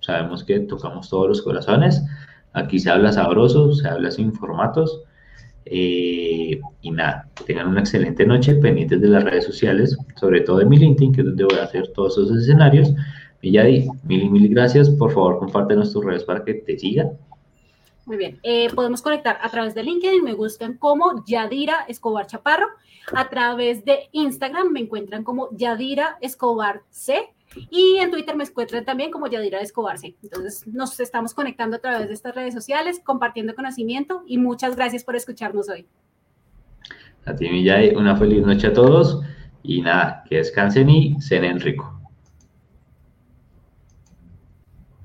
Sabemos 0.01 0.43
que 0.43 0.61
tocamos 0.61 1.09
todos 1.09 1.29
los 1.29 1.43
corazones. 1.43 2.03
Aquí 2.55 2.79
se 2.79 2.91
habla 2.91 3.13
sabroso, 3.13 3.73
se 3.73 3.89
habla 3.89 4.11
sin 4.11 4.33
formatos. 4.33 5.03
Eh, 5.65 6.61
y 6.81 6.91
nada, 6.91 7.29
tengan 7.47 7.69
una 7.69 7.81
excelente 7.81 8.27
noche 8.27 8.57
pendientes 8.57 9.01
de 9.01 9.09
las 9.09 9.23
redes 9.23 9.45
sociales, 9.45 9.97
sobre 10.17 10.41
todo 10.41 10.59
de 10.59 10.65
mi 10.67 10.77
LinkedIn, 10.77 11.13
que 11.13 11.21
es 11.21 11.27
donde 11.29 11.45
voy 11.45 11.59
a 11.59 11.65
hacer 11.65 11.89
todos 11.95 12.19
esos 12.19 12.37
escenarios. 12.39 12.93
Y 13.43 13.53
ya 13.53 13.65
di, 13.65 13.89
mil 14.05 14.23
y 14.25 14.29
mil 14.29 14.49
gracias. 14.49 14.91
Por 14.91 15.13
favor, 15.13 15.39
compártenos 15.39 15.93
tus 15.93 16.05
redes 16.05 16.25
para 16.25 16.43
que 16.45 16.55
te 16.55 16.79
sigan. 16.79 17.13
Muy 18.05 18.17
bien, 18.17 18.41
eh, 18.43 18.69
podemos 18.75 19.01
conectar 19.01 19.39
a 19.41 19.49
través 19.49 19.75
de 19.75 19.85
LinkedIn, 19.85 20.25
me 20.25 20.35
buscan 20.35 20.77
como 20.77 21.25
Yadira 21.25 21.85
Escobar 21.87 22.27
Chaparro, 22.27 22.67
a 23.15 23.29
través 23.29 23.85
de 23.85 24.09
Instagram 24.13 24.73
me 24.73 24.81
encuentran 24.81 25.23
como 25.23 25.49
Yadira 25.57 26.19
Escobar 26.21 26.83
C 26.91 27.33
y 27.71 27.99
en 27.99 28.11
Twitter 28.11 28.35
me 28.35 28.45
encuentran 28.45 28.85
también 28.85 29.11
como 29.11 29.29
Yadira 29.29 29.61
Escobarse. 29.61 30.17
Entonces 30.23 30.67
nos 30.67 30.99
estamos 30.99 31.33
conectando 31.35 31.77
a 31.77 31.81
través 31.81 32.09
de 32.09 32.15
estas 32.15 32.35
redes 32.35 32.55
sociales, 32.55 33.01
compartiendo 33.05 33.55
conocimiento 33.55 34.25
y 34.27 34.39
muchas 34.39 34.75
gracias 34.75 35.05
por 35.05 35.15
escucharnos 35.15 35.69
hoy. 35.69 35.87
A 37.25 37.37
ti, 37.37 37.49
Millay, 37.49 37.95
una 37.95 38.17
feliz 38.17 38.45
noche 38.45 38.67
a 38.67 38.73
todos 38.73 39.23
y 39.63 39.81
nada, 39.81 40.25
que 40.29 40.39
descansen 40.39 40.91
y 40.91 41.21
cenen 41.21 41.61
rico. 41.61 42.02